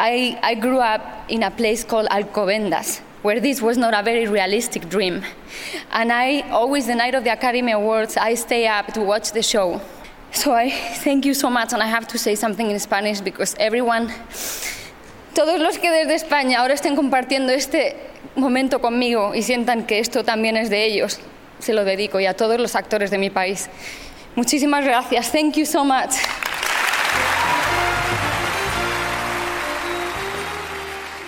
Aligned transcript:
I, 0.00 0.38
I 0.42 0.54
grew 0.54 0.78
up 0.78 1.02
in 1.28 1.42
a 1.42 1.50
place 1.50 1.84
called 1.84 2.08
Alcobendas, 2.08 3.00
where 3.20 3.38
this 3.38 3.60
was 3.60 3.76
not 3.76 3.92
a 3.92 4.02
very 4.02 4.26
realistic 4.26 4.88
dream. 4.88 5.22
And 5.92 6.10
I 6.10 6.40
always, 6.50 6.86
the 6.86 6.94
night 6.94 7.14
of 7.14 7.22
the 7.22 7.32
Academy 7.32 7.72
Awards, 7.72 8.16
I 8.16 8.34
stay 8.34 8.66
up 8.66 8.94
to 8.94 9.02
watch 9.02 9.32
the 9.32 9.42
show. 9.42 9.78
So 10.32 10.54
I 10.54 10.70
thank 11.04 11.26
you 11.26 11.34
so 11.34 11.50
much, 11.50 11.74
and 11.74 11.82
I 11.82 11.86
have 11.86 12.08
to 12.08 12.18
say 12.18 12.34
something 12.34 12.70
in 12.70 12.78
Spanish 12.78 13.20
because 13.20 13.54
everyone, 13.58 14.08
todos 15.34 15.60
los 15.60 15.76
que 15.76 15.90
desde 15.90 16.14
España 16.14 16.60
ahora 16.60 16.72
estén 16.72 16.96
compartiendo 16.96 17.52
este 17.52 17.94
momento 18.36 18.80
conmigo 18.80 19.34
y 19.34 19.42
sientan 19.42 19.86
que 19.86 19.98
esto 19.98 20.24
también 20.24 20.56
es 20.56 20.70
de 20.70 20.86
ellos, 20.86 21.20
se 21.58 21.74
lo 21.74 21.84
dedico 21.84 22.20
y 22.20 22.26
a 22.26 22.32
todos 22.32 22.58
los 22.58 22.74
actores 22.74 23.10
de 23.10 23.18
mi 23.18 23.28
país. 23.28 23.68
Muchísimas 24.34 24.82
gracias. 24.82 25.30
Thank 25.30 25.56
you 25.56 25.66
so 25.66 25.84
much. 25.84 26.14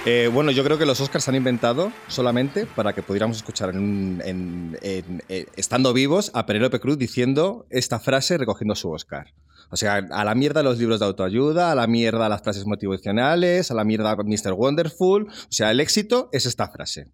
Eh, 0.05 0.29
bueno, 0.33 0.51
yo 0.51 0.65
creo 0.65 0.79
que 0.79 0.87
los 0.87 1.01
Oscars 1.01 1.23
se 1.23 1.31
han 1.31 1.37
inventado 1.37 1.93
solamente 2.09 2.67
para 2.67 2.93
que 2.93 3.05
pudiéramos 3.05 3.37
escuchar 3.37 3.71
en, 3.71 4.21
en, 4.25 4.77
eh, 4.83 5.47
estando 5.55 5.93
vivos 5.93 6.33
a 6.35 6.45
Penélope 6.45 6.81
Cruz 6.81 6.99
diciendo 6.99 7.67
esta 7.71 8.01
frase 8.01 8.37
recogiendo 8.37 8.75
su 8.75 8.91
Oscar. 8.91 9.33
O 9.71 9.77
sea, 9.77 10.05
a 10.11 10.25
la 10.25 10.35
mierda 10.35 10.65
los 10.65 10.79
libros 10.79 10.99
de 10.99 11.07
autoayuda, 11.07 11.71
a 11.71 11.77
la 11.77 11.87
mierda 11.87 12.29
las 12.29 12.43
frases 12.43 12.67
motivacionales, 12.67 13.71
a 13.71 13.75
la 13.75 13.85
mierda 13.85 14.17
Mr. 14.17 14.55
Wonderful. 14.55 15.29
O 15.29 15.47
sea, 15.49 15.71
el 15.71 15.79
éxito 15.79 16.29
es 16.33 16.47
esta 16.47 16.69
frase. 16.69 17.07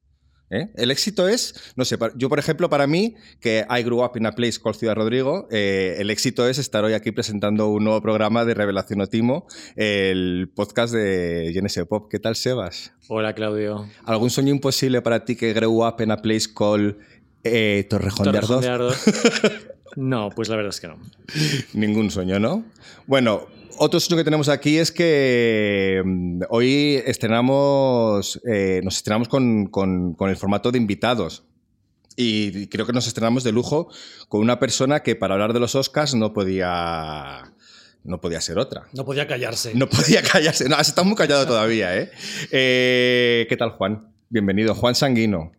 ¿Eh? 0.50 0.68
El 0.76 0.90
éxito 0.90 1.28
es, 1.28 1.72
no 1.76 1.84
sé, 1.84 1.98
yo 2.16 2.28
por 2.30 2.38
ejemplo, 2.38 2.70
para 2.70 2.86
mí, 2.86 3.16
que 3.40 3.66
I 3.68 3.82
grew 3.82 4.02
up 4.02 4.12
in 4.16 4.24
a 4.24 4.32
place 4.32 4.58
called 4.58 4.78
Ciudad 4.78 4.94
Rodrigo, 4.94 5.46
eh, 5.50 5.96
el 5.98 6.10
éxito 6.10 6.48
es 6.48 6.58
estar 6.58 6.84
hoy 6.84 6.94
aquí 6.94 7.12
presentando 7.12 7.68
un 7.68 7.84
nuevo 7.84 8.00
programa 8.00 8.46
de 8.46 8.54
Revelación 8.54 9.02
Otimo, 9.02 9.46
el 9.76 10.50
podcast 10.54 10.94
de 10.94 11.52
GNS 11.54 11.84
Pop. 11.86 12.08
¿Qué 12.10 12.18
tal, 12.18 12.34
Sebas? 12.34 12.92
Hola, 13.08 13.34
Claudio. 13.34 13.86
¿Algún 14.04 14.30
sueño 14.30 14.50
imposible 14.50 15.02
para 15.02 15.24
ti 15.24 15.36
que 15.36 15.52
grew 15.52 15.86
up 15.86 16.00
in 16.00 16.12
a 16.12 16.16
place 16.16 16.48
called 16.52 16.96
eh, 17.44 17.86
Torrejón, 17.88 18.24
Torrejón 18.24 18.60
de 18.60 18.66
de 18.66 18.72
Ardoz? 18.72 19.04
No, 19.96 20.30
pues 20.30 20.48
la 20.48 20.54
verdad 20.54 20.70
es 20.70 20.80
que 20.80 20.86
no. 20.86 20.98
Ningún 21.72 22.10
sueño, 22.10 22.38
¿no? 22.38 22.64
Bueno, 23.06 23.48
otro 23.78 24.00
sueño 24.00 24.18
que 24.18 24.24
tenemos 24.24 24.48
aquí 24.48 24.78
es 24.78 24.90
que 24.92 26.02
mm, 26.04 26.42
hoy 26.50 27.02
estrenamos, 27.06 28.40
eh, 28.46 28.80
nos 28.84 28.96
estrenamos 28.96 29.28
con, 29.28 29.66
con- 29.66 30.14
con 30.14 30.30
el 30.30 30.36
formato 30.36 30.70
de 30.70 30.78
invitados. 30.78 31.44
Y 32.16 32.66
creo 32.66 32.84
que 32.84 32.92
nos 32.92 33.06
estrenamos 33.06 33.44
de 33.44 33.52
lujo 33.52 33.88
con 34.28 34.40
una 34.40 34.58
persona 34.58 35.04
que 35.04 35.14
para 35.14 35.34
hablar 35.34 35.52
de 35.52 35.60
los 35.60 35.76
Oscars 35.76 36.14
no 36.16 36.32
podía, 36.32 37.52
no 38.02 38.20
podía 38.20 38.40
ser 38.40 38.58
otra. 38.58 38.88
No 38.92 39.04
podía 39.04 39.28
callarse. 39.28 39.72
No 39.74 39.88
podía 39.88 40.20
callarse. 40.22 40.68
No, 40.68 40.74
has 40.76 40.88
estado 40.88 41.04
muy 41.04 41.16
callado 41.16 41.46
todavía, 41.46 41.96
¿eh? 41.96 42.10
Eh, 42.50 43.46
¿Qué 43.48 43.56
tal, 43.56 43.70
Juan? 43.70 44.08
Bienvenido. 44.30 44.74
Juan 44.74 44.96
Sanguino. 44.96 45.52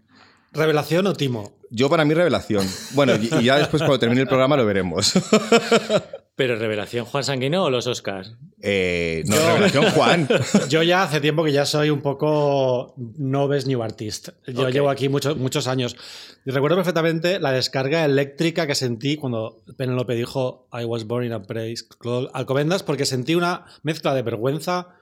¿Revelación 0.51 1.07
o 1.07 1.13
timo? 1.13 1.53
Yo 1.69 1.89
para 1.89 2.03
mí 2.03 2.13
revelación. 2.13 2.67
Bueno, 2.93 3.13
y 3.15 3.43
ya 3.45 3.57
después 3.59 3.81
cuando 3.81 3.99
termine 3.99 4.21
el 4.23 4.27
programa 4.27 4.57
lo 4.57 4.65
veremos. 4.65 5.13
¿Pero 6.39 6.55
revelación 6.55 7.03
Juan 7.03 7.25
Sanguino 7.25 7.65
o 7.65 7.69
los 7.69 7.85
Oscars? 7.85 8.33
Eh, 8.61 9.23
no, 9.27 9.35
Yo- 9.35 9.47
revelación 9.47 9.85
Juan. 9.91 10.27
Yo 10.69 10.83
ya 10.83 11.03
hace 11.03 11.19
tiempo 11.19 11.43
que 11.43 11.51
ya 11.51 11.65
soy 11.65 11.89
un 11.89 11.99
poco 11.99 12.93
noves 13.17 13.67
new 13.67 13.83
artist. 13.83 14.29
Yo 14.47 14.63
Ok. 14.67 14.69
llevo 14.69 14.89
aquí 14.89 15.09
muchos, 15.09 15.35
muchos 15.35 15.67
años. 15.67 15.97
Y 16.45 16.51
recuerdo 16.51 16.77
perfectamente 16.77 17.41
la 17.41 17.51
descarga 17.51 18.05
eléctrica 18.05 18.67
que 18.67 18.73
sentí 18.75 19.17
cuando 19.17 19.61
Penelope 19.75 20.15
dijo 20.15 20.69
I 20.71 20.85
was 20.85 21.05
born 21.05 21.25
in 21.25 21.33
a 21.33 21.41
place 21.41 21.83
called 21.99 22.29
Alcobendas 22.33 22.83
porque 22.83 23.05
sentí 23.05 23.35
una 23.35 23.65
mezcla 23.83 24.13
de 24.13 24.21
vergüenza. 24.21 24.95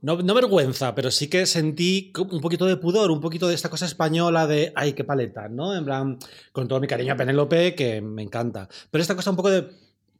No, 0.00 0.16
no 0.16 0.32
vergüenza, 0.32 0.94
pero 0.94 1.10
sí 1.10 1.28
que 1.28 1.44
sentí 1.44 2.10
un 2.16 2.40
poquito 2.40 2.64
de 2.64 2.78
pudor, 2.78 3.10
un 3.10 3.20
poquito 3.20 3.48
de 3.48 3.54
esta 3.54 3.68
cosa 3.68 3.84
española 3.84 4.46
de 4.46 4.72
ay, 4.76 4.94
qué 4.94 5.04
paleta, 5.04 5.48
¿no? 5.50 5.76
En 5.76 5.84
plan, 5.84 6.18
con 6.52 6.68
todo 6.68 6.80
mi 6.80 6.86
cariño 6.86 7.12
a 7.12 7.16
Penélope, 7.16 7.74
que 7.74 8.00
me 8.00 8.22
encanta. 8.22 8.66
Pero 8.90 9.02
esta 9.02 9.14
cosa 9.14 9.28
un 9.30 9.36
poco 9.36 9.50
de 9.50 9.68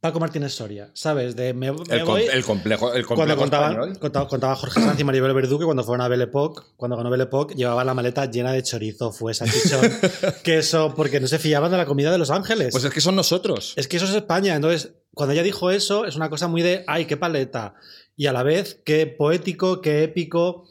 Paco 0.01 0.21
Martínez 0.21 0.53
Soria, 0.55 0.91
¿sabes? 0.95 1.35
De 1.35 1.53
me, 1.55 1.73
me 1.73 1.79
El, 1.91 2.05
com- 2.05 2.15
voy- 2.15 2.27
el 2.33 2.45
complejo, 2.45 2.93
el 2.95 3.05
cuando 3.05 3.37
contaba, 3.37 3.77
contaba, 3.99 4.29
contaba 4.29 4.55
Jorge 4.55 4.81
Sanz 4.81 5.01
y 5.01 5.05
Maribel 5.05 5.35
Verdú 5.35 5.59
que 5.59 5.65
cuando 5.65 5.83
fueron 5.83 6.05
a 6.05 6.09
Belle 6.09 6.25
Époque, 6.25 6.63
cuando 6.77 6.97
ganó 6.97 7.11
Belle 7.11 7.25
Époque, 7.25 7.55
llevaban 7.57 7.85
la 7.87 7.95
maleta 7.95 8.27
llena 8.31 8.53
de 8.53 8.63
chorizo, 8.63 9.11
fue 9.11 9.35
salchichón, 9.35 9.81
queso, 10.45 10.95
porque 10.95 11.19
no 11.21 11.27
se 11.27 11.39
fiaban 11.41 11.71
de 11.73 11.77
la 11.79 11.87
comida 11.87 12.13
de 12.13 12.19
Los 12.19 12.31
Ángeles. 12.31 12.69
Pues 12.71 12.85
es 12.85 12.93
que 12.93 13.01
son 13.01 13.17
nosotros. 13.17 13.73
es 13.77 13.89
que 13.89 13.97
eso 13.97 14.07
es 14.07 14.15
España. 14.15 14.55
Entonces, 14.55 14.93
cuando 15.15 15.33
ella 15.33 15.43
dijo 15.43 15.71
eso, 15.71 16.05
es 16.05 16.15
una 16.15 16.31
cosa 16.31 16.47
muy 16.47 16.63
de, 16.63 16.85
ay, 16.87 17.07
qué 17.07 17.17
paleta. 17.17 17.75
Y 18.17 18.27
a 18.27 18.33
la 18.33 18.43
vez, 18.45 18.81
qué 18.85 19.07
poético, 19.07 19.81
qué 19.81 20.05
épico, 20.05 20.69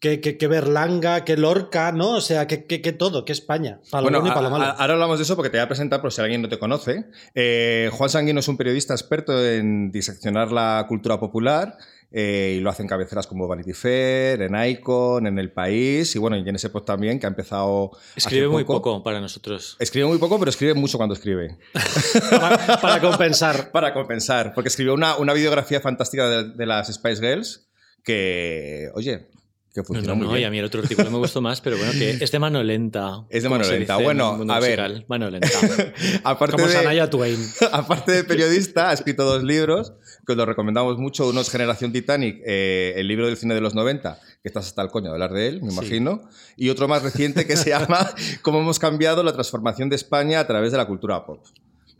qué, 0.00 0.20
qué, 0.20 0.36
qué 0.38 0.46
Berlanga, 0.46 1.24
qué 1.24 1.36
Lorca, 1.36 1.92
¿no? 1.92 2.12
O 2.16 2.20
sea, 2.20 2.46
qué, 2.46 2.64
qué 2.66 2.92
todo, 2.92 3.24
qué 3.24 3.32
España. 3.32 3.80
Para 3.90 4.02
lo 4.02 4.04
Bueno, 4.06 4.20
bueno 4.20 4.32
y 4.32 4.34
para 4.36 4.48
lo 4.48 4.50
malo. 4.50 4.64
a- 4.64 4.70
ahora 4.76 4.94
hablamos 4.94 5.18
de 5.18 5.24
eso 5.24 5.36
porque 5.36 5.50
te 5.50 5.56
voy 5.58 5.64
a 5.64 5.68
presentar 5.68 6.00
por 6.00 6.12
si 6.12 6.20
alguien 6.20 6.42
no 6.42 6.48
te 6.48 6.58
conoce. 6.58 7.06
Eh, 7.34 7.90
Juan 7.92 8.10
Sanguino 8.10 8.40
es 8.40 8.48
un 8.48 8.56
periodista 8.56 8.94
experto 8.94 9.44
en 9.46 9.90
diseccionar 9.90 10.52
la 10.52 10.84
cultura 10.88 11.18
popular 11.18 11.76
eh, 12.10 12.54
y 12.56 12.60
lo 12.60 12.70
hace 12.70 12.80
en 12.82 12.88
cabeceras 12.88 13.26
como 13.26 13.46
Vanity 13.46 13.74
Fair, 13.74 14.40
en 14.40 14.54
Icon, 14.70 15.26
en 15.26 15.38
El 15.38 15.52
País 15.52 16.16
y 16.16 16.18
bueno, 16.18 16.38
y 16.38 16.48
en 16.48 16.56
ese 16.56 16.70
post 16.70 16.86
también 16.86 17.18
que 17.20 17.26
ha 17.26 17.28
empezado. 17.28 17.90
hace 17.92 18.20
Escribe 18.20 18.48
muy 18.48 18.64
poco 18.64 19.02
para 19.02 19.20
nosotros. 19.20 19.76
Escribe 19.78 20.06
muy 20.06 20.16
poco, 20.18 20.38
pero 20.38 20.48
escribe 20.48 20.72
mucho 20.74 20.96
cuando 20.96 21.14
escribe. 21.14 21.58
para, 22.30 22.80
para 22.80 23.00
compensar. 23.00 23.70
Para 23.72 23.92
compensar, 23.92 24.54
porque 24.54 24.68
escribió 24.68 24.94
una, 24.94 25.16
una 25.16 25.34
videografía 25.34 25.80
fantástica 25.80 26.26
de, 26.28 26.44
de 26.54 26.66
las 26.66 26.88
Spice 26.92 27.20
Girls 27.20 27.68
que, 28.04 28.88
oye, 28.94 29.28
que 29.74 29.80
No, 29.80 29.84
funciona 29.84 30.08
no, 30.08 30.16
muy 30.16 30.26
no, 30.26 30.32
bien. 30.32 30.42
y 30.42 30.44
a 30.46 30.50
mí 30.50 30.58
el 30.58 30.64
otro 30.64 30.80
artículo 30.82 31.10
me 31.10 31.18
gustó 31.18 31.40
más, 31.40 31.60
pero 31.60 31.76
bueno, 31.76 31.92
que 31.92 32.10
es 32.24 32.30
de 32.32 32.38
mano 32.38 32.62
lenta. 32.62 33.24
Es 33.30 33.42
de 33.42 33.48
como 33.48 33.60
mano 33.60 33.70
lenta. 33.70 33.96
Bueno, 33.98 34.26
a 34.48 34.60
ver. 34.60 34.78
musical. 34.80 35.04
Mano 35.08 35.30
lenta. 35.30 35.48
Aparte 36.24 36.52
Como 36.56 36.66
de- 36.66 36.72
Sanaya 36.72 37.10
Twain. 37.10 37.38
Aparte 37.72 38.12
de 38.12 38.24
periodista, 38.24 38.90
ha 38.90 38.92
escrito 38.92 39.24
dos 39.24 39.42
libros 39.44 39.92
que 40.26 40.32
os 40.32 40.36
los 40.38 40.46
recomendamos 40.46 40.98
mucho. 40.98 41.28
Uno 41.28 41.40
es 41.40 41.50
Generación 41.50 41.92
Titanic, 41.92 42.40
eh, 42.46 42.94
el 42.96 43.06
libro 43.08 43.26
del 43.26 43.36
cine 43.36 43.54
de 43.54 43.60
los 43.60 43.74
90, 43.74 44.18
que 44.42 44.48
estás 44.48 44.66
hasta 44.66 44.82
el 44.82 44.88
coño 44.88 45.06
de 45.08 45.12
hablar 45.12 45.32
de 45.32 45.48
él, 45.48 45.62
me 45.62 45.70
Sí. 45.70 45.76
imagino. 45.76 46.28
Y 46.56 46.70
otro 46.70 46.88
más 46.88 47.02
reciente 47.02 47.46
que 47.46 47.56
se 47.56 47.70
llama 47.70 48.10
Cómo 48.42 48.60
hemos 48.60 48.78
cambiado 48.78 49.22
la 49.22 49.32
transformación 49.32 49.88
de 49.88 49.96
España 49.96 50.40
a 50.40 50.46
través 50.46 50.72
de 50.72 50.78
la 50.78 50.86
cultura 50.86 51.24
pop. 51.26 51.44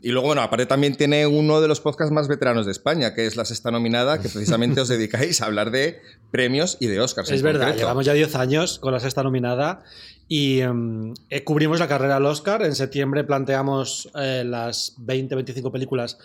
Y 0.01 0.11
luego, 0.11 0.27
bueno, 0.27 0.41
aparte 0.41 0.65
también 0.65 0.95
tiene 0.95 1.27
uno 1.27 1.59
de 1.59 1.67
los 1.67 1.81
podcasts 1.81 2.13
más 2.13 2.29
veteranos 2.29 2.65
de 2.65 2.71
España, 2.71 3.13
que 3.13 3.25
es 3.25 3.35
La 3.35 3.43
Sexta 3.43 3.69
Nominada, 3.69 4.21
que 4.21 4.29
precisamente 4.29 4.79
os 4.79 4.87
dedicáis 4.87 5.41
a 5.41 5.45
hablar 5.45 5.71
de 5.71 6.01
premios 6.31 6.77
y 6.79 6.87
de 6.87 7.01
Oscars. 7.01 7.29
Es 7.29 7.39
en 7.39 7.45
verdad, 7.45 7.67
concreto. 7.67 7.79
llevamos 7.79 8.05
ya 8.05 8.13
10 8.13 8.35
años 8.35 8.79
con 8.79 8.93
la 8.93 9.01
sexta 9.01 9.23
nominada 9.23 9.83
y 10.29 10.61
em, 10.61 11.13
eh, 11.29 11.43
cubrimos 11.43 11.79
la 11.79 11.87
carrera 11.89 12.15
al 12.15 12.25
Oscar. 12.25 12.61
En 12.61 12.75
septiembre 12.75 13.25
planteamos 13.25 14.09
eh, 14.15 14.43
las 14.45 14.95
20-25 14.99 15.71
películas 15.71 16.17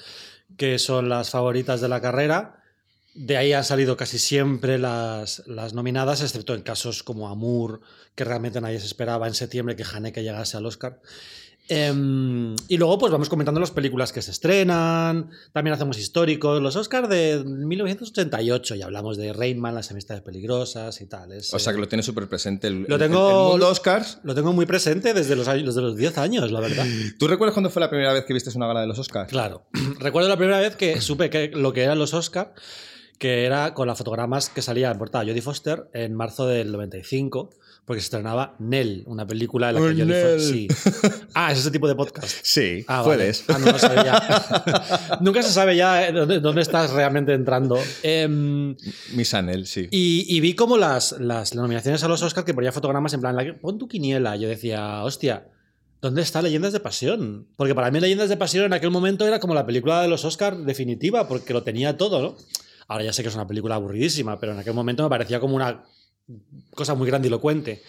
que 0.57 0.79
son 0.79 1.09
las 1.09 1.31
favoritas 1.31 1.81
de 1.81 1.89
la 1.89 2.01
carrera. 2.01 2.61
De 3.15 3.37
ahí 3.37 3.53
han 3.53 3.65
salido 3.65 3.97
casi 3.97 4.19
siempre 4.19 4.79
las, 4.79 5.43
las 5.47 5.73
nominadas, 5.73 6.21
excepto 6.21 6.55
en 6.55 6.63
casos 6.63 7.03
como 7.03 7.29
Amour, 7.29 7.81
que 8.15 8.25
realmente 8.25 8.61
nadie 8.61 8.81
se 8.81 8.87
esperaba 8.87 9.27
en 9.27 9.35
septiembre 9.35 9.77
que 9.77 9.85
Haneke 9.85 10.23
llegase 10.23 10.57
al 10.57 10.67
Oscar. 10.67 11.01
Em, 11.67 12.55
y 12.69 12.77
luego 12.77 12.99
pues 12.99 13.11
vamos 13.11 13.31
comentando 13.31 13.59
las 13.59 13.71
películas 13.71 14.13
que 14.13 14.21
se 14.21 14.31
estrenan, 14.33 15.31
también 15.53 15.73
hacemos 15.73 15.99
históricos, 15.99 16.61
los 16.61 16.77
Oscars 16.77 17.09
de 17.09 17.43
1988 17.43 18.75
y 18.75 18.83
hablamos 18.83 19.17
de 19.17 19.33
Rainman, 19.33 19.75
las 19.75 19.91
amistades 19.91 20.23
peligrosas 20.23 21.01
y 21.01 21.07
tal. 21.07 21.33
Es, 21.33 21.55
O 21.55 21.59
sea, 21.59 21.73
que 21.73 21.79
eh, 21.79 21.81
lo 21.81 21.89
tiene 21.89 22.03
súper 22.03 22.29
presente. 22.29 22.67
El, 22.67 22.83
Lo 22.83 22.99
tengo- 22.99 23.45
el 23.47 23.51
mundo 23.53 23.69
Oscars. 23.69 24.19
lo 24.25 24.35
tengo 24.35 24.53
muy 24.53 24.67
presente 24.67 25.15
desde 25.15 25.37
los, 25.37 25.49
años, 25.49 25.67
desde 25.67 25.81
los 25.81 25.97
10 25.97 26.19
años, 26.19 26.53
la 26.53 26.61
verdad. 26.61 26.85
¿Tú 27.19 27.29
recuerdas 27.29 27.55
cuándo 27.55 27.71
fue 27.71 27.81
la 27.81 27.89
primera 27.89 28.13
vez 28.13 28.25
que 28.27 28.35
viste 28.35 28.51
una 28.55 28.67
gala 28.67 28.83
de 28.83 28.87
los 28.87 28.99
Oscars? 28.99 29.31
Claro. 29.31 29.67
Recuerdo 30.01 30.29
la 30.29 30.37
primera 30.37 30.61
vez 30.61 30.77
que 30.77 31.01
supe 31.01 31.31
que 31.31 31.49
lo 31.49 31.73
que 31.73 31.83
eran 31.83 31.99
los 31.99 32.13
Oscar, 32.15 32.55
que 33.19 33.47
era 33.47 33.73
con 33.75 33.89
las 33.89 33.97
fotogramas 33.97 34.51
que 34.51 34.61
salía 34.61 34.91
en 34.91 34.99
portada 34.99 35.25
Jodie 35.25 35.41
Foster 35.41 35.89
en 35.95 36.15
marzo 36.15 36.47
del 36.47 36.73
95, 36.73 37.51
porque 37.85 38.01
se 38.01 38.05
estrenaba 38.05 38.55
Nell, 38.59 39.03
una 39.07 39.27
película 39.27 39.69
en 39.71 39.75
la 39.75 39.81
que 39.81 40.03
Oh, 40.03 40.07
Nell. 40.07 40.39
Foster. 40.39 40.41
Sí. 40.41 40.69
Ah, 41.35 41.53
es 41.53 41.59
ese 41.59 41.71
tipo 41.71 41.87
de 41.89 41.95
podcast. 41.95 42.37
Sí, 42.43 42.85
Ah, 42.89 43.03
vale. 43.03 43.15
puedes. 43.17 43.45
Ah, 43.49 43.59
no 43.59 43.73
lo 43.73 43.79
sabía. 43.79 44.23
Nunca 45.21 45.43
se 45.43 45.51
sabe 45.53 45.77
ya 45.77 46.07
eh, 46.09 46.13
dónde, 46.13 46.41
dónde 46.41 46.63
estás 46.63 46.91
realmente 46.93 47.33
entrando. 47.35 47.79
Em, 48.03 48.77
Miss 49.15 49.35
Anel, 49.35 49.67
sí. 49.67 49.89
y, 49.91 50.25
y 50.29 50.41
vi 50.41 50.55
como 50.55 50.77
las, 50.79 51.13
las 51.21 51.55
nominaciones 51.55 52.03
a 52.05 52.09
los 52.09 52.23
Oscars 52.23 52.45
que 52.47 52.55
ponía 52.55 52.73
fotogramas 52.73 53.13
en 53.15 53.21
plan, 53.21 53.37
la- 53.37 53.57
pon 53.61 53.79
tu 53.79 53.89
quiniela. 53.89 54.37
Yo 54.37 54.49
decía, 54.49 55.03
hostia, 55.03 55.49
¿dónde 56.01 56.23
está 56.23 56.41
Leyendas 56.41 56.73
de 56.73 56.81
Pasión? 56.81 57.49
Porque 57.57 57.75
para 57.75 57.91
mí 57.91 58.01
Leyendas 58.01 58.29
de 58.29 58.37
Pasión 58.37 58.65
en 58.65 58.73
aquel 58.73 58.91
momento 58.91 59.27
era 59.27 59.41
como 59.41 59.55
la 59.55 59.67
película 59.67 60.01
de 60.03 60.09
los 60.09 60.25
Oscars 60.25 60.65
definitiva, 60.65 61.27
porque 61.29 61.53
lo 61.53 61.63
tenía 61.65 61.97
todo, 61.97 62.23
¿no? 62.23 62.37
Ahora 62.87 63.05
ya 63.05 63.13
sé 63.13 63.23
que 63.23 63.29
es 63.31 63.35
una 63.35 63.47
película 63.47 63.75
aburridísima, 63.77 64.39
pero 64.39 64.53
en 64.53 64.59
aquel 64.59 64.75
momento 64.75 65.03
me 65.03 65.09
parecía 65.09 65.41
como 65.41 65.57
una 65.57 65.85
cosa 66.71 66.95
muy 66.95 67.07
grandilocuente. 67.07 67.83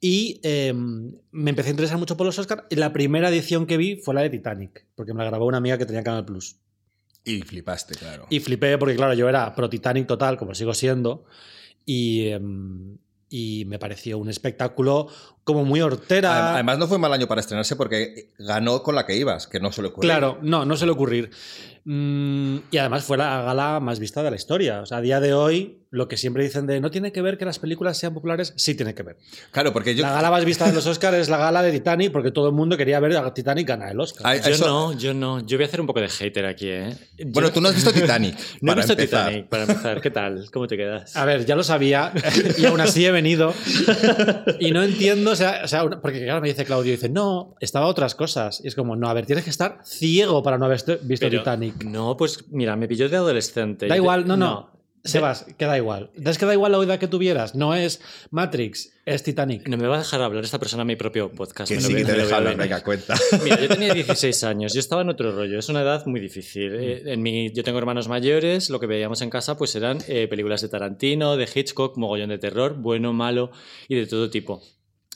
Y 0.00 0.40
eh, 0.42 0.72
me 0.74 1.50
empecé 1.50 1.68
a 1.68 1.70
interesar 1.70 1.98
mucho 1.98 2.16
por 2.16 2.26
los 2.26 2.38
Oscars. 2.38 2.64
Y 2.70 2.76
la 2.76 2.92
primera 2.92 3.28
edición 3.28 3.66
que 3.66 3.76
vi 3.76 3.96
fue 3.96 4.14
la 4.14 4.22
de 4.22 4.30
Titanic, 4.30 4.86
porque 4.96 5.14
me 5.14 5.22
la 5.22 5.30
grabó 5.30 5.46
una 5.46 5.58
amiga 5.58 5.78
que 5.78 5.86
tenía 5.86 6.02
Canal 6.02 6.24
Plus. 6.24 6.56
Y 7.24 7.42
flipaste, 7.42 7.94
claro. 7.94 8.26
Y 8.28 8.40
flipé 8.40 8.76
porque, 8.78 8.96
claro, 8.96 9.14
yo 9.14 9.28
era 9.28 9.54
pro 9.54 9.70
Titanic 9.70 10.08
total, 10.08 10.36
como 10.38 10.54
sigo 10.54 10.74
siendo. 10.74 11.24
y, 11.84 12.28
em, 12.28 12.96
y 13.32 13.64
me 13.64 13.78
pareció 13.78 14.18
un 14.18 14.28
espectáculo 14.28 15.08
como 15.42 15.64
muy 15.64 15.80
hortera. 15.80 16.52
Además, 16.52 16.78
no 16.78 16.86
fue 16.86 16.98
mal 16.98 17.12
año 17.14 17.26
para 17.26 17.40
estrenarse 17.40 17.76
porque 17.76 18.30
ganó 18.38 18.82
con 18.82 18.94
la 18.94 19.06
que 19.06 19.16
ibas, 19.16 19.46
que 19.46 19.58
no 19.58 19.72
suele 19.72 19.88
ocurrir. 19.88 20.10
Claro, 20.10 20.38
no, 20.42 20.66
no 20.66 20.76
suele 20.76 20.92
ocurrir. 20.92 21.30
Mm, 21.84 22.58
y 22.70 22.76
además 22.76 23.04
fue 23.04 23.16
la 23.16 23.40
gala 23.42 23.80
más 23.80 23.98
vista 24.00 24.22
de 24.22 24.30
la 24.30 24.36
historia. 24.36 24.82
O 24.82 24.86
sea, 24.86 24.98
a 24.98 25.00
día 25.00 25.18
de 25.18 25.32
hoy, 25.32 25.81
lo 25.92 26.08
que 26.08 26.16
siempre 26.16 26.42
dicen 26.42 26.66
de 26.66 26.80
no 26.80 26.90
tiene 26.90 27.12
que 27.12 27.20
ver 27.20 27.36
que 27.36 27.44
las 27.44 27.58
películas 27.58 27.98
sean 27.98 28.14
populares, 28.14 28.54
sí 28.56 28.74
tiene 28.74 28.94
que 28.94 29.02
ver. 29.02 29.18
Claro, 29.50 29.74
porque 29.74 29.94
yo. 29.94 30.02
La 30.02 30.12
gala 30.14 30.30
más 30.30 30.42
vista 30.44 30.66
de 30.66 30.72
los 30.72 30.86
Oscars 30.86 31.18
es 31.18 31.28
la 31.28 31.36
gala 31.36 31.62
de 31.62 31.70
Titanic, 31.70 32.10
porque 32.10 32.30
todo 32.32 32.48
el 32.48 32.54
mundo 32.54 32.78
quería 32.78 32.98
ver 32.98 33.14
a 33.14 33.34
Titanic 33.34 33.68
ganar 33.68 33.90
el 33.92 34.00
Oscar. 34.00 34.40
Yo 34.42 34.50
eso- 34.50 34.66
no, 34.66 34.92
yo 34.98 35.12
no. 35.12 35.40
Yo 35.46 35.58
voy 35.58 35.64
a 35.64 35.66
hacer 35.66 35.82
un 35.82 35.86
poco 35.86 36.00
de 36.00 36.08
hater 36.08 36.46
aquí, 36.46 36.68
¿eh? 36.70 36.96
Yo- 37.18 37.26
Bueno, 37.28 37.52
tú 37.52 37.60
no 37.60 37.68
has 37.68 37.74
visto 37.74 37.92
Titanic. 37.92 38.34
no 38.62 38.72
he 38.72 38.76
visto 38.76 38.92
empezar. 38.94 39.26
Titanic, 39.28 39.48
para 39.50 39.62
empezar. 39.64 40.00
¿Qué 40.00 40.10
tal? 40.10 40.50
¿Cómo 40.50 40.66
te 40.66 40.78
quedas? 40.78 41.14
A 41.14 41.26
ver, 41.26 41.44
ya 41.44 41.56
lo 41.56 41.62
sabía 41.62 42.10
y 42.56 42.64
aún 42.64 42.80
así 42.80 43.04
he 43.04 43.12
venido. 43.12 43.52
Y 44.60 44.70
no 44.72 44.82
entiendo, 44.82 45.32
o 45.32 45.36
sea, 45.36 45.60
o 45.64 45.68
sea, 45.68 45.84
una- 45.84 46.00
porque 46.00 46.24
claro, 46.24 46.40
me 46.40 46.48
dice 46.48 46.64
Claudio, 46.64 46.90
dice, 46.92 47.10
no, 47.10 47.54
estaba 47.60 47.86
otras 47.86 48.14
cosas. 48.14 48.60
Y 48.64 48.68
es 48.68 48.74
como, 48.74 48.96
no, 48.96 49.08
a 49.10 49.14
ver, 49.14 49.26
tienes 49.26 49.44
que 49.44 49.50
estar 49.50 49.80
ciego 49.84 50.42
para 50.42 50.56
no 50.56 50.64
haber 50.64 50.78
visto 51.02 51.26
Pero- 51.26 51.40
Titanic. 51.40 51.84
No, 51.84 52.16
pues 52.16 52.44
mira, 52.50 52.76
me 52.76 52.88
pilló 52.88 53.10
de 53.10 53.16
adolescente. 53.16 53.88
Da 53.88 53.96
igual, 53.96 54.26
no, 54.26 54.38
no. 54.38 54.70
Sebas, 55.04 55.46
que 55.58 55.64
da 55.64 55.76
igual. 55.76 56.10
Es 56.24 56.38
que 56.38 56.46
da 56.46 56.52
igual 56.52 56.72
la 56.72 56.78
edad 56.78 56.98
que 56.98 57.08
tuvieras. 57.08 57.54
No 57.56 57.74
es 57.74 58.00
Matrix, 58.30 58.92
es 59.04 59.22
Titanic. 59.22 59.68
No 59.68 59.76
me 59.76 59.88
va 59.88 59.96
a 59.96 59.98
dejar 59.98 60.22
hablar 60.22 60.44
esta 60.44 60.58
persona 60.60 60.82
en 60.82 60.86
mi 60.86 60.96
propio 60.96 61.32
podcast. 61.32 61.68
Que 61.68 61.76
me 61.76 61.80
sí 61.82 61.94
que 61.94 62.04
te 62.04 62.12
me 62.12 62.18
lo 62.18 62.24
deja 62.24 62.28
veo 62.28 62.36
hablar, 62.36 62.56
venga, 62.56 62.82
cuenta. 62.84 63.14
Mira, 63.42 63.60
yo 63.60 63.68
tenía 63.68 63.92
16 63.94 64.44
años, 64.44 64.72
yo 64.72 64.80
estaba 64.80 65.02
en 65.02 65.08
otro 65.08 65.32
rollo, 65.32 65.58
es 65.58 65.68
una 65.68 65.82
edad 65.82 66.06
muy 66.06 66.20
difícil. 66.20 66.72
Eh, 66.74 67.02
En 67.06 67.20
mi, 67.22 67.50
yo 67.52 67.64
tengo 67.64 67.78
hermanos 67.78 68.06
mayores, 68.08 68.70
lo 68.70 68.78
que 68.78 68.86
veíamos 68.86 69.22
en 69.22 69.30
casa 69.30 69.56
pues 69.56 69.74
eran 69.74 69.98
eh, 70.06 70.28
películas 70.28 70.60
de 70.62 70.68
Tarantino, 70.68 71.36
de 71.36 71.48
Hitchcock, 71.52 71.96
mogollón 71.96 72.28
de 72.28 72.38
terror, 72.38 72.74
bueno, 72.74 73.12
malo 73.12 73.50
y 73.88 73.96
de 73.96 74.06
todo 74.06 74.30
tipo. 74.30 74.62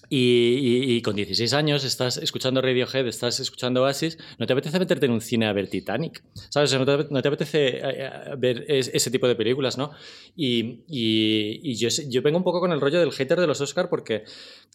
Y, 0.08 0.19
y- 0.19 0.97
y 0.97 1.03
con 1.03 1.17
16 1.17 1.53
años 1.53 1.85
estás 1.85 2.17
escuchando 2.19 2.62
Radiohead, 2.62 3.06
estás 3.08 3.41
escuchando 3.41 3.82
Oasis, 3.82 4.19
no 4.38 4.47
te 4.47 4.53
apetece 4.53 4.79
meterte 4.79 5.06
en 5.06 5.12
un 5.12 5.20
cine 5.20 5.47
a 5.47 5.53
ver 5.53 5.69
Titanic, 5.69 6.23
¿sabes? 6.50 6.70
O 6.73 6.76
sea, 6.76 6.79
no, 6.79 7.05
te, 7.05 7.12
no 7.12 7.23
te 7.23 7.29
apetece 7.29 7.67
eh, 7.69 7.81
eh, 7.85 8.11
ver 8.38 8.64
es- 8.69 8.91
ese 8.94 9.11
tipo 9.11 9.26
de 9.26 9.35
películas, 9.35 9.76
¿no? 9.79 9.91
Y, 10.37 10.81
y- 10.88 11.75
yo, 11.76 11.88
yo 12.08 12.23
vengo 12.23 12.38
un 12.38 12.44
poco 12.44 12.61
con 12.61 12.73
el 12.73 12.81
rollo 12.81 12.99
del 13.00 13.11
hater 13.12 13.38
de 13.41 13.47
los 13.47 13.61
Oscar 13.61 13.88
porque 13.91 14.25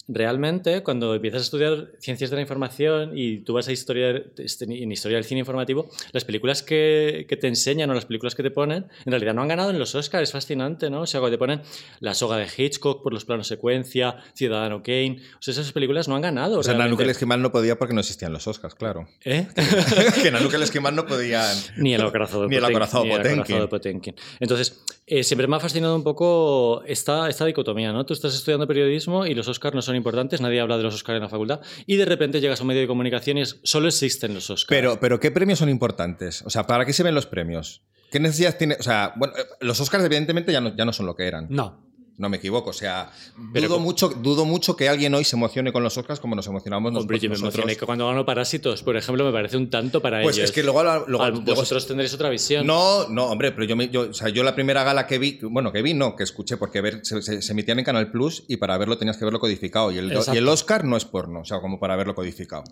realmente 0.08 0.84
cuando 0.84 1.14
empiezas 1.16 1.42
a 1.42 1.44
estudiar 1.44 1.92
ciencias 2.00 2.30
de 2.30 2.36
la 2.36 2.42
información 2.42 3.18
y 3.18 3.40
tú 3.40 3.54
vas 3.54 3.68
a 3.68 3.72
historia, 3.72 4.10
en 4.10 4.92
historia 4.92 5.18
del 5.18 5.26
cine 5.26 5.40
informativo, 5.40 5.90
las 6.12 6.26
películas 6.26 6.64
que, 6.64 7.26
que 7.28 7.38
te 7.38 7.48
enseñan 7.48 7.90
o 7.90 7.94
las 7.94 8.06
películas 8.06 8.36
que 8.36 8.44
te 8.44 8.52
ponen, 8.52 8.86
en 9.06 9.12
realidad 9.12 9.34
no 9.34 9.42
han 9.42 9.48
ganado 9.48 9.70
en 9.72 9.80
los 9.80 9.96
Oscars, 9.96 10.24
es 10.30 10.32
fascinante, 10.32 10.90
¿no? 10.90 11.02
O 11.02 11.06
sea, 11.06 11.20
cuando 11.20 11.36
te 11.36 11.40
ponen 11.40 11.62
La 12.00 12.14
soga 12.14 12.38
de 12.38 12.48
Hitchcock 12.56 13.02
por 13.04 13.14
los 13.14 13.26
planos 13.26 13.48
secuencia, 13.48 14.18
Ciudadano 14.34 14.82
Kane, 14.84 15.21
o 15.38 15.42
sea, 15.42 15.52
esas 15.52 15.72
películas 15.72 16.08
no 16.08 16.16
han 16.16 16.22
ganado. 16.22 16.60
O 16.60 16.64
sea, 16.64 16.74
realmente. 16.74 16.90
Nanuque 16.90 17.04
el 17.04 17.10
Esquimal 17.10 17.42
no 17.42 17.52
podía 17.52 17.78
porque 17.78 17.94
no 17.94 18.00
existían 18.00 18.34
los 18.34 18.48
Oscars, 18.48 18.76
claro. 18.76 19.08
¿Eh? 19.24 19.48
que 20.24 20.32
Nanuque 20.32 20.56
el 20.56 20.64
Esquimal 20.64 20.96
no 20.96 21.06
podían. 21.06 21.56
Ni 21.78 21.94
el 21.94 22.02
acorazado 22.02 22.44
de 22.44 22.48
Ni 22.50 22.56
el 22.56 22.66
acorazado 22.66 23.06
de 23.06 23.68
Potemkin. 23.68 24.16
Entonces, 24.40 24.82
eh, 25.08 25.24
siempre 25.24 25.48
me 25.48 25.56
ha 25.56 25.60
fascinado 25.60 25.96
un 25.96 26.04
poco 26.04 26.84
esta, 26.86 27.30
esta 27.30 27.46
dicotomía, 27.46 27.92
¿no? 27.92 28.06
Tú 28.06 28.14
estás 28.14 28.34
estudiando 28.34 28.68
periodismo 28.68 29.26
y 29.26 29.34
los 29.34 29.48
Oscars 29.48 29.76
no 29.76 29.82
son 29.82 29.96
importantes, 29.96 30.42
nadie 30.42 30.62
habla 30.62 30.78
de 30.78 30.84
los 30.84 30.96
Oscars 30.96 31.18
en 31.18 31.24
la 31.24 31.30
facultad, 31.30 31.62
y 31.86 31.98
de 31.98 32.06
repente 32.06 32.40
llegas 32.40 32.60
a 32.60 32.64
un 32.64 32.68
medio 32.68 32.82
de 32.82 32.88
comunicación 32.88 33.38
y 33.38 33.42
es, 33.42 33.60
solo 33.64 33.88
existen 33.88 34.34
los 34.34 34.50
Oscars. 34.50 34.70
Pero, 34.70 35.00
pero, 35.00 35.20
¿qué 35.20 35.32
premios 35.32 35.60
son 35.60 35.70
importantes? 35.70 36.42
O 36.44 36.50
sea, 36.50 36.66
¿para 36.66 36.86
qué 36.86 36.94
se 36.94 37.04
ven 37.04 37.16
los 37.16 37.26
premios? 37.26 37.84
¿Qué 38.12 38.20
necesidad 38.20 38.58
tiene? 38.58 38.76
O 38.80 38.84
sea, 38.84 39.14
bueno, 39.16 39.34
eh, 39.38 39.44
los 39.62 39.80
Oscars 39.80 40.04
evidentemente 40.04 40.52
ya 40.52 40.62
no, 40.62 40.76
ya 40.76 40.86
no 40.86 40.94
son 40.94 41.06
lo 41.06 41.16
que 41.16 41.28
eran. 41.28 41.48
No. 41.50 41.91
No 42.18 42.30
me 42.30 42.38
equivoco. 42.38 42.70
O 42.70 42.74
sea, 42.74 43.10
Pero 43.52 43.68
dudo, 43.68 43.78
con- 43.78 43.84
mucho, 43.84 44.10
dudo 44.10 44.46
mucho 44.46 44.76
que 44.76 44.88
alguien 44.88 45.14
hoy 45.16 45.24
se 45.24 45.36
emocione 45.36 45.74
con 45.74 45.82
los 45.82 45.98
Oscars 45.98 46.20
como 46.20 46.36
nos 46.36 46.46
emocionamos 46.46 46.96
Hombre, 46.96 47.18
yo 47.20 47.30
me 47.30 47.34
nosotros. 47.34 47.56
emocioné 47.56 47.76
que 47.76 47.86
cuando 47.86 48.06
ganó 48.08 48.26
Parásitos, 48.26 48.84
por 48.84 48.96
ejemplo, 48.96 49.26
me 49.26 49.32
parece 49.32 49.58
un 49.58 49.70
tanto 49.72 50.02
para 50.02 50.22
Pues 50.22 50.38
ellos. 50.38 50.50
es 50.50 50.56
que 50.56 50.62
luego, 50.62 50.84
luego- 50.84 51.06
luego- 51.08 51.42
vosotros 51.56 51.88
tendréis 51.88 52.14
otra 52.14 52.30
visión. 52.30 52.68
No, 52.68 53.08
no, 53.10 53.26
hombre, 53.26 53.52
pero 53.54 53.66
yo, 53.66 53.76
yo, 53.86 54.10
o 54.12 54.14
sea, 54.14 54.30
yo 54.30 54.44
la 54.44 54.54
primera 54.54 54.84
gala 54.84 55.08
que 55.08 55.18
vi, 55.18 55.40
bueno, 55.42 55.72
que 55.72 55.82
vi, 55.82 55.94
no, 55.96 56.16
que 56.16 56.24
escuché, 56.24 56.58
porque 56.58 56.82
ver, 56.82 57.00
se, 57.04 57.22
se- 57.24 57.42
se 57.42 57.52
emitían 57.54 57.80
en 57.80 57.86
Canal 57.86 58.12
Plus 58.12 58.44
y 58.48 58.58
para 58.58 58.78
verlo 58.78 58.98
tenías 59.00 59.18
que 59.18 59.26
verlo 59.26 59.40
codificado. 59.40 59.92
Y 59.92 59.98
el, 59.98 60.12
Exacto. 60.12 60.36
y 60.36 60.38
el 60.38 60.48
Oscar 60.48 60.86
no 60.86 60.98
es 60.98 61.06
porno, 61.06 61.40
o 61.42 61.46
sea, 61.46 61.60
como 61.60 61.80
para 61.80 61.96
verlo 61.96 62.14
codificado. 62.14 62.64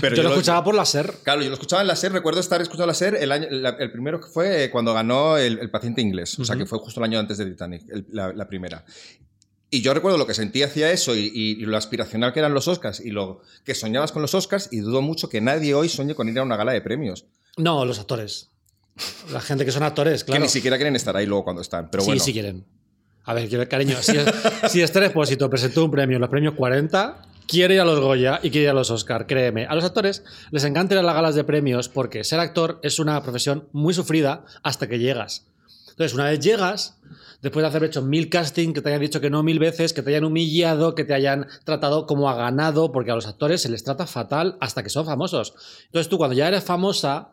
Pero 0.00 0.16
yo 0.16 0.22
lo 0.24 0.30
escuchaba 0.30 0.64
por 0.64 0.74
la 0.74 0.84
SER. 0.84 1.14
Claro, 1.22 1.40
yo 1.42 1.48
lo 1.48 1.54
escuchaba 1.54 1.82
en 1.82 1.88
la 1.88 1.94
SER, 1.94 2.12
recuerdo 2.12 2.40
estar 2.40 2.60
escuchando 2.60 2.86
la 2.88 2.94
SER, 2.94 3.14
el, 3.14 3.30
año, 3.30 3.46
la- 3.50 3.76
el 3.78 3.92
primero 3.92 4.20
que 4.20 4.26
fue 4.26 4.70
cuando 4.72 4.92
ganó 4.92 5.36
el, 5.36 5.58
el 5.60 5.70
paciente 5.70 6.00
inglés, 6.00 6.36
o 6.40 6.44
sea, 6.44 6.56
que 6.56 6.66
fue 6.66 6.78
justo 6.80 6.98
el 7.00 7.04
año 7.04 7.18
antes 7.20 7.38
de 7.38 7.46
Titanic, 7.46 7.82
la 8.12 8.48
primera. 8.48 8.77
Y 9.70 9.82
yo 9.82 9.92
recuerdo 9.92 10.16
lo 10.16 10.26
que 10.26 10.32
sentía 10.34 10.66
hacia 10.66 10.90
eso 10.90 11.14
y, 11.14 11.30
y- 11.34 11.62
y 11.62 11.66
lo 11.66 11.76
aspiracional 11.76 12.32
que 12.32 12.38
eran 12.38 12.54
los 12.54 12.68
Oscars 12.68 13.00
y 13.00 13.10
lo 13.10 13.42
que 13.64 13.74
soñabas 13.74 14.12
con 14.12 14.22
los 14.22 14.34
Oscars 14.34 14.68
y 14.72 14.78
dudo 14.78 15.02
mucho 15.02 15.28
que 15.28 15.40
nadie 15.42 15.74
hoy 15.74 15.88
sueñe 15.90 16.14
con 16.14 16.28
ir 16.28 16.38
a 16.38 16.42
una 16.42 16.56
gala 16.56 16.72
de 16.72 16.80
premios. 16.80 17.26
No, 17.58 17.84
los 17.84 17.98
actores. 17.98 18.48
La 19.30 19.40
gente 19.40 19.64
que 19.64 19.70
son 19.72 19.82
actores, 19.82 20.24
claro. 20.24 20.40
Que 20.40 20.46
ni 20.46 20.48
siquiera 20.50 20.76
quieren 20.76 20.96
estar 20.96 21.14
ahí 21.16 21.26
luego 21.26 21.44
cuando 21.44 21.60
están. 21.62 21.90
Pero 21.90 22.02
sí, 22.02 22.08
bueno, 22.08 22.24
sí 22.24 22.32
quieren. 22.32 22.64
A 23.24 23.34
ver, 23.34 23.68
cariño, 23.68 23.96
si, 24.00 24.14
si 24.70 24.80
Esther 24.80 25.02
Expósito 25.04 25.50
presentó 25.50 25.84
un 25.84 25.90
premio 25.90 26.18
los 26.18 26.30
premios 26.30 26.54
40, 26.54 27.26
quiere 27.46 27.74
ir 27.74 27.80
a 27.80 27.84
los 27.84 28.00
Goya 28.00 28.40
y 28.42 28.48
quiere 28.50 28.64
ir 28.64 28.70
a 28.70 28.72
los 28.72 28.90
Oscar, 28.90 29.26
créeme. 29.26 29.66
A 29.66 29.74
los 29.74 29.84
actores 29.84 30.24
les 30.50 30.64
encanta 30.64 30.94
ir 30.94 31.00
a 31.00 31.02
las 31.02 31.14
galas 31.14 31.34
de 31.34 31.44
premios 31.44 31.90
porque 31.90 32.24
ser 32.24 32.40
actor 32.40 32.80
es 32.82 32.98
una 32.98 33.22
profesión 33.22 33.68
muy 33.72 33.92
sufrida 33.92 34.46
hasta 34.62 34.88
que 34.88 34.98
llegas. 34.98 35.47
Entonces, 35.98 36.14
una 36.14 36.30
vez 36.30 36.38
llegas, 36.38 37.00
después 37.42 37.64
de 37.64 37.66
haber 37.66 37.82
hecho 37.82 38.02
mil 38.02 38.30
casting, 38.30 38.72
que 38.72 38.80
te 38.80 38.90
hayan 38.90 39.00
dicho 39.00 39.20
que 39.20 39.30
no 39.30 39.42
mil 39.42 39.58
veces, 39.58 39.92
que 39.92 40.00
te 40.00 40.10
hayan 40.10 40.22
humillado, 40.22 40.94
que 40.94 41.04
te 41.04 41.12
hayan 41.12 41.48
tratado 41.64 42.06
como 42.06 42.30
a 42.30 42.36
ganado, 42.36 42.92
porque 42.92 43.10
a 43.10 43.16
los 43.16 43.26
actores 43.26 43.62
se 43.62 43.68
les 43.68 43.82
trata 43.82 44.06
fatal 44.06 44.56
hasta 44.60 44.84
que 44.84 44.90
son 44.90 45.06
famosos. 45.06 45.54
Entonces, 45.86 46.08
tú 46.08 46.16
cuando 46.16 46.36
ya 46.36 46.46
eres 46.46 46.62
famosa, 46.62 47.32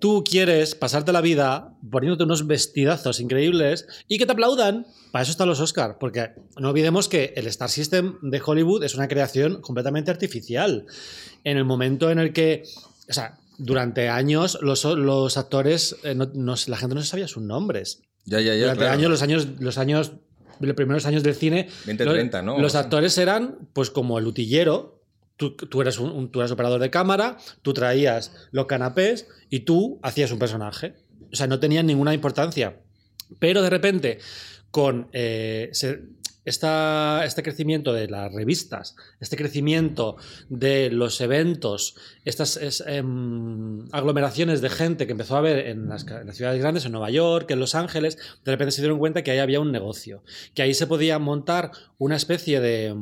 tú 0.00 0.22
quieres 0.22 0.74
pasarte 0.74 1.12
la 1.12 1.22
vida 1.22 1.78
poniéndote 1.90 2.24
unos 2.24 2.46
vestidazos 2.46 3.20
increíbles 3.20 3.86
y 4.06 4.18
que 4.18 4.26
te 4.26 4.32
aplaudan. 4.32 4.86
Para 5.10 5.22
eso 5.22 5.32
están 5.32 5.48
los 5.48 5.60
Oscar, 5.60 5.96
porque 5.98 6.32
no 6.58 6.68
olvidemos 6.68 7.08
que 7.08 7.32
el 7.36 7.46
Star 7.46 7.70
System 7.70 8.18
de 8.20 8.42
Hollywood 8.44 8.84
es 8.84 8.94
una 8.94 9.08
creación 9.08 9.62
completamente 9.62 10.10
artificial. 10.10 10.84
En 11.42 11.56
el 11.56 11.64
momento 11.64 12.10
en 12.10 12.18
el 12.18 12.34
que, 12.34 12.64
durante 13.58 14.08
años 14.08 14.58
los, 14.62 14.84
los 14.84 15.36
actores, 15.36 15.96
eh, 16.04 16.14
no- 16.14 16.30
no- 16.34 16.54
la 16.66 16.76
gente 16.76 16.94
no 16.94 17.00
se 17.02 17.08
sabía 17.08 17.28
sus 17.28 17.42
nombres. 17.42 18.02
ya, 18.24 18.40
ya, 18.40 18.54
ya. 18.54 18.60
durante 18.62 18.80
claro. 18.84 18.94
años, 18.98 19.10
los 19.10 19.22
años, 19.22 19.48
los 19.60 19.78
años, 19.78 20.12
los 20.60 20.74
primeros 20.74 21.04
años 21.06 21.22
del 21.22 21.34
cine, 21.34 21.68
20, 21.86 22.04
lo- 22.04 22.12
30, 22.12 22.42
¿no? 22.42 22.58
Los 22.58 22.74
actores 22.74 23.16
eran, 23.18 23.58
pues, 23.72 23.90
como 23.90 24.18
el 24.18 24.26
utillero. 24.26 25.00
Tú, 25.36 25.56
tú 25.56 25.80
eres 25.82 25.98
un, 25.98 26.10
un- 26.12 26.30
tú 26.30 26.40
eras 26.40 26.52
operador 26.52 26.80
de 26.80 26.90
cámara, 26.90 27.38
tú 27.62 27.72
traías 27.74 28.32
los 28.52 28.66
canapés 28.66 29.26
y 29.50 29.60
tú 29.60 29.98
hacías 30.02 30.30
un 30.30 30.38
personaje. 30.38 30.94
O 31.32 31.36
sea, 31.36 31.48
no 31.48 31.58
tenían 31.58 31.86
ninguna 31.86 32.14
importancia. 32.14 32.76
Pero 33.40 33.60
de 33.62 33.68
repente, 33.70 34.18
con 34.70 35.08
eh, 35.12 35.70
se- 35.72 36.02
esta- 36.44 37.24
este 37.24 37.42
crecimiento 37.42 37.92
de 37.92 38.08
las 38.08 38.32
revistas, 38.32 38.96
este 39.20 39.36
crecimiento 39.36 40.16
de 40.48 40.90
los 40.90 41.20
eventos, 41.20 41.96
estas 42.24 42.56
es, 42.56 42.82
em, 42.86 43.86
aglomeraciones 43.92 44.60
de 44.60 44.70
gente 44.70 45.06
que 45.06 45.12
empezó 45.12 45.36
a 45.36 45.40
ver 45.40 45.66
en 45.66 45.88
las, 45.88 46.06
en 46.06 46.26
las 46.26 46.36
ciudades 46.36 46.60
grandes, 46.60 46.84
en 46.84 46.92
Nueva 46.92 47.10
York, 47.10 47.50
en 47.50 47.60
Los 47.60 47.74
Ángeles, 47.74 48.18
de 48.44 48.52
repente 48.52 48.72
se 48.72 48.82
dieron 48.82 48.98
cuenta 48.98 49.22
que 49.22 49.30
ahí 49.30 49.38
había 49.38 49.60
un 49.60 49.72
negocio, 49.72 50.22
que 50.54 50.62
ahí 50.62 50.74
se 50.74 50.86
podía 50.86 51.18
montar 51.18 51.70
una 51.98 52.16
especie 52.16 52.60
de... 52.60 52.94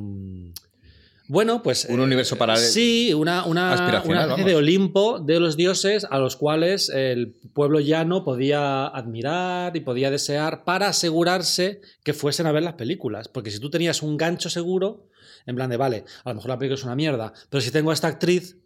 Bueno, 1.28 1.62
pues... 1.62 1.86
Un 1.88 2.00
universo 2.00 2.36
paralelo. 2.36 2.66
Sí, 2.66 3.14
una, 3.14 3.44
una, 3.44 3.74
especie 3.96 4.44
de 4.44 4.54
Olimpo 4.56 5.20
de 5.20 5.40
los 5.40 5.56
dioses 5.56 6.06
a 6.10 6.18
los 6.18 6.36
cuales 6.36 6.88
el 6.88 7.34
pueblo 7.52 7.80
llano 7.80 8.24
podía 8.24 8.86
admirar 8.86 9.76
y 9.76 9.80
podía 9.80 10.10
desear 10.10 10.64
para 10.64 10.88
asegurarse 10.88 11.80
que 12.02 12.12
fuesen 12.12 12.46
a 12.46 12.52
ver 12.52 12.62
las 12.62 12.74
películas. 12.74 13.28
Porque 13.28 13.50
si 13.50 13.60
tú 13.60 13.70
tenías 13.70 14.02
un 14.02 14.16
gancho 14.16 14.50
seguro, 14.50 15.06
en 15.46 15.56
plan 15.56 15.70
de, 15.70 15.76
vale, 15.76 16.04
a 16.24 16.30
lo 16.30 16.36
mejor 16.36 16.50
la 16.50 16.58
película 16.58 16.74
es 16.74 16.84
una 16.84 16.96
mierda, 16.96 17.32
pero 17.48 17.60
si 17.60 17.70
tengo 17.70 17.90
a 17.90 17.94
esta 17.94 18.08
actriz, 18.08 18.56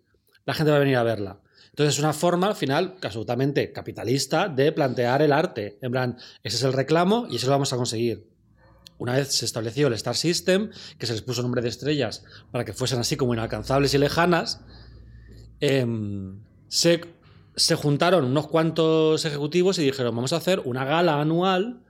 la 0.45 0.55
gente 0.55 0.71
va 0.71 0.77
a 0.77 0.81
venir 0.81 0.97
a 0.97 1.03
verla. 1.03 1.41
Entonces 1.71 1.97
es 1.97 2.01
una 2.01 2.15
forma, 2.15 2.47
al 2.47 2.57
final, 2.57 2.95
absolutamente 3.03 3.71
capitalista 3.71 4.49
de 4.49 4.73
plantear 4.73 5.21
el 5.21 5.33
arte. 5.33 5.79
En 5.83 5.93
plan, 5.93 6.17
ese 6.43 6.57
es 6.57 6.63
el 6.63 6.73
reclamo 6.73 7.27
y 7.31 7.37
eso 7.37 7.49
lo 7.49 7.53
vamos 7.53 7.73
a 7.75 7.77
conseguir. 7.77 8.36
Una 8.99 9.15
vez 9.15 9.33
se 9.33 9.45
estableció 9.45 9.89
el 9.89 9.93
Star 9.95 10.17
System, 10.17 10.71
que 10.99 11.07
se 11.07 11.13
les 11.13 11.23
puso 11.23 11.43
nombre 11.43 11.63
de 11.63 11.69
estrellas 11.69 12.25
para 12.51 12.65
que 12.65 12.73
fuesen 12.73 12.99
así 12.99 13.17
como 13.17 13.35
inalcanzables 13.35 13.93
y 13.95 13.99
lejanas, 13.99 14.61
em, 15.61 16.39
se, 16.69 17.03
se 17.55 17.75
juntaron 17.75 18.25
unos 18.25 18.49
cuantos 18.49 19.25
ejecutivos 19.25 19.79
y 19.79 19.85
dijeron, 19.85 20.15
vamos 20.15 20.33
a 20.33 20.37
hacer 20.37 20.61
una 20.65 20.85
gala 20.85 21.21
anual 21.21 21.86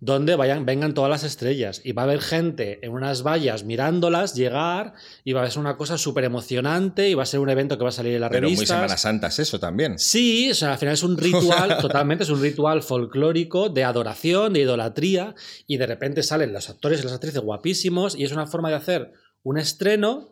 donde 0.00 0.36
vayan, 0.36 0.66
vengan 0.66 0.92
todas 0.94 1.10
las 1.10 1.24
estrellas. 1.24 1.80
Y 1.84 1.92
va 1.92 2.02
a 2.02 2.04
haber 2.04 2.20
gente 2.20 2.84
en 2.84 2.92
unas 2.92 3.22
vallas 3.22 3.64
mirándolas 3.64 4.34
llegar 4.34 4.92
y 5.24 5.32
va 5.32 5.42
a 5.42 5.50
ser 5.50 5.60
una 5.60 5.76
cosa 5.76 5.96
súper 5.96 6.24
emocionante 6.24 7.08
y 7.08 7.14
va 7.14 7.22
a 7.22 7.26
ser 7.26 7.40
un 7.40 7.48
evento 7.48 7.78
que 7.78 7.84
va 7.84 7.88
a 7.88 7.92
salir 7.92 8.14
en 8.14 8.20
la 8.20 8.28
Pero 8.28 8.42
revista. 8.42 8.60
muy 8.60 8.66
Semana 8.66 8.96
Santa 8.98 9.28
es 9.28 9.38
eso 9.38 9.58
también. 9.58 9.98
Sí, 9.98 10.50
o 10.50 10.54
sea, 10.54 10.72
al 10.72 10.78
final 10.78 10.94
es 10.94 11.02
un 11.02 11.16
ritual, 11.18 11.78
totalmente, 11.78 12.24
es 12.24 12.30
un 12.30 12.42
ritual 12.42 12.82
folclórico 12.82 13.68
de 13.68 13.84
adoración, 13.84 14.52
de 14.52 14.60
idolatría, 14.60 15.34
y 15.66 15.78
de 15.78 15.86
repente 15.86 16.22
salen 16.22 16.52
los 16.52 16.68
actores 16.68 17.00
y 17.00 17.04
las 17.04 17.12
actrices 17.12 17.40
guapísimos, 17.40 18.16
y 18.16 18.24
es 18.24 18.32
una 18.32 18.46
forma 18.46 18.68
de 18.68 18.76
hacer 18.76 19.12
un 19.42 19.58
estreno 19.58 20.28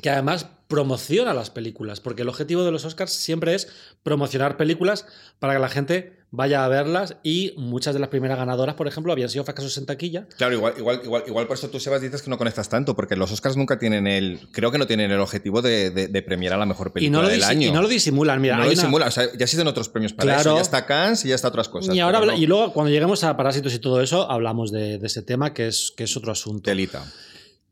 que 0.00 0.08
además 0.08 0.46
promociona 0.68 1.34
las 1.34 1.50
películas, 1.50 2.00
porque 2.00 2.22
el 2.22 2.30
objetivo 2.30 2.64
de 2.64 2.70
los 2.70 2.86
Oscars 2.86 3.12
siempre 3.12 3.54
es 3.54 3.68
promocionar 4.02 4.56
películas 4.56 5.04
para 5.38 5.52
que 5.52 5.58
la 5.58 5.68
gente 5.68 6.21
vaya 6.34 6.64
a 6.64 6.68
verlas, 6.68 7.16
y 7.22 7.52
muchas 7.58 7.92
de 7.92 8.00
las 8.00 8.08
primeras 8.08 8.38
ganadoras, 8.38 8.74
por 8.74 8.88
ejemplo, 8.88 9.12
habían 9.12 9.28
sido 9.28 9.44
fracasos 9.44 9.76
en 9.76 9.84
taquilla. 9.84 10.26
Claro, 10.38 10.54
igual, 10.54 10.72
igual, 10.78 11.00
igual, 11.04 11.22
igual 11.26 11.46
por 11.46 11.58
eso 11.58 11.68
tú, 11.68 11.78
Sebas, 11.78 12.00
dices 12.00 12.22
que 12.22 12.30
no 12.30 12.38
conectas 12.38 12.70
tanto, 12.70 12.96
porque 12.96 13.16
los 13.16 13.30
Oscars 13.30 13.56
nunca 13.58 13.78
tienen 13.78 14.06
el. 14.06 14.40
Creo 14.50 14.72
que 14.72 14.78
no 14.78 14.86
tienen 14.86 15.10
el 15.10 15.20
objetivo 15.20 15.60
de, 15.60 15.90
de- 15.90 16.08
de 16.08 16.22
premiar 16.22 16.54
a 16.54 16.56
la 16.56 16.64
mejor 16.64 16.88
Y 16.88 16.90
película 16.94 17.18
no, 17.18 17.22
lo 17.24 17.28
del 17.28 17.42
disi- 17.42 17.48
año. 17.50 17.68
y 17.68 17.70
no 17.70 17.82
lo 17.82 17.88
disimulan, 17.88 18.40
mira. 18.40 18.54
No 18.56 18.60
lo 18.62 18.66
una- 18.68 18.74
disimula. 18.74 19.06
O 19.06 19.10
sea, 19.10 19.24
ya 19.26 19.44
existen 19.44 19.66
otros 19.66 19.90
premios 19.90 20.14
para 20.14 20.24
Claro. 20.34 20.40
eso. 20.40 20.54
Ya 20.56 20.62
está 20.62 20.86
Cannes 20.86 21.22
y 21.24 21.28
ya 21.28 21.34
está 21.34 21.48
otras 21.48 21.68
cosas. 21.68 21.94
y, 21.94 22.00
ahora 22.00 22.20
no. 22.24 22.32
y 22.34 22.46
luego, 22.46 22.72
cuando 22.72 22.90
lleguemos 22.90 23.22
a 23.24 23.36
Parásitos 23.36 23.74
y 23.74 23.78
todo 23.78 24.00
eso, 24.00 24.30
hablamos 24.30 24.72
de, 24.72 24.98
de 24.98 25.06
ese 25.06 25.20
tema, 25.22 25.52
que 25.52 25.66
es, 25.68 25.92
que 25.96 26.04
es 26.04 26.16
otro 26.16 26.32
asunto. 26.32 26.62
Telita. 26.62 27.04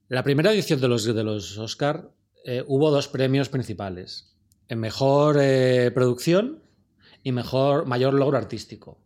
La 0.09 0.23
primera 0.23 0.53
edición 0.53 0.81
de 0.81 0.89
los, 0.89 1.05
de 1.05 1.25
los 1.25 1.57
Oscar 1.57 2.11
eh, 2.45 2.63
hubo 2.67 2.91
dos 2.91 3.09
premios 3.09 3.49
principales: 3.49 4.35
en 4.69 4.81
mejor 4.81 5.39
eh, 5.41 5.91
producción 5.95 6.60
y 7.23 7.33
mejor 7.33 7.87
mayor 7.87 8.15
logro 8.15 8.39
artístico. 8.39 8.99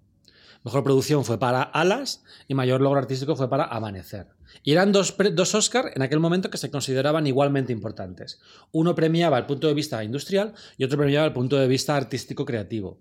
Mejor 0.64 0.83
producción 0.83 1.25
fue 1.26 1.38
para 1.38 1.62
Alas 1.62 2.25
y 2.49 2.54
mayor 2.54 2.80
logro 2.80 2.99
artístico 2.99 3.37
fue 3.37 3.50
para 3.50 3.64
Amanecer. 3.64 4.28
Y 4.62 4.73
eran 4.73 4.92
dos, 4.92 5.14
dos 5.35 5.71
en 5.94 6.02
aquel 6.02 6.21
momento 6.21 6.49
que 6.49 6.56
se 6.56 6.71
consideraban 6.71 7.26
igualmente 7.26 7.73
importantes. 7.73 8.40
Uno 8.73 8.94
premiaba 8.94 9.37
el 9.37 9.44
punto 9.44 9.66
de 9.66 9.75
vista 9.75 10.02
industrial 10.02 10.54
y 10.78 10.85
otro 10.85 10.97
premiaba 10.97 11.26
el 11.26 11.35
punto 11.35 11.56
de 11.56 11.68
vista 11.68 11.97
artístico-creativo. 11.97 12.99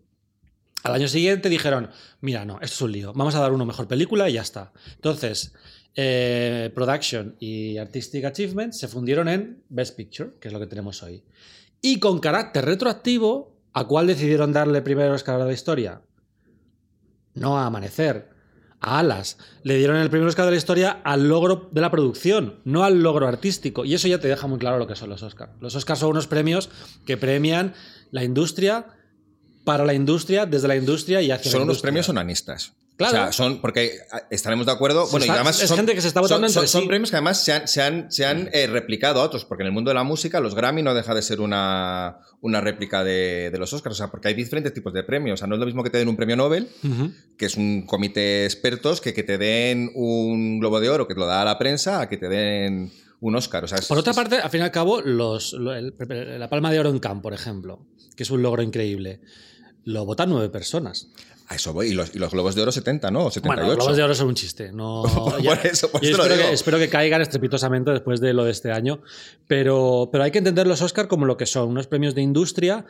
Al 0.84 0.93
año 0.93 1.08
siguiente 1.08 1.48
dijeron, 1.48 1.89
mira, 2.20 2.43
no, 2.43 2.55
esto 2.55 2.75
es 2.75 2.82
un 2.82 2.91
lío, 2.91 3.13
vamos 3.13 3.36
a 3.36 3.39
dar 3.39 3.53
uno 3.53 3.65
mejor 3.65 3.88
película 3.88 4.29
y 4.29 4.34
ya 4.34 4.41
está. 4.41 4.74
Entonces, 4.96 5.53
eh, 5.96 6.70
Production 6.75 7.38
y 7.39 7.77
Artistic 7.77 8.25
Achievement 8.25 8.74
se 8.74 8.89
fundieron 8.89 9.29
en 9.29 9.63
Best 9.70 9.96
Picture, 9.96 10.32
que 10.41 10.50
es 10.50 10.53
lo 10.53 10.60
que 10.60 10.67
tenemos 10.67 11.01
hoy. 11.01 11.24
Y 11.82 12.00
con 12.00 12.20
carácter 12.20 12.65
retroactivo, 12.65 13.52
¿a 13.74 13.86
cuál 13.86 14.08
decidieron 14.08 14.53
darle 14.53 14.82
primero 14.82 15.13
Oscar 15.13 15.39
de 15.39 15.46
la 15.46 15.53
historia? 15.53 16.01
No 17.34 17.58
a 17.58 17.65
Amanecer, 17.65 18.30
a 18.80 19.00
Alas. 19.00 19.38
Le 19.63 19.77
dieron 19.77 19.96
el 19.98 20.10
primer 20.10 20.27
Oscar 20.27 20.46
de 20.46 20.51
la 20.51 20.58
historia 20.58 21.01
al 21.03 21.27
logro 21.27 21.70
de 21.72 21.82
la 21.82 21.89
producción, 21.92 22.60
no 22.65 22.84
al 22.84 23.01
logro 23.01 23.27
artístico. 23.27 23.86
Y 23.86 23.94
eso 23.96 24.08
ya 24.08 24.20
te 24.20 24.27
deja 24.27 24.46
muy 24.48 24.60
claro 24.60 24.77
lo 24.77 24.88
que 24.88 24.96
son 24.96 25.10
los 25.10 25.24
Oscars. 25.24 25.51
Los 25.60 25.75
Oscars 25.75 26.00
son 26.00 26.12
unos 26.12 26.27
premios 26.27 26.70
que 27.06 27.18
premian 27.18 27.74
la 28.12 28.24
industria 28.24 28.86
para 29.63 29.86
la 29.86 29.94
industria, 29.94 30.46
desde 30.46 30.68
la 30.68 30.75
industria 30.75 31.22
y 31.22 31.32
hacia 31.32 31.50
Son 31.51 31.60
la 31.62 31.63
unos 31.63 31.75
industria. 31.75 31.88
premios 31.89 32.10
onanistas. 32.10 32.74
Claro. 32.95 33.13
O 33.13 33.17
sea, 33.17 33.31
son, 33.31 33.59
porque 33.59 33.93
ah, 34.12 34.21
estaremos 34.29 34.67
de 34.67 34.71
acuerdo. 34.71 35.05
Se 35.05 35.12
Bueno, 35.12 35.25
y 35.25 35.29
además 35.29 35.59
es 35.62 35.67
son, 35.67 35.77
gente 35.77 35.95
que 35.95 36.01
se 36.01 36.07
está 36.09 36.21
votando 36.21 36.47
son, 36.47 36.53
son- 36.63 36.67
son 36.67 36.81
sí. 36.83 36.88
premios 36.88 37.09
que 37.09 37.15
además 37.17 37.43
se 37.43 37.51
han, 37.51 37.67
se 37.67 37.81
han, 37.81 38.12
se 38.12 38.25
han 38.25 38.50
eh, 38.53 38.67
replicado 38.67 39.19
a 39.19 39.23
otros, 39.23 39.45
porque 39.45 39.63
en 39.63 39.67
el 39.67 39.73
mundo 39.73 39.89
de 39.89 39.95
la 39.95 40.03
música 40.03 40.39
los 40.39 40.53
Grammy 40.53 40.83
no 40.83 40.93
deja 40.93 41.15
de 41.15 41.23
ser 41.23 41.41
una, 41.41 42.19
una 42.41 42.62
réplica 42.62 43.03
de, 43.03 43.50
de 43.51 43.57
los 43.57 43.73
Oscars. 43.73 43.95
O 43.95 43.97
sea, 43.97 44.07
porque 44.12 44.27
hay 44.27 44.35
diferentes 44.35 44.73
tipos 44.73 44.93
de 44.93 45.03
premios. 45.03 45.33
O 45.33 45.38
sea, 45.39 45.47
no 45.47 45.55
es 45.55 45.59
lo 45.59 45.65
mismo 45.65 45.83
que 45.83 45.89
te 45.89 45.97
den 45.97 46.07
un 46.07 46.15
premio 46.15 46.35
Nobel, 46.35 46.69
que 47.38 47.45
es 47.47 47.55
un 47.57 47.85
comité 47.88 48.19
de 48.19 48.45
expertos, 48.45 49.01
que 49.01 49.13
que 49.13 49.23
te 49.23 49.39
den 49.39 49.89
un 49.95 50.59
Globo 50.59 50.79
de 50.79 50.89
Oro 50.89 51.07
que 51.07 51.15
te 51.15 51.19
lo 51.19 51.25
da 51.25 51.41
a 51.41 51.45
la 51.45 51.57
prensa, 51.57 52.00
a 52.01 52.07
que 52.09 52.17
te 52.17 52.29
den 52.29 52.91
un 53.21 53.35
Oscar. 53.35 53.63
O 53.63 53.67
sea, 53.67 53.79
es- 53.79 53.88
Por 53.88 53.97
otra 53.97 54.12
es- 54.12 54.15
parte, 54.17 54.35
al 54.38 54.50
fin 54.51 54.62
y 54.62 54.63
al 54.65 54.71
cabo, 54.71 55.01
los, 55.01 55.53
lo- 55.53 55.73
el- 55.73 55.95
la 56.38 56.47
Palma 56.50 56.71
de 56.71 56.79
Oro 56.79 56.89
en 56.89 57.00
Cannes, 57.00 57.23
por 57.23 57.33
ejemplo, 57.33 57.88
que 58.15 58.21
es 58.21 58.29
un 58.29 58.43
logro 58.43 58.62
increíble, 58.62 59.19
lo 59.85 60.05
votan 60.05 60.29
nueve 60.29 60.50
personas. 60.50 61.09
A 61.50 61.55
eso 61.55 61.73
voy. 61.73 61.88
Y 61.89 61.93
los, 61.93 62.15
y 62.15 62.19
los 62.19 62.31
Globos 62.31 62.55
de 62.55 62.62
Oro 62.62 62.71
70, 62.71 63.12
¿no? 63.12 63.25
O 63.25 63.31
78. 63.31 63.45
Bueno, 63.47 63.67
los 63.67 63.75
Globos 63.77 63.97
de 63.97 64.03
Oro 64.03 64.15
son 64.15 64.27
un 64.29 64.35
chiste. 64.35 64.71
No, 64.71 65.03
Por 65.43 65.65
eso, 65.65 65.91
por 65.91 66.03
eso 66.03 66.17
lo 66.17 66.23
espero, 66.23 66.35
digo. 66.35 66.47
que, 66.50 66.53
espero 66.53 66.77
que 66.79 66.89
caigan 66.89 67.21
estrepitosamente 67.21 67.91
después 67.91 68.19
de 68.21 68.33
lo 68.33 68.45
de 68.45 68.51
este 68.51 68.71
año. 68.71 69.01
Pero, 69.47 70.09
pero 70.12 70.23
hay 70.23 70.31
que 70.31 70.38
entender 70.38 70.67
los 70.67 70.81
Oscar 70.81 71.07
como 71.07 71.25
lo 71.25 71.35
que 71.38 71.45
son, 71.45 71.69
unos 71.69 71.88
premios 71.88 72.15
de 72.15 72.21
industria 72.21 72.85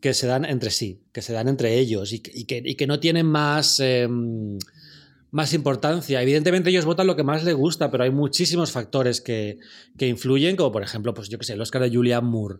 que 0.00 0.12
se 0.12 0.26
dan 0.26 0.44
entre 0.44 0.70
sí, 0.70 1.00
que 1.12 1.22
se 1.22 1.32
dan 1.32 1.48
entre 1.48 1.78
ellos 1.78 2.12
y 2.12 2.20
que, 2.20 2.30
y 2.34 2.44
que- 2.44 2.62
y 2.64 2.74
que 2.74 2.86
no 2.86 3.00
tienen 3.00 3.24
más, 3.26 3.80
eh, 3.80 4.06
más 5.30 5.52
importancia. 5.54 6.20
Evidentemente 6.22 6.68
ellos 6.70 6.84
votan 6.84 7.06
lo 7.06 7.16
que 7.16 7.22
más 7.24 7.42
les 7.42 7.54
gusta, 7.54 7.90
pero 7.90 8.04
hay 8.04 8.10
muchísimos 8.10 8.70
factores 8.70 9.20
que, 9.20 9.58
que 9.98 10.06
influyen, 10.06 10.56
como 10.56 10.70
por 10.72 10.82
ejemplo, 10.82 11.14
pues 11.14 11.28
yo 11.28 11.38
que 11.38 11.44
sé, 11.44 11.54
el 11.54 11.60
Oscar 11.62 11.82
de 11.82 11.90
Julianne 11.90 12.28
Moore. 12.28 12.56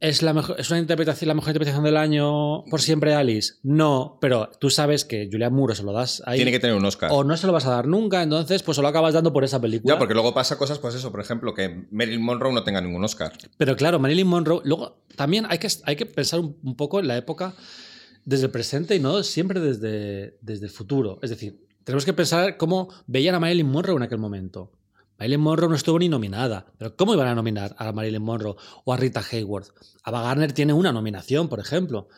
¿Es, 0.00 0.22
la 0.22 0.32
mejor, 0.32 0.60
¿Es 0.60 0.70
una 0.70 0.78
interpretación, 0.78 1.28
la 1.28 1.34
mejor 1.34 1.50
interpretación 1.50 1.84
del 1.84 1.96
año 1.96 2.64
por 2.66 2.80
siempre 2.80 3.14
Alice? 3.14 3.54
No, 3.62 4.18
pero 4.20 4.50
tú 4.60 4.70
sabes 4.70 5.04
que 5.04 5.28
Julianne 5.30 5.56
Moore 5.56 5.74
se 5.74 5.82
lo 5.82 5.92
das 5.92 6.22
ahí. 6.24 6.38
Tiene 6.38 6.52
que 6.52 6.60
tener 6.60 6.76
un 6.76 6.84
Oscar. 6.84 7.10
O 7.12 7.24
no 7.24 7.36
se 7.36 7.46
lo 7.46 7.52
vas 7.52 7.66
a 7.66 7.70
dar 7.70 7.88
nunca, 7.88 8.22
entonces 8.22 8.62
pues 8.62 8.76
se 8.76 8.82
lo 8.82 8.88
acabas 8.88 9.14
dando 9.14 9.32
por 9.32 9.42
esa 9.42 9.60
película. 9.60 9.94
Ya, 9.94 9.98
porque 9.98 10.14
luego 10.14 10.32
pasa 10.32 10.56
cosas, 10.56 10.78
pues 10.78 10.94
eso, 10.94 11.10
por 11.10 11.20
ejemplo, 11.20 11.52
que 11.52 11.86
Marilyn 11.90 12.22
Monroe 12.22 12.52
no 12.52 12.62
tenga 12.62 12.80
ningún 12.80 13.02
Oscar. 13.02 13.32
Pero 13.56 13.74
claro, 13.74 13.98
Marilyn 13.98 14.28
Monroe. 14.28 14.60
Luego, 14.64 15.02
también 15.16 15.46
hay 15.48 15.58
que, 15.58 15.68
hay 15.84 15.96
que 15.96 16.06
pensar 16.06 16.38
un, 16.40 16.56
un 16.62 16.76
poco 16.76 17.00
en 17.00 17.08
la 17.08 17.16
época 17.16 17.54
desde 18.24 18.44
el 18.44 18.50
presente 18.50 18.94
y 18.94 19.00
no 19.00 19.22
siempre 19.22 19.58
desde, 19.58 20.36
desde 20.42 20.66
el 20.66 20.70
futuro. 20.70 21.18
Es 21.22 21.30
decir, 21.30 21.66
tenemos 21.82 22.04
que 22.04 22.12
pensar 22.12 22.58
cómo 22.58 22.90
veían 23.06 23.34
a 23.34 23.40
Marilyn 23.40 23.66
Monroe 23.66 23.96
en 23.96 24.02
aquel 24.02 24.18
momento. 24.18 24.70
Marilyn 25.18 25.40
Monroe 25.40 25.68
no 25.68 25.74
estuvo 25.76 25.98
ni 25.98 26.08
nominada. 26.08 26.66
Pero 26.78 26.94
¿cómo 26.96 27.14
iban 27.14 27.28
a 27.28 27.34
nominar 27.34 27.74
a 27.78 27.92
Marilyn 27.92 28.22
Monroe 28.22 28.54
o 28.84 28.92
a 28.92 28.96
Rita 28.96 29.22
Hayworth? 29.32 29.68
Ava 30.04 30.22
Gardner 30.22 30.52
tiene 30.52 30.72
una 30.72 30.92
nominación, 30.92 31.48
por 31.48 31.60
ejemplo. 31.60 32.08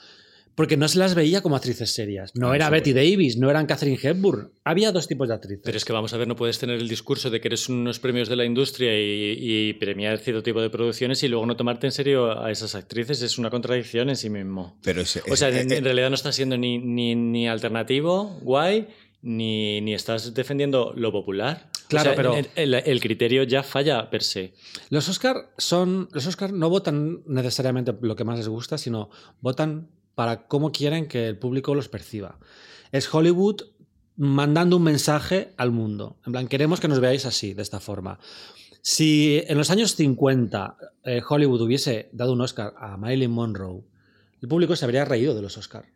Porque 0.56 0.76
no 0.76 0.88
se 0.88 0.98
las 0.98 1.14
veía 1.14 1.40
como 1.40 1.56
actrices 1.56 1.94
serias. 1.94 2.32
No 2.34 2.50
Ah, 2.50 2.56
era 2.56 2.68
Betty 2.68 2.92
Davis, 2.92 3.38
no 3.38 3.48
eran 3.48 3.64
Catherine 3.66 3.98
Hepburn. 4.02 4.50
Había 4.64 4.92
dos 4.92 5.08
tipos 5.08 5.28
de 5.28 5.34
actrices. 5.34 5.62
Pero 5.64 5.78
es 5.78 5.84
que 5.86 5.92
vamos 5.94 6.12
a 6.12 6.18
ver, 6.18 6.28
no 6.28 6.36
puedes 6.36 6.58
tener 6.58 6.78
el 6.78 6.88
discurso 6.88 7.30
de 7.30 7.40
que 7.40 7.48
eres 7.48 7.68
unos 7.70 7.98
premios 8.00 8.28
de 8.28 8.36
la 8.36 8.44
industria 8.44 8.92
y, 8.98 9.36
y 9.38 9.72
premiar 9.74 10.18
cierto 10.18 10.42
tipo 10.42 10.60
de 10.60 10.68
producciones 10.68 11.22
y 11.22 11.28
luego 11.28 11.46
no 11.46 11.56
tomarte 11.56 11.86
en 11.86 11.92
serio 11.92 12.38
a 12.44 12.50
esas 12.50 12.74
actrices. 12.74 13.22
Es 13.22 13.38
una 13.38 13.48
contradicción 13.48 14.10
en 14.10 14.16
sí 14.16 14.28
mismo. 14.28 14.76
Pero 14.82 15.00
ese- 15.00 15.22
O 15.30 15.36
sea, 15.36 15.48
en, 15.48 15.72
eh, 15.72 15.76
en 15.76 15.84
realidad 15.84 16.10
no 16.10 16.16
estás 16.16 16.34
siendo 16.34 16.58
ni, 16.58 16.76
ni, 16.78 17.14
ni 17.14 17.48
alternativo, 17.48 18.38
guay, 18.42 18.88
ni, 19.22 19.80
ni 19.80 19.94
estás 19.94 20.32
defendiendo 20.34 20.92
lo 20.96 21.12
popular. 21.12 21.68
O 21.84 21.88
Claro, 21.88 22.10
sea, 22.10 22.16
pero- 22.16 22.34
El, 22.36 22.48
el- 22.54 22.74
el 22.74 23.00
criterio 23.00 23.42
ya 23.42 23.62
falla 23.62 24.08
per 24.10 24.22
se. 24.22 24.54
Los 24.90 25.08
Oscar 25.08 25.50
son. 25.58 26.08
Los 26.12 26.26
Oscar 26.26 26.52
no 26.52 26.70
votan 26.70 27.22
necesariamente 27.26 27.94
lo 28.00 28.14
que 28.16 28.24
más 28.24 28.38
les 28.38 28.48
gusta, 28.48 28.78
sino 28.78 29.10
votan 29.40 29.88
para 30.14 30.46
cómo 30.46 30.70
quieren 30.72 31.08
que 31.08 31.26
el 31.26 31.38
público 31.38 31.74
los 31.74 31.88
perciba. 31.88 32.38
Es 32.92 33.12
Hollywood 33.12 33.62
mandando 34.16 34.76
un 34.76 34.82
mensaje 34.84 35.52
al 35.56 35.70
mundo. 35.70 36.18
En 36.26 36.32
plan, 36.32 36.46
queremos 36.48 36.78
que 36.80 36.88
nos 36.88 37.00
veáis 37.00 37.26
así, 37.26 37.54
de 37.54 37.62
esta 37.62 37.80
forma. 37.80 38.18
Si 38.82 39.42
en 39.46 39.58
los 39.58 39.70
años 39.70 39.94
50 39.94 40.76
eh, 41.04 41.20
Hollywood 41.28 41.60
hubiese 41.62 42.08
dado 42.12 42.32
un 42.32 42.40
Oscar 42.40 42.74
a 42.78 42.96
Marilyn 42.96 43.30
Monroe, 43.30 43.82
el 44.40 44.48
público 44.48 44.74
se 44.76 44.84
habría 44.84 45.04
reído 45.04 45.34
de 45.34 45.42
los 45.42 45.56
Oscar. 45.58 45.86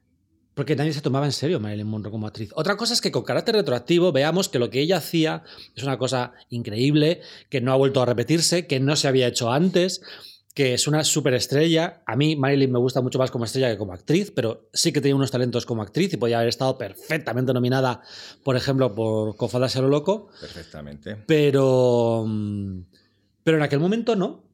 Porque 0.55 0.77
nadie 0.77 0.93
se 0.93 1.01
tomaba 1.01 1.27
en 1.27 1.33
serio 1.33 1.59
Marilyn 1.59 1.87
Monroe 1.87 2.13
como 2.13 2.27
actriz. 2.27 2.51
Otra 2.55 2.77
cosa 2.77 2.95
es 2.95 3.01
que 3.01 3.11
con 3.11 3.25
carácter 3.25 3.57
retroactivo 3.57 4.13
veamos 4.13 4.49
que 4.49 4.59
lo 4.59 4.71
que 4.71 4.81
ella 4.81 4.99
hacía 4.99 5.43
es 5.75 5.83
una 5.83 5.99
cosa 5.99 6.33
increíble, 6.49 7.21
que 7.51 7.61
no 7.61 7.73
ha 7.73 7.77
vuelto 7.77 8.01
a 8.01 8.07
repetirse, 8.07 8.67
que 8.67 8.79
no 8.79 8.95
se 8.95 9.09
había 9.09 9.27
hecho 9.27 9.51
antes, 9.51 10.01
que 10.55 10.73
es 10.73 10.87
una 10.87 11.03
superestrella. 11.03 12.03
A 12.07 12.15
mí 12.15 12.37
Marilyn 12.37 12.71
me 12.71 12.79
gusta 12.79 13.01
mucho 13.03 13.19
más 13.19 13.33
como 13.33 13.45
estrella 13.45 13.71
que 13.71 13.77
como 13.77 13.93
actriz, 13.93 14.31
pero 14.31 14.69
sí 14.73 14.93
que 14.93 15.01
tiene 15.01 15.17
unos 15.17 15.33
talentos 15.33 15.67
como 15.67 15.83
actriz 15.83 16.13
y 16.13 16.17
podía 16.17 16.37
haber 16.37 16.49
estado 16.49 16.79
perfectamente 16.79 17.53
nominada, 17.53 18.03
por 18.45 18.57
ejemplo, 18.57 18.95
por 18.95 19.35
Cofadas 19.37 19.75
a 19.75 19.83
lo 19.83 19.89
loco. 19.89 20.29
Perfectamente. 20.41 21.17
Pero. 21.27 22.25
mm, 22.27 22.81
Pero 23.43 23.57
en 23.57 23.63
aquel 23.65 23.81
momento 23.81 24.15
no. 24.15 24.45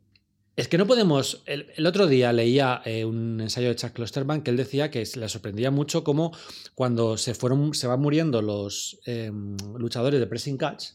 Es 0.56 0.68
que 0.68 0.78
no 0.78 0.86
podemos. 0.86 1.42
El, 1.46 1.86
otro 1.86 2.06
día 2.06 2.32
leía 2.32 2.82
eh, 2.84 3.04
un 3.04 3.40
ensayo 3.40 3.68
de 3.68 3.76
Chuck 3.76 3.92
Klosterman 3.92 4.42
que 4.42 4.50
él 4.50 4.56
decía 4.56 4.90
que 4.90 5.08
le 5.16 5.28
sorprendía 5.28 5.70
mucho 5.70 6.04
cómo 6.04 6.32
cuando 6.74 7.16
se 7.16 7.34
fueron, 7.34 7.72
se 7.72 7.86
van 7.86 8.00
muriendo 8.00 8.42
los 8.42 9.00
eh, 9.06 9.30
luchadores 9.78 10.20
de 10.20 10.26
pressing 10.26 10.58
catch, 10.58 10.88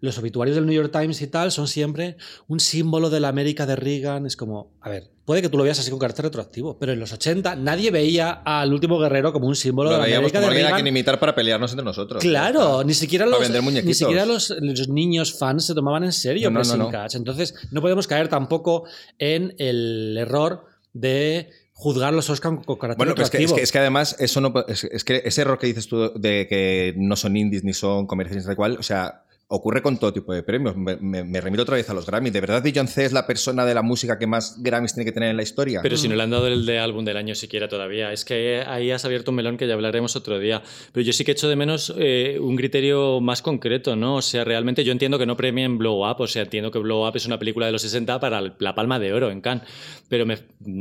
los 0.00 0.18
obituarios 0.18 0.56
del 0.56 0.66
New 0.66 0.74
York 0.74 0.92
Times 0.92 1.20
y 1.22 1.26
tal 1.26 1.52
son 1.52 1.68
siempre 1.68 2.16
un 2.48 2.60
símbolo 2.60 3.10
de 3.10 3.20
la 3.20 3.28
América 3.28 3.66
de 3.66 3.76
Reagan. 3.76 4.26
Es 4.26 4.36
como, 4.36 4.72
a 4.80 4.88
ver, 4.88 5.10
puede 5.24 5.42
que 5.42 5.48
tú 5.48 5.58
lo 5.58 5.64
veas 5.64 5.78
así 5.78 5.90
con 5.90 5.98
carácter 5.98 6.26
retroactivo, 6.26 6.78
pero 6.78 6.92
en 6.92 7.00
los 7.00 7.12
80 7.12 7.56
nadie 7.56 7.90
veía 7.90 8.30
al 8.30 8.72
último 8.72 8.98
guerrero 8.98 9.32
como 9.32 9.46
un 9.46 9.56
símbolo 9.56 9.90
Lo 9.90 9.98
de 9.98 10.08
la 10.08 10.16
América 10.16 10.38
como 10.38 10.40
de 10.40 10.46
alguien 10.46 10.66
a 10.66 10.68
Reagan. 10.68 10.82
quien 10.82 10.86
imitar 10.86 11.18
para 11.18 11.34
pelearnos 11.34 11.72
entre 11.72 11.84
nosotros. 11.84 12.22
Claro, 12.22 12.84
ni 12.84 12.94
siquiera, 12.94 13.26
los, 13.26 13.50
ni 13.50 13.94
siquiera 13.94 14.24
los, 14.24 14.54
los 14.60 14.88
niños 14.88 15.38
fans 15.38 15.66
se 15.66 15.74
tomaban 15.74 16.04
en 16.04 16.12
serio 16.12 16.50
No, 16.50 16.62
no, 16.62 16.76
no. 16.76 16.90
Catch. 16.90 17.16
Entonces, 17.16 17.54
no 17.70 17.80
podemos 17.80 18.06
caer 18.06 18.28
tampoco 18.28 18.84
en 19.18 19.54
el 19.58 20.16
error 20.18 20.64
de 20.92 21.50
juzgar 21.72 22.14
los 22.14 22.30
Oscar 22.30 22.58
con 22.64 22.76
carácter 22.76 22.96
Bueno, 22.96 23.14
pues 23.14 23.26
es 23.26 23.30
que, 23.30 23.36
es, 23.36 23.42
retroactivo. 23.42 23.56
que, 23.56 23.62
es 23.62 23.72
que 23.72 23.78
además, 23.78 24.16
eso 24.18 24.40
no, 24.40 24.54
es, 24.66 24.84
es 24.84 25.04
que 25.04 25.22
ese 25.24 25.42
error 25.42 25.58
que 25.58 25.66
dices 25.66 25.86
tú 25.86 26.10
de 26.14 26.46
que 26.48 26.94
no 26.96 27.16
son 27.16 27.36
indies 27.36 27.64
ni 27.64 27.74
son 27.74 28.06
comerciales 28.06 28.44
ni 28.44 28.48
tal 28.48 28.56
cual, 28.56 28.76
o 28.78 28.82
sea, 28.82 29.25
ocurre 29.48 29.80
con 29.82 29.96
todo 29.98 30.12
tipo 30.12 30.32
de 30.34 30.42
premios. 30.42 30.76
Me, 30.76 30.96
me- 30.96 31.22
me 31.24 31.40
remito 31.40 31.62
otra 31.62 31.76
vez 31.76 31.88
a 31.88 31.94
los 31.94 32.04
Grammys. 32.06 32.32
¿De 32.32 32.40
verdad 32.40 32.62
Beyoncé 32.62 33.04
es 33.04 33.12
la 33.12 33.26
persona 33.26 33.64
de 33.64 33.74
la 33.74 33.82
música 33.82 34.18
que 34.18 34.26
más 34.26 34.56
Grammys 34.60 34.94
tiene 34.94 35.04
que 35.04 35.12
tener 35.12 35.30
en 35.30 35.36
la 35.36 35.42
historia? 35.44 35.80
Pero 35.82 35.96
si 35.96 36.08
no 36.08 36.16
le 36.16 36.22
han 36.24 36.30
dado 36.30 36.48
el 36.48 36.66
de 36.66 36.78
álbum 36.80 37.04
del 37.04 37.16
año 37.16 37.34
siquiera 37.34 37.68
todavía. 37.68 38.12
Es 38.12 38.24
que 38.24 38.62
ahí 38.66 38.90
has 38.90 39.04
abierto 39.04 39.30
un 39.30 39.36
melón 39.36 39.56
que 39.56 39.68
ya 39.68 39.74
hablaremos 39.74 40.16
otro 40.16 40.38
día. 40.40 40.62
Pero 40.92 41.04
yo 41.06 41.12
sí 41.12 41.24
que 41.24 41.32
echo 41.32 41.48
de 41.48 41.54
menos 41.56 41.94
eh, 41.96 42.38
un 42.40 42.56
criterio 42.56 43.20
más 43.20 43.40
concreto, 43.42 43.94
¿no? 43.94 44.16
O 44.16 44.22
sea, 44.22 44.42
realmente 44.44 44.82
yo 44.84 44.90
entiendo 44.92 45.18
que 45.18 45.26
no 45.26 45.36
premien 45.36 45.78
Blow 45.78 46.08
Up. 46.10 46.16
O 46.20 46.26
sea, 46.26 46.42
entiendo 46.42 46.70
que 46.72 46.78
Blow 46.80 47.06
Up 47.08 47.16
es 47.16 47.26
una 47.26 47.38
película 47.38 47.66
de 47.66 47.72
los 47.72 47.82
60 47.82 48.18
para 48.18 48.40
la 48.58 48.74
Palma 48.74 48.98
de 48.98 49.12
Oro 49.12 49.30
en 49.30 49.40
Cannes. 49.40 49.62
Pero, 50.08 50.26
me- 50.26 50.38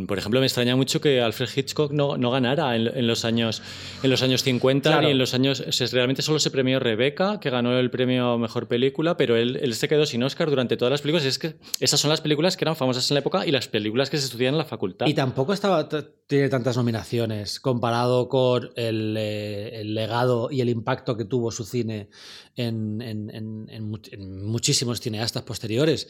por 0.07 0.17
ejemplo, 0.17 0.39
me 0.39 0.45
extraña 0.47 0.75
mucho 0.75 0.99
que 1.01 1.21
Alfred 1.21 1.49
Hitchcock 1.55 1.91
no, 1.91 2.17
no 2.17 2.31
ganara 2.31 2.75
en, 2.75 2.87
en 2.87 3.05
los 3.07 3.25
años, 3.25 3.61
en 4.01 4.09
los 4.09 4.23
años 4.23 4.41
50 4.43 4.89
Claro. 4.89 5.05
ni 5.05 5.11
en 5.11 5.17
los 5.19 5.33
años... 5.35 5.59
o 5.67 5.71
sea, 5.71 5.87
realmente 5.91 6.21
solo 6.21 6.39
se 6.39 6.49
premió 6.51 6.79
Rebeca, 6.79 7.39
que 7.39 7.49
ganó 7.49 7.77
el 7.77 7.89
premio 7.91 8.29
a 8.31 8.37
Película, 8.67 9.17
pero 9.17 9.35
él, 9.35 9.73
se 9.75 9.87
quedó 9.87 10.05
sin 10.05 10.23
Oscar 10.23 10.49
durante 10.49 10.77
todas 10.77 10.91
las 10.91 11.01
películas. 11.01 11.25
Es 11.25 11.37
que 11.37 11.55
esas 11.79 11.99
son 11.99 12.09
las 12.09 12.21
películas 12.21 12.55
que 12.57 12.63
eran 12.63 12.75
famosas 12.75 13.09
en 13.11 13.15
la 13.15 13.19
época 13.19 13.45
y 13.45 13.51
las 13.51 13.67
películas 13.67 14.09
que 14.09 14.17
se 14.17 14.25
estudian 14.25 14.53
en 14.53 14.57
la 14.57 14.65
facultad. 14.65 15.07
Y 15.07 15.13
tampoco 15.13 15.53
estaba, 15.53 15.89
tiene 16.27 16.49
tantas 16.49 16.77
nominaciones 16.77 17.59
comparado 17.59 18.29
con 18.29 18.69
el, 18.75 19.15
eh, 19.17 19.81
el 19.81 19.93
legado 19.93 20.49
y 20.49 20.61
el 20.61 20.69
impacto 20.69 21.17
que 21.17 21.25
tuvo 21.25 21.51
su 21.51 21.65
cine 21.65 22.09
en, 22.55 23.01
en- 23.01 23.29
en 23.31 24.45
muchísimos 24.45 25.01
cineastas 25.01 25.43
posteriores. 25.43 26.07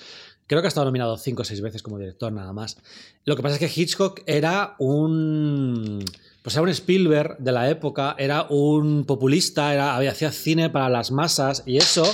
Creo 0.48 0.62
que 0.62 0.68
ha 0.68 0.70
estado 0.70 0.86
nominado 0.86 1.18
cinco 1.18 1.42
o 1.42 1.46
seis 1.46 1.60
veces 1.62 1.82
como 1.82 1.98
director 1.98 2.32
nada 2.32 2.54
más. 2.54 2.78
Lo 3.26 3.36
que 3.36 3.42
pasa 3.42 3.56
es 3.56 3.60
que 3.74 3.82
Hitchcock 3.82 4.22
era 4.28 4.76
un... 4.78 6.06
Pues 6.46 6.56
un 6.58 6.70
Spielberg 6.70 7.40
de 7.40 7.52
la 7.52 7.72
época, 7.72 8.16
era 8.20 8.44
un 8.52 9.06
populista, 9.06 9.74
era, 9.74 9.96
había- 9.96 10.12
hacía 10.12 10.32
cine 10.32 10.70
para 10.70 10.90
las 10.90 11.10
masas 11.10 11.64
y 11.66 11.78
eso 11.78 12.06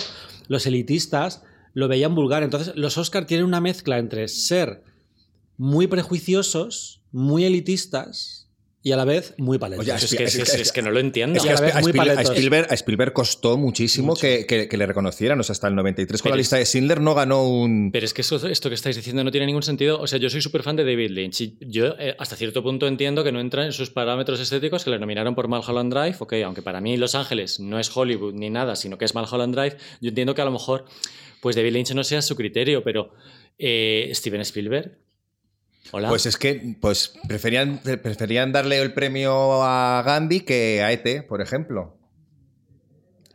los 0.47 0.65
elitistas 0.65 1.43
lo 1.73 1.89
veían 1.89 2.15
vulgar. 2.15 2.41
Entonces 2.41 2.73
los 2.77 2.97
Oscar 2.97 3.25
tienen 3.25 3.45
una 3.45 3.59
mezcla 3.59 3.97
entre 3.97 4.29
ser 4.29 4.85
muy 5.57 5.87
prejuiciosos, 5.87 7.01
muy 7.11 7.43
elitistas 7.43 8.40
y 8.83 8.91
a 8.93 8.97
la 8.97 9.05
vez 9.05 9.35
muy 9.37 9.59
paletos. 9.59 9.85
Oye, 9.85 9.95
es, 9.95 10.15
que, 10.15 10.23
es, 10.23 10.35
es- 10.35 10.53
es 10.55 10.71
que 10.71 10.81
no 10.81 10.89
lo 10.89 10.99
entiendo. 10.99 11.37
Es 11.37 11.43
que 11.43 11.51
a. 11.51 11.79
Spielberg, 12.21 12.67
a 12.71 12.73
Spielberg 12.73 13.13
costó 13.13 13.57
muchísimo 13.57 14.15
que, 14.15 14.45
que- 14.47 14.67
que 14.67 14.77
le 14.77 14.85
reconocieran. 14.87 15.39
O 15.39 15.43
sea, 15.43 15.53
hasta 15.53 15.67
el 15.67 15.75
93 15.75 16.19
con 16.21 16.29
Pero 16.29 16.35
la 16.35 16.39
lista 16.39 16.57
de 16.57 16.65
Schindler 16.65 16.99
no 16.99 17.13
ganó 17.13 17.47
un... 17.47 17.91
Pero 17.91 18.05
es 18.05 18.13
que 18.13 18.21
eso- 18.21 18.47
esto 18.47 18.69
que 18.69 18.75
estáis 18.75 18.95
diciendo 18.95 19.23
no 19.23 19.29
tiene 19.31 19.45
ningún 19.45 19.61
sentido. 19.63 19.99
O 20.01 20.07
sea, 20.07 20.17
yo 20.17 20.29
soy 20.29 20.41
súper 20.41 20.63
fan 20.63 20.75
de 20.75 20.83
David 20.83 21.11
Lynch 21.11 21.41
y 21.41 21.57
yo 21.61 21.95
eh, 21.99 22.15
hasta 22.17 22.35
cierto 22.35 22.63
punto 22.63 22.87
entiendo 22.87 23.23
que 23.23 23.31
no 23.31 23.39
entra 23.39 23.65
en 23.65 23.71
sus 23.71 23.89
parámetros 23.91 24.39
estéticos 24.39 24.83
que 24.83 24.89
le 24.89 24.97
nominaron 24.99 25.35
por 25.35 25.47
Mulholland 25.47 25.93
Drive. 25.93 26.15
Ok, 26.19 26.33
aunque 26.43 26.61
para 26.63 26.81
mí 26.81 26.97
Los 26.97 27.13
Ángeles 27.13 27.59
no 27.59 27.79
es 27.79 27.95
Hollywood 27.95 28.33
ni 28.33 28.49
nada, 28.49 28.75
sino 28.75 28.97
que 28.97 29.05
es 29.05 29.13
Mulholland 29.13 29.55
Drive, 29.55 29.77
yo 30.01 30.09
entiendo 30.09 30.33
que 30.33 30.41
a 30.41 30.45
lo 30.45 30.51
mejor 30.51 30.85
pues 31.39 31.55
David 31.55 31.73
Lynch 31.73 31.91
no 31.93 32.03
sea 32.03 32.21
su 32.21 32.35
criterio, 32.35 32.83
pero 32.83 33.11
eh, 33.59 34.09
Steven 34.13 34.41
Spielberg. 34.41 34.97
Hola. 35.91 36.09
Pues 36.09 36.25
es 36.25 36.37
que 36.37 36.75
pues 36.79 37.13
preferían, 37.27 37.79
preferían 37.79 38.51
darle 38.51 38.79
el 38.81 38.93
premio 38.93 39.63
a 39.63 40.03
Gandhi 40.05 40.41
que 40.41 40.81
a 40.83 40.91
ET, 40.91 41.23
por 41.27 41.41
ejemplo. 41.41 41.97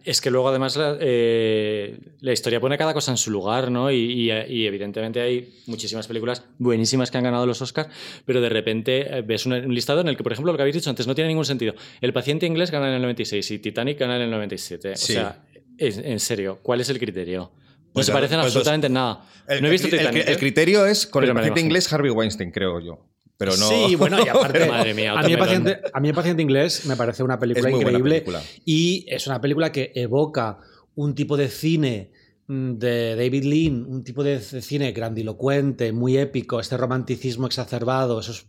Es 0.04 0.20
que 0.20 0.30
luego 0.30 0.48
además 0.48 0.76
la, 0.76 0.96
eh, 1.00 1.98
la 2.20 2.32
historia 2.32 2.60
pone 2.60 2.78
cada 2.78 2.94
cosa 2.94 3.10
en 3.10 3.16
su 3.16 3.32
lugar, 3.32 3.72
¿no? 3.72 3.90
Y, 3.90 3.96
y- 3.96 4.30
y 4.30 4.64
evidentemente 4.66 5.20
hay 5.20 5.52
muchísimas 5.66 6.06
películas 6.06 6.44
buenísimas 6.58 7.10
que 7.10 7.18
han 7.18 7.24
ganado 7.24 7.44
los 7.44 7.60
Oscars, 7.60 7.88
pero 8.24 8.40
de 8.40 8.48
repente 8.48 9.18
eh, 9.18 9.22
ves 9.22 9.46
un, 9.46 9.54
un 9.54 9.74
listado 9.74 10.00
en 10.02 10.08
el 10.08 10.16
que, 10.16 10.22
por 10.22 10.32
ejemplo, 10.32 10.52
lo 10.52 10.56
que 10.56 10.62
habéis 10.62 10.76
dicho 10.76 10.90
antes 10.90 11.08
no 11.08 11.14
tiene 11.16 11.26
ningún 11.26 11.44
sentido. 11.44 11.74
El 12.00 12.12
paciente 12.12 12.46
inglés 12.46 12.70
gana 12.70 12.86
en 12.88 12.94
el 12.94 13.02
96 13.02 13.50
y 13.50 13.58
Titanic 13.58 13.98
gana 13.98 14.14
en 14.14 14.22
el 14.22 14.30
97. 14.30 14.94
Sí. 14.96 15.12
O 15.12 15.16
sea, 15.16 15.42
es- 15.76 15.98
en 15.98 16.20
serio, 16.20 16.60
¿cuál 16.62 16.80
es 16.80 16.88
el 16.88 17.00
criterio? 17.00 17.50
No 17.96 18.00
Pues 18.00 18.06
se 18.06 18.10
ya- 18.12 18.14
parecen 18.14 18.36
pues 18.38 18.46
absolutamente 18.46 18.86
en 18.88 18.92
nada. 18.92 19.24
El, 19.48 19.62
no 19.62 19.68
he 19.68 19.70
visto 19.70 19.86
el- 19.88 19.96
Titanic. 19.98 20.26
el 20.28 20.34
¿eh? 20.34 20.38
criterio 20.38 20.84
es 20.86 21.06
con 21.06 21.20
Pero 21.22 21.32
el 21.32 21.36
paciente 21.36 21.60
inglés 21.60 21.90
Harvey 21.92 22.10
Weinstein, 22.10 22.50
creo 22.50 22.78
yo. 22.80 23.06
Pero 23.38 23.56
no... 23.56 23.68
Sí, 23.68 23.96
bueno, 23.96 24.18
y 24.24 24.28
aparte, 24.28 24.66
Madre 24.66 24.92
mía, 24.94 25.12
a, 25.12 25.22
mí 25.22 25.32
el 25.32 25.38
paciente, 25.38 25.80
a 25.92 26.00
mí 26.00 26.08
el 26.08 26.14
paciente 26.14 26.42
inglés 26.42 26.84
me 26.86 26.94
parece 26.96 27.22
una 27.22 27.38
película 27.38 27.70
increíble 27.70 28.14
película. 28.22 28.42
y 28.64 29.06
es 29.08 29.26
una 29.26 29.40
película 29.40 29.72
que 29.72 29.92
evoca 29.94 30.58
un 30.94 31.14
tipo 31.14 31.36
de 31.36 31.48
cine 31.48 32.10
mm, 32.48 32.72
de 32.74 33.14
David 33.16 33.44
Lean, 33.44 33.84
un 33.86 34.04
tipo 34.04 34.22
de 34.24 34.40
cine 34.40 34.92
grandilocuente, 34.92 35.92
muy 35.92 36.16
épico, 36.18 36.60
este 36.60 36.76
romanticismo 36.76 37.46
exacerbado, 37.46 38.20
esos, 38.20 38.46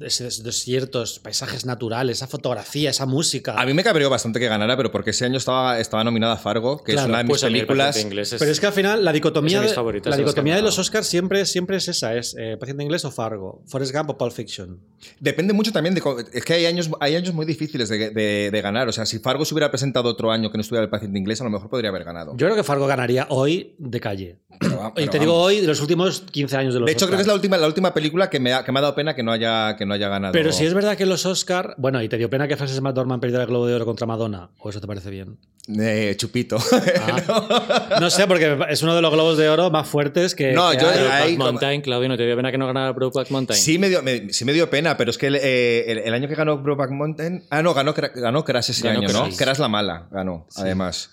esos 0.00 0.42
desiertos, 0.42 1.18
paisajes 1.18 1.64
naturales, 1.66 2.18
esa 2.18 2.26
fotografía, 2.26 2.90
esa 2.90 3.06
música. 3.06 3.54
A 3.60 3.66
mí 3.66 3.74
me 3.74 3.84
cabreó 3.84 4.08
bastante 4.08 4.40
que 4.40 4.48
ganara, 4.48 4.76
pero 4.76 4.90
porque 4.90 5.10
ese 5.10 5.24
año 5.24 5.36
estaba, 5.38 5.78
estaba 5.78 6.02
nominada 6.04 6.36
Fargo, 6.36 6.82
que 6.82 6.92
Claro, 6.92 7.06
es 7.06 7.08
una 7.10 7.18
de 7.18 7.24
mis 7.24 7.30
Pues 7.30 7.42
películas... 7.42 7.96
es- 7.96 8.36
Pero 8.38 8.50
es 8.50 8.60
que 8.60 8.66
al 8.66 8.72
final 8.72 9.04
la 9.04 9.12
dicotomía, 9.12 9.60
de 9.60 9.68
la 10.04 10.16
dicotomía 10.16 10.56
de 10.56 10.62
los. 10.62 10.78
Oscars 10.78 11.06
siempre, 11.06 11.44
siempre 11.46 11.76
es 11.76 11.88
esa, 11.88 12.14
es 12.16 12.34
eh, 12.38 12.56
Paciente 12.58 12.82
Inglés 12.82 13.04
o 13.04 13.10
Fargo, 13.10 13.62
Forrest 13.66 13.94
Gump 13.94 14.10
o 14.10 14.16
Pulp 14.18 14.32
Fiction. 14.32 14.80
Depende 15.18 15.52
mucho 15.52 15.72
también 15.72 15.94
de... 15.94 16.02
Es 16.32 16.44
que 16.44 16.54
hay 16.54 16.66
años, 16.66 16.90
hay 17.00 17.16
años 17.16 17.34
muy 17.34 17.44
difíciles 17.46 17.88
de, 17.88 18.10
de- 18.10 18.50
de 18.50 18.60
ganar. 18.62 18.88
O 18.88 18.92
sea, 18.92 19.04
si 19.06 19.18
Fargo 19.18 19.44
se 19.44 19.52
hubiera 19.54 19.70
presentado 19.70 20.08
otro 20.08 20.30
año 20.30 20.50
que 20.50 20.56
no 20.58 20.62
estuviera 20.62 20.84
el 20.84 20.90
paciente 20.90 21.18
inglés, 21.18 21.40
a 21.40 21.44
lo 21.44 21.50
mejor 21.50 21.68
podría 21.68 21.90
haber 21.90 22.04
ganado. 22.04 22.32
Yo 22.36 22.46
creo 22.46 22.56
que 22.56 22.62
Fargo 22.64 22.86
ganaría 22.86 23.26
hoy 23.30 23.74
de 23.78 24.00
calle. 24.00 24.38
Pero 24.58 24.92
y 24.96 25.06
te 25.08 25.18
digo 25.18 25.32
vamos. 25.32 25.46
hoy 25.46 25.60
de 25.60 25.66
los 25.66 25.80
últimos 25.80 26.20
15 26.30 26.56
años 26.56 26.74
de 26.74 26.80
los 26.80 26.86
De 26.86 26.92
hecho, 26.92 27.06
creo 27.06 27.16
que 27.16 27.22
es 27.22 27.26
la 27.28 27.34
última, 27.34 27.56
la 27.56 27.66
última 27.66 27.94
película 27.94 28.28
que 28.28 28.40
me, 28.40 28.52
ha, 28.52 28.64
que 28.64 28.72
me 28.72 28.78
ha 28.78 28.82
dado 28.82 28.94
pena 28.94 29.14
que 29.14 29.22
no 29.22 29.32
haya, 29.32 29.76
que 29.76 29.86
no 29.86 29.94
haya 29.94 30.08
ganado. 30.08 30.32
Pero 30.32 30.52
si 30.52 30.66
es 30.66 30.74
verdad 30.74 30.96
que 30.96 31.06
los 31.06 31.24
Oscar, 31.24 31.74
bueno, 31.78 32.02
y 32.02 32.08
te 32.08 32.18
dio 32.18 32.28
pena 32.28 32.46
que 32.48 32.56
Frances 32.56 32.80
McDormand 32.80 33.20
perdiera 33.20 33.44
el 33.44 33.48
Globo 33.48 33.66
de 33.66 33.74
Oro 33.74 33.86
contra 33.86 34.06
Madonna, 34.06 34.50
o 34.58 34.68
eso 34.70 34.80
te 34.80 34.86
parece 34.86 35.10
bien. 35.10 35.38
Eh, 35.78 36.14
chupito. 36.16 36.58
Ah. 37.00 37.98
no 38.00 38.10
sé, 38.10 38.26
porque 38.26 38.58
es 38.70 38.82
uno 38.82 38.94
de 38.94 39.02
los 39.02 39.12
globos 39.12 39.38
de 39.38 39.48
oro 39.48 39.70
más 39.70 39.86
fuertes 39.88 40.34
que. 40.34 40.52
No, 40.52 40.70
que 40.72 40.78
yo- 40.78 40.88
hay. 41.10 41.36
Mountain, 41.36 41.80
Claudio, 41.80 42.08
¿no 42.08 42.16
te 42.16 42.26
dio 42.26 42.34
pena 42.36 42.50
que 42.50 42.58
no 42.58 42.66
ganara 42.66 42.92
Brokeback 42.92 43.30
Mountain? 43.30 43.58
Sí 43.58 43.78
me, 43.78 43.88
dio, 43.88 44.02
me- 44.02 44.32
sí 44.32 44.44
me 44.44 44.52
dio 44.52 44.68
pena, 44.68 44.96
pero 44.96 45.10
es 45.10 45.18
que 45.18 45.28
el, 45.28 45.36
eh, 45.36 45.84
el- 45.92 45.98
el 45.98 46.14
año 46.14 46.28
que 46.28 46.34
ganó 46.34 46.58
Brokeback 46.58 46.90
Mountain... 46.90 47.44
Ah, 47.50 47.62
no, 47.62 47.72
ganó, 47.74 47.94
ganó 47.94 48.44
Crash 48.44 48.70
ese 48.70 48.86
Ganó 48.88 49.00
año, 49.00 49.08
¿no? 49.12 49.22
Crash. 49.24 49.36
Crash 49.36 49.58
la 49.58 49.68
mala 49.68 50.08
ganó, 50.10 50.46
además. 50.56 51.10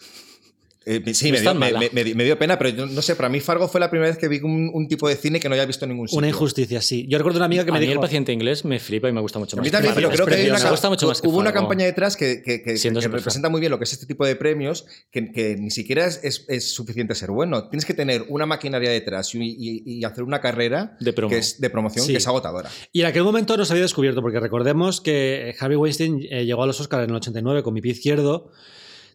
Eh, 0.90 1.14
sí, 1.14 1.32
No 1.32 1.54
me 1.54 1.68
dio, 1.70 1.80
me, 1.92 2.04
me- 2.06 2.16
me 2.16 2.36
pena, 2.38 2.58
pero 2.58 2.70
yo 2.70 2.86
no 2.86 3.02
sé, 3.02 3.16
para 3.16 3.28
mí 3.28 3.42
Fargo 3.42 3.68
fue 3.68 3.82
la 3.82 3.90
primera 3.90 4.10
vez 4.10 4.18
que 4.18 4.28
vi 4.30 4.40
un, 4.40 4.72
un 4.74 4.88
tipo 4.88 5.08
de 5.10 5.16
cine 5.18 5.40
que 5.40 5.50
no 5.50 5.56
había 5.56 5.66
visto 5.66 5.84
en 5.84 5.90
ningún 5.92 6.08
sitio. 6.08 6.18
Una 6.20 6.30
injusticia, 6.30 6.82
sí. 6.82 7.06
Yo 7.10 7.18
recuerdo 7.18 7.38
una 7.40 7.46
amiga 7.46 7.66
que 7.66 7.72
a 7.72 7.74
me 7.74 7.80
mí 7.80 7.86
dijo. 7.88 7.94
el 7.94 8.00
paciente 8.00 8.32
inglés 8.32 8.64
me 8.64 8.80
flipa 8.80 9.10
y 9.10 9.12
me 9.12 9.20
gusta 9.20 9.38
mucho 9.38 9.56
A 9.56 9.58
más. 9.58 9.66
mí 9.66 9.70
también, 9.72 9.94
que 9.94 9.98
pero 9.98 10.10
Fargo. 10.10 10.26
creo 10.26 10.36
que 10.38 10.44
hay 10.44 10.50
una, 10.50 10.64
me 10.64 10.70
gusta 10.72 10.90
mucho 10.90 11.08
más 11.08 11.22
que 11.22 11.28
hubo 11.28 11.38
una 11.40 11.52
campaña 11.52 11.86
detrás 11.86 12.16
que, 12.16 12.42
que- 12.42 12.62
que- 12.64 12.76
que 12.76 13.08
representa 13.10 13.50
muy 13.50 13.60
bien 13.60 13.72
lo 13.72 13.78
que 13.78 13.84
es 13.84 13.92
este 13.94 14.06
tipo 14.06 14.26
de 14.26 14.36
premios, 14.38 14.86
que, 15.12 15.32
que 15.32 15.58
ni 15.58 15.72
siquiera 15.72 16.06
es, 16.06 16.22
es- 16.24 16.46
es 16.48 16.72
suficiente 16.72 17.16
ser 17.16 17.32
bueno. 17.32 17.68
Tienes 17.70 17.86
que 17.86 17.94
tener 17.94 18.24
una 18.30 18.46
maquinaria 18.46 18.90
detrás 18.90 19.36
y, 19.36 19.40
y- 19.42 19.84
y 19.86 20.04
hacer 20.06 20.24
una 20.24 20.40
carrera 20.40 20.96
De 21.02 21.12
promo. 21.12 21.30
que 21.32 21.40
es 21.40 21.60
de 21.60 21.70
promoción 21.70 22.06
Sí. 22.06 22.12
que 22.14 22.20
es 22.20 22.28
agotadora. 22.28 22.70
Y 22.94 23.02
en 23.02 23.08
aquel 23.08 23.24
momento 23.24 23.58
no 23.58 23.66
se 23.66 23.74
había 23.74 23.84
descubierto, 23.84 24.22
porque 24.22 24.40
recordemos 24.40 25.02
que 25.02 25.54
Harvey 25.60 25.76
Weinstein 25.78 26.26
eh, 26.30 26.46
llegó 26.46 26.64
a 26.64 26.68
los 26.68 26.80
Oscars 26.80 27.04
en 27.04 27.10
el 27.10 27.16
89 27.18 27.62
con 27.64 27.74
mi 27.74 27.82
pie 27.82 27.92
izquierdo. 27.92 28.52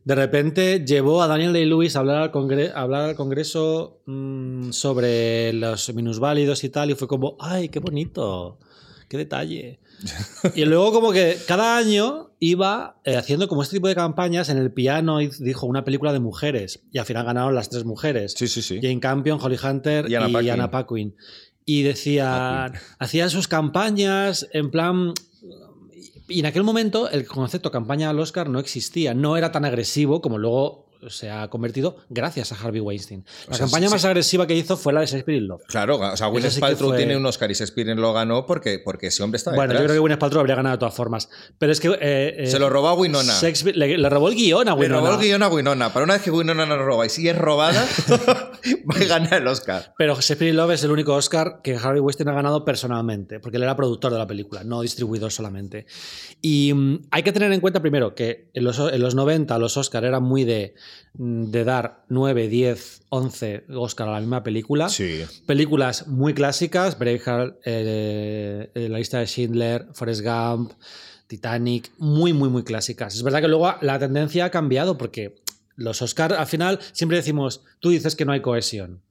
De 0.05 0.15
repente 0.17 0.85
llevó 0.85 1.23
a 1.23 1.29
Daniel 1.29 1.53
Day-Lewis 1.53 1.95
a 1.95 2.01
hablar 2.01 2.23
al, 2.23 2.33
congre- 2.33 2.73
a 2.75 2.81
hablar 2.81 3.03
al 3.11 3.15
Congreso 3.15 4.01
mm, 4.07 4.71
sobre 4.73 5.53
los 5.53 5.95
minusválidos 5.95 6.65
y 6.65 6.71
tal, 6.71 6.91
y 6.91 6.95
fue 6.95 7.07
como, 7.07 7.37
¡ay, 7.39 7.69
qué 7.69 7.79
bonito! 7.79 8.59
¡Qué 9.09 9.17
detalle! 9.17 9.79
y 10.57 10.65
luego 10.65 10.93
como 10.93 11.13
que 11.13 11.37
cada 11.47 11.77
año 11.77 12.31
iba 12.41 12.97
eh, 13.05 13.15
haciendo 13.17 13.47
como 13.47 13.63
este 13.63 13.77
tipo 13.77 13.87
de 13.87 13.95
campañas 13.95 14.49
en 14.49 14.59
el 14.59 14.73
piano 14.73 15.21
y 15.21 15.29
dijo 15.39 15.67
una 15.67 15.85
película 15.85 16.13
de 16.13 16.19
mujeres, 16.19 16.83
y 16.91 16.99
al 16.99 17.05
final 17.07 17.25
ganaron 17.25 17.55
las 17.55 17.71
tres 17.71 17.85
mujeres. 17.85 18.35
Sí, 18.37 18.49
sí, 18.49 18.63
sí. 18.63 18.81
Jane 18.83 18.99
Campion, 18.99 19.39
Holly 19.41 19.59
Hunter 19.63 20.07
Y 20.09 20.13
y 20.13 20.15
Anna 20.17 20.53
Anna 20.55 20.71
Paquin. 20.73 21.15
Y 21.65 21.83
decían, 21.83 22.73
hacían 22.99 23.31
sus 23.31 23.47
campañas 23.47 24.49
en 24.53 24.71
plan... 24.73 25.13
Y 26.33 26.41
en 26.41 26.47
aquel 26.47 26.63
momento 26.63 27.11
el 27.11 27.27
concepto 27.27 27.71
campaña 27.71 28.09
al 28.09 28.19
Oscar 28.19 28.49
no 28.49 28.59
existía, 28.59 29.13
no 29.13 29.37
era 29.37 29.53
tan 29.53 29.67
agresivo 29.67 30.23
como 30.23 30.39
luego 30.39 30.87
se 31.09 31.31
ha 31.31 31.49
convertido 31.49 31.97
gracias 32.09 32.53
a 32.53 32.57
Harvey 32.57 32.81
Weinstein. 32.81 33.25
La 33.49 33.53
O 33.53 33.55
sea, 33.57 33.67
campaña 33.67 33.89
sí, 33.89 33.93
más 33.95 34.01
sí. 34.03 34.07
agresiva 34.07 34.47
que 34.47 34.55
hizo 34.55 34.77
fue 34.77 34.93
la 34.93 35.01
de 35.01 35.07
Shakespeare 35.07 35.41
Love. 35.43 35.63
Claro, 35.67 35.99
o 35.99 36.17
sea, 36.17 36.27
Gwyneth 36.29 36.59
Paltrow 36.61 36.91
fue- 36.91 36.99
tiene 36.99 37.17
un 37.17 37.25
Oscar 37.27 37.51
y 37.51 37.55
Shakespeare 37.55 37.95
lo 37.97 38.13
ganó 38.13 38.47
porque, 38.47 38.79
porque 38.85 39.09
ese 39.09 39.23
hombre 39.23 39.37
está 39.37 39.53
Bueno, 39.55 39.73
yo 39.75 39.81
creo 39.81 39.93
que 39.93 39.99
Gwyneth 39.99 40.19
Paltrow 40.19 40.41
habría 40.41 40.57
ganado 40.57 40.77
de 40.77 40.81
todas 40.81 40.95
formas. 40.95 41.29
Pero 41.59 41.73
es 41.73 41.81
que... 41.81 41.89
eh, 41.89 42.35
eh, 42.39 42.47
Se 42.47 42.59
lo 42.59 42.71
robó 42.71 42.89
a 42.89 42.95
Winona. 42.95 43.33
Shakespeare- 43.41 43.75
le, 43.77 43.99
le 43.99 44.09
robó 44.09 44.29
el 44.29 44.35
guion 44.35 44.69
a 44.69 44.75
Le 44.75 44.81
Winona. 44.81 45.01
robó 45.11 45.21
el 45.21 45.27
guion 45.27 45.43
a 45.43 45.49
Winona. 45.49 45.93
Para 45.93 46.05
una 46.05 46.15
vez 46.15 46.23
que 46.23 46.31
Winona 46.31 46.67
no 46.67 46.77
roba 46.79 47.07
y 47.07 47.09
si 47.11 47.29
es 47.29 47.37
robada, 47.37 47.85
va 48.91 48.97
a 49.01 49.05
ganar 49.05 49.35
el 49.43 49.47
Oscar. 49.47 49.95
Pero 49.99 50.15
Shakespeare 50.15 50.55
Love 50.55 50.73
es 50.73 50.85
el 50.85 50.91
único 50.91 51.15
Oscar 51.15 51.61
que 51.63 51.77
Harvey 51.77 52.01
Weinstein 52.01 52.29
ha 52.29 52.33
ganado 52.35 52.65
personalmente, 52.65 53.41
porque 53.41 53.57
él 53.57 53.63
era 53.63 53.77
productor 53.77 54.13
de 54.13 54.19
la 54.19 54.27
película, 54.27 54.65
no 54.65 54.81
distribuidor 54.83 55.33
solamente. 55.33 55.87
Y 56.41 56.73
mm, 56.75 57.03
hay 57.11 57.23
que 57.23 57.33
tener 57.33 57.53
en 57.53 57.61
cuenta 57.61 57.81
primero 57.81 58.15
que 58.15 58.51
en 58.55 58.65
los, 58.65 58.79
en 58.79 59.01
los 59.01 59.15
90 59.15 59.59
los 59.59 59.77
Oscar 59.77 60.05
eran 60.05 60.23
muy 60.23 60.45
de 60.45 60.75
de 61.15 61.65
dar 61.65 62.05
9, 62.09 62.49
10, 62.49 63.03
11 63.09 63.65
Oscar 63.75 64.09
a 64.09 64.13
la 64.13 64.21
misma 64.21 64.43
película. 64.43 64.89
Sí. 64.89 65.23
Películas 65.47 66.07
muy 66.07 66.35
clásicas, 66.35 66.99
Braveheart, 66.99 67.57
eh, 67.65 68.71
eh, 68.75 68.89
La 68.89 68.99
lista 68.99 69.19
de 69.19 69.27
Schindler, 69.27 69.89
Forrest 69.93 70.23
Gump, 70.23 70.73
Titanic, 71.27 71.91
muy, 71.99 72.33
muy, 72.33 72.49
muy 72.49 72.63
clásicas. 72.63 73.15
Es 73.15 73.23
verdad 73.23 73.41
que 73.41 73.49
luego 73.49 73.75
la 73.81 73.99
tendencia 73.99 74.47
ha 74.47 74.51
cambiado 74.51 74.97
porque 74.97 75.43
los 75.77 76.03
Oscar 76.03 76.33
al 76.33 76.47
final 76.47 76.79
siempre 76.93 77.17
decimos, 77.17 77.63
tú 77.81 77.91
dices 77.91 78.17
que 78.17 78.25
no 78.25 78.33
hay 78.33 78.41
cohesión. 78.41 79.03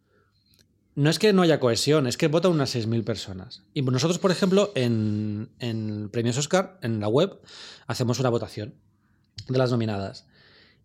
No 0.94 1.10
es 1.10 1.20
que 1.20 1.32
no 1.32 1.42
haya 1.42 1.60
cohesión, 1.60 2.06
es 2.06 2.18
que 2.18 2.28
votan 2.28 2.52
unas 2.52 2.76
6.000 2.76 3.04
personas. 3.06 3.64
Y 3.74 3.82
nosotros, 3.82 4.20
por 4.20 4.32
ejemplo, 4.32 4.72
en, 4.76 5.50
en 5.60 6.10
Premios 6.10 6.38
Oscar, 6.38 6.80
en 6.82 7.00
la 7.00 7.08
web, 7.08 7.40
hacemos 7.88 8.20
una 8.20 8.30
votación 8.30 8.76
de 9.48 9.58
las 9.58 9.72
nominadas. 9.72 10.28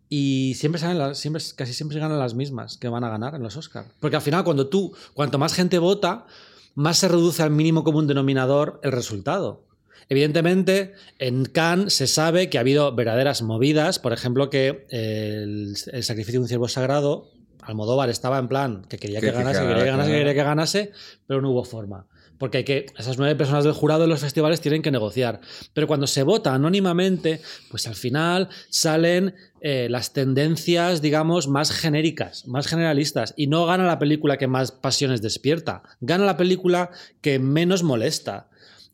Y 0.08 0.54
siempre 0.56 0.80
salen 0.80 0.98
las, 0.98 1.18
siempre, 1.18 1.42
casi 1.56 1.72
siempre 1.74 1.98
ganan 1.98 2.18
las 2.18 2.34
mismas 2.34 2.76
que 2.78 2.88
van 2.88 3.02
a 3.04 3.08
ganar 3.08 3.34
en 3.34 3.42
los 3.42 3.56
Oscar. 3.56 3.86
Porque 4.00 4.16
al 4.16 4.22
final, 4.22 4.44
cuando 4.44 4.68
tú, 4.68 4.94
cuanto 5.14 5.38
más 5.38 5.52
gente 5.52 5.78
vota, 5.78 6.26
más 6.74 6.98
se 6.98 7.08
reduce 7.08 7.42
al 7.42 7.50
mínimo 7.50 7.82
común 7.84 8.06
denominador 8.06 8.80
el 8.84 8.92
resultado. 8.92 9.64
Evidentemente, 10.08 10.92
en 11.18 11.44
Cannes 11.46 11.92
se 11.94 12.06
sabe 12.06 12.48
que 12.48 12.58
ha 12.58 12.60
habido 12.60 12.94
verdaderas 12.94 13.42
movidas, 13.42 13.98
por 13.98 14.12
ejemplo, 14.12 14.48
que 14.50 14.86
el, 14.90 15.74
el 15.92 16.04
sacrificio 16.04 16.38
de 16.40 16.44
un 16.44 16.48
ciervo 16.48 16.68
sagrado, 16.68 17.28
Almodóvar 17.62 18.08
estaba 18.08 18.38
en 18.38 18.46
plan 18.46 18.82
que 18.88 18.98
quería 18.98 19.18
que, 19.20 19.26
Que- 19.26 19.32
que 19.32 19.38
ganase, 19.38 19.60
que 19.62 19.66
quería 19.66 19.82
que 19.84 19.90
ganase, 19.90 20.10
que 20.12 20.18
quería 20.18 20.34
que 20.34 20.42
ganase, 20.44 20.92
pero 21.26 21.42
no 21.42 21.50
hubo 21.50 21.64
forma. 21.64 22.06
Porque 22.38 22.64
que, 22.64 22.86
esas 22.98 23.18
nueve 23.18 23.34
personas 23.34 23.64
del 23.64 23.72
jurado 23.72 24.02
de 24.02 24.08
los 24.08 24.20
festivales 24.20 24.60
tienen 24.60 24.82
que 24.82 24.90
negociar. 24.90 25.40
Pero 25.72 25.86
cuando 25.86 26.06
se 26.06 26.22
vota 26.22 26.54
anónimamente, 26.54 27.40
pues 27.70 27.86
al 27.86 27.94
final 27.94 28.48
salen 28.68 29.34
eh, 29.60 29.88
las 29.90 30.12
tendencias, 30.12 31.02
digamos, 31.02 31.48
más 31.48 31.70
genéricas, 31.70 32.46
más 32.46 32.66
generalistas. 32.66 33.34
Y 33.36 33.46
no 33.46 33.66
gana 33.66 33.84
la 33.84 33.98
película 33.98 34.36
que 34.36 34.46
más 34.46 34.72
pasiones 34.72 35.22
despierta, 35.22 35.82
gana 36.00 36.24
la 36.24 36.36
película 36.36 36.90
que 37.20 37.38
menos 37.38 37.82
molesta. 37.82 38.48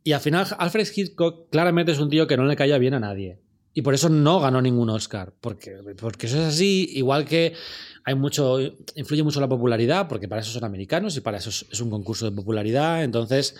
Y 0.04 0.12
al 0.12 0.20
final, 0.20 0.46
Alfred 0.58 0.88
Hitchcock 0.94 1.50
claramente 1.50 1.92
es 1.92 1.98
un 1.98 2.10
tío 2.10 2.26
que 2.26 2.36
no 2.36 2.44
le 2.44 2.56
caía 2.56 2.78
bien 2.78 2.94
a 2.94 3.00
nadie. 3.00 3.38
Y 3.74 3.82
por 3.82 3.94
eso 3.94 4.08
no 4.08 4.40
ganó 4.40 4.60
ningún 4.60 4.90
Oscar. 4.90 5.32
Porque, 5.40 5.76
porque 6.00 6.26
eso 6.26 6.38
es 6.38 6.54
así, 6.54 6.90
igual 6.92 7.24
que 7.24 7.54
hay 8.04 8.14
mucho. 8.14 8.58
influye 8.94 9.22
mucho 9.22 9.40
la 9.40 9.48
popularidad, 9.48 10.08
porque 10.08 10.28
para 10.28 10.40
eso 10.40 10.50
son 10.50 10.64
americanos 10.64 11.16
y 11.16 11.20
para 11.20 11.38
eso 11.38 11.50
es, 11.50 11.80
un 11.80 11.90
concurso 11.90 12.24
de 12.24 12.32
popularidad. 12.32 13.02
Entonces, 13.02 13.56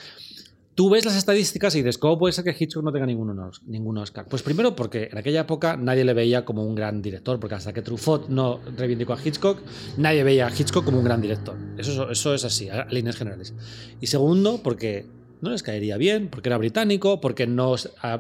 tú 0.74 0.90
ves 0.90 1.04
las 1.04 1.16
estadísticas 1.16 1.74
y 1.74 1.78
dices, 1.78 1.96
¿cómo 1.96 2.18
puede 2.18 2.32
ser 2.32 2.44
que 2.44 2.56
Hitchcock 2.58 2.84
no 2.84 2.92
tenga 2.92 3.06
ningún, 3.06 3.40
ningún 3.66 3.98
Oscar? 3.98 4.26
Pues 4.28 4.42
primero 4.42 4.76
porque 4.76 5.08
en 5.10 5.16
aquella 5.16 5.40
época 5.40 5.76
nadie 5.76 6.04
le 6.04 6.12
veía 6.12 6.44
como 6.44 6.64
un 6.64 6.74
gran 6.74 7.00
director, 7.00 7.40
porque 7.40 7.54
hasta 7.54 7.72
que 7.72 7.80
Truffaut 7.80 8.28
no 8.28 8.60
reivindicó 8.76 9.14
a 9.14 9.18
Hitchcock, 9.24 9.60
nadie 9.96 10.24
veía 10.24 10.46
a 10.46 10.50
Hitchcock 10.50 10.84
como 10.84 10.98
un 10.98 11.04
gran 11.04 11.22
director. 11.22 11.56
Eso, 11.78 12.10
eso 12.10 12.34
es 12.34 12.44
así, 12.44 12.68
a 12.68 12.84
líneas 12.86 13.16
generales. 13.16 13.54
Y 14.00 14.08
segundo, 14.08 14.60
porque 14.62 15.21
no 15.42 15.50
les 15.50 15.64
caería 15.64 15.96
bien, 15.96 16.28
porque 16.28 16.48
era 16.48 16.56
británico, 16.56 17.20
porque 17.20 17.48
no, 17.48 17.74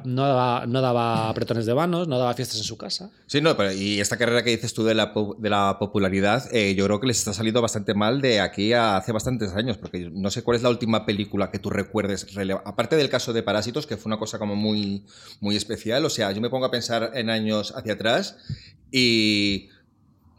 no, 0.04 0.22
daba, 0.22 0.66
no 0.66 0.80
daba 0.80 1.28
apretones 1.28 1.66
de 1.66 1.72
vanos, 1.72 2.08
no 2.08 2.18
daba 2.18 2.34
fiestas 2.34 2.58
en 2.58 2.64
su 2.64 2.76
casa. 2.76 3.10
Sí, 3.26 3.40
no, 3.40 3.56
pero 3.56 3.72
y 3.72 4.00
esta 4.00 4.16
carrera 4.16 4.42
que 4.42 4.50
dices 4.50 4.74
tú 4.74 4.82
de 4.82 4.94
la, 4.94 5.12
de 5.38 5.48
la 5.48 5.76
popularidad, 5.78 6.52
eh, 6.52 6.74
yo 6.74 6.84
creo 6.84 6.98
que 6.98 7.06
les 7.06 7.18
está 7.18 7.32
saliendo 7.32 7.62
bastante 7.62 7.94
mal 7.94 8.20
de 8.20 8.40
aquí 8.40 8.72
a 8.72 8.96
hace 8.96 9.12
bastantes 9.12 9.52
años, 9.52 9.78
porque 9.78 10.10
no 10.12 10.32
sé 10.32 10.42
cuál 10.42 10.56
es 10.56 10.64
la 10.64 10.68
última 10.68 11.06
película 11.06 11.52
que 11.52 11.60
tú 11.60 11.70
recuerdes, 11.70 12.26
aparte 12.64 12.96
del 12.96 13.08
caso 13.08 13.32
de 13.32 13.44
Parásitos, 13.44 13.86
que 13.86 13.96
fue 13.96 14.10
una 14.10 14.18
cosa 14.18 14.40
como 14.40 14.56
muy, 14.56 15.04
muy 15.40 15.54
especial, 15.54 16.04
o 16.04 16.10
sea, 16.10 16.32
yo 16.32 16.40
me 16.40 16.50
pongo 16.50 16.66
a 16.66 16.72
pensar 16.72 17.12
en 17.14 17.30
años 17.30 17.72
hacia 17.76 17.92
atrás 17.92 18.36
y 18.90 19.68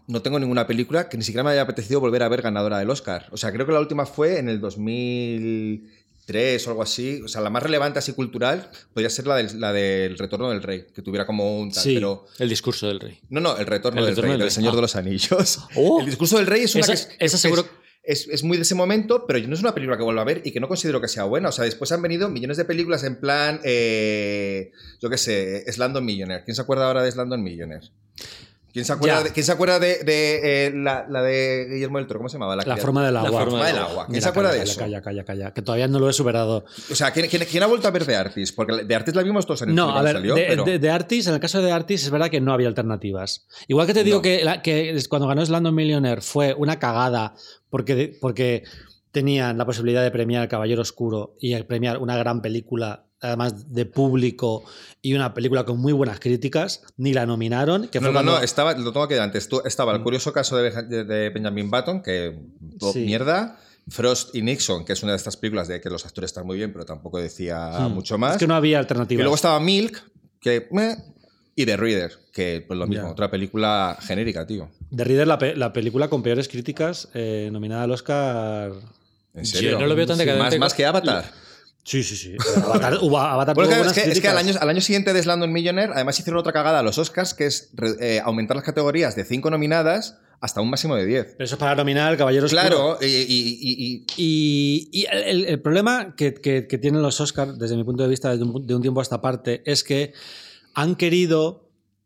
no 0.08 0.22
tengo 0.22 0.38
ninguna 0.38 0.68
película 0.68 1.08
que 1.08 1.18
ni 1.18 1.24
siquiera 1.24 1.44
me 1.44 1.52
haya 1.52 1.62
apetecido 1.62 2.02
volver 2.02 2.24
a 2.24 2.30
ver 2.30 2.42
ganadora 2.42 2.78
del 2.78 2.90
Oscar. 2.90 3.28
O 3.32 3.38
sea, 3.38 3.54
creo 3.54 3.66
que 3.66 3.72
la 3.72 3.80
última 3.80 4.06
fue 4.06 4.38
en 4.38 4.50
el 4.50 4.60
2003 6.28 6.68
o 6.68 6.70
algo 6.72 6.84
así. 6.84 7.22
O 7.24 7.28
sea, 7.28 7.42
la 7.42 7.50
más 7.50 7.64
relevante 7.64 8.00
así 8.00 8.14
cultural 8.14 8.70
podría 8.94 9.10
ser 9.10 9.28
la 9.28 9.36
del, 9.36 9.60
la 9.60 9.74
del 9.74 10.18
Retorno 10.18 10.50
del 10.50 10.64
Rey, 10.64 10.86
que 10.94 11.02
tuviera 11.02 11.26
como 11.26 11.60
un 11.60 11.72
tal, 11.72 11.84
Sí. 11.84 11.96
pero... 11.96 12.26
El 12.40 12.50
discurso 12.50 12.88
del 12.88 13.00
rey. 13.00 13.20
No, 13.30 13.40
no, 13.40 13.58
el 13.58 13.66
retorno 13.66 14.00
El 14.00 14.06
del 14.08 14.16
Retorno 14.16 14.32
rey, 14.32 14.40
del 14.40 14.48
Rey. 14.48 14.52
Señor 14.56 14.74
Ah. 14.74 14.76
de 14.78 14.82
los 14.82 14.96
Anillos. 14.96 15.60
Oh. 15.76 16.00
El 16.00 16.06
discurso 16.06 16.38
del 16.38 16.48
rey 16.48 16.64
es 16.64 16.76
una 16.76 16.82
Esa- 16.86 16.94
que 16.94 17.00
es, 17.00 17.10
esa 17.20 17.36
es- 17.38 17.42
seguro- 17.42 17.68
es- 18.04 18.28
es 18.28 18.44
muy 18.44 18.58
de 18.58 18.64
ese 18.64 18.76
momento, 18.76 19.26
pero 19.28 19.40
no 19.48 19.54
es 19.54 19.62
una 19.62 19.74
película 19.74 19.98
que 19.98 20.04
vuelva 20.04 20.22
a 20.22 20.26
ver 20.26 20.42
y 20.44 20.52
que 20.52 20.60
no 20.60 20.68
considero 20.68 21.00
que 21.02 21.08
sea 21.08 21.24
buena. 21.24 21.50
O 21.50 21.52
sea, 21.52 21.66
después 21.66 21.92
han 21.92 22.02
venido 22.02 22.30
millones 22.30 22.58
de 22.58 22.66
películas 22.66 23.04
en 23.04 23.20
plan, 23.20 23.60
eh, 23.64 24.72
yo 25.02 25.10
qué 25.10 25.18
sé, 25.18 25.72
Slandon 25.72 26.04
Millionaire. 26.06 26.44
¿Quién 26.44 26.56
se 26.56 26.62
acuerda 26.62 26.88
ahora 26.88 27.02
de 27.04 27.12
Slandon 27.12 27.42
Millionaire? 27.44 27.88
¿Quién 28.74 28.86
se 28.86 28.92
acuerda, 28.94 29.22
de, 29.24 29.32
¿quién 29.32 29.46
se 29.46 29.52
acuerda 29.52 29.78
de, 29.80 30.04
de, 30.04 30.66
eh, 30.66 30.72
la, 30.74 31.06
la 31.08 31.22
de 31.22 31.68
Guillermo 31.70 32.00
del 32.00 32.08
Toro? 32.08 32.20
¿Cómo 32.22 32.28
se 32.30 32.34
llamaba? 32.38 32.56
La 32.56 32.76
forma 32.78 33.06
del 33.06 33.14
La 33.14 33.20
agua. 33.20 33.32
forma 33.32 33.52
forma 33.52 33.68
del 33.68 33.78
agua. 33.78 34.06
¿Quién 34.06 34.12
Mira, 34.14 34.22
se 34.24 34.30
acuerda 34.30 34.50
calla, 34.50 34.64
de 34.64 34.70
eso? 34.70 34.80
Calla, 34.80 35.02
calla, 35.04 35.24
calla, 35.24 35.54
que 35.54 35.62
todavía 35.62 35.88
no 35.88 36.00
lo 36.00 36.10
he 36.10 36.14
superado. 36.14 36.66
O 36.92 36.96
sea, 36.96 37.12
¿quién, 37.12 37.28
quién- 37.30 37.46
quién 37.46 37.62
ha 37.62 37.68
vuelto 37.68 37.88
a 37.88 37.92
ver 37.92 38.04
de 38.06 38.16
Artist? 38.16 38.56
Porque 38.56 38.84
de 38.84 38.96
Artist 38.96 39.16
la 39.16 39.22
vimos 39.22 39.46
todos 39.46 39.62
en 39.62 39.70
el 39.70 39.76
No, 39.76 39.96
a 39.96 40.02
ver, 40.02 40.16
salió, 40.16 40.34
de, 40.34 40.46
pero- 40.48 40.64
de- 40.64 40.80
de 40.80 40.90
Artis, 40.90 41.28
en 41.28 41.36
el 41.36 41.40
caso 41.40 41.62
de 41.62 41.72
Artis 41.72 42.04
es 42.04 42.10
verdad 42.10 42.30
que 42.32 42.42
no 42.42 42.52
había 42.52 42.68
alternativas. 42.68 43.46
Igual 43.68 43.86
que 43.86 43.94
te 43.94 44.04
digo 44.04 44.18
No. 44.18 44.22
que, 44.24 44.44
la- 44.44 44.64
que 44.64 45.00
cuando 45.08 45.28
ganó 45.28 45.46
Slandon 45.46 45.76
Millionaire 45.76 46.22
fue 46.22 46.56
una 46.58 46.80
cagada 46.80 47.36
porque, 47.70 48.18
porque 48.20 48.64
tenían 49.12 49.60
la 49.60 49.66
posibilidad 49.68 50.02
de 50.02 50.10
premiar 50.10 50.42
El 50.42 50.50
Caballero 50.50 50.82
Oscuro 50.82 51.36
y 51.40 51.56
premiar 51.62 52.00
una 52.00 52.18
gran 52.18 52.42
película, 52.42 53.06
además 53.24 53.74
de 53.74 53.86
público, 53.86 54.64
y 55.02 55.14
una 55.14 55.34
película 55.34 55.64
con 55.66 55.80
muy 55.80 55.94
buenas 55.94 56.20
críticas, 56.20 56.84
ni 56.98 57.14
la 57.14 57.26
nominaron. 57.26 57.88
Que 57.88 58.00
No, 58.00 58.12
fue 58.12 58.24
no, 58.24 58.32
no, 58.32 58.40
estaba, 58.42 58.74
lo 58.74 58.92
tengo 58.92 59.04
aquí 59.04 59.14
delante. 59.16 59.40
Estu- 59.40 59.62
Estaba 59.66 59.94
el 59.96 60.04
curioso 60.04 60.32
caso 60.34 60.58
de, 60.58 60.70
de- 60.84 61.04
de 61.06 61.30
Benjamin 61.30 61.72
Button, 61.72 62.02
que 62.04 62.38
Sí. 62.94 63.00
mierda. 63.00 63.60
Frost 63.90 64.34
y 64.34 64.42
Nixon, 64.42 64.86
que 64.86 64.94
es 64.94 65.04
una 65.04 65.12
de 65.12 65.18
estas 65.18 65.36
películas 65.36 65.68
de 65.68 65.82
que 65.82 65.90
los 65.90 66.06
actores 66.06 66.30
están 66.30 66.46
muy 66.46 66.56
bien, 66.56 66.72
pero 66.72 66.86
tampoco 66.86 67.20
decía 67.20 67.70
Hmm. 67.80 67.92
mucho 67.94 68.18
más. 68.18 68.34
Es 68.34 68.38
que 68.40 68.48
no 68.48 68.56
había 68.56 68.78
y 68.78 68.80
alternativas. 68.80 69.22
luego 69.24 69.36
estaba 69.36 69.60
Milk, 69.60 70.02
que. 70.40 70.68
meh, 70.72 70.96
y 71.56 71.66
The 71.66 71.76
Reader, 71.78 72.12
que 72.32 72.64
pues 72.66 72.80
lo 72.80 72.88
mismo, 72.88 73.10
otra 73.12 73.30
película 73.30 73.98
genérica, 74.02 74.48
tío. 74.48 74.70
The 74.96 75.04
Reader, 75.04 75.28
la, 75.28 75.38
pe- 75.38 75.56
la 75.58 75.74
película 75.74 76.08
con 76.10 76.24
peores 76.24 76.48
críticas, 76.48 77.10
eh, 77.14 77.50
nominada 77.52 77.84
al 77.84 77.92
Oscar. 77.92 78.72
En 79.34 79.46
serio. 79.46 79.72
Yo 79.72 79.80
no 79.80 79.86
lo 79.88 79.96
veo 79.96 80.06
tan 80.08 80.16
Sí, 80.16 80.22
decadente 80.22 80.58
Más, 80.60 80.60
más 80.60 80.74
que 80.74 80.86
Avatar. 80.86 81.26
Sí, 81.86 82.02
sí, 82.04 82.16
sí. 82.16 82.36
Avatar, 82.64 82.98
hubo- 83.02 83.18
Avatar 83.20 83.56
Bueno, 83.56 83.72
es, 83.72 83.78
que, 83.82 83.88
es 83.88 83.94
que 83.96 84.02
críticas. 84.12 84.32
al, 84.32 84.38
año, 84.38 84.54
al 84.60 84.70
año 84.70 84.82
siguiente 84.82 85.12
de 85.14 85.22
Slandon 85.22 85.52
Millionaire, 85.52 85.92
además 85.94 86.18
hicieron 86.20 86.40
otra 86.40 86.54
cagada 86.54 86.80
a 86.80 86.84
los 86.84 86.98
Oscars, 86.98 87.34
que 87.34 87.46
es 87.46 87.72
eh, 88.00 88.22
aumentar 88.24 88.56
las 88.56 88.66
categorías 88.66 89.16
de 89.16 89.26
5 89.26 89.50
nominadas 89.50 90.18
hasta 90.40 90.60
un 90.62 90.70
máximo 90.70 90.96
de 90.96 91.06
10. 91.06 91.26
Pero 91.38 91.46
eso 91.46 91.56
es 91.56 91.60
para 91.60 91.76
nominar 91.76 92.10
al 92.10 92.18
Caballero. 92.18 92.48
Claro, 92.48 92.98
y, 93.02 93.06
y- 93.06 93.58
y- 93.62 93.86
y- 93.86 94.06
Y, 94.18 94.90
y 95.02 95.06
el, 95.12 95.46
el 95.46 95.62
problema 95.62 96.16
que, 96.16 96.34
que- 96.34 96.68
que 96.68 96.78
tienen 96.78 97.02
los 97.02 97.20
Oscars, 97.22 97.58
desde 97.60 97.76
mi 97.78 97.84
punto 97.84 98.04
de 98.04 98.10
vista, 98.10 98.30
desde 98.32 98.44
un, 98.44 98.66
de 98.68 98.76
un 98.76 98.82
tiempo 98.82 99.00
a 99.00 99.04
esta 99.04 99.22
parte, 99.22 99.62
es 99.66 99.84
que 99.84 100.14
han 100.74 100.96
querido 100.96 101.63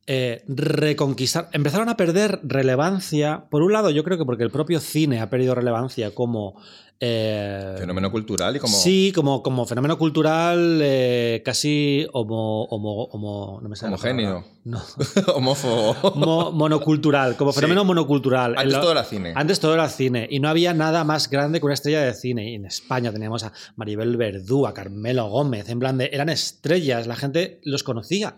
eh, 0.07 0.43
reconquistar, 0.47 1.49
empezaron 1.51 1.89
a 1.89 1.97
perder 1.97 2.39
relevancia. 2.43 3.45
Por 3.49 3.61
un 3.61 3.73
lado, 3.73 3.89
yo 3.89 4.03
creo 4.03 4.17
que 4.17 4.25
porque 4.25 4.43
el 4.43 4.51
propio 4.51 4.79
cine 4.79 5.19
ha 5.21 5.29
perdido 5.29 5.53
relevancia 5.53 6.11
como... 6.15 6.55
eh, 6.99 7.75
fenómeno 7.77 8.09
cultural 8.11 8.55
y 8.55 8.59
como. 8.59 8.75
Sí, 8.75 9.11
como, 9.13 9.43
como 9.43 9.65
fenómeno 9.65 9.97
cultural 9.97 10.79
eh, 10.81 11.41
casi 11.45 12.07
homo, 12.13 12.63
homo, 12.65 13.03
homo- 13.11 13.59
no 13.61 13.69
me 13.69 13.75
sale 13.75 13.93
Homogéneo. 13.93 14.43
No. 14.63 14.81
homófobo. 15.35 15.95
Mo- 16.15 16.51
monocultural, 16.51 17.35
como 17.37 17.51
Sí. 17.51 17.57
fenómeno 17.59 17.83
monocultural. 17.85 18.55
Antes 18.57 18.73
lo- 18.73 18.79
todo 18.81 18.91
era 18.93 19.03
cine. 19.03 19.33
antes 19.35 19.59
todo 19.59 19.73
era 19.73 19.89
cine 19.89 20.27
y 20.29 20.39
no 20.39 20.49
había 20.49 20.73
nada 20.73 21.03
más 21.03 21.29
grande 21.29 21.59
que 21.59 21.65
una 21.65 21.73
estrella 21.75 22.01
de 22.01 22.13
cine. 22.13 22.49
Y 22.51 22.55
en 22.55 22.65
España 22.65 23.11
teníamos 23.11 23.43
a 23.43 23.51
Maribel 23.75 24.17
Verdú, 24.17 24.65
a 24.67 24.73
Carmelo 24.73 25.29
Gómez, 25.29 25.69
en 25.69 25.79
plan 25.79 25.97
de 25.97 26.09
eran 26.13 26.29
estrellas, 26.29 27.07
la 27.07 27.15
gente 27.15 27.59
los 27.63 27.83
conocía. 27.83 28.35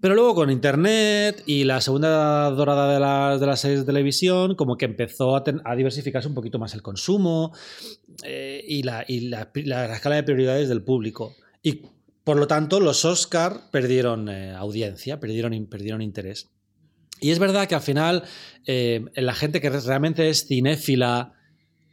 Pero 0.00 0.14
luego 0.14 0.34
con 0.34 0.50
internet 0.50 1.42
y 1.46 1.64
la 1.64 1.80
segunda 1.80 2.50
dorada 2.50 2.92
de 2.92 3.00
las, 3.00 3.40
de 3.40 3.46
las 3.46 3.60
series 3.60 3.80
de 3.80 3.86
televisión, 3.86 4.54
como 4.54 4.76
que 4.76 4.84
empezó 4.84 5.34
a, 5.36 5.42
ten- 5.42 5.62
a 5.64 5.74
diversificarse 5.74 6.28
un 6.28 6.34
poquito 6.34 6.58
más 6.58 6.74
el 6.74 6.82
consumo 6.82 7.52
eh, 8.22 8.62
y, 8.66 8.82
la, 8.82 9.04
y 9.08 9.20
la- 9.28 9.50
la 9.54 9.94
escala 9.94 10.16
de 10.16 10.22
prioridades 10.22 10.68
del 10.68 10.82
público. 10.82 11.34
Y 11.62 11.82
por 12.24 12.36
lo 12.38 12.46
tanto, 12.46 12.80
los 12.80 13.04
Oscar 13.04 13.70
perdieron 13.70 14.28
eh, 14.28 14.52
audiencia, 14.52 15.18
perdieron, 15.18 15.66
perdieron 15.66 16.02
interés. 16.02 16.48
Y 17.20 17.30
es 17.30 17.38
verdad 17.38 17.66
que 17.66 17.74
al 17.74 17.80
final 17.80 18.24
eh, 18.66 19.04
la 19.14 19.32
gente 19.34 19.60
que 19.60 19.70
realmente 19.70 20.28
es 20.28 20.46
cinéfila 20.46 21.32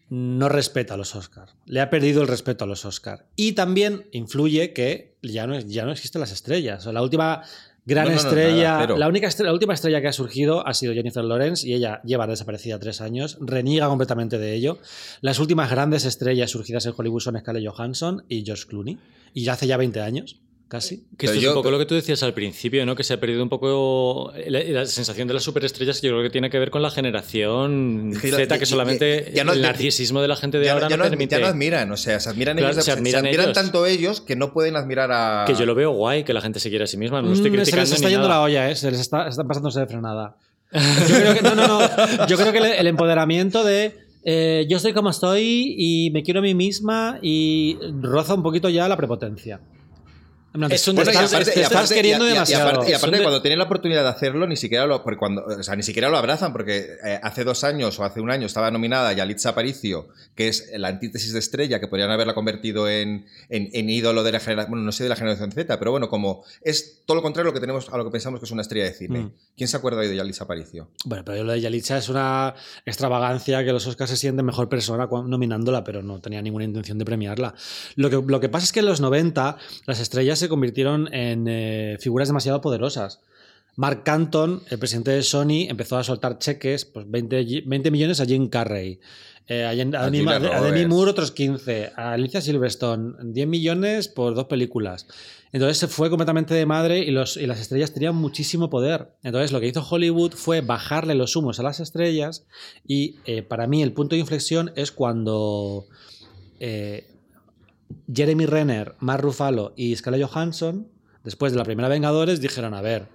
no 0.09 0.49
respeta 0.49 0.95
a 0.95 0.97
los 0.97 1.15
Oscar. 1.15 1.49
Le 1.65 1.79
ha 1.79 1.89
perdido 1.89 2.21
el 2.21 2.27
respeto 2.27 2.65
a 2.65 2.67
los 2.67 2.83
Oscar. 2.85 3.25
Y 3.35 3.53
también 3.53 4.07
influye 4.11 4.73
que 4.73 5.15
ya 5.23 5.47
no, 5.47 5.57
ya 5.59 5.85
no 5.85 5.91
existen 5.91 6.19
las 6.19 6.31
estrellas. 6.31 6.85
O 6.85 6.91
la 6.91 7.01
última 7.01 7.41
gran 7.86 8.06
No, 8.06 8.12
no, 8.12 8.15
no, 8.15 8.22
estrella, 8.22 8.88
la 8.88 9.08
única 9.08 9.30
la 9.39 9.54
última 9.54 9.74
estrella 9.74 10.02
que 10.02 10.08
ha 10.08 10.13
surgido 10.13 10.65
ha 10.65 10.74
sido 10.74 10.93
Jennifer 10.93 11.24
Lawrence 11.24 11.67
y 11.67 11.74
ella 11.74 12.02
lleva 12.04 12.28
desaparecida 12.28 12.80
tres 12.80 13.02
años, 13.02 13.38
reniega 13.41 13.88
completamente 13.88 14.38
de 14.38 14.54
ello. 14.54 14.80
Las 15.22 15.39
últimas 15.39 15.69
grandes 15.69 16.06
estrellas 16.06 16.52
surgidas 16.52 16.86
en 16.86 16.93
Hollywood 16.96 17.22
son 17.22 17.38
Scarlett 17.38 17.67
Johansson 17.67 18.24
y 18.30 18.46
George 18.46 18.65
Clooney, 18.67 19.00
y 19.34 19.43
ya 19.43 19.54
hace 19.54 19.67
ya 19.67 19.78
20 19.78 20.02
años, 20.02 20.39
casi. 20.73 21.05
Que 21.17 21.27
esto 21.27 21.38
es 21.39 21.47
un 21.47 21.53
poco 21.53 21.71
lo 21.71 21.77
que 21.79 21.86
tú 21.86 21.95
decías 21.95 22.21
al 22.23 22.33
principio, 22.33 22.86
¿no? 22.86 22.95
Que 22.95 23.03
se 23.03 23.13
ha 23.13 23.19
perdido 23.19 23.41
un 23.43 23.49
poco 23.49 24.33
la, 24.47 24.62
la 24.63 24.86
sensación 24.86 25.27
de 25.27 25.36
las 25.36 25.43
superestrellas, 25.43 26.01
yo 26.01 26.09
creo 26.12 26.23
que 26.23 26.29
tiene 26.29 26.49
que 26.49 26.59
ver 26.59 26.69
con 26.71 26.81
la 26.81 26.89
generación 26.89 28.12
Z, 28.19 28.57
que 28.59 28.65
solamente 28.65 29.31
Ya 29.33 29.43
no- 29.43 29.53
el 29.53 29.62
narcisismo 29.62 30.21
de 30.21 30.27
la 30.27 30.36
gente 30.36 30.57
de 30.59 30.65
Ya, 30.65 30.73
ahora 30.73 30.89
ya 30.89 30.97
no, 30.97 31.03
no, 31.03 31.09
permite. 31.12 31.36
ya 31.36 31.39
no 31.41 31.47
admiran, 31.47 31.91
o 31.91 31.97
sea, 31.97 32.19
se 32.19 32.29
admiran 32.29 32.57
Claro, 32.57 32.73
ellos, 32.73 32.83
se 32.86 32.91
se 32.91 32.97
admiran 32.97 33.25
admiran 33.25 33.45
ellos. 33.45 33.53
tanto 33.57 33.86
ellos 33.86 34.19
que 34.21 34.36
no 34.36 34.51
pueden 34.51 34.75
admirar 34.75 35.12
a. 35.12 35.45
Que 35.47 35.55
yo 35.55 35.65
lo 35.65 35.75
veo 35.75 35.91
guay 35.91 36.23
que 36.23 36.33
la 36.33 36.41
gente 36.41 36.59
se 36.59 36.69
quiera 36.69 36.86
a 36.86 36.88
sí 36.88 36.97
misma, 36.97 37.21
no 37.21 37.27
lo 37.29 37.33
estoy 37.36 37.51
Mm, 37.51 37.53
se 37.53 37.57
criticando. 37.57 37.81
les 37.83 37.91
está 37.93 38.09
yendo 38.09 38.27
nada. 38.27 38.39
la 38.39 38.45
olla, 38.45 38.69
¿eh? 38.71 38.75
se 38.75 38.89
les 38.91 38.99
está, 38.99 39.27
están 39.27 39.47
pasándose 39.47 39.79
de 39.79 39.86
frenada. 39.88 40.36
Yo 40.71 41.15
creo 41.15 41.33
que, 41.36 41.41
no, 41.43 41.53
no, 41.55 41.67
no. 41.67 42.27
Yo 42.27 42.36
creo 42.36 42.51
que 42.51 42.57
el, 42.57 42.65
el 42.65 42.88
empoderamiento 42.88 43.63
de 43.63 43.95
eh, 44.25 44.65
yo 44.69 44.77
estoy 44.77 44.93
como 44.93 45.09
estoy 45.12 45.75
y 45.77 46.09
me 46.12 46.23
quiero 46.23 46.39
a 46.39 46.43
mí 46.43 46.55
misma 46.55 47.19
y 47.21 47.77
roza 48.01 48.33
un 48.33 48.41
poquito 48.41 48.69
ya 48.69 48.88
la 48.88 48.97
prepotencia. 48.97 49.59
Es 50.69 50.87
un 50.87 50.95
Bueno, 50.95 51.09
y 51.11 51.13
estás, 51.15 51.33
aparte- 51.33 51.51
te 51.51 51.59
y 51.59 51.63
estás 51.63 51.75
aparte- 51.77 51.95
queriendo 51.95 52.25
y- 52.25 52.33
demasiado. 52.33 52.69
aparte, 52.69 52.91
y 52.91 52.93
aparte 52.93 53.17
de- 53.17 53.23
cuando 53.23 53.41
tienen 53.41 53.57
la 53.57 53.65
oportunidad 53.65 54.03
de 54.03 54.09
hacerlo, 54.09 54.45
ni 54.47 54.55
siquiera 54.55 54.85
lo, 54.85 55.03
porque 55.03 55.17
cuando, 55.17 55.43
o 55.45 55.63
sea, 55.63 55.75
ni 55.75 55.81
siquiera 55.83 56.09
lo 56.09 56.17
abrazan, 56.17 56.51
porque 56.53 56.97
eh, 57.03 57.19
hace 57.23 57.43
dos 57.43 57.63
años 57.63 57.97
o 57.99 58.03
hace 58.03 58.21
un 58.21 58.29
año 58.29 58.45
estaba 58.45 58.69
nominada 58.69 59.11
Yalitza 59.13 59.49
Aparicio, 59.49 60.09
que 60.35 60.47
es 60.49 60.71
la 60.77 60.89
antítesis 60.89 61.33
de 61.33 61.39
estrella, 61.39 61.79
que 61.79 61.87
podrían 61.87 62.11
haberla 62.11 62.35
convertido 62.35 62.87
en, 62.87 63.25
en- 63.49 63.69
en 63.73 63.89
ídolo 63.89 64.21
de 64.23 64.31
la 64.31 64.39
generación, 64.39 64.69
bueno, 64.71 64.85
no 64.85 64.91
sé 64.91 65.03
de 65.03 65.09
la 65.09 65.15
generación 65.15 65.51
Z, 65.51 65.79
pero 65.79 65.89
bueno, 65.91 66.07
como 66.07 66.43
es 66.61 67.01
todo 67.05 67.15
lo 67.15 67.23
contrario 67.23 67.49
a 67.49 67.51
lo 67.51 67.53
que 67.55 67.59
tenemos, 67.59 67.89
a 67.89 67.97
lo 67.97 68.05
que 68.05 68.11
pensamos 68.11 68.39
que 68.39 68.45
es 68.45 68.51
una 68.51 68.61
estrella 68.61 68.85
de 68.85 68.93
cine. 68.93 69.19
Mm. 69.21 69.31
¿Quién 69.57 69.67
se 69.67 69.77
acuerda 69.77 70.01
hoy 70.01 70.07
de 70.07 70.15
Yalitza 70.15 70.43
Aparicio? 70.43 70.87
Bueno, 71.05 71.23
pero 71.25 71.43
lo 71.43 71.51
de 71.53 71.61
Yalitza 71.61 71.97
es 71.97 72.09
una 72.09 72.53
extravagancia 72.85 73.63
que 73.65 73.71
los 73.73 73.85
Oscars 73.87 74.11
se 74.11 74.17
sienten 74.17 74.45
mejor 74.45 74.69
persona 74.69 75.07
nominándola, 75.07 75.83
pero 75.83 76.03
no 76.03 76.19
tenía 76.21 76.41
ninguna 76.41 76.63
intención 76.65 76.97
de 76.99 77.05
premiarla. 77.05 77.55
Lo 77.95 78.09
que, 78.09 78.21
lo 78.25 78.39
que 78.39 78.49
pasa 78.49 78.65
es 78.65 78.71
que 78.71 78.81
en 78.81 78.85
los 78.85 79.01
90 79.01 79.57
las 79.87 79.99
estrellas 79.99 80.42
se 80.43 80.49
convirtieron 80.49 81.13
en 81.13 81.45
eh, 81.47 81.97
figuras 81.99 82.27
demasiado 82.29 82.62
poderosas. 82.62 83.19
Mark 83.75 84.03
Canton, 84.03 84.62
el 84.69 84.77
presidente 84.77 85.12
de 85.12 85.23
Sony, 85.23 85.67
empezó 85.67 85.97
a 85.97 86.03
soltar 86.03 86.38
cheques, 86.38 86.86
pues 86.86 87.10
20, 87.10 87.41
y- 87.41 87.62
20 87.62 87.89
millones 87.89 88.19
a 88.19 88.25
Jim 88.25 88.47
Carrey. 88.47 88.99
Eh, 89.47 89.65
a, 89.65 89.73
Jen- 89.73 89.93
a 89.95 90.03
A 90.03 90.06
Demi, 90.06 90.19
Julia 90.19 90.36
a 90.36 90.39
Demi 90.39 90.60
Roberts. 90.84 90.88
Moore 90.89 91.12
otros 91.12 91.32
15, 91.32 91.91
a 91.97 92.13
Alicia 92.13 92.39
Silverstone 92.39 93.15
10 93.34 93.47
millones 93.47 94.08
por 94.08 94.36
dos 94.36 94.45
películas. 94.45 95.06
Entonces 95.51 95.77
se 95.77 95.88
fue 95.88 96.10
completamente 96.10 96.53
de 96.53 96.65
madre 96.65 96.99
y, 96.99 97.12
los, 97.12 97.36
y 97.36 97.45
las 97.45 97.60
estrellas 97.60 97.93
tenían 97.93 98.15
muchísimo 98.15 98.69
poder. 98.69 99.10
Entonces 99.23 99.51
lo 99.51 99.60
que 99.60 99.67
hizo 99.67 99.86
Hollywood 99.88 100.32
fue 100.34 100.62
bajarle 100.62 101.13
los 101.15 101.36
humos 101.36 101.60
a 101.60 101.63
las 101.63 101.79
estrellas 101.79 102.45
y 102.88 103.15
eh, 103.25 103.41
para 103.43 103.67
mí 103.67 103.84
el 103.84 103.91
punto 103.91 104.15
de 104.15 104.21
inflexión 104.21 104.71
es 104.75 104.91
cuando 104.91 105.86
eh, 106.60 107.06
Jeremy 108.13 108.45
Renner, 108.45 108.95
Mark 108.99 109.21
Ruffalo 109.23 109.73
y 109.75 109.95
Scarlett 109.95 110.25
Johansson, 110.27 110.88
después 111.23 111.51
de 111.51 111.58
la 111.58 111.65
primera 111.65 111.88
Vengadores, 111.89 112.41
dijeron, 112.41 112.73
a 112.73 112.82
ver, 112.82 113.08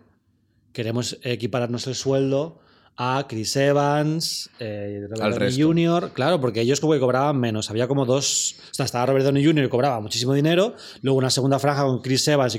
queremos 0.73 1.19
equipararnos 1.23 1.87
el 1.87 1.95
sueldo 1.95 2.61
a 3.01 3.27
Chris 3.29 3.55
Evans, 3.57 4.51
eh, 4.59 5.07
Robert 5.09 5.39
Downey. 5.39 5.63
Jr., 5.87 6.11
claro, 6.13 6.41
porque 6.41 6.63
ellos 6.63 6.81
como 6.81 6.95
que 6.95 6.99
cobraban 7.01 7.39
menos. 7.39 7.71
Había 7.71 7.87
como 7.87 8.05
dos. 8.05 8.57
O 8.73 8.75
sea, 8.75 8.85
estaba 8.87 9.07
Robert 9.07 9.25
Downey 9.25 9.45
Jr. 9.45 9.65
y 9.67 9.69
cobraba 9.69 10.01
muchísimo 10.01 10.35
dinero. 10.35 10.75
Luego 11.03 11.17
una 11.19 11.31
segunda 11.31 11.61
franja 11.61 11.85
con 11.85 12.01
Chris 12.03 12.27
Evans 12.27 12.57
y 12.57 12.59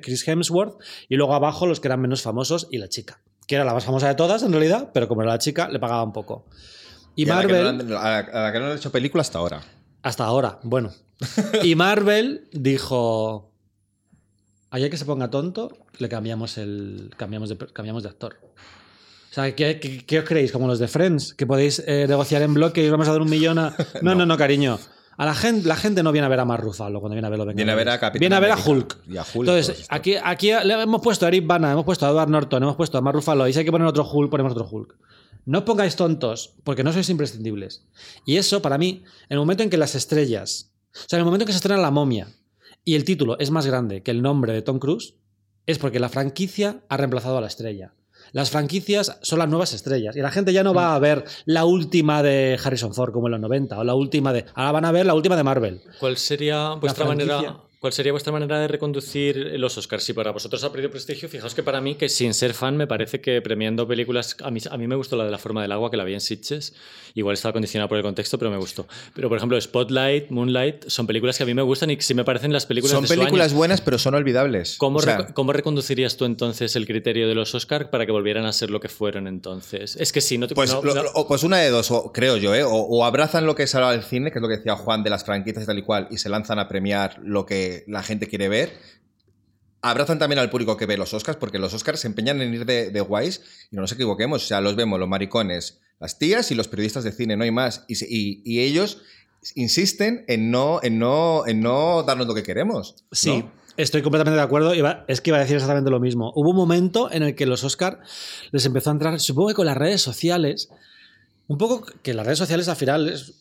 Chris- 0.00 0.28
Hemsworth. 0.28 0.80
Y 1.08 1.16
luego 1.16 1.34
abajo 1.34 1.66
los 1.66 1.80
que 1.80 1.88
eran 1.88 2.00
menos 2.00 2.22
famosos 2.22 2.68
y 2.70 2.78
la 2.78 2.88
chica. 2.88 3.20
Que 3.48 3.56
era 3.56 3.64
la 3.64 3.74
más 3.74 3.84
famosa 3.84 4.06
de 4.06 4.14
todas 4.14 4.44
en 4.44 4.52
realidad, 4.52 4.90
pero 4.94 5.08
como 5.08 5.22
era 5.22 5.32
la 5.32 5.38
chica, 5.38 5.68
le 5.68 5.80
pagaban 5.80 6.12
poco. 6.12 6.46
Y, 7.16 7.28
a 7.28 7.34
la 7.34 7.40
que 7.40 7.46
Marvel. 7.52 7.88
no 7.88 7.98
han- 7.98 8.06
a 8.32 8.42
la- 8.44 8.52
que 8.52 8.60
no 8.60 8.66
han 8.66 8.76
hecho 8.76 8.92
película 8.92 9.22
hasta 9.22 9.40
ahora. 9.40 9.60
Hasta 10.02 10.24
ahora, 10.24 10.58
bueno. 10.62 10.90
Y 11.62 11.74
Marvel 11.74 12.48
dijo: 12.52 13.52
Allá 14.70 14.88
que 14.88 14.96
se 14.96 15.04
ponga 15.04 15.30
tonto, 15.30 15.76
le 15.98 16.08
cambiamos 16.08 16.58
el. 16.58 17.10
cambiamos 17.16 17.48
de, 17.48 17.56
cambiamos 17.58 18.02
de 18.02 18.08
actor. 18.08 18.38
O 18.42 19.32
sea, 19.32 19.54
¿qué, 19.54 19.78
qué, 19.78 20.04
qué 20.04 20.18
os 20.18 20.24
creéis? 20.24 20.50
Como 20.50 20.66
los 20.66 20.78
de 20.78 20.88
Friends, 20.88 21.34
que 21.34 21.46
podéis 21.46 21.82
eh, 21.86 22.06
negociar 22.08 22.42
en 22.42 22.54
bloque 22.54 22.82
y 22.82 22.86
os 22.86 22.90
vamos 22.90 23.06
a 23.08 23.12
dar 23.12 23.20
un 23.20 23.30
millón 23.30 23.58
a. 23.58 23.74
No, 24.02 24.14
no, 24.14 24.26
no, 24.26 24.36
cariño. 24.36 24.78
A 25.16 25.26
la 25.26 25.34
gente, 25.34 25.68
la 25.68 25.76
gente 25.76 26.02
no 26.02 26.12
viene 26.12 26.24
a 26.24 26.28
ver 26.30 26.40
a 26.40 26.46
Mark 26.46 26.62
Ruffalo 26.62 26.98
cuando 26.98 27.14
viene 27.14 27.26
a 27.26 27.30
ver 27.30 27.38
los 27.38 27.54
Viene 27.54 27.70
a 27.70 27.74
ver 27.74 27.90
a. 27.90 28.00
Capitán 28.00 28.20
Viene 28.20 28.34
a 28.36 28.40
ver 28.40 28.52
a 28.52 28.56
Hulk. 28.56 28.98
y 29.06 29.18
a 29.18 29.22
Hulk, 29.22 29.48
Entonces, 29.48 29.86
aquí, 29.90 30.14
aquí 30.16 30.50
le 30.64 30.82
hemos 30.82 31.02
puesto 31.02 31.26
a 31.26 31.28
Eric 31.28 31.46
Bana, 31.46 31.72
hemos 31.72 31.84
puesto 31.84 32.06
a 32.06 32.10
Edward 32.10 32.30
Norton, 32.30 32.62
hemos 32.62 32.76
puesto 32.76 32.96
a 32.96 33.02
Mark 33.02 33.16
Ruffalo. 33.16 33.46
Y 33.46 33.52
si 33.52 33.58
hay 33.58 33.64
que 33.66 33.70
poner 33.70 33.86
otro 33.86 34.08
Hulk, 34.10 34.30
ponemos 34.30 34.52
otro 34.52 34.66
Hulk. 34.70 34.96
No 35.44 35.58
os 35.58 35.64
pongáis 35.64 35.96
tontos, 35.96 36.54
porque 36.64 36.84
no 36.84 36.92
sois 36.92 37.08
imprescindibles. 37.08 37.86
Y 38.24 38.36
eso, 38.36 38.62
para 38.62 38.78
mí, 38.78 39.02
en 39.28 39.34
el 39.34 39.38
momento 39.38 39.62
en 39.62 39.70
que 39.70 39.76
las 39.76 39.94
estrellas, 39.94 40.72
o 40.94 41.08
sea, 41.08 41.16
en 41.16 41.20
el 41.20 41.24
momento 41.24 41.44
en 41.44 41.46
que 41.46 41.52
se 41.52 41.58
estrena 41.58 41.80
La 41.80 41.90
momia 41.90 42.28
y 42.84 42.94
el 42.94 43.04
título 43.04 43.38
es 43.38 43.50
más 43.50 43.66
grande 43.66 44.02
que 44.02 44.10
el 44.10 44.22
nombre 44.22 44.52
de 44.52 44.62
Tom 44.62 44.78
Cruise, 44.78 45.14
es 45.66 45.78
porque 45.78 46.00
la 46.00 46.08
franquicia 46.08 46.82
ha 46.88 46.96
reemplazado 46.96 47.38
a 47.38 47.40
la 47.40 47.46
estrella. 47.46 47.94
Las 48.32 48.50
franquicias 48.50 49.18
son 49.22 49.38
las 49.38 49.48
nuevas 49.48 49.72
estrellas 49.72 50.14
y 50.14 50.20
la 50.20 50.30
gente 50.30 50.52
ya 50.52 50.62
no 50.62 50.74
va 50.74 50.94
a 50.94 50.98
ver 50.98 51.24
la 51.46 51.64
última 51.64 52.22
de 52.22 52.58
Harrison 52.62 52.94
Ford 52.94 53.12
como 53.12 53.28
en 53.28 53.32
los 53.32 53.40
90 53.40 53.78
o 53.78 53.84
la 53.84 53.94
última 53.94 54.32
de... 54.32 54.44
Ahora 54.54 54.72
van 54.72 54.84
a 54.84 54.92
ver 54.92 55.06
la 55.06 55.14
última 55.14 55.36
de 55.36 55.42
Marvel. 55.42 55.82
¿Cuál 55.98 56.16
sería 56.16 56.74
vuestra 56.74 57.06
manera? 57.06 57.64
¿Cuál 57.80 57.94
sería 57.94 58.12
vuestra 58.12 58.30
manera 58.30 58.58
de 58.60 58.68
reconducir 58.68 59.38
los 59.58 59.78
Oscars? 59.78 60.04
Si 60.04 60.12
para 60.12 60.32
vosotros 60.32 60.62
ha 60.64 60.70
perdido 60.70 60.90
prestigio, 60.90 61.30
fijaos 61.30 61.54
que 61.54 61.62
para 61.62 61.80
mí, 61.80 61.94
que 61.94 62.10
sin 62.10 62.34
ser 62.34 62.52
fan, 62.52 62.76
me 62.76 62.86
parece 62.86 63.22
que 63.22 63.40
premiando 63.40 63.88
películas. 63.88 64.36
A 64.42 64.50
mí, 64.50 64.60
a 64.70 64.76
mí 64.76 64.86
me 64.86 64.96
gustó 64.96 65.16
la 65.16 65.24
de 65.24 65.30
la 65.30 65.38
forma 65.38 65.62
del 65.62 65.72
agua, 65.72 65.90
que 65.90 65.96
la 65.96 66.04
vi 66.04 66.12
en 66.12 66.20
Sitges. 66.20 66.74
Igual 67.14 67.32
estaba 67.32 67.54
condicionada 67.54 67.88
por 67.88 67.96
el 67.96 68.02
contexto, 68.04 68.36
pero 68.38 68.50
me 68.50 68.58
gustó. 68.58 68.86
Pero, 69.14 69.30
por 69.30 69.38
ejemplo, 69.38 69.58
Spotlight, 69.58 70.28
Moonlight, 70.30 70.88
son 70.90 71.06
películas 71.06 71.38
que 71.38 71.44
a 71.44 71.46
mí 71.46 71.54
me 71.54 71.62
gustan 71.62 71.90
y 71.90 71.96
que 71.96 72.02
sí 72.02 72.12
me 72.12 72.22
parecen 72.22 72.52
las 72.52 72.66
películas 72.66 72.92
Son 72.92 73.00
de 73.02 73.08
su 73.08 73.14
películas 73.14 73.48
año. 73.48 73.56
buenas, 73.56 73.80
pero 73.80 73.96
son 73.96 74.14
olvidables. 74.14 74.76
¿Cómo, 74.76 74.98
O 74.98 75.02
sea, 75.02 75.20
reco- 75.20 75.32
cómo 75.32 75.54
reconducirías 75.54 76.18
tú 76.18 76.26
entonces 76.26 76.76
el 76.76 76.86
criterio 76.86 77.28
de 77.28 77.34
los 77.34 77.54
Oscars 77.54 77.88
para 77.88 78.04
que 78.04 78.12
volvieran 78.12 78.44
a 78.44 78.52
ser 78.52 78.70
lo 78.70 78.80
que 78.80 78.90
fueron 78.90 79.26
entonces? 79.26 79.96
Es 79.96 80.12
que 80.12 80.20
sí, 80.20 80.36
no 80.36 80.46
te 80.46 80.54
Pues, 80.54 80.70
no- 80.70 80.82
lo- 80.82 80.94
no- 80.94 81.02
lo- 81.02 81.26
pues 81.26 81.44
una 81.44 81.56
de 81.56 81.70
dos, 81.70 81.90
o- 81.90 82.12
creo 82.12 82.36
yo, 82.36 82.54
¿eh? 82.54 82.62
O, 82.62 82.72
o 82.74 83.06
abrazan 83.06 83.46
lo 83.46 83.54
que 83.54 83.62
es 83.62 83.74
ahora 83.74 83.94
el 83.94 84.02
cine, 84.02 84.30
que 84.30 84.38
es 84.38 84.42
lo 84.42 84.48
que 84.48 84.58
decía 84.58 84.76
Juan 84.76 85.02
de 85.02 85.08
las 85.08 85.24
franquicias 85.24 85.64
y 85.64 85.66
tal 85.66 85.78
y 85.78 85.82
cual, 85.82 86.08
y 86.10 86.18
se 86.18 86.28
lanzan 86.28 86.58
a 86.58 86.68
premiar 86.68 87.18
lo 87.24 87.46
que 87.46 87.69
la 87.86 88.02
gente 88.02 88.26
quiere 88.28 88.48
ver. 88.48 88.70
Abrazan 89.82 90.18
también 90.18 90.38
al 90.38 90.50
público 90.50 90.76
que 90.76 90.84
ve 90.86 90.98
los 90.98 91.14
Oscars, 91.14 91.38
porque 91.38 91.58
los 91.58 91.72
Oscars 91.72 92.00
se 92.00 92.06
empeñan 92.06 92.42
en 92.42 92.52
ir 92.52 92.66
de, 92.66 92.90
de 92.90 93.00
guays, 93.00 93.40
y 93.70 93.76
no 93.76 93.82
nos 93.82 93.92
equivoquemos, 93.92 94.44
o 94.44 94.46
sea, 94.46 94.60
los 94.60 94.76
vemos 94.76 94.98
los 95.00 95.08
maricones, 95.08 95.80
las 95.98 96.18
tías 96.18 96.50
y 96.50 96.54
los 96.54 96.68
periodistas 96.68 97.02
de 97.04 97.12
cine, 97.12 97.36
no 97.36 97.44
hay 97.44 97.50
más. 97.50 97.84
Y, 97.88 97.94
se- 97.94 98.06
y- 98.08 98.42
y 98.44 98.60
ellos 98.60 99.00
insisten 99.54 100.24
en 100.28 100.50
no, 100.50 100.80
en, 100.82 100.98
no, 100.98 101.46
en 101.46 101.60
no 101.60 102.02
darnos 102.02 102.26
lo 102.26 102.34
que 102.34 102.42
queremos. 102.42 102.94
¿no? 102.98 103.06
Sí, 103.12 103.44
estoy 103.78 104.02
completamente 104.02 104.36
de 104.36 104.42
acuerdo. 104.42 104.74
Iba- 104.74 105.04
es 105.08 105.22
que 105.22 105.30
iba 105.30 105.38
a 105.38 105.40
decir 105.40 105.56
exactamente 105.56 105.90
lo 105.90 105.98
mismo. 105.98 106.30
Hubo 106.36 106.50
un 106.50 106.56
momento 106.56 107.10
en 107.10 107.22
el 107.22 107.34
que 107.34 107.46
los 107.46 107.64
Oscar 107.64 108.00
les 108.52 108.66
empezó 108.66 108.90
a 108.90 108.92
entrar, 108.92 109.18
supongo 109.18 109.48
que 109.48 109.54
con 109.54 109.64
las 109.66 109.78
redes 109.78 110.02
sociales, 110.02 110.68
un 111.50 111.58
poco 111.58 111.84
que 112.02 112.14
las 112.14 112.24
redes 112.24 112.38
sociales 112.38 112.68
al 112.68 112.76
final 112.76 113.08
es- 113.08 113.34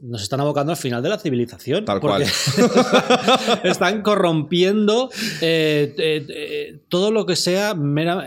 nos 0.00 0.22
están 0.22 0.40
abocando 0.40 0.70
al 0.70 0.78
final 0.78 1.02
de 1.02 1.08
la 1.08 1.18
civilización. 1.18 1.84
Tal 1.84 1.98
porque 1.98 2.24
están 3.64 4.02
corrompiendo 4.02 5.10
eh, 5.40 5.92
eh, 5.98 6.26
eh, 6.28 6.78
todo 6.88 7.10
lo 7.10 7.26
que 7.26 7.34
sea 7.36 7.74
mera- 7.74 8.24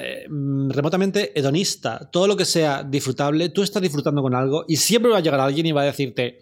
remotamente 0.70 1.32
hedonista, 1.40 2.10
todo 2.12 2.28
lo 2.28 2.36
que 2.36 2.46
sea 2.46 2.84
disfrutable. 2.84 3.48
Tú 3.50 3.64
estás 3.64 3.82
disfrutando 3.82 4.22
con 4.22 4.36
algo 4.36 4.66
y 4.68 4.76
siempre 4.76 5.12
va 5.12 5.18
a 5.20 5.22
llegar 5.22 5.40
alguien 5.40 5.66
y 5.66 5.72
va 5.72 5.82
a 5.84 5.86
decirte. 5.86 6.42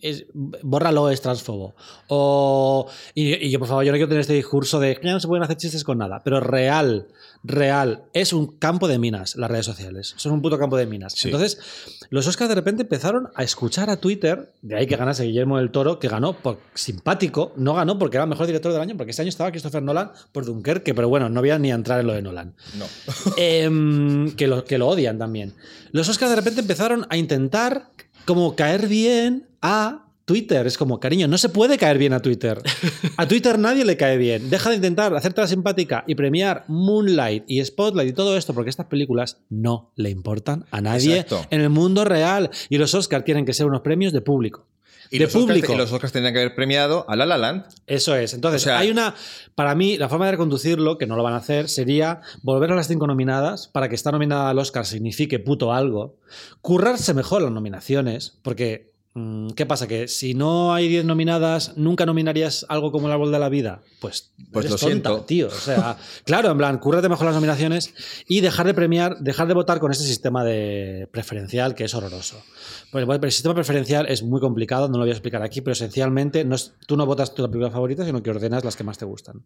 Es- 0.00 0.24
bórralo, 0.32 1.10
es 1.10 1.20
transfobo. 1.20 1.74
O, 2.08 2.88
y, 3.14 3.46
y 3.46 3.50
yo, 3.50 3.58
por 3.58 3.68
favor, 3.68 3.84
yo 3.84 3.92
no 3.92 3.96
quiero 3.96 4.08
tener 4.08 4.20
este 4.22 4.34
discurso 4.34 4.80
de 4.80 4.96
que 4.96 5.06
ya 5.06 5.12
no 5.12 5.20
se 5.20 5.28
pueden 5.28 5.42
hacer 5.44 5.56
chistes 5.56 5.84
con 5.84 5.98
nada, 5.98 6.20
pero 6.24 6.40
real, 6.40 7.06
real, 7.44 8.04
es 8.12 8.32
un 8.32 8.58
campo 8.58 8.88
de 8.88 8.98
minas 8.98 9.36
las 9.36 9.50
redes 9.50 9.66
sociales. 9.66 10.14
Son 10.16 10.32
un 10.32 10.42
puto 10.42 10.58
campo 10.58 10.76
de 10.76 10.86
minas. 10.86 11.14
Sí. 11.16 11.28
Entonces, 11.28 11.58
los 12.10 12.26
Oscars 12.26 12.48
de 12.48 12.54
repente 12.54 12.82
empezaron 12.82 13.28
a 13.34 13.42
escuchar 13.42 13.88
a 13.90 13.96
Twitter, 13.96 14.52
de 14.62 14.76
ahí 14.76 14.86
que 14.86 14.96
ganase 14.96 15.24
Guillermo 15.24 15.58
del 15.58 15.70
Toro, 15.70 15.98
que 15.98 16.08
ganó 16.08 16.34
por 16.34 16.58
simpático, 16.74 17.52
no 17.56 17.74
ganó 17.74 17.98
porque 17.98 18.16
era 18.16 18.24
el 18.24 18.30
mejor 18.30 18.46
director 18.46 18.72
del 18.72 18.80
año, 18.82 18.96
porque 18.96 19.12
ese 19.12 19.22
año 19.22 19.28
estaba 19.30 19.50
Christopher 19.50 19.82
Nolan 19.82 20.12
por 20.32 20.44
Dunkerque, 20.44 20.94
pero 20.94 21.08
bueno, 21.08 21.28
no 21.28 21.40
voy 21.40 21.50
a 21.50 21.58
ni 21.58 21.70
a 21.72 21.74
entrar 21.74 22.00
en 22.00 22.06
lo 22.06 22.12
de 22.14 22.22
Nolan. 22.22 22.54
No. 22.78 22.84
Em, 23.36 24.30
que, 24.36 24.46
lo, 24.46 24.64
que 24.64 24.78
lo 24.78 24.88
odian 24.88 25.18
también. 25.18 25.54
Los 25.92 26.08
Oscars 26.08 26.30
de 26.30 26.36
repente 26.36 26.60
empezaron 26.60 27.06
a 27.08 27.16
intentar 27.16 27.88
como 28.24 28.56
caer 28.56 28.88
bien 28.88 29.48
a 29.60 30.06
Twitter. 30.24 30.66
Es 30.66 30.78
como, 30.78 31.00
cariño, 31.00 31.28
no 31.28 31.36
se 31.38 31.48
puede 31.48 31.78
caer 31.78 31.98
bien 31.98 32.12
a 32.12 32.20
Twitter. 32.20 32.62
A 33.16 33.26
Twitter 33.26 33.58
nadie 33.58 33.84
le 33.84 33.96
cae 33.96 34.16
bien. 34.16 34.50
Deja 34.50 34.70
de 34.70 34.76
intentar 34.76 35.14
hacerte 35.14 35.40
la 35.40 35.46
simpática 35.46 36.04
y 36.06 36.14
premiar 36.14 36.64
Moonlight 36.68 37.44
y 37.46 37.64
Spotlight 37.64 38.10
y 38.10 38.12
todo 38.12 38.36
esto 38.36 38.54
porque 38.54 38.70
estas 38.70 38.86
películas 38.86 39.38
no 39.50 39.92
le 39.96 40.10
importan 40.10 40.64
a 40.70 40.80
nadie 40.80 41.20
Exacto. 41.20 41.46
en 41.50 41.60
el 41.60 41.70
mundo 41.70 42.04
real. 42.04 42.50
Y 42.68 42.78
los 42.78 42.94
Oscars 42.94 43.24
tienen 43.24 43.44
que 43.44 43.52
ser 43.54 43.66
unos 43.66 43.80
premios 43.82 44.12
de 44.12 44.20
público. 44.20 44.66
Y 45.12 45.18
de 45.18 45.24
los 45.26 45.34
Oscars- 45.34 45.40
público. 45.46 45.72
y 45.72 45.76
los 45.76 45.92
Oscars 45.92 46.12
tendrían 46.12 46.32
que 46.34 46.40
haber 46.40 46.54
premiado 46.54 47.04
a 47.08 47.14
La 47.16 47.26
La 47.26 47.36
Land. 47.38 47.66
Eso 47.86 48.16
es. 48.16 48.32
Entonces, 48.34 48.62
O 48.62 48.64
sea- 48.64 48.78
hay 48.78 48.90
una. 48.90 49.14
Para 49.54 49.74
mí, 49.74 49.98
la 49.98 50.08
forma 50.08 50.24
de 50.26 50.32
reconducirlo, 50.32 50.96
que 50.98 51.06
no 51.06 51.16
lo 51.16 51.22
van 51.22 51.34
a 51.34 51.36
hacer, 51.38 51.68
sería 51.68 52.20
volver 52.42 52.72
a 52.72 52.74
las 52.76 52.88
cinco 52.88 53.06
nominadas 53.06 53.68
para 53.68 53.88
que 53.88 53.94
estar 53.94 54.12
nominada 54.12 54.48
al 54.50 54.58
Oscar 54.58 54.86
signifique 54.86 55.38
puto 55.38 55.72
algo. 55.72 56.16
Currarse 56.62 57.12
mejor 57.14 57.42
las 57.42 57.52
nominaciones, 57.52 58.38
porque 58.42 58.91
¿Qué 59.56 59.66
pasa? 59.66 59.86
Que 59.86 60.08
si 60.08 60.32
no 60.32 60.72
hay 60.72 60.88
10 60.88 61.04
nominadas, 61.04 61.76
¿nunca 61.76 62.06
nominarías 62.06 62.64
algo 62.70 62.90
como 62.92 63.08
el 63.08 63.12
árbol 63.12 63.30
de 63.30 63.38
la 63.38 63.50
vida? 63.50 63.82
Pues, 64.00 64.32
Pues 64.50 64.64
eres 64.64 64.70
lo 64.82 64.88
tonta, 64.88 65.08
siento. 65.10 65.24
tío. 65.26 65.48
O 65.48 65.50
sea, 65.50 65.98
claro, 66.24 66.50
en 66.50 66.56
plan, 66.56 66.78
cúrrate 66.78 67.10
mejor 67.10 67.26
las 67.26 67.34
nominaciones 67.34 67.92
y 68.26 68.40
dejar 68.40 68.64
de 68.66 68.72
premiar, 68.72 69.18
dejar 69.18 69.48
de 69.48 69.54
votar 69.54 69.80
con 69.80 69.92
este 69.92 70.04
sistema 70.04 70.44
de 70.44 71.08
preferencial 71.12 71.74
que 71.74 71.84
es 71.84 71.94
horroroso. 71.94 72.42
Pues, 72.90 73.04
bueno, 73.04 73.20
pero 73.20 73.28
el 73.28 73.32
sistema 73.32 73.54
preferencial 73.54 74.06
es 74.08 74.22
muy 74.22 74.40
complicado, 74.40 74.88
no 74.88 74.94
lo 74.94 75.00
voy 75.04 75.10
a 75.10 75.12
explicar 75.12 75.42
aquí, 75.42 75.60
pero 75.60 75.72
esencialmente 75.72 76.44
no 76.46 76.54
es- 76.54 76.72
tú 76.86 76.96
no 76.96 77.04
votas 77.04 77.34
tu 77.34 77.42
película 77.44 77.70
favorita, 77.70 78.06
sino 78.06 78.22
que 78.22 78.30
ordenas 78.30 78.64
las 78.64 78.76
que 78.76 78.84
más 78.84 78.96
te 78.96 79.04
gustan, 79.04 79.42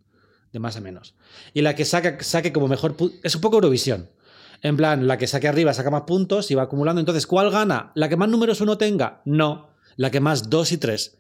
de 0.52 0.60
más 0.60 0.76
a 0.76 0.80
menos. 0.80 1.16
Y 1.54 1.62
la 1.62 1.74
que 1.74 1.84
saca, 1.84 2.18
saque 2.22 2.52
como 2.52 2.68
mejor... 2.68 2.94
Es 3.24 3.34
un 3.34 3.40
poco 3.40 3.56
Eurovisión. 3.56 4.10
En 4.62 4.76
plan, 4.76 5.06
la 5.06 5.18
que 5.18 5.26
saque 5.26 5.48
arriba 5.48 5.72
saca 5.74 5.90
más 5.90 6.02
puntos 6.02 6.50
y 6.50 6.54
va 6.54 6.62
acumulando. 6.62 7.00
Entonces, 7.00 7.26
¿cuál 7.26 7.50
gana? 7.50 7.92
¿La 7.94 8.08
que 8.08 8.16
más 8.16 8.28
números 8.28 8.60
uno 8.60 8.78
tenga? 8.78 9.20
No. 9.24 9.68
La 9.96 10.10
que 10.10 10.20
más 10.20 10.50
dos 10.50 10.72
y 10.72 10.78
tres. 10.78 11.18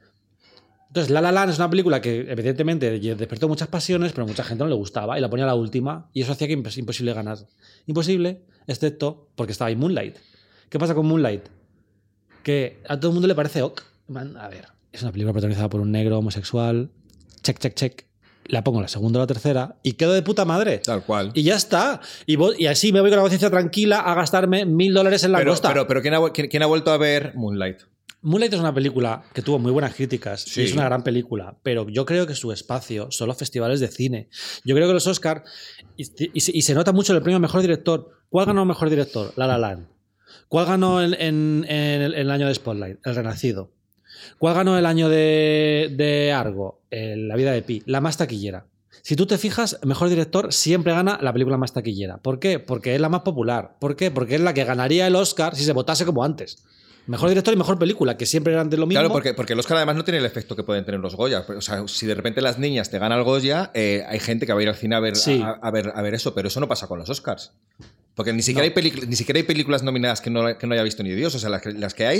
Entonces, 0.88 1.10
La 1.10 1.20
La 1.20 1.32
Land 1.32 1.52
es 1.52 1.58
una 1.58 1.68
película 1.68 2.00
que 2.00 2.20
evidentemente 2.30 2.98
despertó 2.98 3.48
muchas 3.48 3.68
pasiones, 3.68 4.12
pero 4.12 4.26
mucha 4.26 4.42
gente 4.44 4.64
no 4.64 4.70
le 4.70 4.76
gustaba 4.76 5.18
y 5.18 5.20
la 5.20 5.28
ponía 5.28 5.44
la 5.44 5.54
última 5.54 6.08
y 6.14 6.22
eso 6.22 6.32
hacía 6.32 6.46
que 6.48 6.56
impos- 6.56 6.78
imposible 6.78 7.12
ganar. 7.12 7.38
Imposible, 7.86 8.42
excepto 8.66 9.28
porque 9.34 9.52
estaba 9.52 9.68
ahí 9.68 9.76
Moonlight. 9.76 10.16
¿Qué 10.70 10.78
pasa 10.78 10.94
con 10.94 11.06
Moonlight? 11.06 11.44
Que 12.42 12.82
a 12.88 12.98
todo 12.98 13.10
el 13.10 13.14
mundo 13.14 13.28
le 13.28 13.34
parece 13.34 13.60
ok. 13.62 13.82
Man, 14.08 14.36
A 14.38 14.48
ver, 14.48 14.68
es 14.92 15.02
una 15.02 15.12
película 15.12 15.32
protagonizada 15.32 15.68
por 15.68 15.80
un 15.80 15.92
negro 15.92 16.18
homosexual. 16.18 16.90
Check, 17.42 17.58
check, 17.58 17.74
check. 17.74 18.05
La 18.48 18.62
pongo 18.64 18.80
la 18.80 18.88
segunda 18.88 19.18
o 19.18 19.22
la 19.22 19.26
tercera 19.26 19.76
y 19.82 19.94
quedo 19.94 20.12
de 20.12 20.22
puta 20.22 20.44
madre. 20.44 20.78
Tal 20.78 21.02
cual. 21.04 21.32
Y 21.34 21.42
ya 21.42 21.56
está. 21.56 22.00
Y, 22.26 22.36
vo- 22.36 22.54
y 22.56 22.66
así 22.66 22.92
me 22.92 23.00
voy 23.00 23.10
con 23.10 23.16
la 23.16 23.22
conciencia 23.22 23.50
tranquila 23.50 24.00
a 24.00 24.14
gastarme 24.14 24.64
mil 24.66 24.94
dólares 24.94 25.24
en 25.24 25.32
la 25.32 25.38
Pero, 25.38 25.50
costa. 25.52 25.68
pero, 25.68 25.86
pero 25.86 26.02
¿quién, 26.02 26.14
ha, 26.14 26.20
vu- 26.20 26.30
quién- 26.32 26.48
quién 26.48 26.62
ha 26.62 26.66
vuelto 26.66 26.90
a 26.92 26.96
ver 26.96 27.32
Moonlight? 27.34 27.78
Moonlight 28.22 28.52
es 28.54 28.60
una 28.60 28.74
película 28.74 29.22
que 29.34 29.42
tuvo 29.42 29.58
muy 29.58 29.70
buenas 29.70 29.94
críticas 29.94 30.40
Sí. 30.42 30.62
y 30.62 30.64
es 30.64 30.72
una 30.72 30.84
gran 30.84 31.02
película, 31.04 31.56
pero 31.62 31.88
yo 31.88 32.04
creo 32.06 32.26
que 32.26 32.34
su 32.34 32.50
espacio 32.50 33.08
son 33.10 33.28
los 33.28 33.36
festivales 33.36 33.78
de 33.80 33.88
cine. 33.88 34.28
Yo 34.64 34.74
creo 34.74 34.88
que 34.88 34.94
los 34.94 35.06
Oscars, 35.06 35.42
y, 35.96 36.04
y 36.32 36.40
se- 36.40 36.52
y 36.56 36.62
se 36.62 36.74
nota 36.74 36.92
mucho 36.92 37.12
el 37.14 37.22
premio 37.22 37.38
Mejor 37.38 37.60
Director. 37.62 38.10
¿Cuál 38.28 38.46
ganó 38.46 38.64
Mejor 38.64 38.90
Director? 38.90 39.32
La 39.36 39.46
La 39.46 39.58
Land. 39.58 39.86
¿Cuál 40.48 40.66
ganó 40.66 41.02
en, 41.02 41.14
en- 41.14 41.64
en 41.68 42.02
el, 42.02 42.14
en 42.14 42.20
el 42.20 42.30
año 42.30 42.48
de 42.48 42.54
Spotlight? 42.54 42.98
El 43.04 43.14
Renacido. 43.14 43.70
¿Cuál 44.38 44.54
ganó 44.54 44.78
el 44.78 44.86
año 44.86 45.08
de, 45.08 45.92
de 45.96 46.32
Argo? 46.32 46.80
El 46.90 47.28
La 47.28 47.36
vida 47.36 47.52
de 47.52 47.62
Pi. 47.62 47.82
La 47.86 48.00
más 48.00 48.16
taquillera. 48.16 48.66
Si 49.02 49.14
tú 49.14 49.26
te 49.26 49.38
fijas, 49.38 49.78
Mejor 49.84 50.08
Director 50.08 50.52
siempre 50.52 50.92
gana 50.92 51.18
la 51.22 51.32
película 51.32 51.56
más 51.56 51.72
taquillera. 51.72 52.16
¿Por 52.18 52.40
qué? 52.40 52.58
Porque 52.58 52.94
es 52.94 53.00
la 53.00 53.08
más 53.08 53.20
popular. 53.22 53.76
¿Por 53.78 53.94
qué? 53.94 54.10
Porque 54.10 54.34
es 54.34 54.40
la 54.40 54.52
que 54.52 54.64
ganaría 54.64 55.06
el 55.06 55.14
Oscar 55.14 55.54
si 55.54 55.64
se 55.64 55.72
votase 55.72 56.04
como 56.04 56.24
antes. 56.24 56.58
Mejor 57.06 57.28
director 57.28 57.54
y 57.54 57.56
mejor 57.56 57.78
película, 57.78 58.16
que 58.16 58.26
siempre 58.26 58.52
eran 58.52 58.68
de 58.68 58.76
lo 58.78 58.84
mismo. 58.84 58.98
Claro, 59.00 59.12
porque, 59.12 59.32
porque 59.32 59.52
el 59.52 59.60
Oscar 59.60 59.76
además 59.76 59.94
no 59.94 60.02
tiene 60.02 60.18
el 60.18 60.26
efecto 60.26 60.56
que 60.56 60.64
pueden 60.64 60.84
tener 60.84 60.98
los 61.00 61.14
Goya. 61.14 61.44
O 61.56 61.60
sea, 61.60 61.86
si 61.86 62.04
de 62.04 62.16
repente 62.16 62.40
las 62.42 62.58
niñas 62.58 62.90
te 62.90 62.98
ganan 62.98 63.18
el 63.18 63.24
Goya, 63.24 63.70
eh, 63.74 64.02
hay 64.08 64.18
gente 64.18 64.44
que 64.44 64.52
va 64.52 64.58
a 64.58 64.62
ir 64.64 64.68
al 64.68 64.74
cine 64.74 64.96
a 64.96 65.00
ver, 65.00 65.14
Sí. 65.14 65.40
a, 65.40 65.50
a 65.50 65.70
ver, 65.70 65.92
a 65.94 66.02
ver 66.02 66.14
eso, 66.14 66.34
pero 66.34 66.48
eso 66.48 66.58
no 66.58 66.66
pasa 66.66 66.88
con 66.88 66.98
los 66.98 67.08
Oscars. 67.08 67.52
Porque 68.16 68.32
ni 68.32 68.42
siquiera, 68.42 68.64
hay, 68.64 68.70
pelic- 68.74 69.06
ni 69.06 69.14
siquiera 69.14 69.38
hay 69.38 69.44
películas 69.44 69.84
nominadas 69.84 70.20
que 70.20 70.30
no, 70.30 70.58
que 70.58 70.66
no 70.66 70.74
haya 70.74 70.82
visto 70.82 71.04
ni 71.04 71.10
Dios. 71.14 71.32
O 71.36 71.38
sea, 71.38 71.48
las 71.48 71.62
que, 71.62 71.72
las 71.74 71.94
que 71.94 72.06
hay 72.06 72.18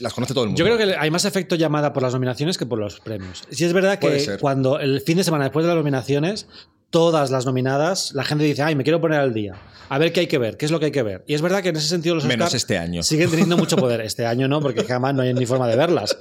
las 0.00 0.12
conoce 0.12 0.34
todo 0.34 0.44
el 0.44 0.50
mundo. 0.50 0.58
Yo 0.58 0.64
creo 0.64 0.78
que 0.78 0.96
hay 0.96 1.10
más 1.10 1.24
efecto 1.24 1.54
llamada 1.54 1.92
por 1.92 2.02
las 2.02 2.12
nominaciones 2.12 2.58
que 2.58 2.66
por 2.66 2.78
los 2.78 3.00
premios. 3.00 3.44
Si 3.50 3.64
es 3.64 3.72
verdad 3.72 3.98
que 3.98 4.38
cuando 4.40 4.78
el 4.78 5.00
fin 5.00 5.16
de 5.16 5.24
semana 5.24 5.44
después 5.44 5.64
de 5.64 5.68
las 5.68 5.76
nominaciones, 5.76 6.46
todas 6.90 7.30
las 7.30 7.44
nominadas, 7.44 8.12
la 8.14 8.22
gente 8.24 8.44
dice, 8.44 8.62
ay, 8.62 8.76
me 8.76 8.84
quiero 8.84 9.00
poner 9.00 9.18
al 9.18 9.34
día. 9.34 9.54
A 9.88 9.98
ver 9.98 10.12
qué 10.12 10.20
hay 10.20 10.26
que 10.28 10.38
ver, 10.38 10.56
qué 10.56 10.64
es 10.64 10.70
lo 10.70 10.78
que 10.78 10.86
hay 10.86 10.92
que 10.92 11.02
ver. 11.02 11.24
Y 11.26 11.34
es 11.34 11.42
verdad 11.42 11.60
que 11.60 11.70
en 11.70 11.76
ese 11.76 11.88
sentido 11.88 12.14
los 12.14 12.24
Menos 12.24 12.54
este 12.54 12.78
año. 12.78 13.02
siguen 13.02 13.30
teniendo 13.30 13.56
mucho 13.56 13.76
poder. 13.76 14.00
Este 14.04 14.26
año 14.26 14.46
no, 14.46 14.60
porque 14.60 14.84
jamás 14.84 15.12
no 15.12 15.22
hay 15.22 15.34
ni 15.34 15.44
forma 15.44 15.66
de 15.66 15.76
verlas. 15.76 16.16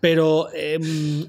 Pero 0.00 0.48
eh, 0.52 0.78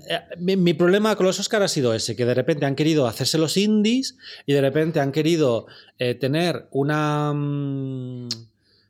eh, 0.09 0.19
mi, 0.39 0.57
mi 0.57 0.73
problema 0.73 1.15
con 1.15 1.27
los 1.27 1.39
Oscars 1.39 1.65
ha 1.65 1.67
sido 1.67 1.93
ese, 1.93 2.15
que 2.15 2.25
de 2.25 2.33
repente 2.33 2.65
han 2.65 2.75
querido 2.75 3.07
hacerse 3.07 3.37
los 3.37 3.55
indies 3.55 4.17
y 4.45 4.53
de 4.53 4.61
repente 4.61 4.99
han 4.99 5.11
querido 5.11 5.67
eh, 5.99 6.15
tener 6.15 6.67
una... 6.71 7.33
mm, 7.33 8.27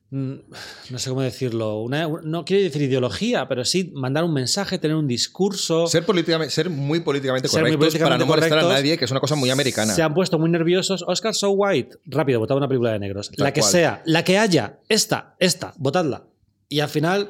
no 0.09 0.99
sé 0.99 1.09
cómo 1.09 1.21
decirlo, 1.21 1.81
una- 1.81 2.07
no 2.23 2.45
quiero 2.45 2.63
decir 2.63 2.81
ideología, 2.81 3.47
pero 3.49 3.65
sí 3.65 3.91
mandar 3.93 4.23
un 4.23 4.33
mensaje, 4.33 4.77
tener 4.79 4.95
un 4.95 5.07
discurso. 5.07 5.87
Ser, 5.87 6.05
políticamente, 6.05 6.53
ser 6.53 6.69
muy 6.69 7.01
políticamente 7.01 7.49
Ser 7.49 7.61
muy 7.63 7.75
correctos 7.75 7.99
para 8.01 8.17
no 8.17 8.25
molestar 8.25 8.59
a 8.59 8.63
nadie, 8.63 8.97
que 8.97 9.03
es 9.05 9.11
una 9.11 9.19
cosa 9.19 9.35
muy 9.35 9.49
americana. 9.49 9.93
Se 9.93 10.01
han 10.03 10.13
puesto 10.13 10.39
muy 10.39 10.49
nerviosos. 10.49 11.03
Oscar 11.07 11.35
So 11.35 11.49
White, 11.51 11.97
rápido, 12.05 12.39
votad 12.39 12.55
una 12.55 12.69
película 12.69 12.91
de 12.93 12.99
negros. 12.99 13.29
Tal 13.35 13.43
la 13.43 13.53
que 13.53 13.59
cual. 13.59 13.71
sea, 13.71 14.01
la 14.05 14.23
que 14.23 14.37
haya, 14.37 14.79
esta, 14.87 15.35
esta, 15.39 15.73
votadla. 15.77 16.23
Y 16.69 16.79
al 16.79 16.89
final, 16.89 17.29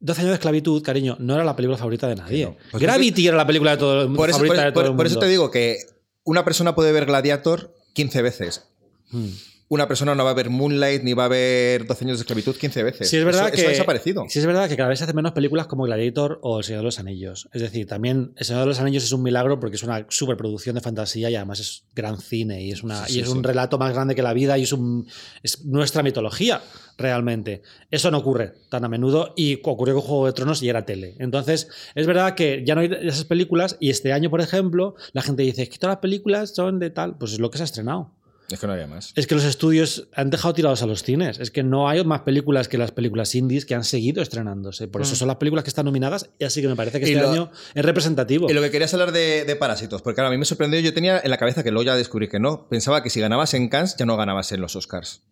12 0.00 0.20
años 0.22 0.30
de 0.30 0.34
esclavitud, 0.36 0.82
cariño, 0.82 1.16
no 1.20 1.34
era 1.34 1.44
la 1.44 1.54
película 1.56 1.76
favorita 1.76 2.08
de 2.08 2.16
nadie. 2.16 2.44
No. 2.46 2.56
Pues 2.70 2.82
Gravity 2.82 3.26
era 3.28 3.36
la 3.36 3.46
película 3.46 3.72
de 3.72 3.76
todo 3.76 4.00
el 4.00 4.06
mundo. 4.08 4.16
Por 4.18 4.30
eso, 4.30 4.38
favorita 4.38 4.54
por- 4.56 4.64
de 4.64 4.72
todo 4.72 4.82
por- 4.84 4.90
el 4.92 4.96
por 4.96 5.06
eso 5.06 5.14
mundo. 5.16 5.26
te 5.26 5.30
digo 5.30 5.50
que 5.50 5.78
una 6.24 6.42
persona 6.42 6.74
puede 6.74 6.90
ver 6.92 7.04
Gladiator 7.04 7.74
15 7.92 8.22
veces. 8.22 8.64
Hmm. 9.10 9.28
Una 9.74 9.88
persona 9.88 10.14
no 10.14 10.24
va 10.24 10.30
a 10.30 10.34
ver 10.34 10.50
Moonlight 10.50 11.02
ni 11.02 11.14
va 11.14 11.24
a 11.24 11.28
ver 11.28 11.84
12 11.84 12.04
años 12.04 12.18
de 12.18 12.22
esclavitud 12.22 12.54
15 12.54 12.82
veces. 12.84 13.08
Sí, 13.10 13.16
es 13.16 13.24
verdad 13.24 13.46
Eso- 13.48 13.50
que. 13.54 13.60
Eso 13.60 13.66
ha 13.66 13.70
desaparecido. 13.70 14.24
Sí, 14.28 14.38
es 14.38 14.46
verdad 14.46 14.68
que 14.68 14.76
cada 14.76 14.88
vez 14.88 14.98
se 14.98 15.04
hacen 15.04 15.16
menos 15.16 15.32
películas 15.32 15.66
como 15.66 15.82
Gladiator 15.82 16.38
o 16.42 16.58
El 16.58 16.64
Señor 16.64 16.82
de 16.82 16.84
los 16.84 17.00
Anillos. 17.00 17.48
Es 17.52 17.60
decir, 17.60 17.86
también 17.88 18.32
El 18.36 18.44
Señor 18.46 18.60
de 18.62 18.66
los 18.68 18.78
Anillos 18.78 19.02
es 19.02 19.10
un 19.10 19.24
milagro 19.24 19.58
porque 19.58 19.74
es 19.74 19.82
una 19.82 20.06
superproducción 20.08 20.76
de 20.76 20.80
fantasía 20.80 21.28
y 21.28 21.34
además 21.34 21.58
es 21.58 21.84
gran 21.94 22.20
cine 22.20 22.62
y 22.62 22.70
es, 22.70 22.84
una, 22.84 23.04
Sí, 23.06 23.18
y 23.18 23.22
es 23.22 23.28
un 23.28 23.42
relato 23.42 23.76
más 23.78 23.92
grande 23.92 24.14
que 24.14 24.22
la 24.22 24.32
vida 24.32 24.56
y 24.58 24.62
es, 24.62 24.72
un, 24.72 25.08
es 25.42 25.64
nuestra 25.64 26.04
mitología, 26.04 26.62
realmente. 26.96 27.62
Eso 27.90 28.10
no 28.10 28.18
ocurre 28.18 28.52
tan 28.68 28.84
a 28.84 28.88
menudo 28.88 29.32
y 29.36 29.60
ocurrió 29.64 29.94
con 29.94 30.02
Juego 30.04 30.26
de 30.26 30.32
Tronos 30.34 30.62
y 30.62 30.68
era 30.68 30.84
tele. 30.86 31.16
Entonces, 31.18 31.68
es 31.96 32.06
verdad 32.06 32.34
que 32.34 32.62
ya 32.64 32.74
no 32.76 32.80
hay 32.82 32.90
esas 33.02 33.24
películas 33.24 33.76
y 33.80 33.90
este 33.90 34.12
año, 34.12 34.30
por 34.30 34.40
ejemplo, 34.40 34.94
la 35.12 35.22
gente 35.22 35.42
dice 35.42 35.62
es 35.62 35.68
que 35.68 35.78
todas 35.78 35.94
las 35.96 36.00
películas 36.02 36.54
son 36.54 36.78
de 36.78 36.90
tal. 36.90 37.16
Pues 37.18 37.32
es 37.32 37.40
lo 37.40 37.50
que 37.50 37.58
se 37.58 37.64
ha 37.64 37.66
estrenado. 37.66 38.12
Es 38.50 38.60
que 38.60 38.66
no 38.66 38.74
había 38.74 38.86
más. 38.86 39.12
Es 39.16 39.26
que 39.26 39.34
los 39.34 39.44
estudios 39.44 40.08
han 40.14 40.28
dejado 40.30 40.52
tirados 40.52 40.82
a 40.82 40.86
los 40.86 41.02
cines. 41.02 41.38
Es 41.40 41.50
que 41.50 41.62
no 41.62 41.88
hay 41.88 42.04
más 42.04 42.20
películas 42.20 42.68
que 42.68 42.76
las 42.76 42.90
películas 42.92 43.34
indies 43.34 43.64
que 43.64 43.74
han 43.74 43.84
seguido 43.84 44.22
estrenándose. 44.22 44.86
Por 44.86 45.00
eso 45.00 45.16
son 45.16 45.28
las 45.28 45.38
películas 45.38 45.64
que 45.64 45.70
están 45.70 45.86
nominadas 45.86 46.28
y 46.38 46.44
así 46.44 46.60
que 46.60 46.68
me 46.68 46.76
parece 46.76 47.00
que 47.00 47.06
Mm. 47.06 47.08
Este 47.08 47.22
lo- 47.22 47.30
año 47.30 47.50
es 47.74 47.84
representativo. 47.84 48.50
Y 48.50 48.52
lo 48.52 48.60
que 48.60 48.70
querías 48.70 48.92
hablar 48.92 49.12
de, 49.12 49.44
de 49.44 49.56
Parásitos, 49.56 50.02
porque 50.02 50.16
claro, 50.16 50.28
a 50.28 50.30
mí 50.30 50.36
me 50.38 50.44
sorprendió, 50.44 50.78
yo 50.80 50.92
tenía 50.92 51.18
en 51.24 51.30
la 51.30 51.38
cabeza 51.38 51.62
que 51.62 51.70
luego 51.70 51.84
ya 51.86 51.96
descubrí 51.96 52.28
que 52.28 52.38
no, 52.38 52.68
pensaba 52.68 53.02
que 53.02 53.08
si 53.10 53.18
ganabas 53.20 53.54
en 53.54 53.68
Cannes 53.70 53.96
ya 53.96 54.04
no 54.04 54.16
ganabas 54.16 54.52
en 54.52 54.60
los 54.60 54.76
Oscars. 54.76 55.22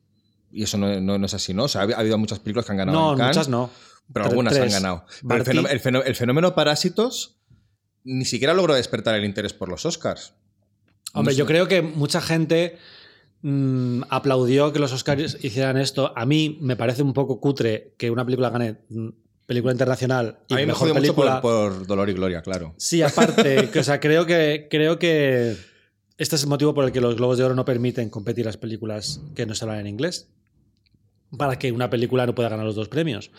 Y 0.51 0.63
eso 0.65 0.79
no, 0.79 0.99
no- 1.01 1.19
no 1.19 1.27
es 1.27 1.35
así, 1.35 1.53
¿no? 1.55 1.65
O 1.65 1.69
sea, 1.69 1.83
ha, 1.83 1.85
ha 1.85 1.99
habido 2.01 2.17
muchas 2.19 2.39
películas 2.39 2.65
que 2.67 2.73
han 2.73 2.79
ganado 2.79 2.99
no, 2.99 3.13
en 3.13 3.19
Cannes, 3.19 3.37
muchas 3.37 3.49
no. 3.49 3.71
pero 4.13 4.25
algunas 4.27 4.55
tres. 4.55 4.65
han 4.75 4.83
ganado. 4.83 5.05
Pero 5.29 5.41
el, 5.41 5.45
fenómeno, 5.45 5.69
el 5.75 5.81
fenó- 5.81 6.03
el 6.05 6.15
fenómeno 6.17 6.55
Parásitos 6.55 7.37
ni 8.05 8.25
siquiera 8.25 8.55
logró 8.55 8.75
despertar 8.75 9.15
el 9.17 9.25
interés 9.27 9.53
por 9.53 9.69
los 9.69 9.85
Oscars. 9.87 10.33
Hombre, 11.15 11.35
No 11.35 11.39
yo 11.39 11.47
creo 11.47 11.69
que 11.69 11.83
mucha 11.83 12.21
gente 12.23 12.79
mm, 13.43 14.03
aplaudió 14.09 14.73
que 14.73 14.79
los 14.79 14.93
Oscars 14.93 15.39
hicieran 15.43 15.77
esto. 15.77 16.13
A 16.17 16.27
mí 16.27 16.59
me 16.61 16.77
parece 16.77 17.03
un 17.03 17.13
poco 17.13 17.41
cutre 17.41 17.95
que 17.99 18.11
una 18.11 18.25
película 18.25 18.51
gane 18.51 18.79
mm, 18.89 19.09
película 19.47 19.73
internacional 19.73 20.39
y 20.49 20.55
A 20.55 20.57
mí 20.57 20.63
me 20.63 20.67
mejor 20.69 20.89
mucho 20.89 21.01
película. 21.01 21.41
por, 21.41 21.73
por 21.73 21.87
Dolor 21.87 22.09
y 22.09 22.15
Gloria, 22.15 22.43
claro. 22.43 22.75
Sí, 22.79 23.03
aparte, 23.03 23.69
que, 23.71 23.81
o 23.81 23.85
sea, 23.85 24.01
creo 24.01 24.25
que, 24.27 24.69
creo 24.71 24.99
que 24.99 25.57
este 26.19 26.37
es 26.37 26.43
el 26.43 26.49
motivo 26.49 26.75
por 26.75 26.85
el 26.85 26.93
que 26.93 27.01
los 27.01 27.17
Globos 27.17 27.39
de 27.39 27.45
Oro 27.45 27.55
no 27.55 27.65
permiten 27.65 28.09
competir 28.11 28.47
las 28.47 28.57
películas 28.57 29.21
que 29.35 29.47
no 29.47 29.55
se 29.55 29.65
hablan 29.65 29.81
en 29.81 29.87
inglés. 29.89 30.29
Para 31.37 31.59
que 31.59 31.73
una 31.73 31.89
película 31.89 32.27
no 32.27 32.35
pueda 32.35 32.51
ganar 32.51 32.67
los 32.67 32.75
dos 32.75 32.89
premios. 32.89 33.31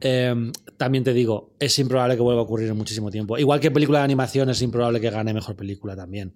Eh, 0.00 0.52
también 0.76 1.02
te 1.02 1.12
digo, 1.12 1.50
es 1.58 1.76
improbable 1.80 2.14
que 2.14 2.22
vuelva 2.22 2.40
a 2.40 2.44
ocurrir 2.44 2.68
en 2.68 2.76
muchísimo 2.76 3.10
tiempo. 3.10 3.36
Igual 3.36 3.58
que 3.58 3.70
película 3.70 3.98
de 3.98 4.04
animación 4.04 4.48
es 4.48 4.62
improbable 4.62 5.00
que 5.00 5.10
gane 5.10 5.34
mejor 5.34 5.56
película 5.56 5.96
también. 5.96 6.32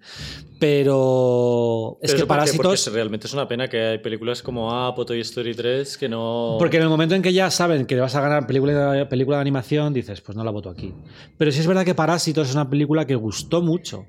Pero 0.58 1.98
es 2.02 2.14
que 2.14 2.26
Parásitos. 2.26 2.84
porque 2.84 2.94
realmente 2.94 3.28
es 3.28 3.32
una 3.32 3.46
pena 3.46 3.68
que 3.68 3.80
hay 3.80 3.98
películas 3.98 4.42
como 4.42 4.68
o 4.68 5.06
Toy 5.06 5.20
Story 5.20 5.54
3 5.54 5.96
que 5.96 6.08
no. 6.08 6.56
Porque 6.58 6.78
en 6.78 6.82
el 6.82 6.88
momento 6.88 7.14
en 7.14 7.22
que 7.22 7.32
ya 7.32 7.50
saben 7.50 7.86
que 7.86 7.98
vas 8.00 8.16
a 8.16 8.20
ganar 8.20 8.46
película, 8.48 9.08
película 9.08 9.36
de 9.36 9.42
animación, 9.42 9.92
dices, 9.92 10.20
pues 10.20 10.36
no 10.36 10.42
la 10.42 10.50
voto 10.50 10.68
aquí. 10.68 10.92
Pero 11.38 11.52
sí 11.52 11.60
es 11.60 11.66
verdad 11.66 11.84
que 11.84 11.94
Parásitos 11.94 12.48
es 12.48 12.54
una 12.54 12.68
película 12.68 13.06
que 13.06 13.14
gustó 13.14 13.62
mucho. 13.62 14.06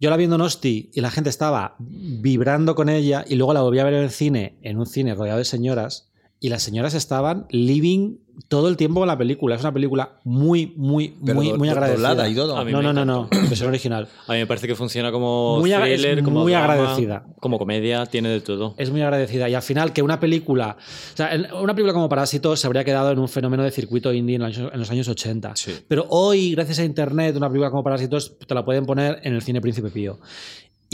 Yo 0.00 0.10
la 0.10 0.16
vi 0.16 0.24
en 0.24 0.30
Donosti 0.30 0.90
y 0.94 1.00
la 1.00 1.10
gente 1.10 1.30
estaba 1.30 1.76
vibrando 1.78 2.74
con 2.74 2.88
ella 2.88 3.24
y 3.28 3.36
luego 3.36 3.52
la 3.52 3.60
volví 3.60 3.78
a 3.78 3.84
ver 3.84 3.94
en 3.94 4.02
el 4.02 4.10
cine, 4.10 4.58
en 4.62 4.78
un 4.78 4.86
cine 4.86 5.14
rodeado 5.14 5.38
de 5.38 5.44
señoras, 5.44 6.11
y 6.42 6.48
las 6.48 6.62
señoras 6.62 6.92
estaban 6.94 7.46
living 7.50 8.16
todo 8.48 8.68
el 8.68 8.76
tiempo 8.76 8.98
con 9.00 9.06
la 9.06 9.16
película. 9.16 9.54
Es 9.54 9.60
una 9.60 9.72
película 9.72 10.18
muy, 10.24 10.72
muy, 10.76 11.16
Pero 11.24 11.36
muy, 11.36 11.50
do- 11.50 11.58
muy 11.58 11.68
agradecida. 11.68 12.08
doblada 12.08 12.28
y 12.28 12.34
todo. 12.34 12.56
A 12.56 12.64
mí 12.64 12.72
No, 12.72 12.82
no, 12.82 12.92
no, 12.92 13.04
no, 13.04 13.28
versión 13.30 13.68
original. 13.68 14.08
A 14.26 14.32
mí 14.32 14.38
me 14.38 14.46
parece 14.46 14.66
que 14.66 14.74
funciona 14.74 15.12
como 15.12 15.58
Muy 15.60 15.72
es 15.72 15.80
thriller, 15.80 16.22
como 16.24 16.40
muy 16.40 16.50
drama, 16.52 16.72
agradecida. 16.72 17.24
como 17.40 17.58
comedia, 17.58 18.06
tiene 18.06 18.30
de 18.30 18.40
todo. 18.40 18.74
Es 18.78 18.90
muy 18.90 19.02
agradecida. 19.02 19.48
Y 19.48 19.54
al 19.54 19.62
final, 19.62 19.92
que 19.92 20.02
una 20.02 20.18
película. 20.18 20.76
O 21.12 21.16
sea, 21.16 21.30
una 21.60 21.74
película 21.74 21.92
como 21.92 22.08
Parásito 22.08 22.56
se 22.56 22.66
habría 22.66 22.82
quedado 22.84 23.12
en 23.12 23.18
un 23.20 23.28
fenómeno 23.28 23.62
de 23.62 23.70
circuito 23.70 24.12
indie 24.12 24.36
en 24.36 24.42
los 24.42 24.56
años, 24.58 24.70
en 24.72 24.80
los 24.80 24.90
años 24.90 25.06
80. 25.08 25.54
Sí. 25.54 25.72
Pero 25.86 26.06
hoy, 26.08 26.52
gracias 26.56 26.80
a 26.80 26.84
Internet, 26.84 27.36
una 27.36 27.48
película 27.48 27.70
como 27.70 27.84
Parásitos 27.84 28.36
te 28.38 28.54
la 28.54 28.64
pueden 28.64 28.84
poner 28.86 29.20
en 29.22 29.34
el 29.34 29.42
cine 29.42 29.60
Príncipe 29.60 29.90
Pío. 29.90 30.18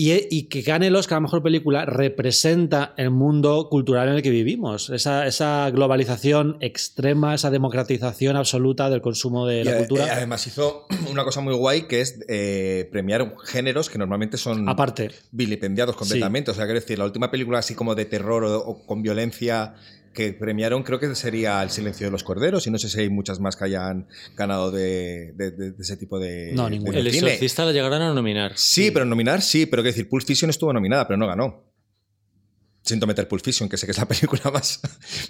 Y, 0.00 0.12
y 0.30 0.44
que 0.44 0.62
gane 0.62 0.86
el 0.86 0.94
Oscar 0.94 1.16
a 1.16 1.20
Mejor 1.20 1.42
Película 1.42 1.84
representa 1.84 2.94
el 2.96 3.10
mundo 3.10 3.66
cultural 3.68 4.08
en 4.08 4.14
el 4.14 4.22
que 4.22 4.30
vivimos. 4.30 4.90
Esa, 4.90 5.26
esa 5.26 5.68
globalización 5.70 6.56
extrema, 6.60 7.34
esa 7.34 7.50
democratización 7.50 8.36
absoluta 8.36 8.90
del 8.90 9.00
consumo 9.00 9.44
de 9.48 9.64
la 9.64 9.76
cultura. 9.78 10.06
eh, 10.06 10.10
además 10.12 10.46
hizo 10.46 10.86
una 11.10 11.24
cosa 11.24 11.40
muy 11.40 11.52
guay 11.54 11.88
que 11.88 12.00
es 12.00 12.20
eh, 12.28 12.88
premiar 12.92 13.34
géneros 13.44 13.90
que 13.90 13.98
normalmente 13.98 14.36
son 14.36 14.68
Aparte. 14.68 15.10
vilipendiados 15.32 15.96
completamente. 15.96 16.52
O 16.52 16.54
sea, 16.54 16.66
quiero 16.66 16.78
decir, 16.78 16.96
la 16.96 17.04
última 17.04 17.32
película 17.32 17.58
así 17.58 17.74
como 17.74 17.96
de 17.96 18.04
terror 18.04 18.44
o, 18.44 18.56
o 18.60 18.86
con 18.86 19.02
violencia 19.02 19.74
que 20.18 20.32
premiaron 20.32 20.82
creo 20.82 20.98
que 20.98 21.14
sería 21.14 21.62
El 21.62 21.70
silencio 21.70 22.08
de 22.08 22.10
los 22.10 22.24
corderos 22.24 22.66
y 22.66 22.70
no 22.72 22.78
sé 22.78 22.88
si 22.88 22.98
hay 23.00 23.08
muchas 23.08 23.38
más 23.38 23.54
que 23.54 23.64
hayan 23.66 24.08
ganado 24.36 24.72
de, 24.72 25.32
de- 25.36 25.52
de- 25.52 25.70
de 25.70 25.82
ese 25.82 25.96
tipo 25.96 26.18
de, 26.18 26.50
No, 26.54 26.68
ninguna. 26.68 26.98
El 26.98 27.10
cine. 27.12 27.28
exorcista 27.28 27.64
la 27.64 27.70
llegaron 27.72 28.02
a 28.02 28.12
nominar. 28.12 28.52
Sí, 28.56 28.90
pero 28.90 29.04
nominar 29.04 29.42
sí, 29.42 29.66
pero 29.66 29.82
quiero 29.82 29.94
decir, 29.94 30.08
Pulp 30.08 30.26
Fiction 30.26 30.50
estuvo 30.50 30.72
nominada, 30.72 31.06
pero 31.06 31.16
no 31.18 31.28
ganó. 31.28 31.64
Siento 32.82 33.06
meter 33.06 33.28
Pulp 33.28 33.44
Fiction, 33.44 33.68
que 33.68 33.76
sé 33.76 33.86
que 33.86 33.92
es 33.92 33.98
la 33.98 34.06
película 34.08 34.50
más, 34.52 34.80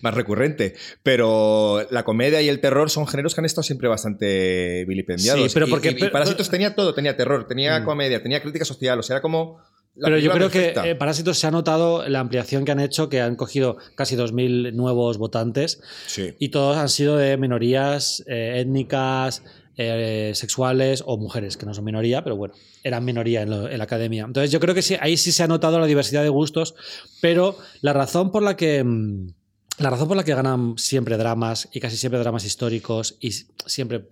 más 0.02 0.14
recurrente. 0.14 0.74
Pero 1.02 1.86
la 1.90 2.04
comedia 2.04 2.40
y 2.40 2.48
el 2.48 2.60
terror 2.60 2.88
son 2.88 3.06
géneros 3.06 3.34
que 3.34 3.40
han 3.40 3.44
estado 3.46 3.64
siempre 3.64 3.88
bastante 3.88 4.84
vilipendiados. 4.86 5.42
Sí, 5.42 5.50
pero 5.54 5.66
porque- 5.66 5.96
y, 5.98 6.04
y 6.04 6.08
Parásitos 6.08 6.48
tenía 6.50 6.74
todo, 6.74 6.94
tenía 6.94 7.16
terror, 7.16 7.46
tenía 7.48 7.80
Mm. 7.80 7.84
comedia, 7.84 8.22
tenía 8.22 8.40
crítica 8.40 8.64
social, 8.64 8.98
o 8.98 9.02
sea, 9.02 9.16
era 9.16 9.22
como. 9.22 9.58
Pero 10.02 10.18
yo 10.18 10.30
creo 10.32 10.48
perfecta. 10.50 10.82
que 10.82 10.90
eh, 10.90 10.94
Parásitos 10.94 11.38
se 11.38 11.46
ha 11.46 11.50
notado 11.50 12.08
la 12.08 12.20
ampliación 12.20 12.64
que 12.64 12.72
han 12.72 12.80
hecho, 12.80 13.08
que 13.08 13.20
han 13.20 13.36
cogido 13.36 13.78
casi 13.94 14.16
2.000 14.16 14.72
nuevos 14.74 15.18
votantes 15.18 15.80
Sí. 16.06 16.34
y 16.38 16.48
todos 16.50 16.76
han 16.76 16.88
sido 16.88 17.16
de 17.16 17.36
minorías 17.36 18.22
eh, 18.26 18.60
étnicas, 18.60 19.42
eh, 19.76 20.32
sexuales 20.34 21.02
o 21.06 21.16
mujeres, 21.18 21.56
que 21.56 21.64
no 21.66 21.72
son 21.74 21.84
minoría, 21.84 22.22
pero 22.24 22.36
bueno, 22.36 22.54
eran 22.82 23.04
minoría 23.04 23.42
en, 23.42 23.50
lo- 23.50 23.68
en 23.68 23.78
la 23.78 23.84
academia. 23.84 24.24
Entonces 24.24 24.50
yo 24.50 24.58
creo 24.60 24.74
que 24.74 24.82
sí, 24.82 24.96
ahí 25.00 25.16
sí 25.16 25.30
se 25.32 25.42
ha 25.42 25.46
notado 25.46 25.78
la 25.78 25.86
diversidad 25.86 26.22
de 26.22 26.28
gustos, 26.30 26.74
pero 27.20 27.56
la 27.80 27.92
razón 27.92 28.30
por 28.32 28.42
la 28.42 28.56
que... 28.56 28.82
mm, 28.84 29.32
La 29.78 29.90
razón 29.90 30.08
por 30.08 30.16
la 30.16 30.24
que 30.24 30.34
ganan 30.34 30.74
siempre 30.76 31.16
dramas 31.16 31.68
y 31.72 31.78
casi 31.78 31.96
siempre 31.96 32.18
dramas 32.18 32.44
históricos 32.44 33.16
y 33.20 33.30
siempre 33.66 34.08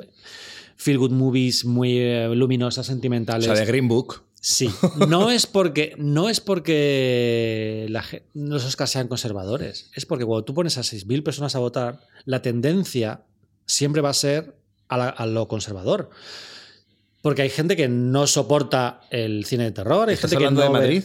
feel 0.77 0.99
good 0.99 1.11
movies 1.11 1.65
muy 1.65 1.99
eh, 1.99 2.29
luminosas, 2.33 2.87
O 2.89 2.93
sentimentales. 2.93 3.47
sea, 3.47 3.55
de 3.55 3.65
Green 3.67 3.89
Book. 3.89 4.23
Sí, 4.49 4.71
no 5.09 5.33
es 5.33 5.45
porque, 5.45 5.95
no 5.99 6.29
es 6.29 6.39
porque 6.41 7.87
la 7.91 8.05
los 8.33 8.65
Oscars 8.65 8.93
sean 8.93 9.09
conservadores, 9.09 9.91
es 9.93 10.07
porque 10.07 10.25
cuando 10.25 10.45
tú 10.45 10.55
pones 10.55 10.79
a 10.79 10.83
6.000 10.83 11.25
personas 11.25 11.57
a 11.57 11.59
votar, 11.59 11.99
la 12.27 12.43
tendencia 12.43 13.23
siempre 13.67 14.03
va 14.03 14.11
a 14.11 14.15
ser 14.15 14.55
a, 14.87 14.99
la- 14.99 15.09
a 15.09 15.27
lo 15.27 15.49
conservador. 15.49 16.11
Porque 17.23 17.43
hay 17.43 17.51
gente 17.51 17.75
que 17.75 17.89
no 17.89 18.29
soporta 18.29 19.01
el 19.11 19.45
cine 19.47 19.65
de 19.65 19.73
terror, 19.73 20.09
hay 20.11 20.15
¿Estás 20.15 20.31
gente 20.31 20.45
que 20.45 20.51
no 20.53 20.61
de 20.61 20.67
ve- 20.69 20.73
Madrid? 20.73 21.05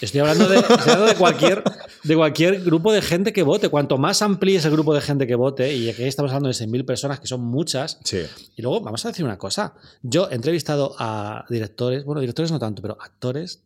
Estoy 0.00 0.20
hablando 0.20 0.48
de, 0.48 0.56
estoy 0.58 0.78
hablando 0.78 1.06
de 1.06 1.14
cualquier, 1.16 1.62
de 2.04 2.16
cualquier 2.16 2.60
grupo 2.62 2.92
de 2.92 3.02
gente 3.02 3.32
que 3.32 3.42
vote. 3.42 3.68
Cuanto 3.68 3.98
más 3.98 4.22
amplíes 4.22 4.64
el 4.64 4.70
grupo 4.72 4.94
de 4.94 5.00
gente 5.00 5.26
que 5.26 5.34
vote, 5.34 5.74
y 5.74 5.88
aquí 5.90 6.04
estamos 6.04 6.30
hablando 6.30 6.48
de 6.48 6.54
6.000 6.54 6.84
personas, 6.86 7.20
que 7.20 7.26
son 7.26 7.40
muchas, 7.42 7.98
Sí. 8.04 8.22
y 8.56 8.62
luego 8.62 8.80
vamos 8.80 9.04
a 9.04 9.08
decir 9.08 9.24
una 9.24 9.36
cosa. 9.36 9.74
Yo 10.02 10.28
he 10.30 10.34
entrevistado 10.36 10.94
a 10.98 11.44
directores, 11.50 12.04
bueno, 12.04 12.20
directores 12.20 12.50
no 12.52 12.58
tanto, 12.58 12.80
pero 12.82 12.96
actores. 13.00 13.62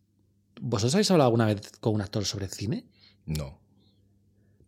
¿Vosotros 0.61 0.95
habéis 0.95 1.11
hablado 1.11 1.27
alguna 1.29 1.47
vez 1.47 1.73
con 1.81 1.95
un 1.95 2.01
actor 2.01 2.25
sobre 2.25 2.49
cine? 2.49 2.85
No. 3.27 3.59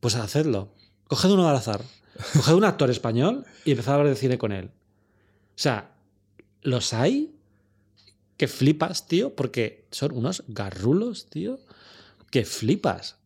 Pues 0.01 0.15
hacedlo. 0.17 0.73
Coged 1.09 1.31
uno 1.31 1.49
al 1.49 1.57
azar. 1.57 1.81
Coged 2.35 2.55
un 2.55 2.65
actor 2.65 2.91
español 2.91 3.45
y 3.65 3.71
empezad 3.73 3.95
a 3.95 3.99
hablar 3.99 4.13
de 4.15 4.21
cine 4.21 4.37
con 4.39 4.53
él. 4.53 4.67
O 4.69 5.59
sea, 5.59 5.93
los 6.63 6.93
hay 6.93 7.36
que 8.37 8.49
flipas, 8.49 9.07
tío, 9.09 9.35
porque 9.35 9.87
son 9.91 10.13
unos 10.13 10.45
garrulos, 10.49 11.27
tío, 11.31 11.59
que 12.31 12.45
flipas. 12.45 13.17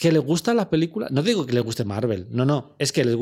Que 0.00 0.12
les 0.12 0.20
gusta 0.22 0.52
la 0.52 0.68
película. 0.68 1.08
No 1.10 1.22
digo 1.22 1.46
que 1.46 1.54
les 1.54 1.64
guste 1.64 1.82
Marvel, 1.84 2.26
no, 2.30 2.44
no. 2.44 2.74
Es 2.78 2.92
que 2.92 3.04
les 3.04 3.16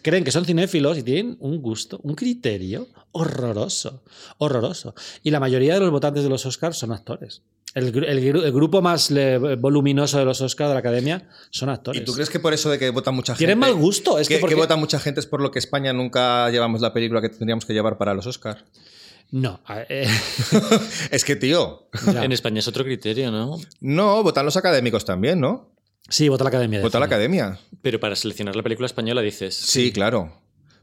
creen 0.00 0.22
que 0.22 0.30
son 0.30 0.44
cinéfilos 0.44 0.96
y 0.96 1.02
tienen 1.02 1.36
un 1.40 1.60
gusto, 1.60 1.98
un 2.04 2.14
criterio 2.14 2.86
horroroso. 3.10 4.02
Horroroso. 4.38 4.94
Y 5.24 5.30
la 5.30 5.40
mayoría 5.40 5.74
de 5.74 5.80
los 5.80 5.90
votantes 5.90 6.22
de 6.22 6.28
los 6.28 6.46
Oscars 6.46 6.76
son 6.78 6.92
actores. 6.92 7.42
El, 7.74 7.92
gru- 7.92 8.06
el 8.06 8.20
gru- 8.20 8.44
el 8.44 8.52
grupo 8.52 8.82
más 8.82 9.10
le- 9.10 9.56
voluminoso 9.56 10.18
de 10.18 10.24
los 10.24 10.40
Oscars 10.42 10.68
de 10.68 10.74
la 10.74 10.80
academia 10.80 11.28
son 11.50 11.70
actores. 11.70 12.02
¿Y 12.02 12.04
tú 12.04 12.12
crees 12.12 12.30
que 12.30 12.38
por 12.38 12.52
eso 12.52 12.70
de 12.70 12.78
que 12.78 12.90
vota 12.90 13.10
mucha 13.10 13.32
gente. 13.32 13.38
Tienen 13.38 13.58
mal 13.58 13.74
gusto. 13.74 14.18
Es 14.20 14.28
que, 14.28 14.34
que, 14.36 14.40
porque- 14.40 14.54
que 14.54 14.60
vota 14.60 14.76
mucha 14.76 15.00
gente 15.00 15.18
es 15.20 15.26
por 15.26 15.40
lo 15.40 15.50
que 15.50 15.58
España 15.58 15.92
nunca 15.92 16.48
llevamos 16.50 16.80
la 16.82 16.92
película 16.92 17.20
que 17.20 17.30
tendríamos 17.30 17.64
que 17.64 17.72
llevar 17.72 17.98
para 17.98 18.14
los 18.14 18.26
Oscars? 18.28 18.62
No. 19.32 19.60
eh, 19.88 20.06
es 21.10 21.24
que, 21.24 21.36
tío. 21.36 21.88
ya. 22.12 22.24
En 22.24 22.32
España 22.32 22.60
es 22.60 22.68
otro 22.68 22.84
criterio, 22.84 23.30
¿no? 23.30 23.58
No, 23.80 24.22
votan 24.22 24.44
los 24.44 24.56
académicos 24.58 25.04
también, 25.06 25.40
¿no? 25.40 25.70
Sí, 26.08 26.28
vota 26.28 26.44
la 26.44 26.48
academia. 26.48 26.78
de 26.78 26.84
Vota 26.84 26.98
la 26.98 27.06
academia. 27.06 27.58
Pero 27.80 27.98
para 27.98 28.14
seleccionar 28.14 28.54
la 28.54 28.62
película 28.62 28.86
española 28.86 29.22
dices. 29.22 29.54
Sí, 29.54 29.90
claro. 29.90 30.41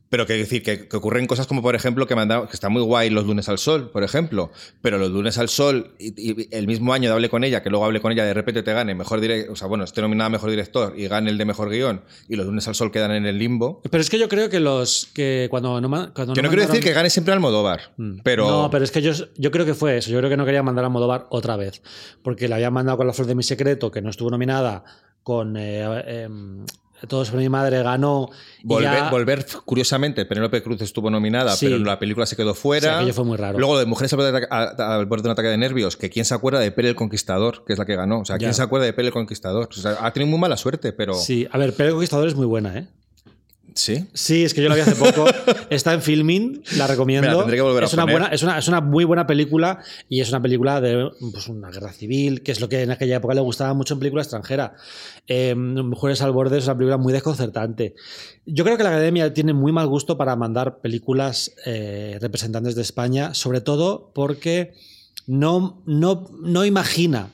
Pero 0.10 0.26
que 0.26 0.34
decir 0.34 0.64
que, 0.64 0.88
que 0.88 0.98
ocurren 0.98 1.28
cosas 1.28 1.46
como, 1.48 1.62
por 1.62 1.76
ejemplo, 1.76 2.08
que, 2.08 2.16
que 2.16 2.54
está 2.54 2.70
muy 2.70 2.82
guay 2.82 3.10
los 3.10 3.26
lunes 3.26 3.48
al 3.50 3.58
sol, 3.60 3.92
por 3.92 4.04
ejemplo. 4.04 4.52
Pero 4.82 4.98
los 4.98 5.12
lunes 5.12 5.38
al 5.38 5.50
sol, 5.50 5.94
y, 6.00 6.32
y 6.44 6.48
el 6.52 6.68
mismo 6.68 6.94
año 6.94 7.10
de 7.10 7.16
Hable 7.16 7.30
con 7.30 7.44
ella, 7.44 7.62
que 7.62 7.70
luego 7.70 7.86
Hable 7.86 8.02
con 8.02 8.12
ella, 8.12 8.26
de 8.26 8.34
repente 8.34 8.64
te 8.64 8.74
gane 8.74 8.96
mejor 8.96 9.22
director, 9.22 9.54
o 9.54 9.56
sea, 9.56 9.68
bueno, 9.68 9.84
esté 9.84 10.02
nominada 10.02 10.28
a 10.28 10.30
mejor 10.30 10.50
director 10.50 10.94
y 10.98 11.08
gane 11.08 11.30
el 11.30 11.38
de 11.38 11.46
mejor 11.46 11.70
guion, 11.70 12.02
y 12.28 12.36
los 12.36 12.46
lunes 12.46 12.68
al 12.68 12.76
sol 12.76 12.92
quedan 12.92 13.12
en 13.12 13.26
el 13.26 13.38
limbo. 13.38 13.82
Pero 13.90 14.02
es 14.02 14.10
que 14.10 14.18
yo 14.18 14.28
creo 14.30 14.50
que 14.50 14.60
los 14.60 15.10
que 15.14 15.48
cuando 15.50 15.80
no 15.80 15.90
cuando 16.14 16.34
Que 16.34 16.42
no 16.42 16.48
no 16.48 16.56
quiero 16.56 16.68
decir 16.68 16.84
que 16.84 16.94
gane 16.94 17.10
siempre 17.10 17.34
Almodóvar, 17.34 17.94
Mm. 17.98 18.20
pero. 18.24 18.50
No, 18.50 18.70
pero 18.70 18.84
es 18.84 18.92
que 18.92 19.02
yo, 19.02 19.12
yo 19.38 19.52
creo 19.52 19.66
que 19.66 19.74
fue 19.74 19.98
eso. 19.98 20.10
Yo 20.10 20.18
creo 20.20 20.30
que 20.30 20.38
no 20.38 20.46
querían 20.46 20.66
mandar 20.66 20.86
a 20.86 20.90
Modovar 20.90 21.28
otra 21.30 21.56
vez. 21.58 21.82
Porque 22.24 22.48
la 22.48 22.56
habían 22.56 22.74
mandado 22.74 22.98
con 22.98 23.08
La 23.08 23.14
Flor 23.14 23.28
de 23.28 23.36
mi 23.36 23.44
Secreto, 23.44 23.92
que 23.92 24.02
no 24.02 24.10
estuvo 24.10 24.30
nominada, 24.30 24.84
con 25.24 25.56
eh, 25.58 26.24
em, 26.24 26.66
Todo 27.08 27.24
sobre 27.26 27.44
mi 27.44 27.50
madre, 27.50 27.82
ganó. 27.82 28.30
Volver, 28.64 28.92
ya- 28.92 29.10
volver, 29.10 29.46
curiosamente, 29.66 30.26
Penélope 30.26 30.62
Cruz 30.62 30.82
estuvo 30.82 31.10
nominada, 31.10 31.52
Sí. 31.56 31.68
pero 31.68 31.78
la 31.80 31.98
película 31.98 32.26
se 32.26 32.36
quedó 32.36 32.54
Sí, 32.54 32.60
fuera. 32.62 32.98
aquello 32.98 33.14
fue 33.14 33.24
muy 33.26 33.38
raro. 33.38 33.58
Luego 33.58 33.80
de 33.80 33.86
Mujeres 33.86 34.12
al 34.14 34.18
borde, 34.18 34.32
de, 34.42 34.48
a- 34.50 34.96
al 34.96 35.06
borde 35.06 35.24
de 35.24 35.28
un 35.30 35.32
ataque 35.32 35.48
de 35.48 35.58
nervios, 35.58 35.96
que 35.96 36.10
quién 36.10 36.26
se 36.26 36.34
acuerda 36.34 36.60
de 36.60 36.72
Pele 36.72 36.90
el 36.90 36.96
Conquistador, 36.96 37.64
que 37.66 37.74
es 37.74 37.80
la 37.80 37.86
que 37.86 37.96
ganó. 37.96 38.20
O 38.20 38.26
sea, 38.26 38.38
quién 38.38 38.50
Ya. 38.52 38.54
se 38.56 38.62
acuerda 38.64 38.86
de 38.86 38.94
Pele 38.94 39.08
el 39.08 39.14
Conquistador. 39.14 39.70
O 39.72 39.74
sea, 39.74 39.98
ha 40.02 40.12
tenido 40.12 40.30
muy 40.30 40.40
mala 40.40 40.58
suerte, 40.58 40.92
pero. 40.92 41.14
Sí, 41.14 41.48
a 41.52 41.58
ver, 41.58 41.74
Pele 41.74 41.90
el 41.90 41.94
Conquistador 41.96 42.28
es 42.28 42.36
muy 42.36 42.46
buena, 42.46 42.78
¿eh? 42.78 42.88
¿Sí? 43.76 44.06
Sí, 44.14 44.44
es 44.44 44.54
que 44.54 44.62
yo 44.62 44.70
la 44.70 44.76
vi 44.76 44.82
hace 44.82 44.96
poco. 44.96 45.26
Está 45.70 45.94
en 45.94 46.02
filming, 46.02 46.64
la 46.78 46.88
recomiendo. 46.88 47.40
Tendré 47.40 47.58
que 47.58 47.62
volver 47.62 47.84
a 47.84 47.86
es, 47.88 47.94
una 47.94 48.04
poner. 48.04 48.20
buena, 48.20 48.34
es, 48.34 48.44
una, 48.44 48.58
es 48.58 48.68
una 48.68 48.82
muy 48.82 49.06
buena 49.06 49.28
película 49.28 49.80
y 50.08 50.22
es 50.22 50.30
una 50.30 50.42
película 50.42 50.82
de 50.82 51.10
pues, 51.32 51.48
una 51.48 51.70
guerra 51.70 51.92
civil, 51.94 52.44
que 52.44 52.52
es 52.52 52.62
lo 52.62 52.70
que 52.70 52.84
en 52.84 52.92
aquella 52.92 53.18
época 53.18 53.34
le 53.34 53.42
gustaba 53.42 53.74
mucho 53.74 53.94
en 53.94 54.00
película 54.00 54.22
extranjera. 54.22 54.76
Eh, 55.28 55.56
Mujeres 55.56 56.22
al 56.22 56.32
borde 56.32 56.58
es 56.58 56.66
una 56.66 56.76
película 56.78 56.98
muy 56.98 57.14
desconcertante. 57.14 57.96
Yo 58.46 58.64
creo 58.64 58.78
que 58.78 58.84
la 58.84 58.90
academia 58.90 59.34
tiene 59.34 59.54
muy 59.54 59.72
mal 59.72 59.88
gusto 59.88 60.18
para 60.18 60.36
mandar 60.36 60.80
películas 60.80 61.54
eh, 61.66 62.18
representantes 62.22 62.76
de 62.76 62.82
España, 62.82 63.34
sobre 63.34 63.62
todo 63.62 64.12
porque 64.14 64.74
no, 65.28 65.82
no, 65.86 66.30
no 66.42 66.66
imagina 66.66 67.30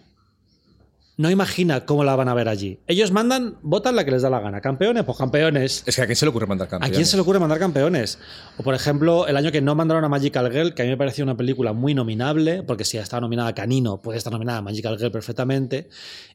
no 1.17 1.29
imagina 1.29 1.85
cómo 1.85 2.03
la 2.03 2.15
van 2.15 2.27
a 2.27 2.33
ver 2.33 2.49
allí. 2.49 2.79
Ellos 2.87 3.11
mandan, 3.11 3.57
votan 3.61 3.95
la 3.95 4.03
que 4.03 4.11
les 4.11 4.21
da 4.21 4.29
la 4.29 4.39
gana. 4.41 4.59
Campeones, 4.59 5.03
pues 5.05 5.17
campeones. 5.17 5.83
Es 5.85 5.95
que 5.95 6.01
a 6.01 6.05
quién 6.05 6.15
se 6.15 6.25
le 6.25 6.29
ocurre 6.29 6.45
mandar 6.45 6.67
¿A 6.67 6.71
campeones. 6.71 6.97
quién 6.97 7.05
se 7.05 7.15
le 7.15 7.21
ocurre 7.21 7.39
mandar 7.39 7.57
campeones? 7.57 8.19
O 8.57 8.63
por 8.63 8.75
ejemplo, 8.75 9.25
el 9.27 9.37
año 9.37 9.51
que 9.51 9.61
no 9.61 9.75
mandaron 9.75 10.03
a 10.03 10.09
Magical 10.09 10.51
Girl, 10.51 10.73
que 10.73 10.81
a 10.81 10.85
mí 10.85 10.91
me 10.91 10.97
pareció 10.97 11.23
una 11.23 11.37
película 11.37 11.71
muy 11.71 11.93
nominable, 11.93 12.63
porque 12.63 12.83
si 12.83 12.97
ha 12.97 13.01
estado 13.01 13.21
nominada 13.21 13.49
a 13.49 13.55
Canino, 13.55 14.01
puede 14.01 14.17
estar 14.17 14.33
nominada 14.33 14.59
a 14.59 14.61
Magical 14.61 14.97
Girl 14.97 15.11
perfectamente. 15.11 15.87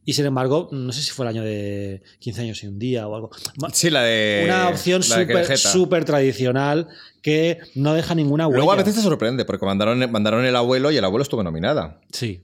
Y 0.04 0.14
sin 0.14 0.24
embargo, 0.24 0.68
no 0.72 0.92
sé 0.92 1.02
si 1.02 1.10
fue 1.10 1.26
el 1.26 1.30
año 1.30 1.42
de 1.42 2.02
15 2.20 2.40
años 2.42 2.62
y 2.62 2.66
un 2.66 2.78
día 2.78 3.06
o 3.06 3.14
algo. 3.14 3.30
Sí, 3.72 3.90
la 3.90 4.02
de. 4.02 4.42
Una 4.46 4.68
opción 4.70 5.02
súper 5.02 6.04
tradicional 6.06 6.88
que 7.20 7.58
no 7.74 7.92
deja 7.92 8.14
ninguna 8.14 8.46
huella. 8.46 8.56
Luego 8.56 8.72
a 8.72 8.76
veces 8.76 8.94
te 8.94 9.02
sorprende, 9.02 9.44
porque 9.44 9.66
mandaron, 9.66 10.10
mandaron 10.10 10.44
el 10.44 10.56
abuelo 10.56 10.90
y 10.90 10.96
el 10.96 11.04
abuelo 11.04 11.22
estuvo 11.22 11.42
nominada. 11.42 12.00
Sí. 12.12 12.42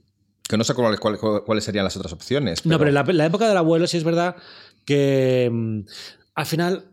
Que 0.48 0.56
no 0.56 0.64
sé 0.64 0.74
cuáles, 0.74 1.00
cuáles- 1.00 1.20
cuáles 1.44 1.64
serían 1.64 1.84
las 1.84 1.96
otras 1.96 2.12
opciones. 2.12 2.64
No, 2.66 2.78
pero 2.78 2.90
la, 2.90 3.02
la 3.02 3.26
época 3.26 3.48
del 3.48 3.56
abuelo 3.56 3.86
sí 3.86 3.96
es 3.96 4.04
verdad 4.04 4.36
que 4.84 5.48
mm, 5.52 5.80
al 6.34 6.46
final 6.46 6.84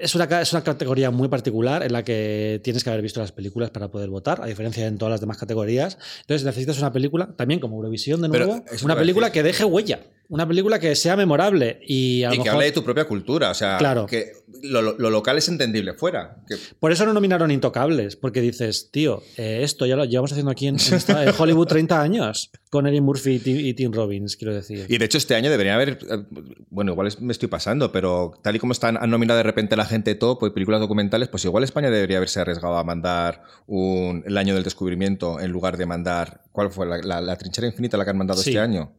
es 0.00 0.14
una, 0.14 0.24
es 0.42 0.52
una 0.52 0.62
categoría 0.62 1.10
muy 1.10 1.28
particular 1.28 1.82
en 1.82 1.92
la 1.92 2.04
que 2.04 2.60
tienes 2.62 2.84
que 2.84 2.90
haber 2.90 3.00
visto 3.02 3.20
las 3.20 3.32
películas 3.32 3.70
para 3.70 3.88
poder 3.90 4.10
votar, 4.10 4.40
a 4.42 4.46
diferencia 4.46 4.82
de 4.82 4.90
en 4.90 4.98
todas 4.98 5.12
las 5.12 5.20
demás 5.20 5.38
categorías. 5.38 5.96
Entonces 6.20 6.44
necesitas 6.44 6.78
una 6.78 6.92
película, 6.92 7.34
también 7.36 7.58
como 7.58 7.76
Eurovisión 7.76 8.20
de 8.20 8.28
nuevo, 8.28 8.62
una 8.82 8.96
película 8.96 9.32
que 9.32 9.42
deje 9.42 9.64
huella. 9.64 10.00
una 10.30 10.46
película 10.46 10.78
que 10.78 10.94
sea 10.94 11.16
memorable 11.16 11.80
y 11.86 12.22
a 12.22 12.28
lo 12.28 12.34
Y 12.34 12.36
que 12.36 12.42
mejor- 12.44 12.54
hable 12.56 12.66
de 12.66 12.72
tu 12.72 12.84
propia 12.84 13.06
cultura. 13.06 13.50
O 13.50 13.54
sea, 13.54 13.78
Claro. 13.78 14.04
que 14.04 14.32
lo, 14.62 14.82
lo- 14.82 14.96
lo 14.98 15.10
local 15.10 15.38
es 15.38 15.48
entendible 15.48 15.92
fuera. 15.94 16.38
Que- 16.48 16.56
Por 16.80 16.90
eso 16.92 17.04
no 17.06 17.12
nominaron 17.12 17.50
Intocables, 17.50 18.16
porque 18.16 18.40
dices, 18.40 18.90
tío, 18.90 19.22
eh, 19.36 19.60
esto 19.62 19.86
ya 19.86 19.94
lo 19.96 20.04
llevamos 20.04 20.32
haciendo 20.32 20.50
aquí 20.50 20.66
en, 20.66 20.76
en 20.76 20.94
esta- 20.94 21.24
en 21.24 21.32
Hollywood 21.36 21.66
30 21.68 22.00
años, 22.00 22.50
con 22.70 22.86
Eddie 22.86 23.00
Murphy 23.00 23.34
y 23.34 23.38
Tim, 23.38 23.58
y 23.60 23.74
Tim 23.74 23.92
Robbins, 23.92 24.36
quiero 24.36 24.54
decir. 24.54 24.86
Y 24.88 24.98
de 24.98 25.04
hecho 25.04 25.18
este 25.18 25.34
año 25.34 25.50
debería 25.50 25.74
haber, 25.74 25.98
eh, 26.10 26.24
bueno, 26.70 26.92
igual 26.92 27.06
es- 27.08 27.20
me 27.20 27.32
estoy 27.32 27.48
pasando, 27.48 27.92
pero 27.92 28.32
tal 28.42 28.56
y 28.56 28.58
como 28.58 28.72
están, 28.72 28.96
han 28.96 29.10
nominado 29.10 29.36
de 29.38 29.44
repente 29.44 29.76
la 29.76 29.84
gente 29.84 30.14
top 30.14 30.44
y 30.46 30.50
películas 30.50 30.80
documentales, 30.80 31.28
pues 31.28 31.44
igual 31.44 31.64
España 31.64 31.90
debería 31.90 32.16
haberse 32.16 32.40
arriesgado 32.40 32.76
a 32.78 32.84
mandar 32.84 33.42
un, 33.66 34.24
el 34.26 34.36
año 34.38 34.54
del 34.54 34.64
descubrimiento 34.64 35.40
en 35.40 35.50
lugar 35.50 35.76
de 35.76 35.86
mandar, 35.86 36.42
¿cuál 36.52 36.70
fue? 36.70 36.86
La, 36.86 36.98
la- 36.98 37.20
la 37.20 37.36
trinchera 37.36 37.66
infinita 37.66 37.96
la 37.96 38.04
que 38.04 38.10
han 38.10 38.18
mandado 38.18 38.40
Sí. 38.42 38.50
este 38.50 38.60
año. 38.60 38.92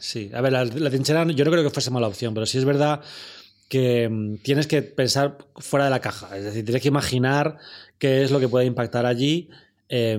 Sí, 0.00 0.30
a 0.32 0.40
ver, 0.40 0.52
la, 0.52 0.64
la 0.64 0.90
trinchera 0.90 1.24
yo 1.26 1.44
no 1.44 1.50
creo 1.50 1.64
que 1.64 1.70
fuese 1.70 1.90
mala 1.90 2.06
opción, 2.06 2.32
pero 2.32 2.46
sí 2.46 2.56
es 2.56 2.64
verdad 2.64 3.00
que 3.68 4.08
mm, 4.08 4.36
tienes 4.42 4.66
que 4.66 4.82
pensar 4.82 5.38
fuera 5.56 5.84
de 5.86 5.90
la 5.90 6.00
caja, 6.00 6.36
es 6.36 6.44
decir, 6.44 6.64
tienes 6.64 6.82
que 6.82 6.88
imaginar 6.88 7.58
qué 7.98 8.22
es 8.22 8.30
lo 8.30 8.40
que 8.40 8.48
puede 8.48 8.64
impactar 8.66 9.04
allí 9.06 9.48
eh, 9.90 10.18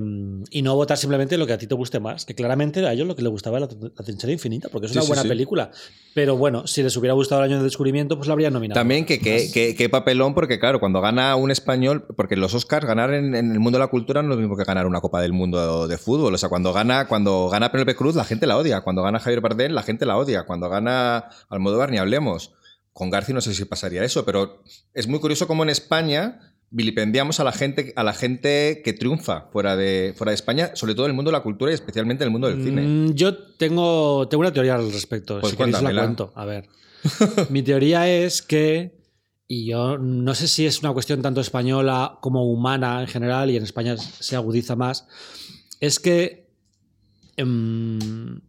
y 0.50 0.64
no 0.64 0.74
votar 0.76 0.98
simplemente 0.98 1.38
lo 1.38 1.46
que 1.46 1.54
a 1.54 1.58
ti 1.60 1.68
te 1.68 1.76
guste 1.76 2.00
más, 2.00 2.26
que 2.26 2.34
claramente 2.34 2.84
a 2.88 2.92
ellos 2.94 3.06
lo 3.08 3.16
que 3.16 3.22
les 3.22 3.30
gustaba 3.32 3.58
era 3.60 3.68
la, 3.68 3.90
la 3.96 4.04
trinchera 4.04 4.34
infinita, 4.34 4.68
porque 4.70 4.88
es 4.88 4.92
Sí, 4.94 4.98
una 4.98 5.06
buena 5.08 5.22
sí. 5.22 5.28
película, 5.28 5.70
pero 6.16 6.36
bueno, 6.38 6.66
si 6.66 6.82
les 6.82 6.98
hubiera 6.98 7.14
gustado 7.14 7.42
el 7.44 7.50
año 7.50 7.58
del 7.58 7.66
descubrimiento, 7.68 8.16
pues 8.18 8.28
la 8.28 8.34
habrían 8.34 8.52
nominado. 8.54 8.80
También 8.80 9.06
que 9.06 9.20
qué 9.20 9.50
que, 9.54 9.76
que 9.76 9.88
papelón, 9.88 10.34
porque 10.34 10.60
claro, 10.60 10.80
cuando 10.80 11.02
gana 11.02 11.36
un 11.36 11.52
español, 11.52 12.04
porque 12.18 12.36
los 12.36 12.56
Oscars 12.56 12.88
ganar 12.88 13.14
en, 13.14 13.36
en 13.36 13.52
el 13.52 13.60
mundo 13.60 13.78
de 13.78 13.84
la 13.86 13.92
cultura 13.92 14.24
no 14.24 14.30
es 14.32 14.36
lo 14.38 14.42
mismo 14.42 14.58
que 14.58 14.64
ganar 14.64 14.88
una 14.88 15.02
Copa 15.02 15.22
del 15.22 15.34
Mundo 15.34 15.88
de 15.88 15.98
fútbol. 16.00 16.34
O 16.34 16.38
sea, 16.40 16.50
cuando 16.50 16.74
gana, 16.74 17.08
cuando 17.08 17.48
gana 17.50 17.72
Penelope 17.72 17.96
Cruz, 17.96 18.16
la 18.16 18.26
gente 18.26 18.48
la 18.48 18.58
odia. 18.58 18.82
Cuando 18.82 19.04
gana 19.04 19.20
Javier 19.20 19.42
Bardem, 19.42 19.72
la 19.74 19.84
gente 19.84 20.08
la 20.08 20.18
odia. 20.18 20.46
Cuando 20.46 20.68
gana 20.68 21.30
Almodóvar, 21.48 21.92
ni 21.92 22.00
hablemos. 22.00 22.54
Con 23.00 23.10
García 23.10 23.34
no 23.34 23.40
sé 23.40 23.54
si 23.54 23.64
pasaría 23.64 24.04
eso, 24.04 24.26
pero 24.26 24.62
es 24.94 25.08
muy 25.08 25.22
curioso 25.22 25.48
cómo 25.48 25.64
en 25.64 25.70
España 25.70 26.54
vilipendiamos 26.70 27.40
a 27.40 27.46
la 27.46 27.54
gente, 27.54 27.94
a 27.96 28.04
la 28.04 28.12
gente 28.12 28.82
que 28.84 28.92
triunfa 28.92 29.48
fuera 29.54 29.78
de, 29.78 30.14
fuera 30.18 30.32
de 30.32 30.36
España, 30.36 30.72
sobre 30.74 30.96
todo 30.96 31.06
en 31.06 31.12
el 31.12 31.16
mundo 31.16 31.32
de 31.32 31.38
la 31.38 31.42
cultura 31.42 31.72
y 31.72 31.76
especialmente 31.76 32.26
en 32.26 32.28
el 32.28 32.32
mundo 32.34 32.50
del 32.50 32.62
cine. 32.62 32.82
Mm, 32.82 33.14
Yo 33.14 33.38
tengo, 33.38 34.28
tengo 34.28 34.42
una 34.42 34.52
teoría 34.52 34.76
al 34.76 34.92
respecto. 34.92 35.40
Pues 35.40 35.52
si 35.52 35.58
queréis 35.58 35.82
la 35.82 35.94
cuento. 35.94 36.34
A 36.36 36.44
ver. 36.44 36.68
Mi 37.50 37.64
teoría 37.64 38.10
es 38.10 38.42
que, 38.42 39.00
y 39.48 39.68
yo 39.68 39.98
no 39.98 40.36
sé 40.36 40.50
si 40.50 40.66
es 40.66 40.82
una 40.82 40.92
cuestión 40.92 41.22
tanto 41.22 41.40
española 41.40 42.18
como 42.20 42.52
humana 42.52 43.00
en 43.00 43.08
general, 43.08 43.50
y 43.50 43.56
en 43.56 43.64
España 43.64 43.96
se 43.96 44.36
agudiza 44.36 44.76
más, 44.76 45.08
es 45.80 46.02
que 46.02 46.50
em, 47.38 48.42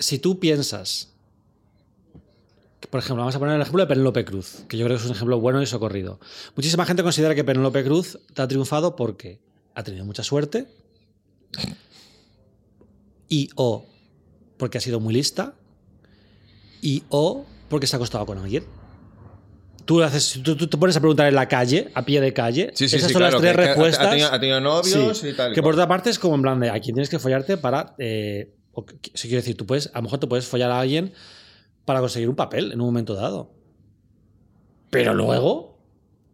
si 0.00 0.18
tú 0.18 0.40
piensas, 0.40 1.13
por 2.90 3.00
ejemplo, 3.00 3.22
vamos 3.22 3.34
a 3.34 3.38
poner 3.38 3.54
el 3.56 3.60
ejemplo 3.62 3.82
de 3.82 3.86
Penélope 3.88 4.24
Cruz, 4.24 4.64
que 4.68 4.76
yo 4.76 4.84
creo 4.84 4.96
que 4.96 5.02
es 5.02 5.08
un 5.08 5.14
ejemplo 5.16 5.40
bueno 5.40 5.60
y 5.62 5.66
socorrido. 5.66 6.20
Muchísima 6.56 6.84
gente 6.86 7.02
considera 7.02 7.34
que 7.34 7.44
Penélope 7.44 7.84
Cruz 7.84 8.18
ha 8.36 8.46
triunfado 8.48 8.96
porque 8.96 9.40
ha 9.74 9.82
tenido 9.82 10.04
mucha 10.04 10.22
suerte, 10.22 10.66
y 13.28 13.48
o 13.56 13.86
porque 14.56 14.78
ha 14.78 14.80
sido 14.80 15.00
muy 15.00 15.14
lista 15.14 15.54
y 16.80 17.02
o 17.08 17.46
porque 17.68 17.86
se 17.86 17.96
ha 17.96 17.98
acostado 17.98 18.26
con 18.26 18.38
alguien. 18.38 18.64
Tú, 19.84 20.02
haces, 20.02 20.40
tú, 20.42 20.56
tú 20.56 20.66
te 20.66 20.78
pones 20.78 20.96
a 20.96 21.00
preguntar 21.00 21.26
en 21.26 21.34
la 21.34 21.46
calle, 21.46 21.90
a 21.94 22.04
pie 22.04 22.20
de 22.20 22.32
calle. 22.32 22.70
Sí, 22.74 22.88
sí, 22.88 22.96
Esas 22.96 23.08
sí, 23.08 23.12
son 23.12 23.20
claro, 23.20 23.32
las 23.34 23.40
tres 23.42 23.56
que- 23.56 23.62
respuestas. 23.66 24.06
Ha 24.06 24.10
tenido, 24.10 24.32
ha 24.32 24.40
tenido 24.40 24.60
novios 24.60 25.24
y 25.24 25.32
tal. 25.34 25.52
y 25.52 25.54
que 25.54 25.62
por 25.62 25.74
otra 25.74 25.86
parte 25.88 26.08
es 26.10 26.18
como 26.18 26.36
en 26.36 26.42
plan 26.42 26.60
de 26.60 26.70
a 26.70 26.74
quién 26.80 26.94
tienes 26.94 27.08
que 27.10 27.18
follarte 27.18 27.56
para. 27.58 27.94
Eh, 27.98 28.54
o 28.72 28.84
si 29.12 29.28
quiero 29.28 29.42
decir, 29.42 29.56
tú 29.56 29.66
puedes, 29.66 29.88
a 29.92 29.98
lo 29.98 30.02
mejor 30.02 30.18
te 30.20 30.26
puedes 30.26 30.46
follar 30.46 30.70
a 30.70 30.80
alguien 30.80 31.12
para 31.84 32.00
conseguir 32.00 32.28
un 32.28 32.36
papel 32.36 32.72
en 32.72 32.80
un 32.80 32.86
momento 32.86 33.14
dado. 33.14 33.50
Pero 34.90 35.14
luego. 35.14 35.74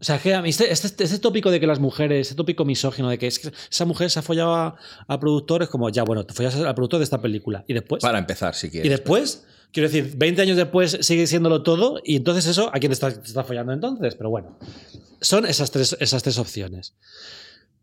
O 0.01 0.05
sea, 0.05 0.19
que 0.19 0.35
a 0.35 0.41
mí 0.41 0.49
este, 0.49 0.73
este, 0.73 1.05
este 1.05 1.19
tópico 1.19 1.51
de 1.51 1.61
que 1.61 1.67
las 1.67 1.79
mujeres, 1.79 2.29
este 2.29 2.35
tópico 2.35 2.65
misógino 2.65 3.11
de 3.11 3.19
que 3.19 3.27
es 3.27 3.39
que 3.39 3.53
esa 3.71 3.85
mujer 3.85 4.11
se 4.11 4.19
ha 4.19 4.23
follado 4.23 4.55
a, 4.55 4.77
a 5.07 5.21
productores, 5.21 5.69
como 5.69 5.91
ya, 5.91 6.05
bueno, 6.05 6.25
te 6.25 6.33
follas 6.33 6.57
al 6.57 6.75
productor 6.75 7.01
de 7.01 7.05
esta 7.05 7.21
película. 7.21 7.65
Y 7.69 7.75
después. 7.75 8.03
Para 8.03 8.19
empezar, 8.19 8.55
si 8.55 8.69
y 8.69 8.71
quieres. 8.71 8.91
después, 8.91 9.47
quiero 9.73 9.91
decir, 9.91 10.15
20 10.17 10.41
años 10.41 10.57
después 10.57 10.99
sigue 11.03 11.27
siéndolo 11.27 11.63
todo, 11.63 12.01
y 12.03 12.17
entonces 12.17 12.47
eso, 12.47 12.71
¿a 12.75 12.79
quién 12.79 12.91
te 12.91 12.95
estás, 12.95 13.21
te 13.21 13.29
estás 13.29 13.47
follando 13.47 13.73
entonces? 13.73 14.15
Pero 14.15 14.31
bueno, 14.31 14.59
son 15.21 15.45
esas 15.45 15.71
tres, 15.71 15.97
esas 16.01 16.23
tres 16.23 16.39
opciones. 16.39 16.95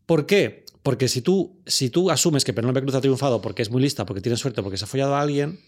¿Por 0.07 0.25
qué? 0.25 0.65
Porque 0.81 1.07
si 1.07 1.21
tú, 1.21 1.61
si 1.65 1.89
tú 1.89 2.09
asumes 2.09 2.45
que 2.45 2.53
Penélope 2.53 2.81
Cruz 2.81 2.95
ha 2.95 3.01
triunfado 3.01 3.41
porque 3.41 3.61
es 3.61 3.69
muy 3.69 3.81
lista, 3.81 4.05
porque 4.05 4.21
tiene 4.21 4.37
suerte, 4.37 4.63
porque 4.63 4.77
se 4.77 4.85
ha 4.85 4.87
follado 4.87 5.15
a 5.15 5.21
alguien, 5.21 5.59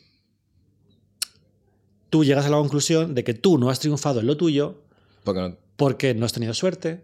tú 2.10 2.24
llegas 2.24 2.45
a 2.45 2.49
la 2.49 2.57
conclusión 2.57 3.14
de 3.16 3.24
que 3.24 3.34
tú 3.34 3.57
no 3.57 3.70
has 3.70 3.80
triunfado 3.80 4.20
en 4.20 4.28
lo 4.28 4.38
tuyo 4.38 4.82
Porque 5.24 5.41
no- 5.41 5.55
porque 5.76 6.14
no 6.14 6.26
has 6.26 6.34
tenido 6.34 6.53
suerte, 6.53 7.03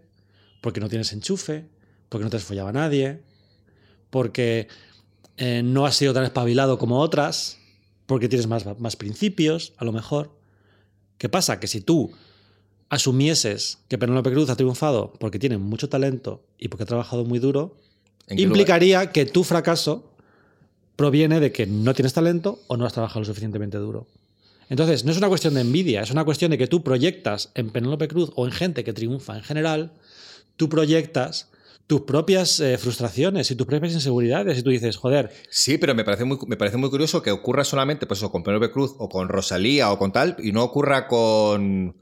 porque 0.60 0.80
no 0.80 0.88
tienes 0.88 1.12
enchufe, 1.12 1.64
porque 2.08 2.24
no 2.24 2.30
te 2.30 2.36
has 2.36 2.44
follado 2.44 2.68
a 2.68 2.72
nadie, 2.72 3.20
porque 4.10 4.68
eh, 5.38 5.62
no 5.62 5.86
has 5.86 5.96
sido 5.96 6.12
tan 6.14 6.24
espabilado 6.24 6.78
como 6.78 7.00
otras, 7.00 7.58
porque 8.06 8.28
tienes 8.28 8.46
más, 8.46 8.64
más 8.78 8.96
principios, 8.96 9.72
a 9.78 9.84
lo 9.84 9.92
mejor. 9.92 10.30
¿Qué 11.18 11.28
pasa? 11.28 11.58
Que 11.60 11.66
si 11.66 11.80
tú 11.80 12.12
asumieses 12.88 13.78
que 13.88 13.98
Penélope 13.98 14.30
Cruz 14.30 14.48
ha 14.50 14.56
triunfado 14.56 15.12
porque 15.18 15.38
tiene 15.38 15.58
mucho 15.58 15.88
talento 15.88 16.42
y 16.58 16.68
porque 16.68 16.84
ha 16.84 16.86
trabajado 16.86 17.24
muy 17.24 17.38
duro, 17.38 17.76
implicaría 18.44 19.12
que 19.12 19.26
tu 19.26 19.42
fracaso 19.44 20.10
proviene 20.94 21.40
de 21.40 21.52
que 21.52 21.66
no 21.66 21.94
tienes 21.94 22.12
talento 22.12 22.60
o 22.68 22.76
no 22.76 22.86
has 22.86 22.92
trabajado 22.92 23.20
lo 23.20 23.26
suficientemente 23.26 23.76
duro. 23.78 24.06
Entonces, 24.68 25.04
no 25.04 25.12
es 25.12 25.18
una 25.18 25.28
cuestión 25.28 25.54
de 25.54 25.60
envidia, 25.60 26.02
es 26.02 26.10
una 26.10 26.24
cuestión 26.24 26.50
de 26.50 26.58
que 26.58 26.66
tú 26.66 26.82
proyectas 26.82 27.50
en 27.54 27.70
Penélope 27.70 28.08
Cruz 28.08 28.32
o 28.34 28.46
en 28.46 28.52
gente 28.52 28.84
que 28.84 28.92
triunfa 28.92 29.36
en 29.36 29.42
general, 29.42 29.92
tú 30.56 30.68
proyectas 30.68 31.50
tus 31.86 32.00
propias 32.00 32.58
eh, 32.58 32.78
frustraciones 32.78 33.50
y 33.50 33.54
tus 33.54 33.66
propias 33.66 33.92
inseguridades 33.92 34.58
y 34.58 34.62
tú 34.62 34.70
dices, 34.70 34.96
joder, 34.96 35.30
Sí, 35.50 35.78
pero 35.78 35.94
me 35.94 36.04
parece 36.04 36.24
muy, 36.24 36.36
me 36.46 36.56
parece 36.56 36.76
muy 36.76 36.90
curioso 36.90 37.22
que 37.22 37.30
ocurra 37.30 37.64
solamente 37.64 38.06
pues, 38.06 38.18
eso, 38.18 38.32
con 38.32 38.42
Penélope 38.42 38.72
Cruz 38.72 38.94
o 38.98 39.08
con 39.08 39.28
Rosalía 39.28 39.92
o 39.92 39.98
con 39.98 40.12
tal 40.12 40.36
y 40.40 40.50
no 40.50 40.64
ocurra 40.64 41.06
con 41.06 41.96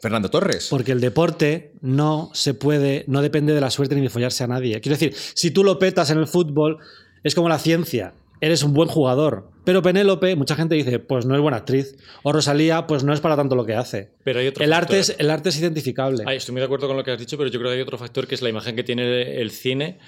Fernando 0.00 0.30
Torres. 0.30 0.68
porque 0.70 0.92
el 0.92 1.00
deporte 1.00 1.72
no 1.80 2.30
se 2.34 2.54
puede, 2.54 3.04
no 3.08 3.22
depende 3.22 3.52
de 3.52 3.60
la 3.60 3.70
suerte 3.70 3.96
ni 3.96 4.02
de 4.02 4.10
follarse 4.10 4.44
a 4.44 4.46
nadie. 4.46 4.80
Quiero 4.80 4.96
decir, 4.96 5.14
si 5.34 5.50
tú 5.50 5.64
lo 5.64 5.78
petas 5.78 6.10
en 6.10 6.18
el 6.18 6.28
fútbol, 6.28 6.78
es 7.24 7.34
como 7.34 7.48
la 7.48 7.58
ciencia. 7.58 8.12
Eres 8.40 8.62
un 8.62 8.74
buen 8.74 8.88
jugador. 8.88 9.50
Pero 9.64 9.82
Penélope, 9.82 10.36
mucha 10.36 10.54
gente 10.54 10.74
dice, 10.74 10.98
pues 10.98 11.26
no 11.26 11.34
es 11.34 11.40
buena 11.40 11.56
actriz. 11.56 11.96
O 12.22 12.32
Rosalía, 12.32 12.86
pues 12.86 13.02
no 13.02 13.12
es 13.12 13.20
para 13.20 13.34
tanto 13.36 13.56
lo 13.56 13.64
que 13.64 13.74
hace. 13.74 14.10
Pero 14.22 14.40
hay 14.40 14.46
otro 14.46 14.62
El 14.62 14.70
factor. 14.70 14.84
arte, 14.84 14.98
es, 15.00 15.16
el 15.18 15.30
arte 15.30 15.48
es 15.48 15.58
identificable. 15.58 16.22
Ay, 16.26 16.36
estoy 16.36 16.52
muy 16.52 16.60
de 16.60 16.66
acuerdo 16.66 16.86
con 16.86 16.96
lo 16.96 17.02
que 17.02 17.10
has 17.10 17.18
dicho, 17.18 17.36
pero 17.36 17.50
yo 17.50 17.58
creo 17.58 17.70
que 17.72 17.76
hay 17.76 17.82
otro 17.82 17.98
factor 17.98 18.26
que 18.26 18.34
es 18.34 18.42
la 18.42 18.48
imagen 18.48 18.76
que 18.76 18.84
tiene 18.84 19.40
el 19.40 19.50
cine, 19.50 19.98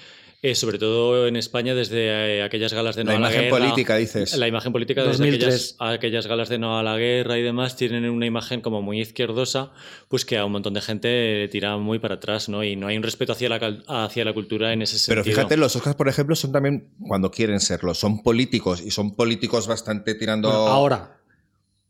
eh, 0.41 0.55
sobre 0.55 0.79
todo 0.79 1.27
en 1.27 1.35
España, 1.35 1.75
desde 1.75 2.37
eh, 2.37 2.43
aquellas 2.43 2.73
galas 2.73 2.95
de 2.95 3.03
no 3.03 3.11
La 3.11 3.17
a 3.17 3.19
la 3.19 3.27
imagen 3.27 3.41
guerra. 3.45 3.57
política, 3.59 3.95
dices. 3.97 4.37
La 4.37 4.47
imagen 4.47 4.71
política 4.71 5.01
desde 5.03 5.17
2003. 5.23 5.75
aquellas, 5.79 5.93
aquellas 5.97 6.27
galas 6.27 6.49
de 6.49 6.59
no 6.59 6.79
a 6.79 6.83
la 6.83 6.97
guerra 6.97 7.37
y 7.37 7.41
demás 7.41 7.75
tienen 7.75 8.09
una 8.09 8.25
imagen 8.25 8.61
como 8.61 8.81
muy 8.81 9.01
izquierdosa, 9.01 9.71
pues 10.07 10.23
que 10.25 10.37
a 10.37 10.45
un 10.45 10.51
montón 10.53 10.73
de 10.73 10.81
gente 10.81 11.07
le 11.39 11.47
tira 11.49 11.75
muy 11.77 11.99
para 11.99 12.15
atrás, 12.15 12.47
¿no? 12.49 12.63
Y 12.63 12.75
no 12.75 12.87
hay 12.87 12.97
un 12.97 13.03
respeto 13.03 13.33
hacia 13.33 13.49
la, 13.49 13.83
hacia 13.87 14.23
la 14.23 14.33
cultura 14.33 14.71
en 14.71 14.81
ese 14.81 14.95
Pero 15.09 15.23
sentido. 15.23 15.35
fíjate, 15.35 15.57
los 15.57 15.75
Oscars, 15.75 15.95
por 15.95 16.07
ejemplo, 16.07 16.35
son 16.35 16.51
también 16.51 16.89
cuando 17.07 17.29
quieren 17.31 17.59
serlo. 17.59 17.93
Son 17.93 18.23
políticos 18.23 18.81
y 18.85 18.91
son 18.91 19.15
políticos 19.15 19.67
bastante 19.67 20.15
tirando. 20.15 20.49
Bueno, 20.49 20.67
ahora. 20.67 21.18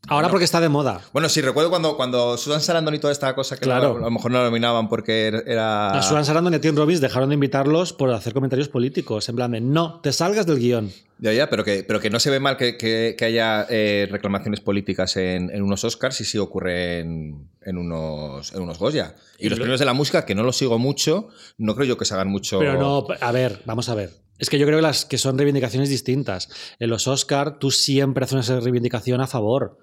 Ahora 0.08 0.22
Bueno. 0.26 0.30
porque 0.30 0.44
está 0.44 0.60
de 0.60 0.68
moda. 0.70 1.02
Bueno, 1.12 1.28
sí, 1.28 1.40
recuerdo 1.42 1.68
cuando, 1.68 1.94
cuando 1.96 2.36
Susan 2.38 2.60
Sarandon 2.62 2.94
y 2.94 2.98
toda 2.98 3.12
esta 3.12 3.34
cosa 3.34 3.56
que 3.56 3.62
Claro. 3.62 3.96
a 3.98 4.00
lo 4.00 4.10
mejor 4.10 4.30
no 4.30 4.38
la 4.38 4.44
nominaban 4.44 4.88
porque 4.88 5.28
era. 5.46 5.90
A 5.90 6.02
Susan 6.02 6.24
Sarandon 6.24 6.54
y 6.54 6.56
a 6.56 6.60
Tim 6.60 6.74
Robbins 6.74 7.00
dejaron 7.02 7.28
de 7.28 7.34
invitarlos 7.34 7.92
por 7.92 8.10
hacer 8.10 8.32
comentarios 8.32 8.68
políticos. 8.68 9.28
En 9.28 9.36
plan 9.36 9.50
de, 9.52 9.60
no, 9.60 10.00
te 10.00 10.12
salgas 10.12 10.46
del 10.46 10.58
guion. 10.58 10.90
Ya, 11.18 11.34
ya, 11.34 11.50
pero 11.50 11.64
que, 11.64 11.84
pero 11.86 12.00
que 12.00 12.08
no 12.08 12.18
se 12.18 12.30
ve 12.30 12.40
mal 12.40 12.56
que, 12.56 12.78
que- 12.78 13.14
que 13.16 13.24
haya 13.26 13.66
eh, 13.68 14.08
reclamaciones 14.10 14.60
políticas 14.62 15.16
en, 15.18 15.50
en 15.50 15.62
unos 15.62 15.84
Oscars 15.84 16.18
y 16.22 16.24
sí 16.24 16.38
ocurre 16.38 17.00
en, 17.00 17.50
en 17.60 17.76
unos, 17.76 18.54
en 18.54 18.62
unos 18.62 18.78
Goya. 18.78 19.14
Y, 19.38 19.46
Y 19.46 19.48
los 19.50 19.58
lo- 19.58 19.64
premios 19.64 19.80
de 19.80 19.86
la 19.86 19.92
música, 19.92 20.24
que 20.24 20.34
no 20.34 20.42
los 20.44 20.56
sigo 20.56 20.78
mucho, 20.78 21.28
no 21.58 21.74
creo 21.74 21.86
yo 21.86 21.98
que 21.98 22.06
se 22.06 22.14
hagan 22.14 22.28
mucho. 22.28 22.58
Pero 22.58 22.78
no, 22.78 23.06
a 23.20 23.32
ver, 23.32 23.60
vamos 23.66 23.90
a 23.90 23.94
ver. 23.94 24.10
Es 24.38 24.48
que 24.48 24.58
yo 24.58 24.64
creo 24.64 24.78
que, 24.78 24.82
las, 24.82 25.04
que 25.04 25.18
son 25.18 25.36
reivindicaciones 25.36 25.90
distintas. 25.90 26.48
En 26.78 26.88
los 26.88 27.06
Oscar 27.06 27.58
tú 27.58 27.70
siempre 27.70 28.24
haces 28.24 28.48
una 28.48 28.60
reivindicación 28.60 29.20
a 29.20 29.26
favor. 29.26 29.76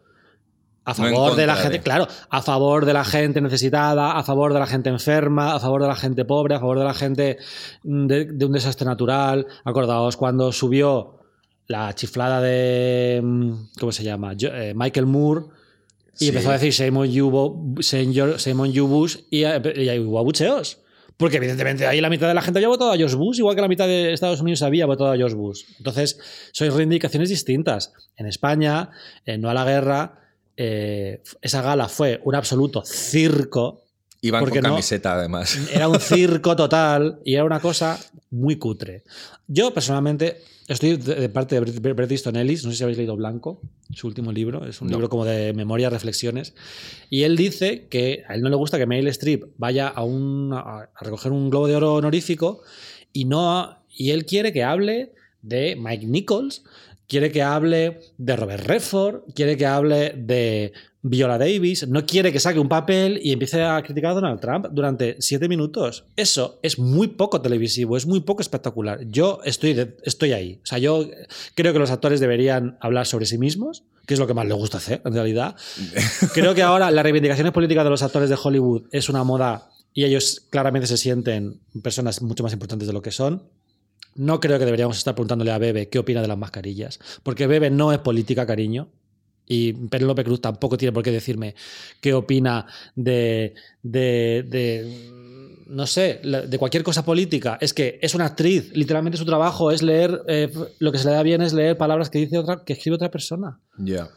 A 0.89 0.91
No 0.91 0.95
favor 1.09 1.35
de 1.35 1.45
la 1.45 1.55
gente, 1.55 1.77
de. 1.77 1.83
claro, 1.83 2.07
a 2.29 2.41
favor 2.41 2.85
de 2.85 2.93
la 2.93 3.03
gente 3.03 3.41
necesitada, 3.41 4.13
a 4.13 4.23
favor 4.23 4.53
de 4.53 4.59
la 4.59 4.65
gente 4.67 4.89
enferma, 4.89 5.53
a 5.53 5.59
favor 5.59 5.81
de 5.81 5.87
la 5.89 5.95
gente 5.95 6.23
pobre, 6.23 6.55
a 6.55 6.59
favor 6.59 6.79
de 6.79 6.85
la 6.85 6.93
gente 6.93 7.37
de, 7.83 8.25
de 8.25 8.45
un 8.45 8.51
desastre 8.53 8.85
natural. 8.85 9.45
Acordaos 9.65 10.15
cuando 10.15 10.51
subió 10.53 11.19
la 11.67 11.93
chiflada 11.93 12.39
de. 12.41 13.19
mm, 13.21 13.51
¿Cómo 13.79 13.91
se 13.91 14.03
llama? 14.03 14.31
Yo- 14.33 14.49
eh, 14.53 14.73
Michael 14.73 15.05
Moore. 15.07 15.41
Y 16.19 16.25
Sí. 16.25 16.27
empezó 16.29 16.49
a 16.49 16.53
decir 16.57 16.73
Simon 16.73 17.11
Yu 17.11 17.29
Bush 18.87 19.17
y, 19.29 19.43
y 19.45 19.99
hubo 19.99 20.19
abucheos. 20.19 20.79
Porque 21.17 21.37
evidentemente 21.37 21.85
ahí 21.87 21.99
la 21.99 22.09
mitad 22.09 22.27
de 22.27 22.33
la 22.35 22.41
gente 22.43 22.59
había 22.59 22.67
votado 22.69 22.91
a 22.91 22.95
George 22.95 23.15
Bush, 23.15 23.39
igual 23.39 23.55
que 23.55 23.61
la 23.61 23.67
mitad 23.67 23.87
de 23.87 24.13
Estados 24.13 24.39
Unidos 24.39 24.61
había 24.61 24.85
votado 24.85 25.11
a 25.11 25.17
George 25.17 25.35
Bush. 25.35 25.63
Entonces, 25.79 26.19
son 26.53 26.67
reivindicaciones 26.69 27.29
distintas. 27.29 27.91
En 28.15 28.27
España, 28.27 28.89
en 29.25 29.41
No 29.41 29.49
a 29.49 29.53
la 29.55 29.65
Guerra, 29.65 30.19
eh, 30.57 31.21
esa 31.41 31.61
gala 31.61 31.87
fue 31.87 32.19
un 32.23 32.35
absoluto 32.35 32.83
circo. 32.85 33.83
Iban 34.21 34.43
con 34.45 34.55
no- 34.55 34.61
camiseta, 34.61 35.13
además. 35.13 35.57
Era 35.73 35.87
un 35.87 35.99
circo 35.99 36.55
total 36.55 37.19
y 37.23 37.35
era 37.35 37.43
una 37.45 37.59
cosa 37.59 37.99
muy 38.31 38.55
cutre. 38.57 39.03
Yo, 39.47 39.71
personalmente, 39.73 40.41
estoy 40.67 40.97
de 40.97 41.29
parte 41.29 41.61
de 41.61 41.93
Bret 41.93 42.11
Easton 42.11 42.35
Ellis, 42.35 42.65
no 42.65 42.71
sé 42.71 42.77
si 42.77 42.83
habéis 42.83 42.97
leído 42.97 43.15
Blanco, 43.15 43.61
su 43.93 44.07
último 44.07 44.31
libro, 44.31 44.65
es 44.65 44.81
un 44.81 44.87
No. 44.87 44.93
libro 44.93 45.07
como 45.09 45.23
de 45.23 45.53
memoria, 45.53 45.89
reflexiones, 45.91 46.55
y 47.11 47.23
él 47.23 47.37
dice 47.37 47.87
que 47.89 48.23
a 48.27 48.33
él 48.35 48.41
no 48.41 48.49
le 48.49 48.55
gusta 48.55 48.77
que 48.79 48.85
Meryl 48.87 49.07
Streep 49.09 49.45
vaya 49.57 49.87
a, 49.87 50.03
un, 50.03 50.51
a 50.51 50.89
recoger 50.99 51.31
un 51.31 51.49
globo 51.51 51.67
de 51.67 51.75
oro 51.75 51.93
honorífico 51.93 52.61
y, 53.13 53.25
no, 53.25 53.77
y 53.95 54.09
él 54.11 54.25
quiere 54.25 54.51
que 54.51 54.63
hable 54.63 55.13
de 55.43 55.77
Mike 55.79 56.07
Nichols, 56.07 56.63
quiere 57.07 57.31
que 57.31 57.41
hable 57.41 57.99
de 58.17 58.35
Robert 58.35 58.65
Redford, 58.65 59.21
quiere 59.33 59.55
que 59.57 59.65
hable 59.65 60.13
de 60.17 60.73
Viola 61.01 61.37
Davis, 61.37 61.87
no 61.87 62.05
quiere 62.05 62.33
que 62.33 62.39
saque 62.39 62.59
un 62.59 62.67
papel 62.67 63.19
y 63.23 63.31
empiece 63.31 63.63
a 63.63 63.81
criticar 63.81 64.11
a 64.11 64.15
Donald 64.15 64.41
Trump 64.41 64.67
durante 64.71 65.15
siete 65.21 65.47
minutos. 65.47 66.03
Eso 66.17 66.59
es 66.63 66.77
muy 66.79 67.07
poco 67.07 67.39
televisivo, 67.41 67.95
es 67.95 68.05
muy 68.05 68.19
poco 68.21 68.41
espectacular. 68.41 68.99
Yo 69.07 69.39
estoy, 69.45 69.73
de- 69.73 69.95
estoy 70.03 70.33
ahí. 70.33 70.59
O 70.63 70.65
sea, 70.65 70.79
yo 70.79 71.05
creo 71.55 71.71
que 71.71 71.79
los 71.79 71.91
actores 71.91 72.19
deberían 72.19 72.77
hablar 72.81 73.05
sobre 73.05 73.25
sí 73.25 73.37
mismos, 73.37 73.83
que 74.05 74.13
es 74.15 74.19
lo 74.19 74.27
que 74.27 74.33
más 74.33 74.45
les 74.45 74.55
gusta 74.57 74.77
hacer, 74.77 75.01
en 75.05 75.13
realidad. 75.13 75.55
Creo 76.33 76.55
que 76.55 76.61
ahora 76.63 76.91
las 76.91 77.03
reivindicaciones 77.03 77.51
políticas 77.53 77.83
de 77.83 77.89
los 77.89 78.03
actores 78.03 78.29
de 78.29 78.37
Hollywood 78.41 78.83
es 78.91 79.09
una 79.09 79.23
moda 79.23 79.69
y 79.93 80.03
ellos 80.05 80.45
claramente 80.49 80.87
se 80.87 80.95
sienten 80.97 81.59
personas 81.83 82.21
mucho 82.21 82.43
más 82.43 82.53
importantes 82.53 82.87
de 82.87 82.93
lo 82.93 83.01
que 83.01 83.11
son. 83.11 83.43
No 84.17 84.39
creo 84.39 84.59
que 84.59 84.65
deberíamos 84.65 84.97
estar 84.97 85.15
preguntándole 85.15 85.51
a 85.51 85.57
Bebe 85.57 85.89
qué 85.89 85.99
opina 85.99 86.21
de 86.21 86.27
las 86.27 86.37
mascarillas, 86.37 86.99
porque 87.23 87.47
Bebe 87.47 87.69
no 87.69 87.91
es 87.91 87.99
política, 87.99 88.45
cariño. 88.45 88.89
Y 89.49 89.71
Penélope 89.71 90.25
Cruz 90.25 90.41
tampoco 90.41 90.77
tiene 90.77 90.91
por 90.91 91.03
qué 91.03 91.11
decirme 91.11 91.55
qué 92.01 92.13
opina 92.13 92.65
de, 92.95 93.53
de, 93.81 94.43
de, 94.45 95.63
no 95.67 95.87
sé, 95.87 96.19
de 96.21 96.57
cualquier 96.57 96.83
cosa 96.83 97.05
política. 97.05 97.57
Es 97.61 97.73
que 97.73 97.97
es 98.01 98.13
una 98.13 98.25
actriz, 98.25 98.71
literalmente 98.73 99.17
su 99.17 99.23
trabajo 99.23 99.71
es 99.71 99.81
leer, 99.81 100.21
eh, 100.27 100.51
lo 100.79 100.91
que 100.91 100.97
se 100.97 101.07
le 101.07 101.13
da 101.13 101.23
bien 101.23 101.41
es 101.41 101.53
leer 101.53 101.77
palabras 101.77 102.09
que 102.09 102.19
dice 102.19 102.37
otra, 102.37 102.63
que 102.65 102.73
escribe 102.73 102.95
otra 102.95 103.09
persona. 103.09 103.61
Ya. 103.77 104.09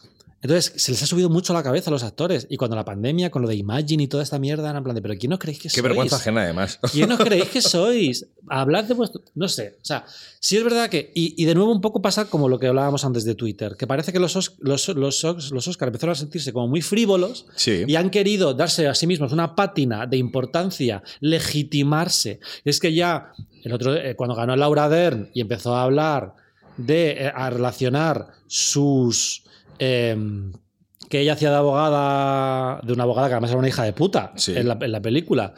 Entonces, 0.42 0.72
se 0.76 0.90
les 0.92 1.02
ha 1.02 1.06
subido 1.06 1.28
mucho 1.28 1.52
la 1.52 1.62
cabeza 1.62 1.90
a 1.90 1.92
los 1.92 2.02
actores. 2.02 2.46
Y 2.48 2.56
cuando 2.56 2.74
la 2.74 2.84
pandemia, 2.84 3.30
con 3.30 3.42
lo 3.42 3.48
de 3.48 3.56
Imagine 3.56 4.04
y 4.04 4.06
toda 4.08 4.22
esta 4.22 4.38
mierda, 4.38 4.64
eran 4.64 4.78
en 4.78 4.84
plan 4.84 4.94
de, 4.96 5.02
¿pero 5.02 5.14
quién 5.18 5.32
os 5.34 5.38
creéis 5.38 5.58
que 5.58 5.64
Qué 5.64 5.70
sois? 5.70 5.82
vergüenza 5.82 6.16
ajena, 6.16 6.42
además. 6.42 6.78
¿Quién 6.92 7.12
os 7.12 7.18
creéis 7.20 7.50
que 7.50 7.60
sois? 7.60 8.26
Hablad 8.48 8.84
de 8.84 8.94
vuestro. 8.94 9.20
No 9.34 9.48
sé. 9.48 9.76
O 9.82 9.84
sea, 9.84 10.06
sí 10.40 10.56
es 10.56 10.64
verdad 10.64 10.88
que. 10.88 11.12
Y, 11.14 11.34
y 11.40 11.44
de 11.44 11.54
nuevo, 11.54 11.70
un 11.70 11.82
poco 11.82 12.00
pasa 12.00 12.24
como 12.30 12.48
lo 12.48 12.58
que 12.58 12.68
hablábamos 12.68 13.04
antes 13.04 13.24
de 13.24 13.34
Twitter, 13.34 13.76
que 13.76 13.86
parece 13.86 14.12
que 14.12 14.18
los, 14.18 14.34
Os- 14.34 14.56
los, 14.60 14.88
los, 14.88 15.24
Os- 15.24 15.50
los 15.50 15.68
Oscar 15.68 15.88
empezaron 15.88 16.12
a 16.12 16.16
sentirse 16.16 16.52
como 16.54 16.68
muy 16.68 16.80
frívolos 16.80 17.46
Sí. 17.56 17.84
y 17.86 17.96
han 17.96 18.08
querido 18.10 18.54
darse 18.54 18.88
a 18.88 18.94
sí 18.94 19.06
mismos 19.06 19.32
una 19.32 19.54
pátina 19.54 20.06
de 20.06 20.16
importancia, 20.16 21.02
legitimarse. 21.20 22.40
Es 22.64 22.80
que 22.80 22.94
ya, 22.94 23.32
el 23.62 23.72
otro, 23.72 23.94
eh, 23.94 24.16
cuando 24.16 24.34
ganó 24.34 24.56
Laura 24.56 24.88
Dern 24.88 25.28
y 25.34 25.40
empezó 25.42 25.74
a 25.76 25.82
hablar 25.82 26.34
de. 26.76 27.10
eh, 27.26 27.32
a 27.34 27.50
relacionar 27.50 28.28
sus. 28.46 29.44
Em, 29.80 30.52
que 31.08 31.20
ella 31.20 31.32
hacía 31.32 31.50
de 31.50 31.56
abogada, 31.56 32.80
de 32.84 32.92
una 32.92 33.02
abogada 33.02 33.26
que 33.28 33.34
además 33.34 33.50
era 33.50 33.58
una 33.58 33.68
hija 33.68 33.82
de 33.82 33.92
puta 33.92 34.32
Sí. 34.36 34.56
en, 34.56 34.68
la, 34.68 34.78
en 34.80 34.92
la 34.92 35.00
película, 35.02 35.54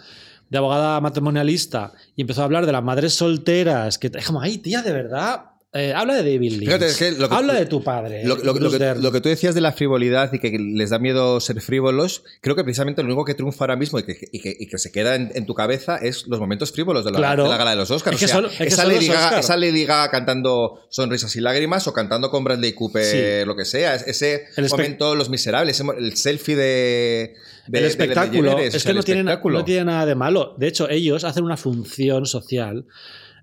de 0.49 0.59
abogada 0.59 1.01
matrimonialista, 1.01 1.93
y 2.17 2.23
empezó 2.23 2.41
a 2.43 2.45
hablar 2.45 2.65
de 2.65 2.73
las 2.73 2.83
madres 2.83 3.15
solteras, 3.15 3.99
que 3.99 4.11
es 4.15 4.27
como, 4.27 4.41
ay, 4.41 4.59
tía, 4.59 4.83
de 4.83 4.93
verdad, 4.93 5.45
eh, 5.75 5.95
habla 5.95 6.15
de 6.17 6.23
David 6.35 6.51
Lynch, 6.53 6.65
Fíjate, 6.67 6.87
es 6.87 6.97
que 6.99 7.13
lo 7.13 7.29
que- 7.31 7.35
habla 7.35 7.55
de 7.55 7.65
tu 7.67 7.83
padre, 7.83 8.25
Lo, 8.27 8.37
que, 8.37 8.79
Dern. 8.79 9.03
lo 9.03 9.11
que 9.11 9.21
tú 9.23 9.31
decías 9.31 9.55
de 9.55 9.63
la 9.63 9.73
frivolidad 9.73 10.31
y 10.33 10.39
que 10.39 10.51
les 10.59 10.91
da 10.91 10.99
miedo 10.99 11.41
ser 11.41 11.61
frívolos, 11.63 12.25
creo 12.43 12.55
que 12.57 12.63
precisamente 12.63 13.03
lo 13.03 13.07
único 13.09 13.25
que 13.25 13.35
triunfa 13.35 13.65
ahora 13.65 13.77
mismo 13.77 13.99
y 13.99 14.03
que, 14.03 14.19
y 14.33 14.65
y 14.65 14.69
se 14.79 14.93
queda 14.93 15.15
en, 15.15 15.31
en 15.35 15.47
tu 15.47 15.55
cabeza 15.55 15.97
es 15.97 16.27
los 16.27 16.41
momentos 16.41 16.73
frívolos 16.73 17.05
de 17.07 17.13
la, 17.13 17.17
Claro. 17.19 17.45
de 17.45 17.49
la 17.49 17.57
gala 17.57 17.71
de 17.71 17.77
los 17.77 17.91
Oscars. 17.91 18.15
Es 18.17 18.21
que 18.21 18.25
o 18.27 18.29
sea, 18.29 18.37
son- 18.37 18.51
es 18.51 18.57
que 18.59 18.65
esa, 18.65 18.85
Lady 18.85 19.07
Gaga, 19.07 19.25
Oscar. 19.25 19.41
esa 19.41 19.57
Lady 19.57 19.85
Gaga 19.87 20.11
cantando 20.11 20.81
Sonrisas 20.91 21.35
y 21.37 21.41
Lágrimas 21.41 21.87
o 21.89 21.95
cantando 21.95 22.31
con 22.31 22.45
Bradley 22.45 22.75
Cooper, 22.75 23.05
Sí. 23.43 23.47
lo 23.47 23.57
que 23.57 23.65
sea. 23.65 23.95
es- 23.95 24.07
Ese 24.07 24.45
El 24.59 24.69
momento, 24.69 25.15
Los 25.15 25.31
Miserables, 25.31 25.81
el 25.81 26.17
selfie 26.17 26.55
de. 26.55 27.35
de- 27.69 27.79
el 27.79 27.85
espectáculo 27.87 28.59
es 28.59 28.85
que 28.85 28.93
no 28.93 29.03
tiene, 29.03 29.23
no 29.25 29.65
tiene 29.65 29.85
nada 29.87 30.05
de 30.05 30.15
malo. 30.17 30.55
De 30.59 30.67
hecho, 30.69 30.91
ellos 30.91 31.25
hacen 31.25 31.45
una 31.45 31.57
función 31.57 32.27
social 32.27 32.85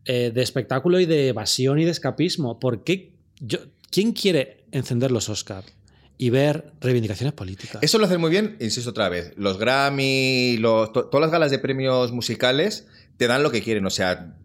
eh, 0.06 0.32
de 0.34 0.42
espectáculo 0.42 1.00
y 1.00 1.06
de 1.06 1.28
evasión 1.30 1.80
y 1.80 1.86
de 1.86 1.92
escapismo. 1.92 2.60
¿Por 2.60 2.84
qué? 2.84 3.14
Yo, 3.40 3.60
¿Quién 3.92 4.12
quiere 4.14 4.66
encender 4.72 5.12
los 5.12 5.30
Oscars 5.30 5.68
y 6.18 6.30
ver 6.30 6.72
reivindicaciones 6.82 7.34
políticas? 7.34 7.82
Eso 7.82 7.98
lo 7.98 8.06
hacen 8.06 8.20
muy 8.22 8.30
bien, 8.30 8.56
insisto 8.60 8.90
otra 8.92 9.10
vez. 9.10 9.34
Los 9.38 9.58
Grammy, 9.58 10.58
los- 10.58 10.92
to- 10.94 11.06
todas 11.06 11.22
las 11.22 11.32
galas 11.32 11.52
de 11.52 11.60
premios 11.60 12.12
musicales 12.12 12.86
te 13.18 13.28
dan 13.28 13.42
lo 13.44 13.52
que 13.52 13.62
quieren. 13.62 13.86
O 13.86 13.90
sea, 13.90 14.36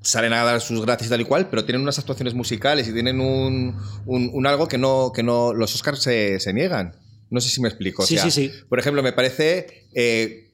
salen 0.00 0.32
a 0.32 0.44
dar 0.44 0.60
sus 0.60 0.80
gracias 0.84 1.10
tal 1.10 1.20
y 1.20 1.24
cual, 1.24 1.48
pero 1.50 1.64
tienen 1.64 1.82
unas 1.82 1.98
actuaciones 1.98 2.34
musicales 2.34 2.86
y 2.88 2.92
tienen 2.92 3.20
un, 3.20 3.76
un- 4.06 4.30
un 4.32 4.46
algo 4.46 4.68
que 4.68 4.78
no, 4.78 5.12
que 5.14 5.22
no 5.22 5.52
los 5.54 5.74
Oscars 5.74 6.00
se, 6.02 6.38
se 6.40 6.52
niegan. 6.54 6.94
No 7.30 7.40
sé 7.40 7.50
si 7.50 7.60
me 7.60 7.68
explico. 7.68 8.04
O 8.04 8.06
Sí, 8.06 8.14
sea, 8.14 8.24
sí, 8.24 8.30
sí. 8.30 8.52
Por 8.68 8.78
ejemplo, 8.78 9.02
me 9.02 9.12
parece 9.12 9.86
eh, 9.94 10.47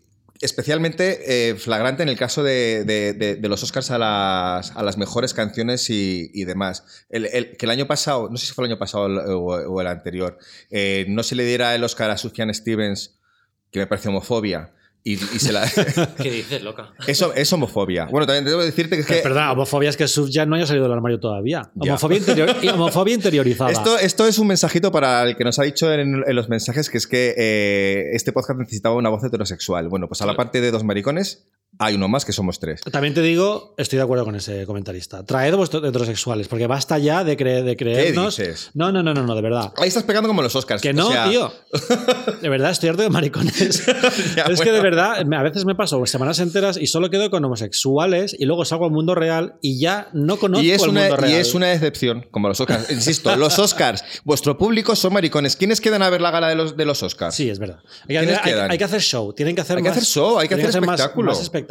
especialmente 0.45 1.51
eh, 1.51 1.55
flagrante 1.55 2.03
en 2.03 2.11
el 2.11 2.19
caso 2.19 2.43
de, 2.43 3.39
los 3.43 3.63
Oscars 3.63 3.91
a 3.91 3.99
las, 3.99 4.99
mejores 4.99 5.33
canciones 5.33 5.89
y, 5.89 6.45
demás. 6.45 7.07
Que 7.11 7.57
el 7.61 7.71
año 7.71 7.87
pasado, 7.87 8.29
no 8.31 8.37
sé 8.37 8.47
si 8.47 8.53
fue 8.53 8.65
el 8.67 8.73
año 8.73 8.79
pasado 8.79 9.07
o, 9.39 9.55
o 9.55 9.81
el 9.81 9.87
anterior, 9.87 10.39
eh, 10.71 11.07
no 11.09 11.23
se 11.23 11.35
le 11.35 11.45
diera 11.45 11.75
el 11.75 11.83
Oscar 11.83 12.11
a 12.11 12.19
Sufjan 12.19 12.53
Stevens, 12.53 13.19
que 13.71 13.81
me 13.81 13.87
parece 13.87 14.11
homofobia. 14.11 14.75
Y, 15.07 15.13
y 15.13 15.39
se 15.39 15.53
la... 15.53 15.71
¿Qué 16.17 16.31
dices, 16.31 16.63
loca? 16.63 16.95
Eso 17.07 17.35
es 17.35 17.53
homofobia. 17.53 18.07
Bueno, 18.11 18.27
también 18.27 18.47
debo 18.47 18.63
decirte 18.65 18.97
que 18.97 19.03
es 19.03 19.07
que... 19.07 19.15
Perdona, 19.17 19.53
homofobia 19.53 19.91
es 19.91 19.99
que 19.99 20.09
Sufjan 20.09 20.49
no 20.49 20.57
haya 20.57 20.67
salido 20.67 20.85
del 20.85 20.95
armario 20.95 21.21
todavía. 21.21 21.71
Ya. 21.75 21.93
Homofobia, 21.93 22.19
interior- 22.19 22.57
y 22.63 22.69
homofobia 22.69 23.15
interiorizada. 23.15 23.71
Esto, 23.71 23.99
esto 23.99 24.27
es 24.27 24.39
un 24.39 24.47
mensajito 24.47 24.91
para 24.91 25.23
el 25.25 25.37
que 25.37 25.45
nos 25.45 25.59
ha 25.59 25.65
dicho 25.65 25.93
en, 25.93 26.25
en 26.27 26.35
los 26.37 26.49
mensajes 26.49 26.89
que 26.89 26.97
es 26.97 27.07
que 27.07 27.35
eh, 27.37 28.11
este 28.15 28.33
podcast 28.33 28.59
necesitaba 28.59 28.95
una 28.97 29.11
voz 29.11 29.23
heterosexual. 29.23 29.89
Bueno, 29.91 30.09
pues 30.09 30.23
a 30.23 30.27
la 30.27 30.35
parte 30.37 30.63
de 30.63 30.71
dos 30.71 30.85
maricones 30.85 31.49
hay 31.79 31.95
uno 31.95 32.09
más 32.09 32.25
que 32.25 32.33
somos 32.33 32.59
tres. 32.61 32.81
También 32.83 33.15
te 33.15 33.21
digo, 33.23 33.75
estoy 33.79 33.97
de 33.99 34.03
acuerdo 34.03 34.25
con 34.25 34.37
ese 34.37 34.65
comentarista. 34.67 35.25
Traed 35.25 35.55
vuestros 35.55 35.83
heterosexuales, 35.85 36.49
porque 36.49 36.67
basta 36.67 36.99
ya 36.99 37.25
de, 37.25 37.37
cre- 37.37 37.63
de 37.63 37.77
creernos. 37.77 38.37
dices? 38.37 38.71
No, 38.75 38.93
no, 38.93 39.03
no, 39.03 39.13
no, 39.15 39.23
no, 39.25 39.35
de 39.35 39.43
verdad. 39.43 39.73
Ahí 39.77 39.89
estás 39.89 40.05
pegando 40.05 40.29
como 40.29 40.43
los 40.43 40.55
Oscars. 40.57 40.81
Que 40.83 40.91
o 40.91 40.93
no, 40.95 41.11
sea, 41.11 41.29
tío. 41.29 41.53
De 42.43 42.49
verdad, 42.49 42.71
estoy 42.71 42.89
harto 42.91 43.03
de 43.03 43.11
maricones. 43.11 43.85
Ya, 44.37 44.45
es 44.45 44.61
que 44.61 44.73
de 44.73 44.81
verdad, 44.81 45.17
a 45.33 45.43
veces 45.43 45.65
me 45.65 45.75
paso 45.75 46.05
semanas 46.07 46.39
enteras 46.41 46.77
y 46.77 46.87
solo 46.87 47.11
quedo 47.11 47.31
con 47.31 47.45
homosexuales 47.45 48.35
y 48.39 48.45
luego 48.47 48.65
salgo 48.65 48.85
al 48.85 48.91
mundo 48.91 49.15
real 49.15 49.55
y 49.61 49.79
ya 49.79 50.09
no 50.13 50.37
conozco 50.39 50.65
Y 50.65 50.71
es, 50.71 50.83
el 50.83 50.91
una, 50.91 51.01
mundo 51.03 51.17
real. 51.17 51.33
y 51.33 51.35
es 51.37 51.55
una 51.55 51.67
decepción, 51.69 52.27
como 52.31 52.49
los 52.49 52.61
Oscars. 52.61 52.91
Insisto, 52.91 53.35
los 53.37 53.59
Oscars, 53.59 54.05
vuestro 54.25 54.57
público 54.59 54.97
son 54.97 55.13
maricones. 55.13 55.57
¿Quiénes 55.57 55.81
quedan 55.81 56.03
a 56.03 56.11
ver 56.11 56.21
la 56.21 56.31
gala 56.31 56.49
de 56.49 56.55
los, 56.55 56.77
de 56.77 56.85
los 56.85 57.03
Oscars? 57.03 57.35
Sí, 57.35 57.49
es 57.51 57.59
verdad. 57.59 57.79
Hay 58.03 58.09
que, 58.09 58.19
¿Quiénes 58.19 58.39
hacer, 58.39 58.61
hay- 58.61 58.71
hay 58.71 58.79
que 58.79 58.85
hacer 58.85 59.01
show, 59.01 59.33
tienen 59.33 59.55
que 59.55 59.61
hacer 59.63 59.77
Hay 59.79 59.83
que 59.83 59.89
más- 59.89 59.99
hacer 59.99 60.09
show, 60.09 60.39
hay 60.39 60.49
que 60.49 60.55
hacer 60.55 60.81
más-. 60.81 61.01
Más, 61.17 61.41
espectáculo. 61.41 61.64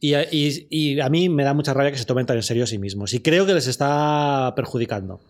Y, 0.00 0.14
y- 0.14 0.66
y 0.70 1.00
a 1.00 1.08
mí 1.08 1.28
me 1.28 1.44
da 1.44 1.54
mucha 1.54 1.72
rabia 1.74 1.90
que 1.92 1.98
se 1.98 2.04
tomen 2.04 2.26
tan 2.26 2.36
en 2.36 2.42
serio 2.42 2.64
a 2.64 2.66
sí 2.66 2.78
mismos. 2.78 3.12
Y 3.14 3.20
creo 3.20 3.46
que 3.46 3.54
les 3.54 3.66
está 3.66 4.52
perjudicando. 4.56 5.20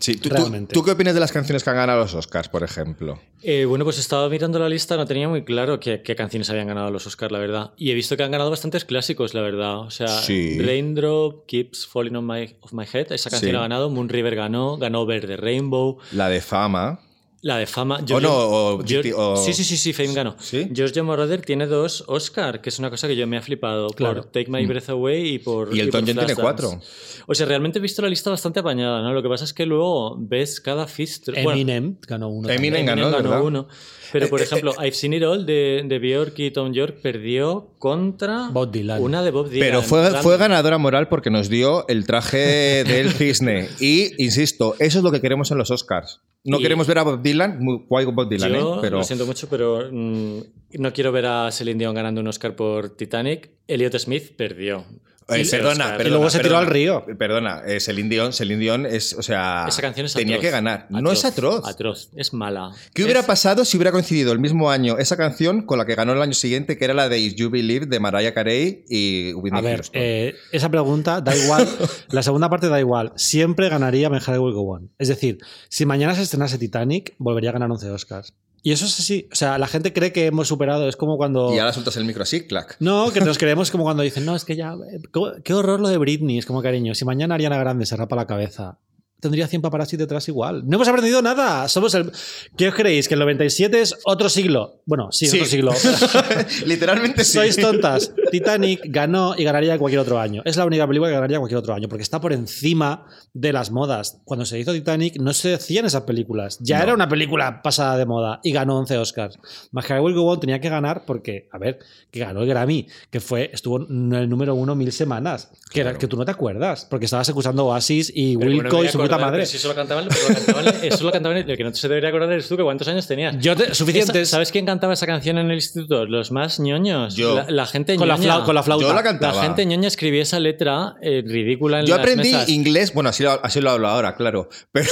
Sí, 0.00 0.16
¿tú, 0.16 0.28
tú- 0.28 0.34
Realmente. 0.34 0.74
tú 0.74 0.82
qué 0.82 0.90
opinas 0.90 1.14
de 1.14 1.20
las 1.20 1.32
canciones 1.32 1.62
que 1.62 1.70
han 1.70 1.76
ganado 1.76 2.00
los 2.00 2.14
Oscars, 2.14 2.48
por 2.48 2.62
ejemplo? 2.62 3.20
Eh, 3.42 3.64
bueno, 3.64 3.84
pues 3.84 3.98
estaba 3.98 4.28
mirando 4.28 4.58
la 4.58 4.68
lista, 4.68 4.96
no 4.96 5.06
tenía 5.06 5.28
muy 5.28 5.44
claro 5.44 5.78
qué, 5.80 6.02
qué 6.02 6.14
canciones 6.16 6.50
habían 6.50 6.66
ganado 6.66 6.90
los 6.90 7.06
Oscars, 7.06 7.32
la 7.32 7.38
verdad. 7.38 7.70
Y 7.78 7.90
he 7.90 7.94
visto 7.94 8.16
que 8.16 8.22
han 8.24 8.30
ganado 8.32 8.50
bastantes 8.50 8.84
clásicos, 8.84 9.32
la 9.34 9.40
verdad. 9.40 9.78
O 9.78 9.90
sea, 9.90 10.08
Sí. 10.08 10.58
Raindrop 10.60 11.46
Keeps 11.46 11.86
Falling 11.86 12.16
on 12.16 12.26
My, 12.26 12.84
Head, 12.92 13.12
esa 13.12 13.30
canción 13.30 13.52
Sí. 13.52 13.56
ha 13.56 13.60
ganado. 13.60 13.88
Moon 13.88 14.08
River 14.08 14.34
ganó, 14.34 14.76
ganó 14.76 15.02
Over 15.02 15.26
the 15.26 15.36
Rainbow. 15.36 15.98
La 16.12 16.28
de 16.28 16.40
Fama. 16.42 17.00
La 17.44 17.58
de 17.58 17.66
fama. 17.66 18.00
O 18.10 18.20
no, 18.20 18.32
o 18.32 18.82
George- 18.86 19.12
o- 19.14 19.36
Sí, 19.36 19.52
sí, 19.52 19.64
sí, 19.64 19.76
sí, 19.76 19.92
Fame 19.92 20.14
ganó. 20.14 20.34
¿Sí? 20.40 20.66
George 20.74 21.02
Moroder 21.02 21.42
tiene 21.42 21.66
dos 21.66 22.02
Oscar, 22.06 22.62
que 22.62 22.70
es 22.70 22.78
una 22.78 22.88
cosa 22.88 23.06
que 23.06 23.16
yo 23.16 23.26
me 23.26 23.36
ha 23.36 23.42
flipado. 23.42 23.88
Claro. 23.90 24.22
Por 24.22 24.30
Take 24.32 24.50
My 24.50 24.64
Breath 24.64 24.88
Away 24.88 25.34
y 25.34 25.38
por. 25.40 25.68
Mm. 25.70 25.76
Y 25.76 25.82
por 25.90 25.92
John 26.00 26.04
tiene 26.16 26.34
cuatro. 26.36 26.80
O 27.26 27.34
sea, 27.34 27.44
realmente 27.44 27.78
he 27.80 27.82
visto 27.82 28.00
la 28.00 28.08
lista 28.08 28.30
bastante 28.30 28.60
apañada, 28.60 29.02
¿no? 29.02 29.12
Lo 29.12 29.22
que 29.22 29.28
pasa 29.28 29.44
es 29.44 29.52
que 29.52 29.66
luego 29.66 30.16
ves 30.18 30.58
cada 30.58 30.86
fist. 30.86 31.28
bueno, 31.28 31.50
Eminem 31.52 31.96
ganó 32.08 32.28
uno. 32.30 32.48
Eminem 32.48 32.86
también. 32.86 33.10
ganó, 33.10 33.22
¿verdad? 33.22 33.42
uno. 33.42 33.68
Pero, 34.12 34.28
por 34.28 34.40
Eh, 34.40 34.44
ejemplo, 34.44 34.72
I've 34.78 34.92
Seen 34.92 35.12
It 35.14 35.22
All 35.22 35.46
de, 35.46 35.82
de 35.86 35.98
Bjork 35.98 36.38
y 36.38 36.50
Tom 36.50 36.72
York 36.72 36.98
perdió 37.02 37.68
contra 37.78 38.48
Bob 38.50 38.70
Dylan. 38.70 39.02
una 39.02 39.22
de 39.22 39.30
Bob 39.30 39.48
Dylan. 39.48 39.68
Pero 39.68 39.82
fue, 39.82 40.10
fue 40.22 40.36
ganadora 40.36 40.78
moral 40.78 41.08
porque 41.08 41.30
nos 41.30 41.48
dio 41.48 41.86
el 41.88 42.06
traje 42.06 42.84
del 42.84 43.10
cisne. 43.12 43.68
Y, 43.80 44.22
insisto, 44.22 44.74
eso 44.78 44.98
es 44.98 45.04
lo 45.04 45.10
que 45.12 45.20
queremos 45.20 45.50
en 45.50 45.58
los 45.58 45.70
Oscars. 45.70 46.20
No 46.44 46.58
Y 46.58 46.62
queremos 46.62 46.86
ver 46.86 46.98
a 46.98 47.02
Bob 47.04 47.22
Dylan, 47.22 47.58
muy 47.60 47.84
guay 47.88 48.04
Bob 48.04 48.28
Dylan, 48.28 48.52
Yo 48.52 48.74
¿eh? 48.76 48.78
pero 48.82 48.98
lo 48.98 49.04
siento 49.04 49.24
mucho, 49.24 49.48
pero 49.48 49.88
mm, 49.90 50.38
no 50.78 50.92
quiero 50.92 51.10
ver 51.10 51.24
a 51.26 51.50
Celine 51.50 51.78
Dion 51.78 51.94
ganando 51.94 52.20
un 52.20 52.28
Oscar 52.28 52.54
por 52.54 52.90
Titanic. 52.90 53.50
Elliot 53.66 53.96
Smith 53.98 54.36
perdió. 54.36 54.84
Eh, 55.28 55.40
Y- 55.40 55.48
perdona, 55.48 55.96
Y 55.98 56.08
luego 56.10 56.28
se 56.28 56.38
tiró 56.38 56.50
perdona. 56.50 56.66
al 56.66 56.72
río. 56.72 57.06
Perdona, 57.18 57.62
eh, 57.66 57.80
Celine 57.80 58.10
Dion, 58.10 58.32
Celine 58.34 58.60
Dion 58.60 58.84
es, 58.86 59.14
o 59.14 59.22
sea, 59.22 59.64
Esa 59.66 59.80
canción 59.80 60.04
es 60.04 60.12
tenía 60.12 60.34
atroz. 60.36 60.44
que 60.44 60.50
ganar. 60.50 60.86
No 60.90 61.10
es 61.12 61.24
atroz. 61.24 61.66
Atroz, 61.66 62.10
es 62.14 62.34
mala. 62.34 62.72
¿Qué 62.92 63.04
hubiera 63.04 63.22
pasado 63.22 63.64
si 63.64 63.78
hubiera 63.78 63.90
coincidido 63.90 64.32
el 64.32 64.38
mismo 64.38 64.70
año 64.70 64.98
esa 64.98 65.16
canción 65.16 65.62
con 65.64 65.78
la 65.78 65.86
que 65.86 65.94
ganó 65.94 66.12
el 66.12 66.20
año 66.20 66.34
siguiente, 66.34 66.76
que 66.76 66.84
era 66.84 66.92
la 66.92 67.08
de 67.08 67.18
Is 67.20 67.36
You 67.36 67.48
Believe 67.48 67.86
de 67.86 68.00
Mariah 68.00 68.34
Carey 68.34 68.84
y 68.88 69.32
Whitney 69.32 69.58
A 69.58 69.62
ver, 69.62 69.76
Houston? 69.76 70.00
eh, 70.02 70.34
esa 70.52 70.68
pregunta 70.70 71.22
da 71.22 71.34
igual. 71.34 71.66
la 72.10 72.22
segunda 72.22 72.50
parte 72.50 72.68
da 72.68 72.78
igual. 72.78 73.12
Siempre 73.16 73.70
ganaría 73.70 74.10
Heart 74.10 74.38
Will 74.40 74.52
Go 74.52 74.72
On. 74.74 74.90
Es 74.98 75.08
decir, 75.08 75.38
si 75.70 75.86
mañana 75.86 76.14
se 76.14 76.20
estrenase 76.22 76.58
Titanic, 76.58 77.14
volvería 77.18 77.48
a 77.50 77.54
ganar 77.54 77.70
11 77.70 77.88
Oscars. 77.90 78.34
Y 78.66 78.72
eso 78.72 78.86
es 78.86 78.98
así. 78.98 79.28
O 79.30 79.34
sea, 79.36 79.58
la 79.58 79.68
gente 79.68 79.92
cree 79.92 80.10
que 80.10 80.24
hemos 80.26 80.48
superado. 80.48 80.88
Es 80.88 80.96
como 80.96 81.16
cuando. 81.18 81.54
Y 81.54 81.58
ahora 81.58 81.72
sueltas 81.74 81.96
el 81.98 82.04
micro 82.06 82.22
así, 82.22 82.46
clac. 82.46 82.76
No, 82.80 83.12
que 83.12 83.20
nos 83.20 83.36
creemos 83.38 83.70
como 83.70 83.84
cuando 83.84 84.02
dicen, 84.02 84.24
no, 84.24 84.34
es 84.34 84.44
que 84.46 84.56
ya. 84.56 84.72
eh, 84.72 85.00
qué- 85.12 85.42
Qué 85.44 85.52
horror 85.52 85.80
lo 85.80 85.88
de 85.88 85.98
Britney. 85.98 86.38
Es 86.38 86.46
como 86.46 86.62
cariño. 86.62 86.94
Si 86.94 87.04
mañana 87.04 87.34
Ariana 87.34 87.58
Grande 87.58 87.84
se 87.86 87.94
rapa 87.96 88.16
la 88.16 88.26
cabeza, 88.26 88.78
tendría 89.24 89.48
100 89.48 89.60
paparazzi 89.62 89.96
detrás 89.96 90.28
igual. 90.28 90.62
No 90.66 90.76
hemos 90.76 90.86
aprendido 90.88 91.20
nada. 91.20 91.66
Somos 91.68 91.92
el. 91.94 92.12
¿Qué 92.56 92.68
os 92.68 92.74
creéis? 92.74 93.08
¿Que 93.08 93.14
el 93.14 93.20
97 93.20 93.80
es 93.80 93.96
otro 94.04 94.28
siglo? 94.28 94.82
Bueno, 94.86 95.10
sí, 95.10 95.26
Sí. 95.26 95.38
otro 95.38 95.48
siglo. 95.50 95.72
Literalmente 96.66 97.24
sí. 97.24 97.32
Sois 97.32 97.56
tontas. 97.56 98.12
Titanic 98.30 98.80
ganó 98.84 99.34
y 99.36 99.44
ganaría 99.44 99.78
cualquier 99.78 100.00
otro 100.00 100.18
año. 100.18 100.42
Es 100.44 100.56
la 100.56 100.64
única 100.64 100.86
película 100.86 101.08
que 101.10 101.14
ganaría 101.14 101.38
cualquier 101.38 101.58
otro 101.58 101.74
año, 101.74 101.88
porque 101.88 102.02
está 102.02 102.20
por 102.20 102.32
encima 102.32 103.06
de 103.32 103.52
las 103.52 103.70
modas. 103.70 104.20
Cuando 104.24 104.44
se 104.46 104.58
hizo 104.58 104.72
Titanic 104.72 105.16
no 105.20 105.32
se 105.32 105.54
hacían 105.54 105.86
esas 105.86 106.02
películas. 106.02 106.58
Ya 106.60 106.78
No. 106.78 106.84
era 106.84 106.94
una 106.94 107.08
película 107.08 107.62
pasada 107.62 107.96
de 107.96 108.06
moda 108.06 108.40
y 108.42 108.52
ganó 108.52 108.78
11 108.78 108.98
Oscars. 108.98 109.38
My 109.72 109.82
Heart 109.82 110.02
Will 110.02 110.14
Go 110.14 110.26
On 110.32 110.40
tenía 110.40 110.60
que 110.60 110.68
ganar 110.68 111.04
porque, 111.06 111.48
a 111.52 111.58
ver, 111.58 111.78
que 112.10 112.20
ganó 112.20 112.42
el 112.42 112.48
Grammy, 112.48 112.86
que 113.10 113.20
fue 113.20 113.50
estuvo 113.52 113.80
en 113.88 114.12
el 114.12 114.28
número 114.28 114.54
uno 114.54 114.74
mil 114.74 114.92
semanas. 114.92 115.50
Que, 115.70 115.80
era, 115.80 115.90
Claro. 115.90 115.98
que 116.00 116.08
tú 116.08 116.16
no 116.16 116.24
te 116.24 116.30
acuerdas, 116.30 116.86
porque 116.88 117.06
estabas 117.06 117.28
escuchando 117.28 117.66
Oasis 117.66 118.12
y 118.14 118.36
bueno, 118.36 118.50
Wilco 118.52 118.76
voy 118.76 118.86
y 118.86 118.90
su 118.90 118.98
puta 119.16 119.26
madre. 119.26 119.38
pero 119.38 119.46
Si 119.50 119.56
eso 119.56 119.68
lo 119.68 119.74
cantaban, 119.74 120.08
pero 120.08 120.28
lo 120.28 120.34
cantaban- 120.34 120.74
eso 120.84 121.04
lo 121.04 121.12
cantaban- 121.12 121.36
el 121.38 121.56
que 121.56 121.64
no 121.64 121.74
se 121.74 121.88
debería 121.88 122.08
acordar 122.10 122.32
eres 122.32 122.48
tú, 122.48 122.56
que 122.56 122.62
cuántos 122.62 122.88
años 122.88 123.06
tenías. 123.06 123.36
Yo 123.38 123.56
te- 123.56 123.74
suficientes. 123.74 124.16
Esa- 124.16 124.30
¿Sabes 124.32 124.50
quién 124.52 124.66
cantaba 124.66 124.92
esa 124.94 125.06
canción 125.06 125.38
en 125.38 125.48
el 125.50 125.56
instituto? 125.56 126.04
Los 126.06 126.30
más 126.32 126.60
ñoños. 126.60 127.14
Yo. 127.16 127.36
La, 127.36 127.46
la 127.50 127.66
gente 127.66 127.96
con, 127.96 128.08
la 128.08 128.16
ñoña. 128.16 128.36
flau- 128.38 128.44
con 128.44 128.54
la 128.54 128.62
flauta. 128.62 128.82
Yo 128.84 128.88
la 128.88 128.94
La 128.96 129.02
cantaba. 129.02 129.42
gente 129.42 129.64
ñoña 129.66 129.88
escribía 129.88 130.22
esa 130.22 130.40
letra 130.40 130.96
eh, 131.02 131.22
ridícula 131.26 131.80
en 131.80 131.86
Yo 131.86 131.94
las 131.96 132.00
aprendí 132.04 132.32
mesas. 132.32 132.48
inglés, 132.48 132.92
bueno, 132.94 133.10
así 133.10 133.22
lo, 133.22 133.44
así 133.44 133.60
lo 133.60 133.70
hablo 133.70 133.88
ahora, 133.88 134.14
claro. 134.16 134.48
Pero 134.72 134.90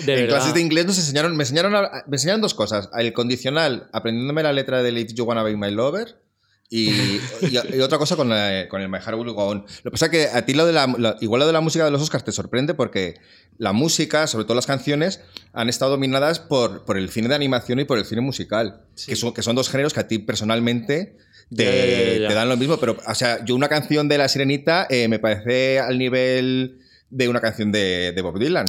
en 0.00 0.06
verdad. 0.06 0.28
clases 0.28 0.54
de 0.54 0.60
inglés 0.60 0.86
nos 0.86 0.98
enseñaron, 0.98 1.36
me 1.36 1.42
enseñaron, 1.44 1.74
a- 1.74 1.90
me 2.06 2.16
enseñaron 2.16 2.40
dos 2.40 2.54
cosas. 2.54 2.88
El 2.96 3.12
condicional, 3.12 3.88
aprendiéndome 3.92 4.42
la 4.42 4.52
letra 4.52 4.82
de 4.82 4.90
If 5.00 5.12
You 5.14 5.24
Wanna 5.24 5.42
Be 5.42 5.56
My 5.56 5.70
Lover. 5.70 6.16
Y, 6.70 6.90
y- 6.90 7.20
y 7.74 7.80
otra 7.80 7.98
cosa 7.98 8.16
con, 8.16 8.28
la- 8.28 8.66
con 8.68 8.80
el 8.80 8.88
My 8.88 8.98
Heart 8.98 9.18
Will 9.18 9.30
Go 9.32 9.44
On. 9.46 9.58
Lo 9.60 9.66
que 9.84 9.90
pasa 9.90 10.06
es 10.06 10.10
que 10.10 10.26
a 10.28 10.44
ti 10.44 10.54
lo 10.54 10.66
de 10.66 10.72
la, 10.72 10.86
lo- 10.86 11.14
igual 11.20 11.40
lo 11.40 11.46
de 11.46 11.52
la 11.52 11.60
música 11.60 11.84
de 11.84 11.90
los 11.90 12.02
Oscars 12.02 12.24
te 12.24 12.32
sorprende 12.32 12.74
porque 12.74 13.14
la 13.58 13.72
música, 13.72 14.26
sobre 14.26 14.44
todo 14.44 14.54
las 14.56 14.66
canciones, 14.66 15.20
han 15.52 15.68
estado 15.68 15.92
dominadas 15.92 16.40
por, 16.40 16.84
por 16.84 16.96
el 16.98 17.10
cine 17.10 17.28
de 17.28 17.34
animación 17.36 17.78
y 17.80 17.84
por 17.84 17.98
el 17.98 18.04
cine 18.04 18.22
musical, 18.22 18.80
que, 19.06 19.14
son, 19.14 19.32
que 19.34 19.42
son 19.42 19.54
dos 19.54 19.68
géneros 19.70 19.92
que 19.94 20.00
a 20.00 20.08
ti 20.08 20.18
personalmente 20.18 21.16
te, 21.54 21.64
ya, 21.64 22.12
ya, 22.14 22.18
ya. 22.22 22.28
te 22.28 22.34
dan 22.34 22.48
lo 22.48 22.56
mismo. 22.56 22.78
Pero, 22.78 22.96
o 23.06 23.14
sea, 23.14 23.44
yo 23.44 23.54
una 23.54 23.68
canción 23.68 24.08
de 24.08 24.18
La 24.18 24.28
Sirenita 24.28 24.86
eh, 24.90 25.06
me 25.08 25.18
parece 25.20 25.78
al 25.78 25.98
nivel 25.98 26.80
de 27.10 27.28
una 27.28 27.40
canción 27.40 27.70
de, 27.70 28.10
de 28.12 28.22
Bob 28.22 28.38
Dylan, 28.40 28.66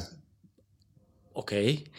Ok. 1.38 1.52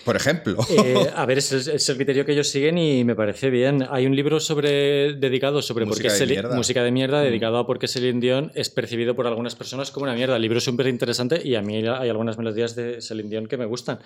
por 0.05 0.17
ejemplo. 0.17 0.57
Eh, 0.71 1.11
a 1.15 1.27
ver, 1.27 1.39
es 1.39 1.53
el, 1.53 1.75
es 1.75 1.89
el 1.91 1.97
criterio 1.97 2.25
que 2.25 2.33
ellos 2.33 2.49
siguen 2.49 2.79
y 2.79 3.05
me 3.05 3.15
parece 3.15 3.51
bien. 3.51 3.87
Hay 3.91 4.07
un 4.07 4.17
libro 4.17 4.41
sobre 4.41 5.13
dedicado 5.13 5.61
sobre 5.61 5.85
Música 5.85 6.09
por 6.09 6.19
qué 6.19 6.25
de 6.27 6.33
mierda. 6.33 6.55
Mm. 6.55 6.57
música 6.57 6.83
de 6.83 6.91
mierda 6.91 7.21
dedicado 7.21 7.59
a 7.59 7.67
por 7.67 7.79
qué 7.79 7.87
Celine 7.87 8.19
Dion 8.19 8.51
es 8.55 8.71
percibido 8.71 9.15
por 9.15 9.27
algunas 9.27 9.55
personas 9.55 9.91
como 9.91 10.05
una 10.05 10.15
mierda. 10.15 10.37
El 10.37 10.43
libro 10.43 10.57
es 10.57 10.65
súper 10.65 10.87
interesante 10.87 11.43
y 11.45 11.55
a 11.55 11.61
mí 11.61 11.77
hay 11.77 12.09
algunas 12.09 12.39
melodías 12.39 12.75
de 12.75 13.03
Celine 13.03 13.29
Dion 13.29 13.47
que 13.47 13.59
me 13.59 13.67
gustan. 13.67 13.99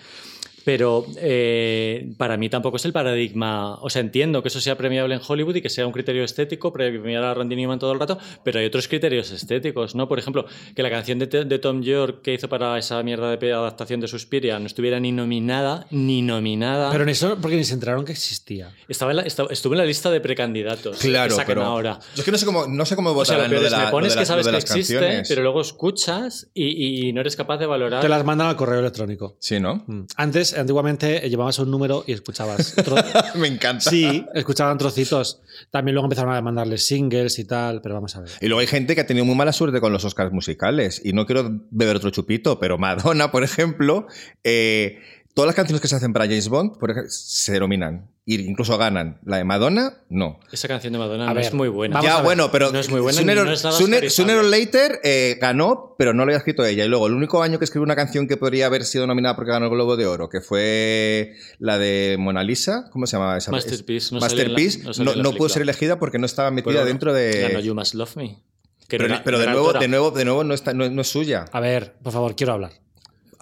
Pero 0.64 1.06
eh, 1.18 2.12
para 2.16 2.36
mí 2.36 2.48
tampoco 2.48 2.76
es 2.76 2.84
el 2.84 2.92
paradigma. 2.92 3.76
O 3.82 3.90
sea, 3.90 4.00
entiendo 4.00 4.42
que 4.42 4.48
eso 4.48 4.60
sea 4.60 4.76
premiable 4.76 5.14
en 5.14 5.20
Hollywood 5.26 5.56
y 5.56 5.62
que 5.62 5.68
sea 5.68 5.86
un 5.86 5.92
criterio 5.92 6.24
estético, 6.24 6.72
premiar 6.72 7.22
a 7.24 7.34
Randy 7.34 7.56
Newman 7.56 7.78
todo 7.78 7.92
el 7.92 8.00
rato, 8.00 8.18
pero 8.44 8.60
hay 8.60 8.66
otros 8.66 8.86
criterios 8.88 9.30
estéticos, 9.30 9.94
¿no? 9.94 10.08
Por 10.08 10.18
ejemplo, 10.18 10.44
que 10.74 10.82
la 10.82 10.90
canción 10.90 11.18
de, 11.18 11.26
de 11.26 11.58
Tom 11.58 11.82
York 11.82 12.20
que 12.22 12.34
hizo 12.34 12.48
para 12.48 12.76
esa 12.78 13.02
mierda 13.02 13.34
de 13.36 13.52
adaptación 13.52 14.00
de 14.00 14.08
Suspiria 14.08 14.58
no 14.58 14.66
estuviera 14.66 15.00
ni 15.00 15.12
nominada, 15.12 15.86
ni 15.90 16.22
nominada. 16.22 16.90
Pero 16.92 17.04
en 17.04 17.08
eso, 17.10 17.38
porque 17.40 17.56
ni 17.56 17.64
se 17.64 17.74
enteraron 17.74 18.04
que 18.04 18.12
existía. 18.12 18.70
Estaba 18.88 19.12
en 19.12 19.16
la- 19.18 19.22
estaba- 19.22 19.50
estuve 19.50 19.74
en 19.74 19.78
la 19.78 19.86
lista 19.86 20.10
de 20.10 20.20
precandidatos 20.20 20.98
Claro, 20.98 21.28
que 21.30 21.34
sacan 21.36 21.46
pero 21.46 21.62
ahora. 21.64 21.98
yo 22.14 22.20
es 22.20 22.24
que 22.24 22.30
no 22.32 22.38
sé 22.38 22.46
cómo, 22.46 22.66
no 22.66 22.84
sé 22.84 22.96
cómo 22.96 23.10
O 23.10 23.24
sea, 23.24 23.36
lo 23.38 23.42
votarán 23.44 23.50
peor 23.50 23.62
lo 23.62 23.64
de, 23.64 23.70
la, 23.70 23.84
me 23.86 23.90
pones 23.90 24.08
lo 24.08 24.10
de 24.10 24.14
que 24.14 24.20
las- 24.20 24.28
sabes 24.28 24.46
que 24.46 24.52
las 24.52 24.64
existe, 24.64 24.94
canciones. 24.94 25.28
pero 25.28 25.42
luego 25.42 25.60
escuchas 25.60 26.48
y, 26.54 27.08
y 27.08 27.12
no 27.12 27.20
eres 27.20 27.36
capaz 27.36 27.58
de 27.58 27.66
valorar. 27.66 28.00
Te 28.02 28.08
las 28.08 28.24
mandan 28.24 28.48
al 28.48 28.56
correo 28.56 28.80
electrónico. 28.80 29.36
Sí, 29.40 29.58
¿no? 29.60 29.84
Mm. 29.86 30.02
Antes, 30.50 30.58
antiguamente, 30.58 31.26
eh, 31.26 31.30
llevabas 31.30 31.58
un 31.58 31.70
número 31.70 32.04
y 32.06 32.12
escuchabas. 32.12 32.74
Me 33.36 33.48
encanta. 33.48 33.90
sí, 33.90 34.24
escuchaban 34.34 34.78
trocitos. 34.78 35.40
También 35.70 35.94
luego 35.94 36.06
empezaron 36.06 36.34
a 36.34 36.40
mandarles 36.40 36.86
singles 36.86 37.38
y 37.38 37.44
tal, 37.44 37.80
pero 37.82 37.94
vamos 37.94 38.16
a 38.16 38.20
ver. 38.20 38.30
Y 38.40 38.46
luego 38.46 38.60
hay 38.60 38.66
gente 38.66 38.94
que 38.94 39.02
ha 39.02 39.06
tenido 39.06 39.24
muy 39.24 39.34
mala 39.34 39.52
suerte 39.52 39.80
con 39.80 39.92
los 39.92 40.04
Oscars 40.04 40.32
musicales. 40.32 41.00
Y 41.04 41.12
no 41.12 41.26
quiero 41.26 41.60
beber 41.70 41.96
otro 41.96 42.10
chupito, 42.10 42.58
pero 42.58 42.78
Madonna, 42.78 43.30
por 43.30 43.44
ejemplo, 43.44 44.06
eh, 44.44 44.98
todas 45.34 45.46
las 45.46 45.54
canciones 45.54 45.80
que 45.80 45.88
se 45.88 45.96
hacen 45.96 46.12
para 46.12 46.26
James 46.26 46.48
Bond 46.48 46.78
por 46.78 46.90
ejemplo, 46.90 47.10
se 47.10 47.52
denominan. 47.52 48.10
E 48.26 48.34
incluso 48.34 48.78
ganan. 48.78 49.18
La 49.24 49.38
de 49.38 49.44
Madonna, 49.44 50.02
no. 50.08 50.38
Esa 50.52 50.68
canción 50.68 50.92
de 50.92 51.00
Madonna 51.00 51.24
A 51.24 51.28
no 51.28 51.34
ver, 51.34 51.44
es 51.46 51.52
muy 51.54 51.68
buena. 51.68 52.00
ya, 52.00 52.22
bueno, 52.22 52.52
pero 52.52 52.70
No 52.70 52.78
es 52.78 52.88
muy 52.88 53.00
buena 53.00 53.18
Sooner, 53.18 53.36
no 53.44 53.50
es 53.50 53.64
nada 53.64 53.76
Sooner- 53.76 54.04
oscarizable. 54.04 54.10
Sooner 54.10 54.36
or 54.36 54.44
Later 54.44 55.00
eh, 55.02 55.36
ganó, 55.40 55.96
pero 55.98 56.12
no 56.12 56.18
lo 56.18 56.30
había 56.30 56.36
escrito 56.38 56.64
ella. 56.64 56.84
Y 56.84 56.88
luego, 56.88 57.08
el 57.08 57.14
único 57.14 57.42
año 57.42 57.58
que 57.58 57.64
escribió 57.64 57.82
una 57.84 57.96
canción 57.96 58.28
que 58.28 58.36
podría 58.36 58.66
haber 58.66 58.84
sido 58.84 59.06
nominada 59.08 59.34
porque 59.34 59.50
ganó 59.50 59.64
el 59.66 59.72
Globo 59.72 59.96
de 59.96 60.06
Oro, 60.06 60.28
que 60.28 60.40
fue 60.40 61.32
la 61.58 61.78
de 61.78 62.16
Mona 62.20 62.44
Lisa, 62.44 62.88
¿cómo 62.92 63.06
se 63.08 63.16
llamaba 63.16 63.36
esa? 63.36 63.50
Masterpiece, 63.50 64.10
no 64.14 64.18
en 64.18 64.20
la- 64.20 64.26
Masterpiece, 64.28 64.82
no 65.04 65.16
no, 65.16 65.32
pudo 65.32 65.48
ser 65.48 65.62
elegida 65.62 65.98
porque 65.98 66.18
no 66.18 66.26
estaba 66.26 66.52
metida 66.52 66.72
Pero 66.74 66.84
dentro 66.84 67.12
de... 67.12 67.48
Ganó 67.48 67.58
You 67.60 67.74
Must 67.74 67.94
Love 67.94 68.16
Me. 68.16 68.38
que 68.86 68.96
Pero, 68.98 69.06
era- 69.06 69.24
pero 69.24 69.38
de, 69.40 69.46
nuevo, 69.46 69.72
de 69.72 69.88
nuevo, 69.88 70.10
de 70.12 70.24
nuevo 70.24 70.44
no, 70.44 70.54
está, 70.54 70.72
no, 70.72 70.88
no 70.88 71.00
es 71.02 71.08
suya. 71.08 71.46
A 71.50 71.58
ver, 71.60 71.94
por 72.02 72.12
favor, 72.12 72.36
quiero 72.36 72.52
hablar. 72.52 72.72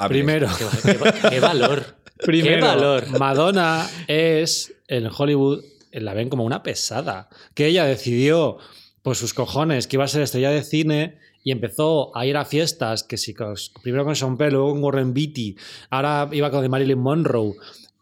Primero, 0.07 0.49
Qué, 0.57 0.64
qué- 0.92 1.28
qué 1.30 1.40
valor. 1.40 1.84
primero 2.18 2.57
Qué 2.57 2.61
valor. 2.62 3.18
Madonna 3.18 3.88
es 4.07 4.72
en 4.88 5.09
Hollywood 5.16 5.64
la 5.92 6.14
ven 6.14 6.28
como 6.28 6.44
una 6.44 6.62
pesada. 6.62 7.28
Que 7.55 7.66
ella 7.66 7.84
decidió, 7.84 8.59
por 9.03 9.16
sus 9.16 9.34
cojones, 9.34 9.86
que 9.86 9.96
iba 9.96 10.05
a 10.05 10.09
ser 10.09 10.22
estrella 10.22 10.51
de 10.51 10.62
cine 10.62 11.18
y 11.42 11.51
empezó 11.51 12.14
a 12.16 12.26
ir 12.26 12.36
a 12.36 12.44
fiestas, 12.44 13.03
que 13.05 13.16
si 13.16 13.32
con- 13.34 13.55
primero 13.82 14.05
con 14.05 14.14
Sean 14.14 14.36
Penn, 14.36 14.53
luego 14.53 14.72
con 14.72 14.84
Warren 14.84 15.14
Beatty, 15.14 15.57
ahora 15.90 16.28
iba 16.32 16.51
con 16.51 16.68
Marilyn 16.68 16.99
Monroe, 16.99 17.55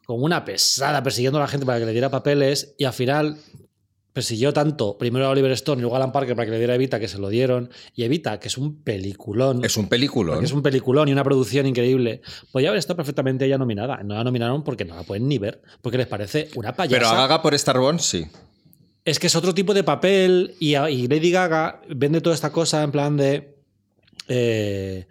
como 0.04 0.24
una 0.24 0.44
pesada 0.44 1.02
persiguiendo 1.02 1.38
a 1.38 1.42
la 1.42 1.48
gente 1.48 1.64
para 1.66 1.78
que 1.78 1.86
le 1.86 1.92
diera 1.92 2.10
papeles 2.10 2.74
y 2.78 2.84
al 2.84 2.92
final 2.92 3.38
persiguió 4.16 4.50
tanto 4.54 4.96
primero 4.96 5.26
a 5.26 5.28
Oliver 5.28 5.52
Stone 5.52 5.78
y 5.78 5.82
luego 5.82 5.94
a 5.94 5.98
Alan 5.98 6.10
Parker 6.10 6.34
para 6.34 6.46
que 6.46 6.52
le 6.52 6.56
diera 6.56 6.74
Evita, 6.74 6.98
que 6.98 7.06
se 7.06 7.18
lo 7.18 7.28
dieron, 7.28 7.68
y 7.94 8.04
Evita, 8.04 8.40
que 8.40 8.48
es 8.48 8.56
un 8.56 8.82
peliculón. 8.82 9.62
Es 9.62 9.76
un. 9.76 9.88
Porque 10.36 10.46
es 10.46 10.52
un 10.52 10.62
peliculón 10.62 11.06
y 11.08 11.12
una 11.12 11.22
producción 11.22 11.66
increíble. 11.66 12.22
Podría 12.50 12.70
haber 12.70 12.78
estado 12.78 12.96
perfectamente 12.96 13.44
ella 13.44 13.58
nominada. 13.58 14.02
No 14.02 14.14
la 14.14 14.24
nominaron 14.24 14.64
porque 14.64 14.86
no 14.86 14.96
la 14.96 15.02
pueden 15.02 15.28
ni 15.28 15.36
ver, 15.36 15.60
porque 15.82 15.98
les 15.98 16.06
parece 16.06 16.48
una 16.54 16.72
payasa. 16.74 16.96
Pero 16.96 17.08
a 17.10 17.14
Gaga 17.14 17.42
por 17.42 17.52
Star 17.52 17.78
Wars, 17.78 18.06
sí. 18.06 18.26
Es 19.04 19.18
que 19.18 19.26
es 19.26 19.36
otro 19.36 19.52
tipo 19.52 19.74
de 19.74 19.84
papel 19.84 20.54
y, 20.60 20.76
a- 20.76 20.88
y 20.88 21.06
Lady 21.08 21.30
Gaga 21.30 21.82
vende 21.90 22.22
toda 22.22 22.34
esta 22.34 22.50
cosa 22.50 22.82
en 22.82 22.92
plan 22.92 23.18
de... 23.18 23.54
eh, 24.28 25.06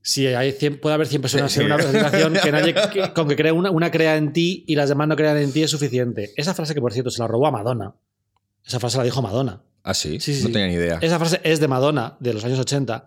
si 0.00 0.26
hay 0.26 0.52
100 0.52 0.80
puede 0.80 0.94
haber 0.94 1.06
100 1.06 1.22
personas 1.22 1.56
en 1.58 1.66
una 1.66 1.76
presentación 1.76 2.34
que 2.42 2.50
nadie, 2.52 2.74
que- 2.92 3.12
con 3.12 3.28
que 3.28 3.36
crea 3.36 3.52
una, 3.52 3.70
una 3.70 3.90
crea 3.90 4.16
en 4.16 4.32
ti 4.32 4.64
y 4.66 4.74
las 4.76 4.88
demás 4.88 5.06
no 5.08 5.16
crean 5.16 5.36
en 5.38 5.52
ti 5.52 5.62
es 5.62 5.70
suficiente. 5.70 6.32
Esa 6.36 6.54
frase 6.54 6.74
que, 6.74 6.80
por 6.80 6.92
cierto, 6.92 7.10
se 7.10 7.20
la 7.20 7.26
robó 7.28 7.46
a 7.46 7.50
Madonna. 7.50 7.94
Esa 8.66 8.80
frase 8.80 8.98
la 8.98 9.04
dijo 9.04 9.22
Madonna. 9.22 9.62
Ah, 9.84 9.94
sí. 9.94 10.20
Sí, 10.20 10.34
sí, 10.34 10.42
no 10.42 10.46
sí. 10.48 10.52
tenía 10.52 10.68
ni 10.68 10.74
idea. 10.74 10.98
Esa 11.00 11.18
frase 11.18 11.40
es 11.42 11.58
de 11.60 11.68
Madonna, 11.68 12.16
de 12.20 12.34
los 12.34 12.44
años 12.44 12.58
80. 12.60 13.06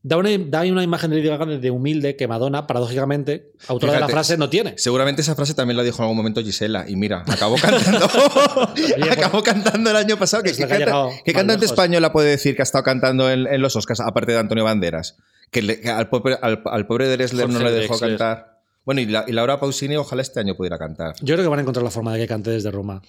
Da 0.00 0.16
una, 0.16 0.30
da 0.38 0.60
una 0.62 0.82
imagen 0.84 1.10
de 1.10 1.16
Lady 1.16 1.28
Gaga 1.28 1.44
de 1.46 1.70
humilde 1.70 2.14
que 2.14 2.28
Madonna, 2.28 2.66
paradójicamente, 2.68 3.52
autora 3.66 3.94
de 3.94 4.00
la 4.00 4.08
frase, 4.08 4.36
no 4.36 4.48
tiene. 4.48 4.74
Seguramente 4.76 5.22
esa 5.22 5.34
frase 5.34 5.54
también 5.54 5.76
la 5.76 5.82
dijo 5.82 5.96
en 5.98 6.02
algún 6.04 6.16
momento 6.18 6.40
Gisela. 6.40 6.84
Y 6.88 6.94
mira, 6.94 7.24
acabó 7.26 7.56
cantando. 7.56 8.06
acabó 9.10 9.42
cantando 9.42 9.90
el 9.90 9.96
año 9.96 10.16
pasado. 10.18 10.44
¿Qué, 10.44 10.52
que 10.52 10.66
canta- 10.66 11.08
qué 11.24 11.32
cantante 11.32 11.62
lejos. 11.62 11.72
española 11.72 12.12
puede 12.12 12.30
decir 12.30 12.54
que 12.54 12.62
ha 12.62 12.64
estado 12.64 12.84
cantando 12.84 13.30
en, 13.30 13.46
en 13.46 13.60
los 13.60 13.74
Oscars, 13.74 14.00
aparte 14.00 14.32
de 14.32 14.38
Antonio 14.38 14.64
Banderas? 14.64 15.16
Que, 15.50 15.62
le- 15.62 15.80
que 15.80 15.90
al, 15.90 16.08
pobre, 16.08 16.38
al, 16.40 16.62
al 16.64 16.86
pobre 16.86 17.08
Drexler 17.08 17.48
no 17.48 17.54
Jorge 17.58 17.64
le 17.72 17.80
dejó 17.80 17.98
Drexler. 17.98 18.18
cantar. 18.18 18.57
Bueno, 18.88 19.02
y, 19.02 19.04
la- 19.06 19.26
y 19.28 19.32
Laura 19.32 19.60
Pausini 19.60 19.96
ojalá 19.96 20.22
este 20.22 20.40
año 20.40 20.54
pudiera 20.56 20.78
cantar. 20.78 21.14
Yo 21.20 21.34
creo 21.34 21.44
que 21.44 21.48
van 21.50 21.58
a 21.58 21.60
encontrar 21.60 21.84
la 21.84 21.90
forma 21.90 22.14
de 22.14 22.20
que 22.20 22.26
cante 22.26 22.48
desde 22.50 22.70
Roma. 22.70 23.02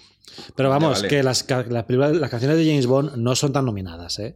Pero 0.54 0.68
vamos, 0.70 0.98
vale. 0.98 1.08
que 1.08 1.24
las, 1.24 1.46
las 1.70 1.86
las 1.90 2.30
canciones 2.30 2.58
de 2.58 2.66
James 2.66 2.86
Bond 2.86 3.16
no 3.16 3.34
son 3.34 3.54
tan 3.54 3.64
nominadas, 3.66 4.20
¿eh? 4.20 4.36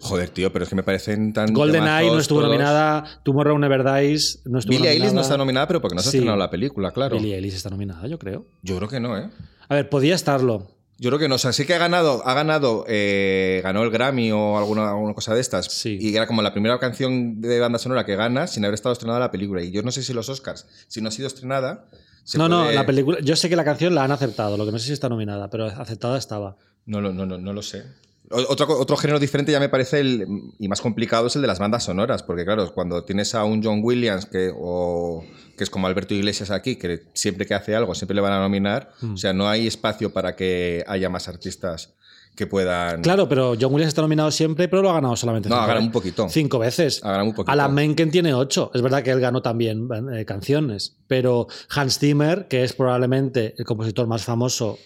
Joder, 0.00 0.30
tío, 0.30 0.50
pero 0.50 0.62
es 0.62 0.70
que 0.70 0.76
me 0.76 0.82
parecen 0.82 1.34
tan. 1.34 1.52
GoldenEye 1.52 1.90
no 1.90 1.98
temazos 1.98 2.20
estuvo 2.22 2.38
todos. 2.38 2.50
nominada, 2.52 3.04
Tomorrow 3.22 3.58
Never 3.58 3.84
Dies 3.84 4.40
no 4.46 4.60
estuvo 4.60 4.76
Billie 4.78 4.88
Eilish 4.92 5.00
no 5.02 5.06
nominada. 5.08 5.22
está 5.26 5.36
nominada, 5.36 5.66
pero 5.68 5.80
porque 5.82 5.94
no 5.96 6.00
se 6.00 6.08
ha 6.08 6.12
Sí. 6.12 6.16
estrenado 6.16 6.38
la 6.38 6.48
película, 6.50 6.90
claro. 6.92 7.16
Billie 7.18 7.34
Eilish 7.34 7.52
está 7.54 7.68
nominada, 7.68 8.06
yo 8.06 8.18
creo. 8.18 8.46
Yo 8.62 8.76
creo 8.78 8.88
que 8.88 8.98
no, 8.98 9.18
¿eh? 9.18 9.28
A 9.68 9.74
ver, 9.74 9.90
podía 9.90 10.14
estarlo. 10.14 10.68
Yo 11.00 11.10
creo 11.10 11.18
que 11.20 11.28
no. 11.28 11.36
O 11.36 11.38
sea, 11.38 11.52
sí 11.52 11.64
que 11.64 11.74
ha 11.74 11.78
ganado, 11.78 12.26
ha 12.26 12.34
ganado, 12.34 12.84
eh, 12.88 13.60
ganó 13.62 13.82
el 13.84 13.90
Grammy 13.90 14.32
o 14.32 14.58
alguna, 14.58 14.90
alguna 14.90 15.14
cosa 15.14 15.32
de 15.34 15.40
estas. 15.40 15.66
Sí. 15.66 15.96
Y 16.00 16.14
era 16.16 16.26
como 16.26 16.42
la 16.42 16.52
primera 16.52 16.78
canción 16.80 17.40
de 17.40 17.60
banda 17.60 17.78
sonora 17.78 18.04
que 18.04 18.16
gana 18.16 18.46
sin 18.48 18.64
haber 18.64 18.74
estado 18.74 18.92
estrenada 18.94 19.20
la 19.20 19.30
película. 19.30 19.62
Y 19.62 19.70
yo 19.70 19.82
no 19.82 19.92
sé 19.92 20.02
si 20.02 20.12
los 20.12 20.28
Oscars, 20.28 20.66
si 20.88 21.00
no 21.00 21.08
ha 21.08 21.12
sido 21.12 21.28
estrenada. 21.28 21.86
se 22.24 22.36
no, 22.36 22.48
no, 22.48 22.70
la 22.70 22.84
película. 22.84 23.18
Yo 23.20 23.36
sé 23.36 23.48
que 23.48 23.54
la 23.56 23.64
canción 23.64 23.94
la 23.94 24.02
han 24.04 24.10
aceptado, 24.10 24.56
lo 24.56 24.66
que 24.66 24.72
no 24.72 24.78
sé 24.80 24.86
si 24.88 24.92
está 24.92 25.08
nominada, 25.08 25.48
pero 25.50 25.66
aceptada 25.66 26.18
estaba. 26.18 26.56
No, 26.84 27.00
lo- 27.00 27.12
no, 27.12 27.26
no, 27.26 27.38
no 27.38 27.52
lo 27.52 27.62
sé. 27.62 27.84
Otro, 28.30 28.78
otro 28.78 28.96
género 28.96 29.18
diferente 29.18 29.52
ya 29.52 29.60
me 29.60 29.68
parece 29.70 30.00
el, 30.00 30.26
y 30.58 30.68
más 30.68 30.80
complicado 30.80 31.28
es 31.28 31.36
el 31.36 31.42
de 31.42 31.48
las 31.48 31.58
bandas 31.58 31.84
sonoras, 31.84 32.22
porque 32.22 32.44
claro, 32.44 32.72
cuando 32.74 33.02
tienes 33.04 33.34
a 33.34 33.44
un 33.44 33.62
John 33.62 33.80
Williams 33.82 34.26
que, 34.26 34.52
o, 34.54 35.24
que 35.56 35.64
es 35.64 35.70
como 35.70 35.86
Alberto 35.86 36.14
Iglesias 36.14 36.50
aquí, 36.50 36.76
que 36.76 37.04
siempre 37.14 37.46
que 37.46 37.54
hace 37.54 37.74
algo 37.74 37.94
siempre 37.94 38.14
le 38.14 38.20
van 38.20 38.32
a 38.32 38.40
nominar, 38.40 38.90
Hmm. 39.00 39.14
o 39.14 39.16
sea, 39.16 39.32
no 39.32 39.48
hay 39.48 39.66
espacio 39.66 40.12
para 40.12 40.36
que 40.36 40.84
haya 40.86 41.08
más 41.08 41.26
artistas 41.28 41.94
que 42.36 42.46
puedan... 42.46 43.02
Claro, 43.02 43.28
pero 43.28 43.54
John 43.60 43.72
Williams 43.72 43.88
está 43.88 44.02
nominado 44.02 44.30
siempre, 44.30 44.68
pero 44.68 44.82
lo 44.82 44.90
ha 44.90 44.94
ganado 44.94 45.16
solamente 45.16 45.48
No, 45.48 45.56
ha 45.56 45.66
ganado 45.66 45.84
un 45.84 45.90
poquito. 45.90 46.28
cinco 46.28 46.58
veces. 46.60 47.00
Ha 47.02 47.08
ganado 47.10 47.30
un 47.30 47.34
poquito. 47.34 47.50
Alan 47.50 47.74
Menken 47.74 48.10
tiene 48.12 48.32
ocho. 48.34 48.70
Es 48.74 48.80
verdad 48.82 49.02
que 49.02 49.10
él 49.10 49.18
ganó 49.20 49.42
también 49.42 49.88
eh, 50.14 50.24
canciones, 50.24 50.94
pero 51.08 51.48
Hans 51.70 51.98
Zimmer, 51.98 52.46
que 52.46 52.62
es 52.62 52.74
probablemente 52.74 53.54
el 53.58 53.64
compositor 53.64 54.06
más 54.06 54.22
famoso 54.24 54.78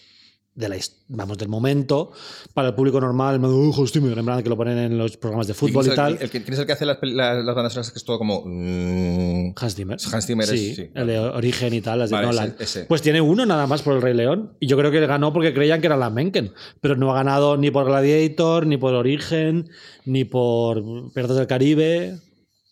de 0.54 0.68
la, 0.68 0.76
vamos, 1.08 1.38
del 1.38 1.48
momento, 1.48 2.12
para 2.52 2.68
el 2.68 2.74
público 2.74 3.00
normal, 3.00 3.40
me 3.40 3.48
Zimmer, 3.88 4.18
en 4.18 4.24
plan 4.24 4.42
que 4.42 4.50
lo 4.50 4.56
ponen 4.56 4.76
en 4.76 4.98
los 4.98 5.16
programas 5.16 5.46
de 5.46 5.52
¿Y 5.52 5.56
fútbol 5.56 5.84
y 5.84 5.86
es 5.86 5.90
el- 5.92 5.96
tal. 5.96 6.12
el 6.20 6.30
que- 6.30 6.42
¿Quién 6.42 6.52
es 6.52 6.58
el 6.60 6.66
que 6.66 6.72
hace 6.72 6.84
las, 6.84 6.98
las- 7.00 7.42
las 7.44 7.54
bandas 7.54 7.90
que 7.90 7.98
es 7.98 8.04
todo 8.04 8.18
como... 8.18 8.42
mm, 8.44 9.54
Hans 9.56 9.74
Zimmer. 9.74 9.98
Hans 10.12 10.26
Zimmer 10.26 10.44
es- 10.44 10.50
sí, 10.50 10.74
sí. 10.74 10.90
el 10.94 11.06
de 11.06 11.18
Origen 11.18 11.72
y 11.72 11.80
tal, 11.80 12.00
las 12.00 12.10
de 12.10 12.20
Nolan. 12.20 12.54
ese- 12.58 12.64
ese. 12.80 12.84
Pues 12.84 13.00
tiene 13.00 13.20
uno 13.22 13.46
nada 13.46 13.66
más 13.66 13.80
por 13.82 13.94
el 13.96 14.02
Rey 14.02 14.14
León. 14.14 14.52
Y 14.60 14.66
yo 14.66 14.76
creo 14.76 14.90
que 14.90 15.00
ganó 15.06 15.32
porque 15.32 15.54
creían 15.54 15.80
que 15.80 15.86
era 15.86 15.96
la 15.96 16.10
Menken. 16.10 16.52
Pero 16.82 16.96
no 16.96 17.10
ha 17.12 17.14
ganado 17.14 17.56
ni 17.56 17.70
por 17.70 17.86
Gladiator, 17.86 18.66
ni 18.66 18.76
por 18.76 18.92
Origen, 18.94 19.70
ni 20.04 20.24
por 20.24 20.82
Piratas 21.14 21.36
del 21.38 21.46
Caribe. 21.46 22.18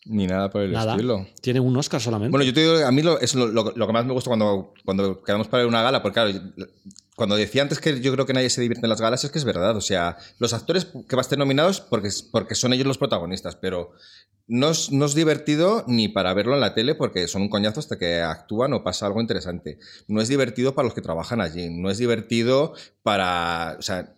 Ni 0.05 0.25
nada 0.27 0.49
por 0.49 0.61
el 0.63 0.71
Nada. 0.71 0.93
estilo. 0.93 1.27
Tiene 1.41 1.59
un 1.59 1.75
Oscar 1.77 2.01
solamente. 2.01 2.31
Bueno, 2.31 2.43
yo 2.43 2.53
te 2.53 2.61
digo, 2.61 2.85
a 2.85 2.91
mí 2.91 3.01
lo, 3.03 3.19
es 3.19 3.35
lo, 3.35 3.47
lo- 3.47 3.71
lo 3.75 3.87
que 3.87 3.93
más 3.93 4.05
me 4.05 4.13
gusta 4.13 4.29
cuando, 4.29 4.73
cuando 4.85 5.21
quedamos 5.21 5.47
para 5.47 5.65
una 5.67 5.81
gala, 5.83 6.01
porque 6.01 6.13
claro, 6.15 6.31
cuando 7.21 7.35
decía 7.35 7.61
antes 7.61 7.77
que 7.79 8.01
yo 8.01 8.11
creo 8.11 8.25
que 8.25 8.33
nadie 8.33 8.49
se 8.49 8.61
divierte 8.61 8.83
en 8.87 8.89
las 8.89 8.99
galas, 8.99 9.23
es 9.23 9.29
que 9.29 9.37
es 9.37 9.45
verdad. 9.45 9.77
O 9.77 9.81
sea, 9.81 10.17
los 10.39 10.53
actores 10.53 10.85
que 10.85 11.15
van 11.15 11.19
a 11.19 11.21
estar 11.21 11.37
nominados 11.37 11.79
porque, 11.79 12.09
porque 12.31 12.55
son 12.55 12.73
ellos 12.73 12.87
los 12.87 12.97
protagonistas, 12.97 13.55
pero 13.55 13.91
no 14.47 14.71
es, 14.71 14.91
no 14.91 15.05
es 15.05 15.13
divertido 15.13 15.83
ni 15.85 16.07
para 16.07 16.33
verlo 16.33 16.55
en 16.55 16.61
la 16.61 16.73
tele 16.73 16.95
porque 16.95 17.27
son 17.27 17.43
un 17.43 17.49
coñazo 17.49 17.79
hasta 17.79 17.99
que 17.99 18.21
actúan 18.21 18.73
o 18.73 18.83
pasa 18.83 19.05
algo 19.05 19.21
interesante. 19.21 19.77
No 20.07 20.19
es 20.19 20.29
divertido 20.29 20.73
para 20.73 20.85
los 20.87 20.95
que 20.95 21.01
trabajan 21.01 21.41
allí, 21.41 21.69
no 21.69 21.91
es 21.91 21.99
divertido 21.99 22.73
para... 23.03 23.75
O 23.77 23.83
sea, 23.83 24.15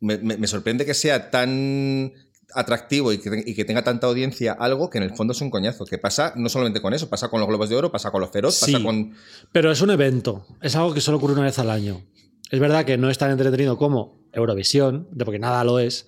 me, 0.00 0.16
me- 0.16 0.38
me 0.38 0.46
sorprende 0.46 0.86
que 0.86 0.94
sea 0.94 1.30
tan 1.30 2.14
atractivo 2.54 3.12
y 3.12 3.18
que, 3.18 3.42
y 3.44 3.54
que 3.54 3.66
tenga 3.66 3.84
tanta 3.84 4.06
audiencia 4.06 4.52
algo 4.58 4.88
que 4.88 4.96
en 4.96 5.04
el 5.04 5.14
fondo 5.14 5.32
es 5.32 5.40
un 5.42 5.50
coñazo. 5.50 5.84
Que 5.84 5.98
pasa 5.98 6.32
no 6.34 6.48
solamente 6.48 6.80
con 6.80 6.94
eso, 6.94 7.10
pasa 7.10 7.28
con 7.28 7.40
los 7.40 7.48
Globos 7.48 7.68
de 7.68 7.76
Oro, 7.76 7.92
pasa 7.92 8.10
con 8.10 8.22
los 8.22 8.30
Feroz, 8.30 8.54
Sí. 8.54 8.72
pasa 8.72 8.82
con... 8.84 9.12
Pero 9.52 9.70
es 9.70 9.82
un 9.82 9.90
evento. 9.90 10.46
Es 10.62 10.74
algo 10.74 10.94
que 10.94 11.02
solo 11.02 11.18
ocurre 11.18 11.34
una 11.34 11.42
vez 11.42 11.58
al 11.58 11.68
año. 11.68 12.00
Es 12.50 12.60
verdad 12.60 12.84
que 12.84 12.96
no 12.98 13.10
es 13.10 13.18
tan 13.18 13.30
entretenido 13.30 13.76
como 13.76 14.18
Eurovisión, 14.32 15.06
de 15.10 15.24
porque 15.24 15.38
nada 15.38 15.64
lo 15.64 15.78
es. 15.78 16.06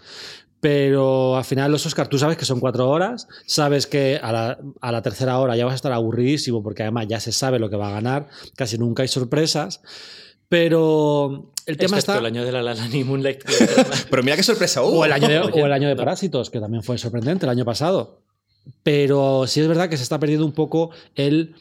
Pero 0.61 1.37
al 1.39 1.45
final 1.45 1.73
los 1.73 1.87
Oscars, 1.87 2.11
tú 2.11 2.19
sabes 2.19 2.37
que 2.37 2.45
son 2.45 2.61
cuatro 2.61 2.89
horas, 2.91 3.27
sabes 3.47 3.87
que 3.87 4.21
a 4.23 4.31
la, 4.31 4.59
a 4.83 4.93
la 4.93 5.01
tercera 5.03 5.39
hora 5.39 5.57
ya 5.57 5.65
vas 5.65 5.73
a 5.73 5.77
estar 5.77 5.93
aburridísimo 5.93 6.63
porque 6.63 6.83
además 6.83 7.07
ya 7.09 7.19
se 7.19 7.33
sabe 7.33 7.59
lo 7.59 7.71
que 7.71 7.77
va 7.77 7.89
a 7.89 7.93
ganar, 7.93 8.29
casi 8.57 8.77
nunca 8.77 9.03
hay 9.03 9.09
sorpresas. 9.09 9.81
Pero 10.51 11.53
el 11.65 11.77
tema 11.77 11.97
Excepto 11.97 12.13
está... 12.13 12.19
el 12.19 12.27
año 12.27 12.45
de 12.45 12.53
la 12.53 12.61
La 12.63 12.75
Land 12.75 12.93
y 12.95 13.05
Moonlight. 13.05 13.45
Pero 14.11 14.23
mira 14.23 14.37
qué 14.37 14.43
sorpresa 14.43 14.83
hubo. 14.83 14.99
O 14.99 15.05
el 15.05 15.13
año 15.13 15.29
de, 15.29 15.39
o 15.63 15.65
el 15.67 15.73
año 15.73 15.89
de. 15.89 15.95
Parásitos, 15.97 16.51
que 16.51 16.59
también 16.61 16.83
fue 16.83 16.99
sorprendente 16.99 17.47
el 17.47 17.51
año 17.51 17.65
pasado. 17.65 18.21
Pero 18.83 19.45
sí 19.47 19.61
es 19.61 19.69
verdad 19.69 19.89
que 19.89 19.97
se 19.97 20.03
está 20.03 20.19
perdiendo 20.19 20.45
un 20.45 20.53
poco 20.53 20.91
el 21.15 21.55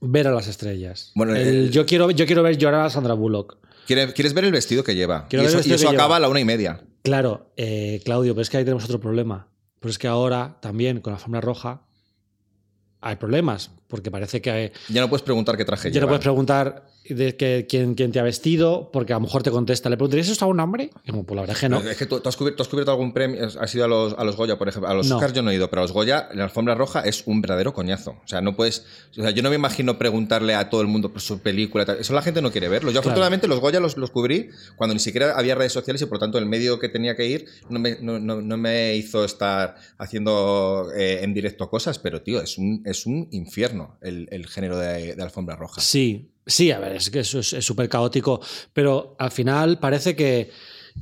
ver 0.00 0.26
a 0.26 0.32
las 0.32 0.48
estrellas. 0.48 1.12
Bueno, 1.14 1.36
El 1.36 1.46
el- 1.48 1.70
yo, 1.70 1.84
quiero, 1.84 2.10
yo 2.10 2.24
quiero 2.26 2.42
ver 2.42 2.56
llorar 2.56 2.86
a 2.86 2.90
Sandra 2.90 3.12
Bullock. 3.14 3.58
¿Quieres, 3.94 4.14
quieres 4.14 4.34
ver 4.34 4.44
el 4.44 4.52
vestido 4.52 4.82
que 4.84 4.94
lleva? 4.94 5.26
Quiero 5.28 5.42
y 5.42 5.46
ver 5.46 5.48
eso, 5.48 5.56
el 5.58 5.58
vestido 5.58 5.74
y 5.74 5.80
eso 5.80 5.88
que 5.90 5.94
acaba 5.96 6.08
lleva. 6.08 6.16
a 6.16 6.20
la 6.20 6.28
una 6.28 6.40
y 6.40 6.44
media. 6.44 6.80
Claro, 7.02 7.52
eh, 7.56 8.00
Claudio, 8.04 8.34
pero 8.34 8.42
es 8.42 8.50
que 8.50 8.56
ahí 8.58 8.64
tenemos 8.64 8.84
otro 8.84 9.00
problema. 9.00 9.48
Pero 9.80 9.90
es 9.90 9.98
que 9.98 10.06
ahora 10.08 10.58
también 10.62 11.00
con 11.00 11.12
la 11.12 11.16
alfombra 11.18 11.40
roja 11.40 11.82
hay 13.00 13.16
problemas, 13.16 13.70
porque 13.88 14.10
parece 14.10 14.40
que 14.40 14.72
Ya 14.88 15.00
no 15.00 15.08
puedes 15.08 15.22
preguntar 15.24 15.56
qué 15.56 15.64
traje 15.64 15.88
ya 15.88 15.94
lleva. 15.94 16.06
no 16.06 16.08
puedes 16.10 16.22
preguntar 16.22 16.86
de 17.08 17.36
que, 17.36 17.66
quién, 17.68 17.94
quién 17.94 18.12
te 18.12 18.20
ha 18.20 18.22
vestido, 18.22 18.90
porque 18.92 19.12
a 19.12 19.16
lo 19.16 19.20
mejor 19.22 19.42
te 19.42 19.50
contesta, 19.50 19.90
¿le 19.90 19.96
preguntarías 19.96 20.28
esto 20.28 20.44
a 20.44 20.48
un 20.48 20.60
hombre? 20.60 20.90
Y 21.04 21.10
como, 21.10 21.24
pues 21.24 21.34
la 21.36 21.42
verdad 21.42 21.56
es 21.56 21.60
que 21.60 21.68
no. 21.68 21.80
Es 21.80 21.96
que 21.96 22.06
tú, 22.06 22.20
tú 22.20 22.28
has, 22.28 22.36
cubierto, 22.36 22.56
tú 22.58 22.62
has 22.62 22.68
cubierto 22.68 22.90
algún 22.92 23.12
premio, 23.12 23.44
has 23.60 23.74
ido 23.74 23.84
a 23.84 23.88
los, 23.88 24.14
a 24.16 24.24
los 24.24 24.36
Goya, 24.36 24.56
por 24.58 24.68
ejemplo. 24.68 24.88
A 24.88 24.94
los 24.94 25.08
No. 25.08 25.16
Oscars 25.16 25.32
yo 25.32 25.42
no 25.42 25.50
he 25.50 25.54
ido, 25.54 25.68
pero 25.68 25.80
a 25.80 25.84
los 25.84 25.92
Goya, 25.92 26.28
la 26.34 26.44
alfombra 26.44 26.74
roja 26.74 27.00
es 27.00 27.24
un 27.26 27.40
verdadero 27.42 27.72
coñazo. 27.74 28.12
O 28.24 28.28
sea, 28.28 28.40
no 28.40 28.54
puedes. 28.56 28.84
O 29.18 29.22
sea, 29.22 29.30
yo 29.30 29.42
no 29.42 29.50
me 29.50 29.56
imagino 29.56 29.98
preguntarle 29.98 30.54
a 30.54 30.70
todo 30.70 30.80
el 30.80 30.86
mundo 30.86 31.10
por 31.12 31.20
su 31.20 31.40
película. 31.40 31.84
tal. 31.84 31.98
Eso 31.98 32.14
la 32.14 32.22
gente 32.22 32.40
no 32.40 32.50
quiere 32.52 32.68
verlo. 32.68 32.90
Yo, 32.92 33.00
afortunadamente, 33.00 33.48
los 33.48 33.60
Goya 33.60 33.80
los, 33.80 33.96
los 33.96 34.10
cubrí 34.10 34.50
cuando 34.76 34.94
ni 34.94 35.00
siquiera 35.00 35.32
había 35.36 35.54
redes 35.54 35.72
sociales 35.72 36.00
y, 36.02 36.06
por 36.06 36.16
lo 36.16 36.20
tanto, 36.20 36.38
el 36.38 36.46
medio 36.46 36.78
que 36.78 36.88
tenía 36.88 37.16
que 37.16 37.26
ir 37.26 37.46
no 37.68 37.78
me, 37.78 37.98
no, 38.00 38.18
no- 38.18 38.40
no 38.40 38.56
me 38.56 38.94
hizo 38.94 39.24
estar 39.24 39.74
haciendo 39.98 40.88
eh, 40.96 41.20
en 41.22 41.34
directo 41.34 41.68
cosas, 41.68 41.98
pero, 41.98 42.22
tío, 42.22 42.40
es 42.42 42.58
un, 42.58 42.82
es 42.86 43.06
un 43.06 43.28
infierno 43.32 43.96
el, 44.02 44.28
el 44.30 44.46
género 44.46 44.78
de, 44.78 45.14
de 45.14 45.22
alfombra 45.22 45.56
roja. 45.56 45.80
Sí, 45.80 46.31
sí, 46.46 46.70
a 46.70 46.78
ver, 46.78 46.96
es 46.96 47.10
que 47.10 47.20
eso 47.20 47.40
es 47.40 47.48
súper 47.64 47.88
caótico, 47.88 48.40
pero 48.72 49.14
al 49.18 49.30
final 49.30 49.78
parece 49.78 50.16
que 50.16 50.50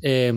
eh, 0.03 0.33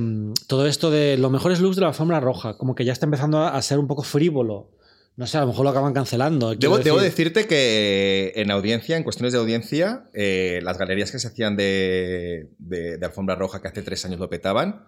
todo 0.48 0.68
esto 0.68 0.90
de 0.92 1.18
los 1.18 1.32
mejores 1.32 1.60
looks 1.60 1.76
de 1.76 1.82
la 1.82 1.90
alfombra 1.90 2.20
roja, 2.20 2.58
como 2.58 2.76
que 2.76 2.86
ya 2.86 2.94
está 2.94 3.06
empezando 3.06 3.40
a, 3.40 3.62
ser 3.62 3.80
un 3.80 3.88
poco 3.88 4.04
frívolo. 4.04 4.72
No 5.16 5.28
sé, 5.28 5.38
a 5.38 5.42
lo 5.42 5.48
mejor 5.48 5.64
lo 5.66 5.70
acaban 5.70 5.94
cancelando. 5.94 6.56
Debo, 6.56 6.80
debo 6.80 6.98
decir. 6.98 7.32
decirte 7.32 7.48
que 7.48 8.34
en 8.36 8.50
audiencia, 8.50 8.98
en 8.98 9.04
cuestiones 9.04 9.32
de 9.34 9.38
audiencia, 9.40 10.06
eh, 10.16 10.60
las 10.64 10.80
galerías 10.80 11.12
que 11.12 11.20
se 11.20 11.28
hacían 11.28 11.56
de, 11.56 12.50
de- 12.58 12.98
de 12.98 13.06
alfombra 13.06 13.36
roja 13.36 13.62
que 13.62 13.68
hace 13.68 13.84
tres 13.84 14.04
años 14.06 14.20
lo 14.20 14.28
petaban, 14.28 14.86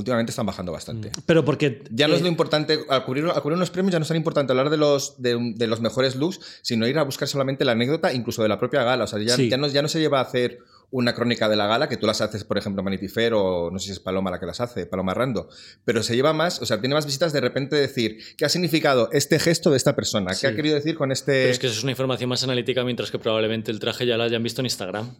últimamente 0.00 0.30
están 0.30 0.46
bajando 0.46 0.72
bastante. 0.72 1.12
Pero 1.26 1.44
porque. 1.44 1.84
Ya 1.90 2.08
no 2.08 2.14
es 2.14 2.22
lo 2.22 2.28
importante, 2.28 2.80
al 2.88 3.04
cubrir, 3.04 3.24
al 3.26 3.40
cubrir 3.42 3.56
unos 3.56 3.70
premios 3.70 3.92
ya 3.92 3.98
no 3.98 4.02
es 4.02 4.08
tan 4.08 4.16
importante 4.16 4.52
hablar 4.52 4.70
de 4.70 4.76
los, 4.76 5.20
de, 5.22 5.52
de 5.54 5.66
los 5.66 5.80
mejores 5.80 6.16
looks, 6.16 6.40
sino 6.62 6.86
ir 6.88 6.98
a 6.98 7.04
buscar 7.04 7.28
solamente 7.28 7.64
la 7.64 7.72
anécdota, 7.72 8.12
incluso 8.12 8.42
de 8.42 8.48
la 8.48 8.58
propia 8.58 8.82
gala. 8.82 9.04
O 9.04 9.06
sea, 9.06 9.18
ya, 9.20 9.36
Sí. 9.36 9.48
ya, 9.48 9.56
no, 9.56 9.68
ya 9.68 9.82
no 9.82 9.88
se 9.88 10.00
lleva 10.00 10.18
a 10.18 10.22
hacer 10.22 10.58
una 10.92 11.14
crónica 11.14 11.48
de 11.48 11.54
la 11.54 11.68
gala, 11.68 11.88
que 11.88 11.96
tú 11.96 12.06
las 12.08 12.20
haces, 12.20 12.42
por 12.42 12.58
ejemplo, 12.58 12.82
Vanity 12.82 13.06
Fair 13.06 13.32
o 13.34 13.70
no 13.70 13.78
sé 13.78 13.86
si 13.86 13.92
es 13.92 14.00
Paloma 14.00 14.28
la 14.32 14.40
que 14.40 14.46
las 14.46 14.60
hace, 14.60 14.86
Paloma 14.86 15.14
Rando, 15.14 15.48
pero 15.84 16.02
se 16.02 16.16
lleva 16.16 16.32
más, 16.32 16.60
o 16.60 16.66
sea, 16.66 16.80
tiene 16.80 16.96
más 16.96 17.06
visitas 17.06 17.32
de 17.32 17.40
repente 17.40 17.76
decir, 17.76 18.18
¿qué 18.36 18.44
ha 18.44 18.48
significado 18.48 19.08
este 19.12 19.38
gesto 19.38 19.70
de 19.70 19.76
esta 19.76 19.94
persona? 19.94 20.34
Sí. 20.34 20.40
¿Qué 20.40 20.46
ha 20.48 20.56
querido 20.56 20.74
decir 20.74 20.96
con 20.96 21.12
este...? 21.12 21.30
Pero 21.32 21.52
es 21.52 21.58
que 21.60 21.68
eso 21.68 21.76
es 21.76 21.82
una 21.84 21.92
información 21.92 22.28
más 22.28 22.42
analítica, 22.42 22.82
mientras 22.82 23.12
que 23.12 23.20
probablemente 23.20 23.70
el 23.70 23.78
traje 23.78 24.04
ya 24.04 24.16
lo 24.16 24.24
hayan 24.24 24.42
visto 24.42 24.62
en 24.62 24.66
Instagram. 24.66 25.14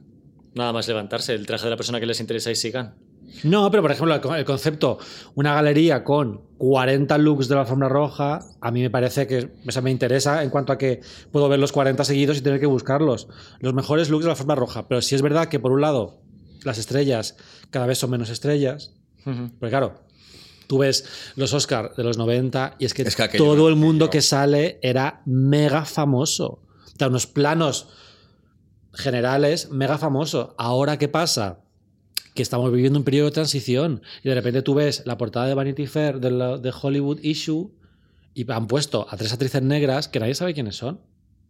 Nada 0.57 0.73
más 0.73 0.89
levantarse, 0.89 1.35
el 1.35 1.47
traje 1.47 1.63
de 1.67 1.71
la 1.71 1.77
persona 1.77 2.01
que 2.01 2.07
les 2.07 2.19
interesa 2.19 2.51
y 2.51 2.57
sigan. 2.57 2.97
No, 3.45 3.71
pero 3.71 3.83
por 3.83 3.93
ejemplo, 3.93 4.15
el, 4.15 4.21
co- 4.21 4.35
el 4.35 4.45
concepto, 4.45 4.99
una 5.35 5.55
galería 5.55 6.05
con 6.05 6.43
40 6.59 7.17
looks 7.19 7.49
de 7.49 7.55
la 7.55 7.63
alfombra 7.63 7.89
roja, 7.89 8.41
a 8.61 8.71
mí 8.71 8.83
me 8.83 8.91
parece 8.91 9.27
que 9.27 9.51
o 9.67 9.71
sea, 9.71 9.83
me 9.83 9.91
interesa 9.91 10.43
en 10.43 10.51
cuanto 10.51 10.73
a 10.73 10.79
que 10.79 11.01
puedo 11.33 11.49
ver 11.49 11.59
los 11.59 11.73
40 11.73 12.05
seguidos 12.05 12.39
y 12.39 12.41
tener 12.43 12.61
que 12.61 12.67
buscarlos. 12.67 13.29
Los 13.61 13.73
mejores 13.75 14.11
looks 14.11 14.25
de 14.25 14.29
la 14.29 14.33
alfombra 14.33 14.57
roja. 14.57 14.89
Pero 14.89 15.01
sí 15.03 15.15
es 15.15 15.23
verdad 15.23 15.49
que, 15.49 15.59
por 15.61 15.73
un 15.73 15.81
lado, 15.81 16.21
las 16.65 16.79
estrellas 16.79 17.37
cada 17.71 17.87
vez 17.87 17.99
son 17.99 18.11
menos 18.11 18.31
estrellas. 18.31 18.93
Porque 19.25 19.71
claro, 19.71 20.01
tú 20.67 20.79
ves 20.79 21.05
los 21.37 21.53
Oscars 21.55 21.95
de 21.97 22.05
los 22.05 22.19
90 22.19 22.77
y 22.79 22.85
es 22.85 22.95
que, 22.95 23.03
Es 23.03 23.17
que 23.17 23.23
aquello 23.23 23.45
todo 23.45 23.69
el 23.69 23.77
mundo 23.77 24.11
que 24.11 24.21
sale 24.23 24.79
era 24.83 25.23
mega 25.27 25.85
famoso. 25.85 26.63
O 26.95 26.99
sea, 26.99 27.09
unos 27.09 27.27
planos 27.27 27.89
generales 28.93 29.71
mega 29.71 29.99
famoso. 29.99 30.55
Ahora, 30.59 30.99
¿qué 30.99 31.09
pasa? 31.09 31.61
Que 32.41 32.43
estamos 32.43 32.73
viviendo 32.73 32.99
un 32.99 33.05
periodo 33.05 33.27
de 33.27 33.33
transición 33.33 34.01
y 34.25 34.31
de 34.31 34.35
repente 34.35 34.63
tú 34.63 34.73
ves 34.73 35.03
la 35.05 35.19
portada 35.19 35.47
de 35.47 35.53
Vanity 35.53 35.87
Fair 35.87 36.21
de, 36.21 36.31
la- 36.31 36.57
de 36.57 36.73
Hollywood 36.73 37.19
Issue 37.23 37.71
y 38.33 38.51
han 38.51 38.67
puesto 38.67 39.07
a 39.11 39.17
tres 39.19 39.31
actrices 39.31 39.61
negras 39.61 40.09
que 40.09 40.21
nadie 40.21 40.35
sabe 40.35 40.55
quiénes 40.55 40.75
son. 40.77 41.01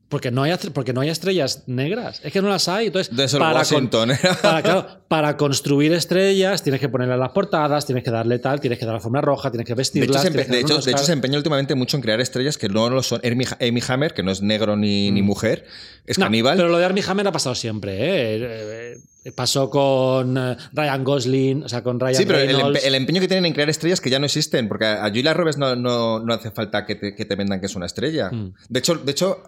Porque 0.09 0.33
no, 0.33 0.43
hay, 0.43 0.53
porque 0.75 0.93
no 0.93 1.01
hay 1.03 1.09
estrellas 1.11 1.63
negras. 1.69 2.21
Es 2.25 2.33
que 2.33 2.43
no 2.43 2.49
las 2.49 2.67
hay. 2.67 2.89
Entonces, 2.89 3.17
De 3.17 3.23
eso 3.23 3.37
el 3.37 3.45
con- 3.45 3.53
Washington. 3.53 4.11
para, 4.43 4.63
claro, 4.63 4.87
para 5.09 5.37
construir 5.37 5.93
estrellas 5.93 6.65
tienes 6.65 6.81
que 6.81 6.89
ponerle 6.89 7.17
las 7.17 7.31
portadas, 7.31 7.87
tienes 7.87 8.03
que 8.03 8.11
darle 8.11 8.41
tal, 8.41 8.61
tienes 8.61 8.77
que 8.81 8.85
dar 8.85 8.95
la 8.95 9.01
forma 9.01 9.21
roja, 9.21 9.53
tienes 9.53 9.67
que 9.69 9.75
De 9.75 9.77
vestirlas. 9.77 10.25
hecho, 10.25 10.33
se, 10.33 10.45
de 10.51 10.59
hecho- 10.59 10.75
unos 10.75 10.85
de 10.87 10.91
hecho, 10.91 11.05
se 11.05 11.13
empeña 11.13 11.37
últimamente 11.37 11.77
mucho 11.77 11.97
en 11.97 12.03
crear 12.03 12.21
estrellas 12.21 12.59
que 12.59 12.69
no 12.69 12.91
lo 12.91 13.05
son. 13.05 13.21
Amy, 13.25 13.45
Amy 13.61 13.81
Hammer, 13.87 14.13
que 14.13 14.25
no 14.25 14.33
es 14.33 14.43
negro 14.43 14.77
ni, 14.77 15.13
ni 15.13 15.23
mujer, 15.23 15.65
es 16.05 16.19
No, 16.19 16.25
caníbal. 16.25 16.57
Pero 16.57 16.69
lo 16.71 16.79
de 16.79 16.85
Armie 16.87 17.05
Hammer 17.07 17.29
ha 17.29 17.33
pasado 17.33 17.55
siempre. 17.55 18.35
¿eh? 18.35 18.97
Eh, 19.25 19.33
Pasó 19.33 19.69
con 19.69 20.37
eh, 20.39 20.57
Ryan 20.73 21.05
Gosling, 21.05 21.63
o 21.65 21.69
sea, 21.69 21.83
con 21.83 22.01
Ryan 22.01 22.15
Sí, 22.15 22.25
pero 22.27 22.39
el, 22.39 22.47
Reynolds. 22.49 22.81
empe- 22.83 22.87
el 22.87 22.95
empeño 22.95 23.21
que 23.21 23.29
tienen 23.29 23.45
en 23.47 23.53
crear 23.53 23.69
estrellas 23.69 24.01
que 24.01 24.09
ya 24.11 24.19
no 24.19 24.25
existen, 24.27 24.67
porque 24.69 24.87
a 24.87 25.09
Julia 25.09 25.35
Roberts 25.35 25.59
no, 25.59 25.77
no, 25.77 26.21
no 26.21 26.33
hace 26.35 26.51
falta 26.51 26.87
que 26.87 26.95
te, 26.95 27.15
que 27.15 27.25
te 27.27 27.37
vendan 27.37 27.61
que 27.61 27.67
es 27.67 27.77
una 27.77 27.87
estrella. 27.87 28.31
Mm. 28.31 28.55
De 28.69 28.79
hecho, 28.79 28.95
de 28.95 29.11
hecho 29.13 29.43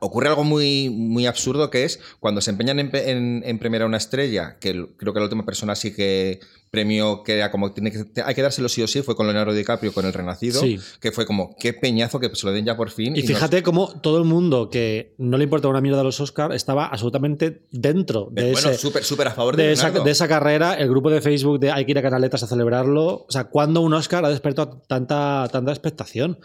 ocurre 0.00 0.28
algo 0.28 0.44
muy, 0.44 0.90
muy 0.90 1.26
absurdo 1.26 1.70
que 1.70 1.84
es 1.84 2.00
cuando 2.20 2.40
se 2.40 2.50
empeñan 2.50 2.78
en, 2.78 2.90
en- 2.94 3.42
en 3.44 3.58
premiar 3.58 3.82
a 3.82 3.86
una 3.86 3.96
estrella, 3.96 4.56
que 4.60 4.70
el- 4.70 4.88
creo 4.96 5.12
que 5.12 5.20
la 5.20 5.24
última 5.24 5.44
persona 5.44 5.74
sí 5.74 5.94
que 5.94 6.40
premio 6.70 7.22
que 7.22 7.34
era 7.36 7.50
como 7.50 7.72
tiene 7.72 7.92
que, 7.92 8.22
hay 8.24 8.34
que 8.34 8.40
dárselo 8.40 8.66
sí 8.70 8.80
o 8.82 8.86
sí 8.88 9.02
fue 9.02 9.14
con 9.14 9.26
Leonardo 9.26 9.52
DiCaprio 9.52 9.92
con 9.92 10.06
El 10.06 10.14
Renacido, 10.14 10.60
Sí. 10.62 10.78
que 11.02 11.12
fue 11.12 11.26
como 11.26 11.54
qué 11.60 11.74
peñazo 11.74 12.18
que 12.18 12.34
se 12.34 12.46
lo 12.46 12.52
den 12.52 12.64
ya 12.64 12.78
por 12.78 12.90
fin. 12.90 13.14
Y 13.14 13.20
nos- 13.20 13.26
fíjate 13.28 13.62
cómo 13.62 14.00
todo 14.00 14.16
el 14.16 14.24
mundo 14.24 14.70
que 14.70 15.14
no 15.18 15.36
le 15.36 15.44
importaba 15.44 15.70
una 15.70 15.82
mierda 15.82 16.00
a 16.00 16.04
los 16.04 16.18
Oscars 16.20 16.54
estaba 16.54 16.86
absolutamente 16.86 17.66
dentro 17.72 18.28
de, 18.32 18.52
bueno, 18.52 18.70
ese, 18.70 18.78
súper 18.78 19.04
súper 19.04 19.28
a 19.28 19.32
favor 19.32 19.54
de, 19.56 19.64
de, 19.66 19.72
esa, 19.72 19.90
de 19.90 20.10
esa 20.10 20.26
carrera. 20.28 20.72
El 20.74 20.88
grupo 20.88 21.10
de 21.10 21.20
Facebook 21.20 21.60
de 21.60 21.72
Hay 21.72 21.84
que 21.84 21.90
ir 21.90 21.98
a 21.98 22.02
Canaletas 22.02 22.42
a 22.42 22.46
celebrarlo. 22.46 23.26
O 23.28 23.30
sea, 23.30 23.44
cuando 23.44 23.82
un 23.82 23.92
Oscar 23.92 24.24
ha 24.24 24.30
despertado 24.30 24.80
tanta, 24.88 25.46
tanta 25.52 25.72
expectación? 25.72 26.38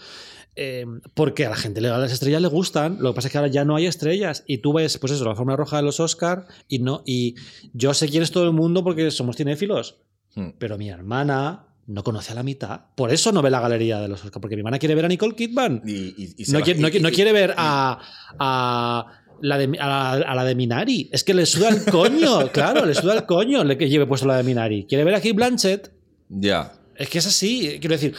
Eh, 0.59 0.85
porque 1.13 1.45
a 1.45 1.49
la 1.51 1.55
gente 1.55 1.81
le 1.81 1.89
las 1.89 2.11
estrellas 2.11 2.41
le 2.41 2.47
gustan. 2.47 2.97
Lo 2.99 3.11
que 3.11 3.15
pasa 3.17 3.27
es 3.27 3.31
que 3.31 3.37
ahora 3.37 3.51
ya 3.51 3.63
no 3.63 3.75
hay 3.75 3.85
estrellas. 3.85 4.43
Y 4.47 4.57
tú 4.57 4.73
ves, 4.73 4.97
pues 4.97 5.13
eso, 5.13 5.23
la 5.23 5.35
forma 5.35 5.55
roja 5.55 5.77
de 5.77 5.83
los 5.83 5.99
Oscar 5.99 6.47
y 6.67 6.79
no. 6.79 7.03
Y 7.05 7.35
yo 7.73 7.93
sé 7.93 8.07
quién 8.09 8.23
es 8.23 8.31
todo 8.31 8.45
el 8.45 8.53
mundo 8.53 8.83
porque 8.83 9.11
somos 9.11 9.35
cinéfilos. 9.37 9.97
Hmm. 10.33 10.49
Pero 10.57 10.77
mi 10.79 10.89
hermana 10.89 11.67
no 11.85 12.03
conoce 12.03 12.31
a 12.31 12.35
la 12.35 12.43
mitad. 12.43 12.81
Por 12.95 13.11
eso 13.13 13.31
no 13.31 13.41
ve 13.43 13.49
la 13.51 13.59
galería 13.61 13.99
de 14.01 14.07
los 14.07 14.25
Oscar. 14.25 14.41
Porque 14.41 14.55
mi 14.55 14.61
hermana 14.61 14.79
quiere 14.79 14.95
ver 14.95 15.05
a 15.05 15.07
Nicole 15.07 15.35
Kidman. 15.35 15.83
Y- 15.85 15.91
y- 16.17 16.35
y 16.37 16.51
No 16.51 16.61
quiere, 16.61 16.79
no 16.99 17.11
quiere 17.11 17.31
ver 17.31 17.53
a, 17.55 17.99
a 18.39 19.05
la 19.41 19.57
de, 19.59 19.65
a, 19.79 19.87
la, 19.87 20.11
a 20.13 20.35
la 20.35 20.43
de 20.43 20.55
Minari. 20.55 21.09
Es 21.13 21.23
que 21.23 21.33
le 21.33 21.45
suda 21.45 21.69
el 21.69 21.85
coño, 21.85 22.47
claro, 22.51 22.85
le 22.85 22.95
suda 22.95 23.13
el 23.15 23.25
coño 23.25 23.63
le 23.63 23.77
que 23.77 23.89
lleve 23.89 24.07
puesto 24.07 24.25
la 24.27 24.37
de 24.37 24.43
Minari. 24.43 24.85
Quiere 24.85 25.03
ver 25.03 25.13
aquí 25.15 25.31
Blanchett. 25.33 25.91
Ya. 26.29 26.73
Es 26.95 27.09
que 27.09 27.19
es 27.19 27.27
así. 27.27 27.77
Quiero 27.79 27.93
decir, 27.93 28.15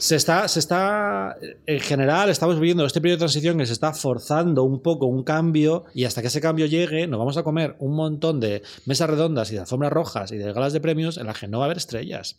se 0.00 0.16
está, 0.16 0.48
se 0.48 0.58
está. 0.58 1.36
En 1.66 1.80
general, 1.80 2.30
estamos 2.30 2.58
viviendo 2.58 2.84
este 2.84 3.00
periodo 3.00 3.16
de 3.18 3.20
transición 3.20 3.58
que 3.58 3.66
se 3.66 3.72
está 3.72 3.92
forzando 3.92 4.64
un 4.64 4.80
poco 4.80 5.06
un 5.06 5.22
cambio. 5.22 5.84
Y 5.94 6.04
hasta 6.04 6.20
que 6.22 6.28
ese 6.28 6.40
cambio 6.40 6.66
llegue, 6.66 7.06
nos 7.06 7.18
vamos 7.18 7.36
a 7.36 7.42
comer 7.42 7.76
un 7.78 7.94
montón 7.94 8.40
de 8.40 8.62
mesas 8.86 9.08
redondas 9.10 9.50
y 9.50 9.54
de 9.54 9.60
alfombras 9.60 9.92
rojas 9.92 10.32
y 10.32 10.36
de 10.38 10.52
galas 10.52 10.72
de 10.72 10.80
premios 10.80 11.18
en 11.18 11.26
las 11.26 11.38
que 11.38 11.46
no 11.48 11.58
va 11.58 11.64
a 11.64 11.66
haber 11.66 11.76
estrellas. 11.78 12.36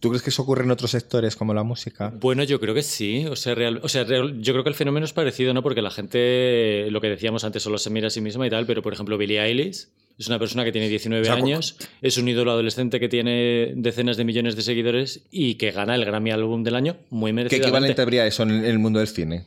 ¿Tú 0.00 0.10
crees 0.10 0.22
que 0.22 0.28
eso 0.30 0.42
ocurre 0.42 0.64
en 0.64 0.70
otros 0.70 0.90
sectores 0.90 1.34
como 1.34 1.54
la 1.54 1.62
música? 1.62 2.12
Bueno, 2.20 2.44
yo 2.44 2.60
creo 2.60 2.74
que 2.74 2.82
sí. 2.82 3.26
O 3.26 3.36
sea, 3.36 3.54
real- 3.54 3.80
o 3.82 3.88
sea, 3.88 4.04
real- 4.04 4.40
yo 4.42 4.52
creo 4.52 4.62
que 4.62 4.68
el 4.70 4.74
fenómeno 4.76 5.06
es 5.06 5.12
parecido, 5.14 5.54
¿no? 5.54 5.62
Porque 5.62 5.80
la 5.82 5.90
gente, 5.90 6.88
lo 6.90 7.00
que 7.00 7.08
decíamos 7.08 7.42
antes, 7.44 7.62
solo 7.62 7.78
se 7.78 7.88
mira 7.90 8.08
a 8.08 8.10
sí 8.10 8.20
misma 8.20 8.46
y 8.46 8.50
tal, 8.50 8.66
pero 8.66 8.82
por 8.82 8.92
ejemplo, 8.92 9.16
Billie 9.18 9.40
Eilish 9.42 9.86
es 10.18 10.28
una 10.28 10.38
persona 10.38 10.64
que 10.64 10.72
tiene 10.72 10.88
19 10.88 11.22
O 11.22 11.24
sea, 11.24 11.34
años, 11.34 11.76
es 12.02 12.18
un 12.18 12.28
ídolo 12.28 12.52
adolescente 12.52 13.00
que 13.00 13.08
tiene 13.08 13.72
decenas 13.76 14.16
de 14.16 14.24
millones 14.24 14.54
de 14.56 14.62
seguidores 14.62 15.22
y 15.30 15.54
que 15.56 15.70
gana 15.72 15.94
el 15.96 16.04
Grammy 16.04 16.30
Álbum 16.30 16.62
del 16.62 16.76
año 16.76 16.96
muy 17.10 17.30
¿Qué 17.30 17.34
merecidamente. 17.34 17.68
equivalente 17.68 18.02
habría 18.02 18.26
eso 18.26 18.42
en 18.44 18.64
el, 18.64 18.78
mundo 18.78 19.00
del 19.00 19.08
cine? 19.08 19.44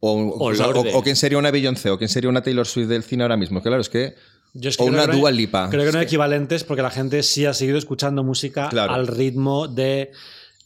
O, 0.00 0.36
o, 0.38 0.54
sea, 0.54 0.68
o- 0.68 0.72
Lorde. 0.72 0.92
o 0.94 1.02
quién 1.02 1.16
sería 1.16 1.38
una 1.38 1.50
Beyoncé, 1.50 1.90
o 1.90 1.98
quién 1.98 2.08
sería 2.08 2.28
una 2.30 2.42
Taylor 2.42 2.66
Swift 2.66 2.88
del 2.88 3.02
cine 3.02 3.22
ahora 3.22 3.36
mismo. 3.36 3.62
Claro, 3.62 3.80
es 3.80 3.88
que. 3.88 4.14
Yo 4.52 4.68
es 4.70 4.76
que 4.76 4.82
o 4.82 4.86
una 4.86 5.06
no 5.06 5.12
Dua 5.16 5.30
Lipa. 5.30 5.68
Creo 5.70 5.84
que 5.86 5.92
no 5.92 5.98
hay 5.98 6.04
equivalentes 6.06 6.64
porque 6.64 6.82
la 6.82 6.90
gente 6.90 7.22
sí 7.22 7.46
ha 7.46 7.54
seguido 7.54 7.78
escuchando 7.78 8.24
música 8.24 8.68
Claro. 8.68 8.92
al 8.94 9.06
ritmo 9.06 9.68
de, 9.68 10.10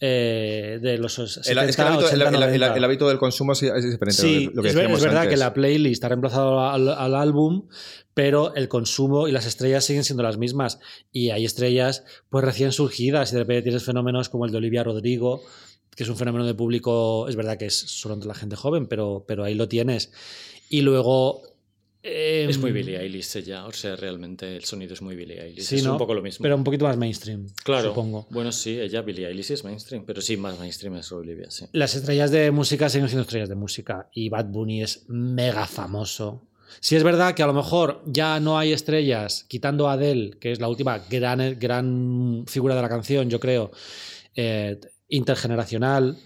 eh, 0.01 0.79
de 0.83 0.99
los 0.99 1.15
70, 1.15 1.51
El, 1.63 1.69
es 1.71 1.77
que 1.77 1.83
el 1.83 1.89
hábito, 1.89 2.01
el- 2.01 2.07
80, 2.23 2.29
el- 2.29 2.35
el- 2.35 2.41
90. 2.61 2.77
el 2.77 2.85
hábito 2.85 3.09
del 3.09 3.19
consumo 3.19 3.53
es 3.53 3.61
diferente. 3.61 4.13
Sí, 4.13 4.51
lo 4.53 4.63
que 4.63 4.69
es, 4.69 4.75
es 4.75 5.03
verdad 5.03 5.23
antes. 5.23 5.31
que 5.31 5.37
la 5.37 5.55
playlist 5.55 6.05
ha 6.05 6.09
reemplazado 6.09 6.61
al, 6.61 6.89
al 6.89 7.15
álbum, 7.15 7.69
pero 8.13 8.55
el 8.55 8.69
consumo 8.69 9.29
y 9.29 9.33
las 9.33 9.47
estrellas 9.47 9.85
siguen 9.85 10.05
siendo 10.05 10.23
las 10.23 10.37
mismas. 10.37 10.79
Y 11.13 11.31
hay 11.31 11.45
estrellas 11.45 12.05
pues 12.29 12.45
recién 12.45 12.73
surgidas 12.73 13.31
y 13.31 13.35
de 13.35 13.41
repente 13.41 13.63
tienes 13.63 13.85
fenómenos 13.85 14.29
como 14.29 14.45
el 14.47 14.53
de 14.53 14.59
Olivia 14.59 14.85
Rodrigo, 14.85 15.43
que 15.97 16.03
es 16.03 16.09
un 16.09 16.17
fenómeno 16.17 16.45
de 16.45 16.55
público, 16.55 17.29
es 17.29 17.37
verdad 17.37 17.57
que 17.57 17.67
es 17.67 17.79
solo 17.79 18.15
entre 18.15 18.29
la 18.29 18.35
gente 18.35 18.57
joven, 18.57 18.87
pero, 18.89 19.25
pero 19.27 19.45
ahí 19.45 19.55
lo 19.55 19.69
tienes. 19.69 20.11
Y 20.69 20.81
luego... 20.83 21.43
eh, 22.05 22.47
Es 22.49 22.59
muy 22.59 22.71
Billie 22.71 23.01
Eilish 23.01 23.37
ella, 23.37 23.67
o 23.67 23.73
sea, 23.73 23.97
realmente 23.97 24.57
el 24.57 24.65
sonido 24.65 24.95
es 24.95 25.03
muy 25.03 25.17
Billie 25.17 25.41
Eilish. 25.43 25.65
Sí, 25.65 25.77
es 25.77 25.85
¿no? 25.85 25.93
un 25.93 25.99
poco 25.99 26.15
lo 26.15 26.23
mismo. 26.23 26.43
Pero 26.43 26.55
un 26.55 26.65
poquito 26.65 26.85
más 26.85 26.97
mainstream, 26.97 27.47
claro, 27.65 27.89
supongo. 27.89 28.27
bueno, 28.31 28.53
sí, 28.53 28.79
ella, 28.79 29.01
Billie 29.03 29.27
Eilish 29.27 29.53
es 29.53 29.65
mainstream, 29.65 30.05
pero 30.05 30.21
sí, 30.21 30.37
más 30.37 30.59
mainstream 30.59 30.97
es 30.97 31.11
Olivia, 31.11 31.51
sí. 31.51 31.67
Las 31.73 31.95
estrellas 31.95 32.31
de 32.31 32.51
música 32.51 32.89
siguen 32.89 33.09
siendo 33.09 33.23
estrellas 33.23 33.49
de 33.49 33.55
música 33.57 34.09
y 34.13 34.29
Bad 34.29 34.47
Bunny 34.47 34.83
es 34.83 35.05
mega 35.09 35.67
famoso. 35.67 36.47
Si 36.81 36.97
es 36.97 37.03
verdad 37.03 37.35
que 37.35 37.43
a 37.43 37.47
lo 37.47 37.55
mejor 37.55 38.03
ya 38.07 38.41
no 38.41 38.59
hay 38.59 38.73
estrellas, 38.73 39.45
quitando 39.49 39.89
a 39.89 39.93
Adele, 39.93 40.37
que 40.41 40.53
es 40.53 40.61
la 40.61 40.69
última 40.69 40.99
gran, 41.11 41.59
gran 41.59 42.45
figura 42.47 42.75
de 42.75 42.83
la 42.83 42.89
canción, 42.89 43.31
yo 43.31 43.41
creo, 43.41 43.71
eh, 44.35 44.81
intergeneracional. 45.09 46.19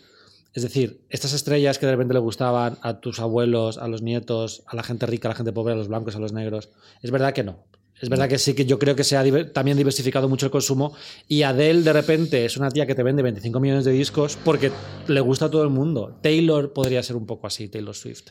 Es 0.58 0.62
decir, 0.64 1.02
estas 1.08 1.32
estrellas 1.32 1.78
que 1.78 1.86
de 1.86 1.92
repente 1.92 2.14
le 2.14 2.20
gustaban 2.20 2.78
a 2.82 2.98
tus 3.00 3.20
abuelos, 3.20 3.78
a 3.78 3.86
los 3.86 4.02
nietos, 4.02 4.62
a 4.66 4.74
la 4.74 4.82
gente 4.82 5.06
rica, 5.06 5.28
a 5.28 5.30
la 5.30 5.34
gente 5.36 5.52
pobre, 5.52 5.72
a 5.74 5.76
los 5.76 5.86
blancos, 5.86 6.16
a 6.16 6.18
los 6.18 6.32
negros. 6.32 6.68
Es 7.00 7.12
verdad 7.12 7.32
que 7.32 7.44
no. 7.44 7.64
Es 8.00 8.08
verdad 8.08 8.28
que 8.28 8.38
sí, 8.38 8.54
que 8.54 8.64
yo 8.66 8.78
creo 8.78 8.96
que 8.96 9.04
se 9.04 9.16
ha 9.16 9.24
diver- 9.24 9.52
también 9.52 9.76
diversificado 9.76 10.28
mucho 10.28 10.46
el 10.46 10.52
consumo 10.52 10.94
y 11.28 11.42
Adele 11.42 11.82
de 11.82 11.92
repente 11.92 12.44
es 12.44 12.56
una 12.56 12.70
tía 12.70 12.86
que 12.86 12.94
te 12.96 13.02
vende 13.04 13.22
25 13.22 13.60
millones 13.60 13.84
de 13.84 13.92
discos 13.92 14.36
porque 14.44 14.70
le 15.08 15.20
gusta 15.20 15.44
a 15.46 15.50
todo 15.50 15.62
el 15.62 15.70
mundo. 15.70 16.18
Taylor 16.22 16.72
podría 16.72 17.02
ser 17.02 17.14
un 17.16 17.26
poco 17.26 17.46
así, 17.46 17.68
Taylor 17.68 17.94
Swift. 17.94 18.30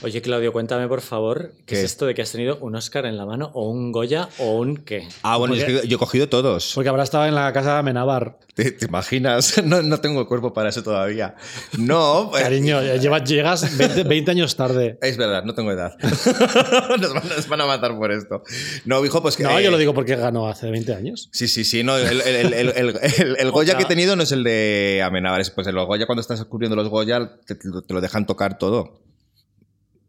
Oye, 0.00 0.22
Claudio, 0.22 0.52
cuéntame 0.52 0.86
por 0.86 1.00
favor, 1.00 1.54
¿qué, 1.58 1.64
¿Qué? 1.66 1.78
es 1.80 1.84
esto 1.86 2.06
de 2.06 2.14
que 2.14 2.22
has 2.22 2.30
tenido 2.30 2.58
un 2.60 2.76
Oscar 2.76 3.04
en 3.06 3.16
la 3.16 3.26
mano 3.26 3.50
o 3.54 3.68
un 3.68 3.90
Goya 3.90 4.28
o 4.38 4.52
un 4.58 4.76
qué? 4.76 5.08
Ah, 5.24 5.38
bueno, 5.38 5.56
yo 5.56 5.66
he 5.82 5.98
cogido 5.98 6.28
todos. 6.28 6.70
Porque 6.76 6.88
habrá 6.88 7.02
estado 7.02 7.26
en 7.26 7.34
la 7.34 7.52
casa 7.52 7.72
de 7.72 7.78
Amenábar. 7.80 8.38
¿Te, 8.54 8.70
te 8.70 8.86
imaginas? 8.86 9.60
No, 9.64 9.82
no 9.82 9.98
tengo 10.00 10.24
cuerpo 10.28 10.52
para 10.52 10.68
eso 10.68 10.84
todavía. 10.84 11.34
No, 11.78 12.28
pues- 12.30 12.42
Cariño, 12.48 12.80
lleva- 12.80 13.24
llegas 13.24 13.76
20, 13.76 14.04
20 14.04 14.30
años 14.30 14.54
tarde. 14.54 14.98
Es 15.02 15.16
verdad, 15.16 15.42
no 15.42 15.54
tengo 15.54 15.72
edad. 15.72 15.96
nos, 16.00 17.12
van, 17.14 17.28
nos 17.28 17.48
van 17.48 17.60
a 17.62 17.66
matar 17.66 17.96
por 17.98 18.12
esto. 18.12 18.44
No, 18.84 19.04
hijo, 19.04 19.20
pues 19.20 19.36
que. 19.36 19.42
No, 19.42 19.58
eh, 19.58 19.64
yo 19.64 19.72
lo 19.72 19.78
digo 19.78 19.94
porque 19.94 20.14
ganó 20.14 20.46
hace 20.46 20.70
20 20.70 20.94
años. 20.94 21.28
Sí, 21.32 21.48
sí, 21.48 21.64
sí. 21.64 21.82
No, 21.82 21.96
el, 21.98 22.20
el- 22.20 22.52
el- 22.52 22.52
el- 22.54 22.98
el- 23.02 23.36
el 23.36 23.50
Goya 23.50 23.76
que 23.76 23.82
he 23.82 23.86
tenido 23.86 24.14
no 24.14 24.22
es 24.22 24.30
el 24.30 24.44
de 24.44 25.02
Amenábar. 25.04 25.40
es, 25.40 25.50
Pues 25.50 25.66
el 25.66 25.74
Goya, 25.74 26.06
cuando 26.06 26.20
estás 26.20 26.44
cubriendo 26.44 26.76
los 26.76 26.88
Goya, 26.88 27.32
te, 27.46 27.56
te 27.56 27.92
lo 27.94 28.00
dejan 28.00 28.26
tocar 28.26 28.58
todo. 28.58 29.07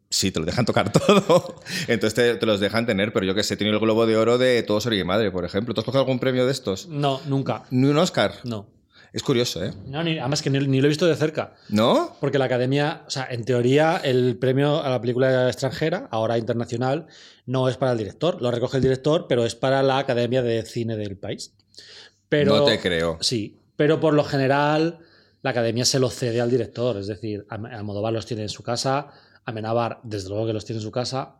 Sí, 0.10 0.32
te 0.32 0.40
lo 0.40 0.46
dejan 0.46 0.66
tocar 0.66 0.92
todo. 0.94 1.56
Entonces 1.88 2.14
te, 2.16 2.36
te 2.36 2.46
los 2.46 2.60
dejan 2.60 2.86
tener, 2.86 3.14
pero 3.14 3.26
yo 3.26 3.36
que 3.36 3.44
sé, 3.44 3.54
he 3.54 3.58
tenido 3.58 3.76
el 3.76 3.82
Globo 3.82 4.06
de 4.08 4.18
Oro 4.18 4.38
de 4.38 4.64
Todo 4.64 4.90
mi 4.90 5.04
Madre, 5.04 5.32
por 5.32 5.46
ejemplo. 5.46 5.74
¿Tú 5.74 5.82
has 5.82 5.86
cogido 5.86 6.02
algún 6.02 6.20
premio 6.20 6.46
de 6.46 6.52
estos? 6.52 6.88
No, 6.88 7.22
nunca. 7.28 7.64
Ni 7.70 7.88
un 7.88 7.98
Oscar. 7.98 8.34
No. 8.44 8.68
Es 9.12 9.24
curioso, 9.24 9.64
¿eh? 9.64 9.74
No, 9.88 10.04
ni- 10.04 10.20
además 10.20 10.42
que 10.44 10.52
ni, 10.52 10.60
ni 10.68 10.82
lo 10.82 10.86
he 10.86 10.90
visto 10.90 11.08
de 11.08 11.16
cerca. 11.16 11.56
¿No? 11.70 12.16
Porque 12.20 12.38
la 12.38 12.46
academia, 12.46 13.04
o 13.08 13.10
sea, 13.10 13.28
en 13.30 13.44
teoría, 13.44 13.98
el 14.04 14.38
premio 14.38 14.84
a 14.84 14.90
la 14.90 15.02
película 15.02 15.48
extranjera, 15.48 16.08
ahora 16.12 16.38
internacional, 16.38 17.08
no 17.48 17.70
es 17.70 17.78
para 17.78 17.92
el 17.94 17.98
director. 17.98 18.40
Lo 18.42 18.52
recoge 18.52 18.78
el 18.78 18.84
director, 18.84 19.26
pero 19.28 19.46
es 19.46 19.56
para 19.56 19.82
la 19.82 19.98
academia 19.98 20.44
de 20.44 20.64
cine 20.64 20.96
del 20.96 21.18
país. 21.18 21.54
Pero, 22.30 22.58
No 22.58 22.64
te 22.66 22.80
creo. 22.80 23.18
Sí, 23.22 23.58
pero 23.76 24.00
por 24.00 24.14
lo 24.14 24.24
general, 24.24 25.00
la 25.42 25.50
academia 25.52 25.86
se 25.86 25.98
lo 26.00 26.10
cede 26.12 26.40
al 26.42 26.52
director. 26.52 26.98
Es 26.98 27.08
decir, 27.08 27.46
Am- 27.50 27.66
Almodóvar 27.66 28.14
los 28.14 28.28
tiene 28.28 28.44
en 28.44 28.50
su 28.50 28.62
casa, 28.62 29.08
Amenábar, 29.50 30.00
desde 30.04 30.30
luego 30.30 30.48
que 30.48 30.54
los 30.54 30.66
tiene 30.66 30.80
en 30.80 30.84
su 30.84 30.92
casa. 30.92 31.39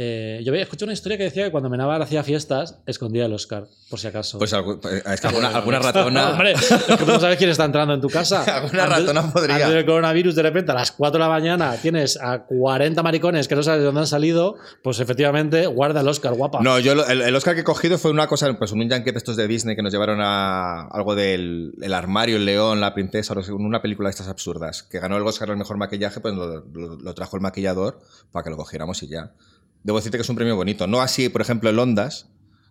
Eh, 0.00 0.40
yo 0.44 0.52
había 0.52 0.62
escuchado 0.62 0.86
una 0.86 0.92
historia 0.92 1.18
que 1.18 1.24
decía 1.24 1.44
que 1.44 1.50
cuando 1.50 1.66
Amenábar 1.66 2.00
hacía 2.00 2.22
fiestas, 2.22 2.78
escondía 2.86 3.26
el 3.26 3.32
Oscar, 3.32 3.66
por 3.90 3.98
si 3.98 4.06
acaso. 4.06 4.38
Pues 4.38 4.52
algu- 4.54 4.78
es 4.84 5.20
que 5.20 5.26
alguna, 5.26 5.48
alguna 5.48 5.78
ratona. 5.80 6.30
Hombre, 6.30 6.52
es 6.52 6.68
que 6.86 6.96
tú 6.96 7.04
no 7.04 7.18
sabes 7.18 7.36
quién 7.36 7.50
está 7.50 7.64
entrando 7.64 7.94
en 7.94 8.00
tu 8.00 8.08
casa. 8.08 8.44
Alguna 8.58 8.86
ratona 8.86 9.32
podría. 9.32 9.56
Antes 9.56 9.70
del 9.72 9.84
coronavirus, 9.86 10.36
de 10.36 10.42
repente, 10.42 10.70
a 10.70 10.76
las 10.76 10.92
4 10.92 11.18
de 11.18 11.24
la 11.24 11.28
mañana, 11.28 11.74
tienes 11.82 12.16
a 12.22 12.44
40 12.44 13.02
maricones 13.02 13.48
que 13.48 13.56
no 13.56 13.62
sabes 13.64 13.80
de 13.80 13.86
dónde 13.86 14.02
han 14.02 14.06
salido, 14.06 14.54
pues 14.84 15.00
efectivamente, 15.00 15.66
guarda 15.66 16.00
el 16.02 16.06
Oscar, 16.08 16.32
guapa. 16.34 16.60
No, 16.62 16.78
yo 16.78 16.92
el, 16.92 17.20
el 17.20 17.34
Oscar 17.34 17.56
que 17.56 17.62
he 17.62 17.64
cogido 17.64 17.98
fue 17.98 18.12
una 18.12 18.28
cosa, 18.28 18.52
pues 18.56 18.70
un 18.70 18.88
yankee 18.88 19.10
de 19.10 19.18
estos 19.18 19.36
de 19.36 19.48
Disney 19.48 19.74
que 19.74 19.82
nos 19.82 19.92
llevaron 19.92 20.20
a 20.20 20.82
algo 20.92 21.16
del 21.16 21.72
el 21.82 21.92
armario, 21.92 22.36
el 22.36 22.44
león, 22.44 22.80
la 22.80 22.94
princesa, 22.94 23.34
una 23.50 23.82
película 23.82 24.08
de 24.08 24.12
estas 24.12 24.28
absurdas, 24.28 24.84
que 24.84 25.00
ganó 25.00 25.16
el 25.16 25.24
Oscar 25.26 25.50
al 25.50 25.56
mejor 25.56 25.76
maquillaje, 25.76 26.20
pues 26.20 26.34
lo, 26.34 26.60
lo- 26.72 26.94
lo 26.96 27.14
trajo 27.14 27.34
el 27.36 27.42
maquillador 27.42 27.98
para 28.30 28.44
que 28.44 28.50
lo 28.50 28.56
cogiéramos 28.56 29.02
y 29.02 29.08
ya. 29.08 29.32
Debo 29.88 29.96
decirte 29.96 30.18
que 30.18 30.22
es 30.22 30.28
un 30.28 30.36
premio 30.36 30.54
bonito. 30.54 30.86
No 30.86 31.00
así, 31.00 31.30
por 31.30 31.40
ejemplo, 31.40 31.70
el 31.70 31.78
Ondas, 31.78 32.28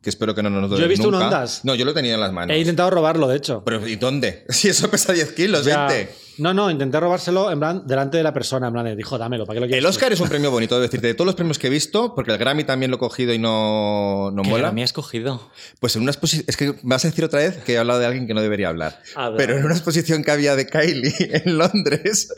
que 0.08 0.12
espero 0.12 0.34
que 0.34 0.42
no 0.42 0.50
nos 0.50 0.72
Yo 0.72 0.86
he 0.86 0.88
visto 0.88 1.10
un 1.10 1.16
nunca. 1.16 1.26
Ondas. 1.26 1.66
No, 1.66 1.76
yo 1.76 1.84
lo 1.84 1.94
tenía 1.94 2.14
en 2.14 2.22
las 2.22 2.32
manos. 2.32 2.56
He 2.56 2.60
intentado 2.60 2.90
robarlo, 2.90 3.28
de 3.28 3.36
hecho. 3.36 3.62
Pero 3.66 3.86
¿y 3.86 3.98
dónde? 3.98 4.46
Si 4.50 4.70
eso 4.70 4.90
pesa 4.90 5.12
10 5.12 5.34
kilos, 5.34 5.66
Ya. 5.66 5.86
20. 5.86 6.28
No, 6.38 6.54
no, 6.54 6.70
intenté 6.72 7.00
robárselo 7.00 7.52
en 7.52 7.60
plan 7.60 7.84
delante 7.88 8.16
de 8.16 8.24
la 8.24 8.32
persona. 8.32 8.68
En 8.68 8.74
plan, 8.74 8.86
de, 8.86 8.96
dijo, 8.96 9.18
dámelo, 9.18 9.46
¿para 9.46 9.56
qué 9.56 9.60
lo 9.62 9.66
quieres? 9.66 9.84
El 9.84 9.86
Oscar 9.90 10.14
es 10.14 10.20
un 10.22 10.30
premio 10.30 10.50
bonito, 10.50 10.76
debo 10.76 10.84
decirte. 10.84 11.08
De 11.08 11.14
todos 11.14 11.26
los 11.26 11.36
premios 11.36 11.60
que 11.60 11.68
he 11.68 11.70
visto, 11.70 12.16
porque 12.16 12.32
el 12.32 12.38
Grammy 12.38 12.64
también 12.64 12.90
lo 12.90 12.96
he 12.98 13.00
cogido 13.00 13.34
y 13.34 13.40
no, 13.40 14.32
no 14.32 14.44
¿Qué 14.44 14.50
mola. 14.50 14.62
Grammy 14.66 14.84
has 14.84 14.94
cogido? 14.94 15.42
Pues 15.82 15.96
en 15.98 16.04
una 16.04 16.12
exposición. 16.12 16.46
Es 16.48 16.56
que 16.56 16.68
me 16.68 16.78
vas 16.84 17.04
a 17.04 17.10
decir 17.10 17.26
otra 17.26 17.40
vez 17.40 17.58
que 17.58 17.74
he 17.74 17.78
hablado 17.78 18.00
de 18.00 18.06
alguien 18.06 18.28
que 18.28 18.34
no 18.34 18.42
debería 18.42 18.70
hablar. 18.70 19.02
Habla. 19.16 19.36
Pero 19.38 19.58
en 19.58 19.66
una 19.66 19.74
exposición 19.74 20.24
que 20.24 20.32
había 20.32 20.56
de 20.56 20.68
Kylie 20.68 21.14
en 21.44 21.58
Londres, 21.58 22.34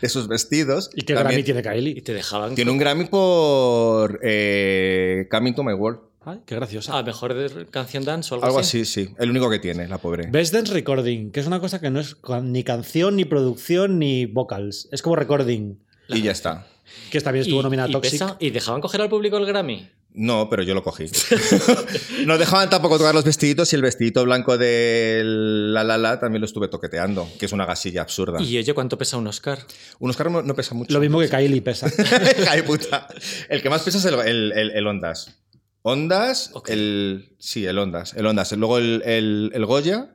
de 0.00 0.08
sus 0.08 0.26
vestidos. 0.26 0.90
¿Y 0.96 1.02
qué 1.02 1.14
también 1.14 1.42
Grammy 1.42 1.44
tiene 1.44 1.60
Y 1.60 1.62
Kylie? 1.62 2.02
te 2.02 2.14
dejaban... 2.14 2.54
Tiene 2.56 2.70
un 2.72 2.78
Grammy 2.78 3.04
por 3.04 4.18
eh, 4.24 5.28
Coming 5.30 5.54
to 5.54 5.62
My 5.62 5.74
World. 5.74 6.00
Ay, 6.24 6.38
qué 6.46 6.54
graciosa. 6.54 6.96
Ah, 6.96 7.02
mejor 7.02 7.34
de 7.34 7.66
canción 7.66 8.04
dance 8.04 8.32
o 8.32 8.36
algo, 8.36 8.46
Algo 8.46 8.58
así. 8.60 8.82
así, 8.82 9.06
sí. 9.06 9.14
El 9.18 9.30
único 9.30 9.50
que 9.50 9.58
tiene, 9.58 9.88
la 9.88 9.98
pobre. 9.98 10.28
Best 10.30 10.54
Dance 10.54 10.72
Recording, 10.72 11.30
que 11.32 11.40
es 11.40 11.46
una 11.46 11.58
cosa 11.60 11.80
que 11.80 11.90
no 11.90 11.98
es 12.00 12.16
ni 12.42 12.62
canción, 12.62 13.16
ni 13.16 13.24
producción, 13.24 13.98
ni 13.98 14.26
vocals. 14.26 14.88
Es 14.92 15.02
como 15.02 15.16
recording, 15.16 15.74
Y 16.08 16.22
ya 16.22 16.30
está. 16.32 16.66
que 17.10 17.20
también 17.20 17.42
estuvo 17.42 17.60
Y- 17.60 17.62
nominada 17.64 17.88
y 17.88 17.92
Toxic. 17.92 18.12
pesa- 18.12 18.36
¿Y 18.38 18.50
dejaban 18.50 18.80
coger 18.80 19.00
al 19.00 19.08
público 19.08 19.36
el 19.36 19.46
Grammy? 19.46 19.88
No, 20.14 20.48
pero 20.50 20.62
yo 20.62 20.74
lo 20.74 20.82
cogí. 20.82 21.06
no 22.26 22.36
dejaban 22.38 22.68
tampoco 22.70 22.98
tocar 22.98 23.14
los 23.14 23.24
vestiditos 23.24 23.72
y 23.72 23.76
el 23.76 23.82
vestidito 23.82 24.22
blanco 24.24 24.58
de 24.58 25.22
La 25.24 25.84
La 25.84 25.96
La 25.96 26.20
también 26.20 26.40
lo 26.40 26.46
estuve 26.46 26.68
toqueteando, 26.68 27.26
que 27.38 27.46
es 27.46 27.52
una 27.52 27.64
gasilla 27.66 28.02
absurda. 28.02 28.40
Y 28.42 28.58
oye, 28.58 28.74
¿cuánto 28.74 28.98
pesa 28.98 29.16
un 29.16 29.26
Oscar? 29.26 29.58
Un 30.00 30.10
Oscar 30.10 30.30
no, 30.30 30.42
no 30.42 30.54
pesa 30.54 30.74
mucho. 30.74 30.92
Lo 30.92 31.00
mismo 31.00 31.18
que 31.18 31.28
Kylie 31.30 31.62
pesa. 31.62 31.90
Ay, 32.50 32.62
puta. 32.62 33.08
El 33.48 33.62
que 33.62 33.70
más 33.70 33.82
pesa 33.82 33.98
es 33.98 34.04
el, 34.04 34.14
el, 34.20 34.52
el- 34.52 34.70
el 34.72 34.86
Ondas. 34.86 35.34
Ondas, 35.82 36.52
el. 36.66 37.34
Sí, 37.38 37.66
el 37.66 37.78
Ondas. 37.78 38.14
El 38.14 38.26
Ondas. 38.26 38.52
Luego 38.52 38.78
el, 38.78 39.02
el- 39.04 39.50
el 39.54 39.66
Goya, 39.66 40.14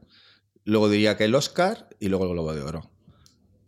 luego 0.63 0.89
diría 0.89 1.17
que 1.17 1.25
el 1.25 1.35
Oscar 1.35 1.87
y 1.99 2.07
luego 2.09 2.25
el 2.25 2.31
Globo 2.31 2.53
de 2.53 2.61
Oro. 2.61 2.89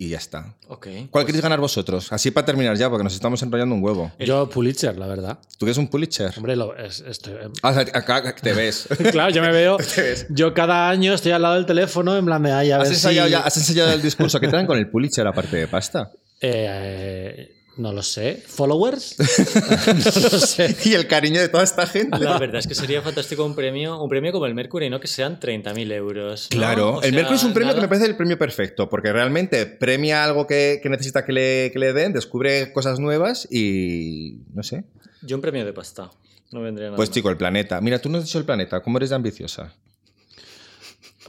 Y 0.01 0.07
ya 0.07 0.17
está. 0.17 0.55
Ok. 0.69 0.87
¿Cuál 1.11 1.25
queréis 1.25 1.43
ganar 1.43 1.59
vosotros? 1.59 2.13
Así 2.13 2.31
para 2.31 2.45
terminar 2.45 2.77
ya, 2.77 2.89
porque 2.89 3.03
nos 3.03 3.13
estamos 3.13 3.43
enrollando 3.43 3.75
un 3.75 3.83
huevo. 3.83 4.13
Yo 4.17 4.49
Pulitzer, 4.49 4.97
la 4.97 5.07
verdad. 5.07 5.39
¿Tú 5.57 5.65
quieres 5.65 5.77
un 5.77 5.89
Pulitzer? 5.89 6.31
Hombre, 6.37 6.55
lo, 6.55 6.73
es, 6.77 7.01
estoy- 7.01 7.33
Ah, 7.63 7.77
acá 7.93 8.33
te 8.33 8.53
ves. 8.53 8.87
claro, 9.11 9.29
yo 9.31 9.41
me 9.41 9.51
veo. 9.51 9.75
Te 9.95 10.01
ves. 10.01 10.25
Yo 10.29 10.53
cada 10.53 10.89
año 10.89 11.13
estoy 11.13 11.33
al 11.33 11.41
lado 11.41 11.55
del 11.55 11.65
teléfono 11.65 12.15
en 12.15 12.23
plan 12.25 12.41
de 12.41 12.53
ay, 12.53 12.71
a 12.71 12.77
ver 12.77 12.87
¿Has 12.87 12.93
ensayado, 12.93 13.27
si- 13.27 13.31
ya- 13.33 13.39
has 13.41 13.57
ensayado 13.57 13.91
el 13.91 14.01
discurso 14.01 14.39
que 14.39 14.47
te 14.47 14.55
dan 14.55 14.67
con 14.67 14.77
el 14.77 14.89
Pulitzer 14.89 15.27
aparte 15.27 15.57
de 15.57 15.67
pasta? 15.67 16.09
Eh, 16.41 17.58
no 17.79 17.93
lo 17.93 18.03
sé. 18.03 18.43
¿Followers? 18.45 19.15
no 19.87 20.21
lo 20.21 20.39
sé. 20.39 20.75
Y 20.83 20.93
el 20.93 21.07
cariño 21.07 21.39
de 21.39 21.47
toda 21.47 21.63
esta 21.63 21.87
gente. 21.87 22.19
La 22.19 22.37
verdad 22.37 22.57
es 22.57 22.67
que 22.67 22.75
sería 22.75 23.01
fantástico 23.01 23.45
un 23.45 23.55
premio, 23.55 24.01
un 24.01 24.09
premio 24.09 24.31
como 24.31 24.45
el 24.45 24.53
Mercury, 24.53 24.89
¿no? 24.89 24.99
Que 24.99 25.07
sean 25.07 25.39
30.000 25.39 25.91
euros. 25.93 26.49
¿no? 26.51 26.57
Claro, 26.57 26.95
O 26.95 27.01
el 27.01 27.11
sea, 27.11 27.11
Mercury 27.13 27.35
es 27.37 27.43
un 27.43 27.53
premio 27.53 27.73
que 27.73 27.81
me 27.81 27.87
parece 27.87 28.05
el 28.05 28.15
premio 28.17 28.37
perfecto, 28.37 28.89
porque 28.89 29.13
realmente 29.13 29.65
premia 29.65 30.25
algo 30.25 30.45
que, 30.45 30.79
que 30.83 30.89
necesita 30.89 31.25
que 31.25 31.31
le, 31.31 31.71
que 31.71 31.79
le 31.79 31.93
den, 31.93 32.11
descubre 32.11 32.73
cosas 32.73 32.99
nuevas 32.99 33.47
y 33.49 34.39
no 34.53 34.61
sé. 34.61 34.83
Yo 35.21 35.37
un 35.37 35.41
premio 35.41 35.65
de 35.65 35.73
pasta. 35.73 36.11
No 36.51 36.61
vendría 36.61 36.87
nada. 36.87 36.97
Pues 36.97 37.11
chico, 37.11 37.29
el 37.29 37.37
planeta. 37.37 37.79
Mira, 37.79 37.99
tú 37.99 38.09
no 38.09 38.17
has 38.17 38.25
dicho 38.25 38.39
el 38.39 38.45
planeta, 38.45 38.81
¿cómo 38.81 38.97
eres 38.97 39.09
de 39.09 39.15
ambiciosa? 39.15 39.73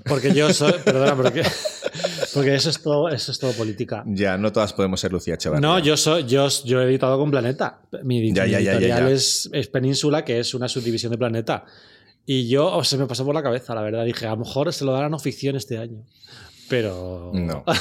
Porque 0.05 0.32
yo 0.32 0.53
soy. 0.53 0.74
Perdona, 0.84 1.16
porque, 1.16 1.42
porque 2.34 2.55
eso, 2.55 2.70
es 2.70 2.82
todo, 2.82 3.09
eso 3.09 3.32
es 3.32 3.38
todo 3.38 3.53
política. 3.53 4.03
Ya, 4.07 4.36
no 4.38 4.53
todas 4.53 4.72
podemos 4.72 5.01
ser 5.01 5.12
Lucía 5.12 5.34
Echevarría. 5.34 5.66
No, 5.66 5.78
yo 5.78 5.96
soy, 5.96 6.24
yo, 6.24 6.48
yo 6.64 6.80
he 6.80 6.84
editado 6.84 7.18
con 7.18 7.30
Planeta. 7.30 7.80
Mi, 8.03 8.32
Ya, 8.32 8.44
mi 8.44 8.51
ya, 8.51 8.59
editorial 8.59 9.09
ya. 9.09 9.11
Es, 9.11 9.48
es 9.53 9.68
Península, 9.68 10.24
que 10.24 10.38
es 10.40 10.55
una 10.55 10.68
subdivisión 10.68 11.12
de 11.12 11.18
Planeta. 11.18 11.64
Y 12.26 12.48
yo 12.48 12.66
o 12.72 12.84
se 12.84 12.96
me 12.96 13.07
pasó 13.07 13.24
por 13.24 13.34
la 13.34 13.42
cabeza, 13.42 13.74
la 13.74 13.82
verdad. 13.82 14.05
Dije, 14.05 14.26
a 14.26 14.30
lo 14.30 14.38
mejor 14.38 14.72
se 14.72 14.84
lo 14.84 14.92
darán 14.92 15.14
a 15.14 15.18
ficción 15.18 15.57
este 15.57 15.78
año. 15.78 16.05
Pero. 16.68 17.32
No. 17.34 17.64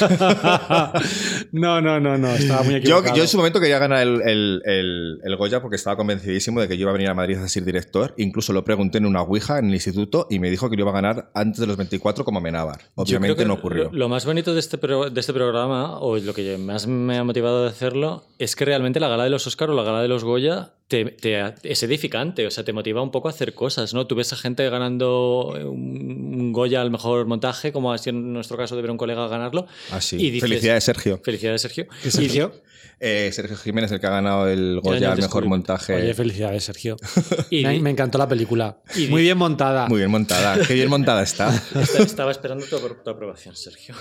no, 1.52 1.80
no, 1.80 2.00
no, 2.00 2.16
no. 2.18 2.28
Estaba 2.30 2.62
muy 2.62 2.72
Yo, 2.74 2.78
equivocado. 2.78 3.16
yo 3.16 3.22
en 3.22 3.28
su 3.28 3.36
momento 3.36 3.60
quería 3.60 3.78
ganar 3.78 4.02
el, 4.02 4.20
el- 4.22 4.62
el- 4.64 5.18
el 5.24 5.36
Goya 5.36 5.60
porque 5.60 5.76
estaba 5.76 5.96
convencidísimo 5.96 6.60
de 6.60 6.68
que 6.68 6.76
yo 6.76 6.82
iba 6.82 6.90
a 6.90 6.94
venir 6.94 7.08
a 7.08 7.14
Madrid 7.14 7.36
a 7.38 7.48
ser 7.48 7.64
director. 7.64 8.14
Incluso 8.16 8.52
lo 8.52 8.64
pregunté 8.64 8.98
en 8.98 9.06
una 9.06 9.22
Ouija 9.22 9.58
en 9.58 9.66
el 9.68 9.74
instituto 9.74 10.26
y 10.30 10.38
me 10.38 10.50
dijo 10.50 10.68
que 10.70 10.76
lo 10.76 10.82
iba 10.82 10.90
a 10.90 10.94
ganar 10.94 11.30
antes 11.34 11.60
de 11.60 11.66
los 11.66 11.76
24 11.76 12.24
como 12.24 12.38
Amenábar. 12.38 12.78
Yo 12.78 12.86
creo 12.86 13.04
Obviamente 13.04 13.36
que 13.42 13.44
no 13.46 13.54
ocurrió. 13.54 13.84
Lo, 13.84 13.92
lo 13.92 14.08
más 14.08 14.24
bonito 14.26 14.54
de 14.54 14.60
este, 14.60 14.78
pro- 14.78 15.10
de 15.10 15.20
este 15.20 15.32
programa, 15.32 15.98
o 16.00 16.16
lo 16.18 16.34
que 16.34 16.58
más 16.58 16.86
me 16.86 17.18
ha 17.18 17.24
motivado 17.24 17.62
de 17.62 17.68
hacerlo, 17.70 18.24
es 18.38 18.56
que 18.56 18.64
realmente 18.64 19.00
la 19.00 19.08
gala 19.08 19.24
de 19.24 19.30
los 19.30 19.46
Oscar 19.46 19.70
o 19.70 19.74
la 19.74 19.82
gala 19.82 20.02
de 20.02 20.08
los 20.08 20.24
Goya 20.24 20.72
te, 20.88 21.04
te- 21.06 21.54
es 21.64 21.82
edificante, 21.82 22.46
o 22.46 22.50
sea, 22.50 22.64
te 22.64 22.72
motiva 22.72 23.02
un 23.02 23.10
poco 23.10 23.28
a 23.28 23.32
hacer 23.32 23.54
cosas, 23.54 23.92
¿no? 23.94 24.06
Tú 24.06 24.14
ves 24.14 24.32
a 24.32 24.36
gente 24.36 24.68
ganando 24.70 25.52
un 25.70 26.26
un 26.36 26.52
Goya 26.52 26.80
al 26.82 26.90
mejor 26.90 27.26
montaje, 27.26 27.72
como 27.72 27.92
ha 27.92 27.98
sido 27.98 28.16
en 28.16 28.32
nuestro 28.32 28.56
caso 28.56 28.76
de 28.76 28.82
ver 28.82 28.90
a 28.90 28.92
un 28.92 28.98
colega 28.98 29.26
ganarlo. 29.26 29.66
Así. 29.90 30.16
y 30.16 30.36
Ah, 30.38 30.40
Felicidades, 30.42 30.84
Sergio. 30.84 31.20
Felicidades, 31.24 31.62
Sergio. 31.62 31.86
¿Qué, 32.02 32.10
Sergio? 32.10 32.52
Eh, 32.98 33.30
Sergio 33.30 33.58
Jiménez, 33.58 33.92
el 33.92 34.00
que 34.00 34.06
ha 34.06 34.10
ganado 34.10 34.48
el 34.48 34.80
Goya 34.82 35.12
al 35.12 35.18
mejor 35.18 35.44
montaje. 35.44 35.94
Oye, 35.94 36.14
felicidades, 36.14 36.64
Sergio. 36.64 36.96
Y 37.50 37.62
me, 37.64 37.90
encantó 37.90 38.16
la 38.16 38.26
película. 38.26 38.78
y 38.96 39.08
Muy 39.08 39.20
bien 39.22 39.36
montada. 39.36 39.86
Muy 39.86 39.98
bien 39.98 40.10
montada. 40.10 40.66
Qué 40.66 40.72
bien 40.72 40.88
montada 40.88 41.22
está. 41.22 41.54
Esta- 41.74 42.02
Estaba 42.02 42.30
esperando 42.30 42.64
tu, 42.64 42.76
apro- 42.76 43.02
tu 43.02 43.10
aprobación, 43.10 43.54
Sergio. 43.54 43.94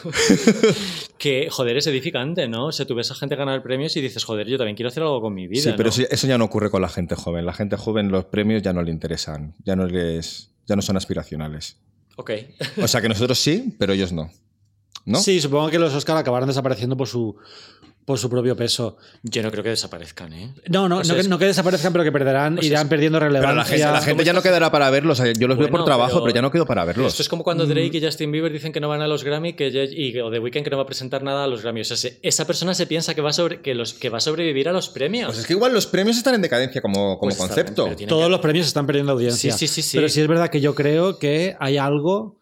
que, 1.17 1.49
joder, 1.49 1.77
es 1.77 1.87
edificante, 1.87 2.47
¿no? 2.47 2.67
O 2.67 2.71
sea, 2.71 2.85
tú 2.85 2.95
ves 2.95 3.11
a 3.11 3.15
gente 3.15 3.35
ganar 3.35 3.61
premios 3.61 3.95
y 3.97 4.01
dices, 4.01 4.23
joder, 4.23 4.47
yo 4.47 4.57
también 4.57 4.75
quiero 4.77 4.87
hacer 4.89 5.03
algo 5.03 5.19
con 5.21 5.33
mi 5.33 5.47
vida. 5.47 5.61
Sí, 5.63 5.69
pero 5.75 5.83
¿no? 5.83 5.89
eso, 5.89 6.03
eso 6.09 6.27
ya 6.27 6.37
no 6.37 6.45
ocurre 6.45 6.69
con 6.69 6.81
la 6.81 6.89
gente 6.89 7.15
joven. 7.15 7.45
La 7.45 7.53
gente 7.53 7.75
joven, 7.75 8.09
los 8.09 8.25
premios 8.25 8.61
ya 8.61 8.71
no 8.73 8.81
le 8.81 8.91
interesan. 8.91 9.55
Ya 9.65 9.75
no 9.75 9.85
les. 9.87 10.51
Ya 10.67 10.75
no 10.75 10.81
son 10.81 10.95
aspiracionales. 10.97 11.77
Ok. 12.15 12.31
O 12.81 12.87
sea 12.87 13.01
que 13.01 13.09
nosotros 13.09 13.37
sí, 13.37 13.75
pero 13.77 13.91
ellos 13.93 14.13
no. 14.13 14.31
¿No? 15.05 15.19
Sí, 15.19 15.39
supongo 15.39 15.69
que 15.69 15.77
los 15.77 15.93
Oscar 15.93 16.17
acabarán 16.17 16.47
desapareciendo 16.47 16.97
por 16.97 17.07
su, 17.07 17.35
por 18.05 18.19
su 18.19 18.29
propio 18.29 18.55
peso. 18.55 18.97
Yo 19.23 19.41
no 19.41 19.49
creo 19.51 19.63
que 19.63 19.71
desaparezcan, 19.71 20.31
¿eh? 20.33 20.53
No, 20.69 20.87
no, 20.87 20.99
O 20.99 21.03
sea, 21.03 21.15
no, 21.15 21.21
que, 21.23 21.27
no 21.27 21.39
que 21.39 21.45
desaparezcan, 21.45 21.91
pero 21.91 22.03
que 22.03 22.11
perderán, 22.11 22.59
O 22.59 22.61
sea, 22.61 22.67
irán 22.69 22.87
perdiendo 22.87 23.17
Pero 23.17 23.27
relevancia. 23.33 23.55
la 23.55 23.65
gente, 23.65 23.91
la 23.93 24.01
gente 24.01 24.23
ya 24.23 24.33
no 24.33 24.43
quedará 24.43 24.69
para 24.71 24.89
verlos. 24.91 25.17
Sea, 25.17 25.33
yo 25.33 25.47
los 25.47 25.57
veo 25.57 25.69
por 25.71 25.83
trabajo, 25.85 26.11
pero- 26.13 26.23
pero, 26.25 26.35
ya 26.35 26.41
no 26.43 26.51
quedo 26.51 26.65
para 26.67 26.85
verlos. 26.85 27.07
Esto 27.07 27.23
es 27.23 27.29
como 27.29 27.43
cuando 27.43 27.65
Drake 27.65 27.97
y 27.97 28.01
Justin 28.05 28.31
Bieber 28.31 28.51
dicen 28.53 28.71
que 28.71 28.79
no 28.79 28.87
van 28.89 29.01
a 29.01 29.07
los 29.07 29.23
Grammy 29.23 29.53
que 29.53 29.71
ya- 29.71 29.83
y, 29.83 30.17
o 30.19 30.29
The 30.29 30.39
Weeknd 30.39 30.63
que 30.63 30.69
no 30.69 30.77
va 30.77 30.83
a 30.83 30.85
presentar 30.85 31.23
nada 31.23 31.43
a 31.45 31.47
los 31.47 31.63
Grammy. 31.63 31.81
O 31.81 31.85
sea, 31.85 31.97
se- 31.97 32.19
esa 32.21 32.45
persona 32.45 32.75
se 32.75 32.85
piensa 32.85 33.15
que 33.15 33.21
va, 33.21 33.33
sobre, 33.33 33.61
que 33.61 33.73
los, 33.73 33.93
que 33.95 34.09
va 34.09 34.19
a 34.19 34.21
sobrevivir 34.21 34.69
a 34.69 34.71
los 34.71 34.89
premios. 34.89 35.27
Pues 35.29 35.39
es 35.39 35.47
que 35.47 35.53
igual 35.53 35.73
los 35.73 35.87
premios 35.87 36.15
están 36.17 36.35
en 36.35 36.41
decadencia 36.43 36.81
como, 36.81 37.17
como 37.17 37.29
Pues 37.29 37.37
concepto. 37.37 37.89
Todos 38.07 38.29
los 38.29 38.39
premios 38.39 38.67
están 38.67 38.85
perdiendo 38.85 39.13
audiencia. 39.13 39.51
Sí, 39.51 39.67
sí, 39.67 39.81
sí, 39.81 39.81
sí. 39.81 39.97
Pero 39.97 40.09
sí 40.09 40.21
es 40.21 40.27
verdad 40.27 40.49
que 40.49 40.61
yo 40.61 40.75
creo 40.75 41.17
que 41.17 41.55
hay 41.59 41.77
algo, 41.77 42.37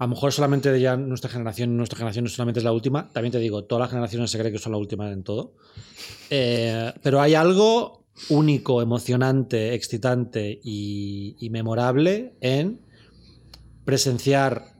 a 0.00 0.04
lo 0.04 0.08
mejor 0.08 0.32
solamente 0.32 0.72
de 0.72 0.80
ya 0.80 0.96
nuestra 0.96 1.28
generación, 1.28 1.76
nuestra 1.76 1.98
generación 1.98 2.26
solamente 2.26 2.60
es 2.60 2.64
la 2.64 2.72
última, 2.72 3.10
también 3.10 3.32
te 3.32 3.38
digo, 3.38 3.64
todas 3.64 3.82
las 3.82 3.90
generaciones 3.90 4.30
se 4.30 4.38
cree 4.38 4.50
que 4.50 4.58
son 4.58 4.72
la 4.72 4.78
última 4.78 5.12
en 5.12 5.22
todo. 5.22 5.56
Eh, 6.30 6.90
pero 7.02 7.20
hay 7.20 7.34
algo 7.34 8.06
único, 8.30 8.80
emocionante, 8.80 9.74
excitante 9.74 10.58
y, 10.64 11.36
y 11.38 11.50
memorable 11.50 12.34
en 12.40 12.80
presenciar 13.84 14.74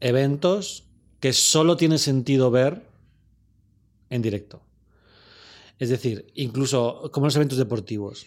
eventos 0.00 0.88
que 1.20 1.34
solo 1.34 1.76
tiene 1.76 1.98
sentido 1.98 2.50
ver 2.50 2.88
en 4.08 4.22
directo. 4.22 4.62
Es 5.78 5.90
decir, 5.90 6.32
incluso 6.34 7.10
como 7.12 7.26
los 7.26 7.36
eventos 7.36 7.58
deportivos. 7.58 8.24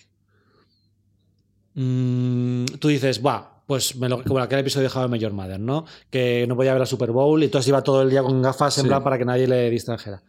Mm, 1.74 2.66
tú 2.80 2.89
dices, 2.89 3.26
va, 3.26 3.55
pues 3.68 3.95
me 3.95 4.07
lo, 4.09 4.24
como 4.24 4.39
aquel 4.39 4.59
episodio 4.59 4.89
de 4.89 4.95
How 4.99 5.13
I 5.16 5.20
Your 5.20 5.34
Mother, 5.34 5.59
¿no? 5.59 5.86
Que 6.09 6.45
no 6.47 6.55
podía 6.55 6.72
ver 6.74 6.80
la 6.82 6.86
Super 6.86 7.11
Bowl 7.11 7.41
y 7.41 7.45
entonces 7.45 7.68
iba 7.70 7.82
todo 7.84 8.01
el 8.03 8.09
día 8.09 8.22
con 8.22 8.41
gafas 8.41 8.78
en 8.78 8.84
Sí. 8.84 8.88
plan 8.89 9.03
para 9.03 9.18
que 9.18 9.26
nadie 9.26 9.47
le 9.47 9.70
distrajera. 9.70 10.22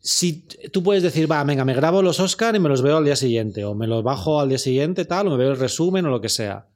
Si 0.00 0.46
tú 0.70 0.82
puedes 0.82 1.02
decir, 1.02 1.30
va, 1.30 1.42
venga, 1.44 1.64
me 1.64 1.72
grabo 1.74 2.02
los 2.02 2.20
Oscar 2.20 2.54
y 2.54 2.58
me 2.58 2.68
los 2.68 2.82
veo 2.82 2.98
al 2.98 3.04
día 3.04 3.16
siguiente, 3.16 3.64
o 3.64 3.74
me 3.74 3.86
los 3.86 4.02
bajo 4.02 4.38
al 4.38 4.50
día 4.50 4.58
siguiente, 4.58 5.06
tal, 5.06 5.28
o 5.28 5.30
me 5.30 5.36
veo 5.38 5.52
el 5.52 5.58
resumen 5.58 6.04
o 6.04 6.10
lo 6.10 6.20
que 6.20 6.28
sea. 6.28 6.66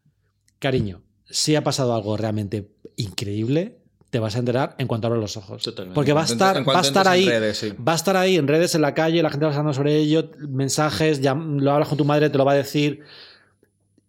Cariño, 0.59 1.03
si 1.29 1.55
ha 1.55 1.63
pasado 1.63 1.95
algo 1.95 2.17
realmente 2.17 2.71
increíble, 2.97 3.79
te 4.09 4.19
vas 4.19 4.35
a 4.37 4.39
enterar 4.39 4.75
en 4.79 4.87
cuanto 4.87 5.09
abres 5.09 5.21
los 5.21 5.37
ojos. 5.37 5.63
Totalmente. 5.63 5.95
Porque 5.95 6.15
va 6.15 6.23
a 6.23 6.25
En 6.27 6.33
estar, 6.33 6.55
cuanto 6.65 6.73
va 6.73 6.79
a 6.79 6.83
estar 6.83 7.07
ahí. 7.09 7.25
en 7.25 7.29
redes, 7.29 7.59
sí. 7.59 7.73
Va 7.87 7.93
a 7.93 7.97
estar 7.97 8.17
ahí 8.17 8.37
en 8.37 8.49
redes, 8.49 8.75
en 8.75 8.81
la 8.81 8.95
calle, 8.95 9.23
la 9.23 9.29
gente 9.29 9.45
va 9.45 9.51
hablando 9.53 9.75
sobre 9.75 9.97
ello, 9.99 10.31
mensajes, 10.49 11.21
ya 11.21 11.35
lo 11.35 11.71
hablas 11.73 11.89
con 11.91 11.99
tu 11.99 12.07
madre, 12.07 12.31
te 12.31 12.39
lo 12.39 12.47
va 12.47 12.53
a 12.53 12.57
decir 12.57 13.01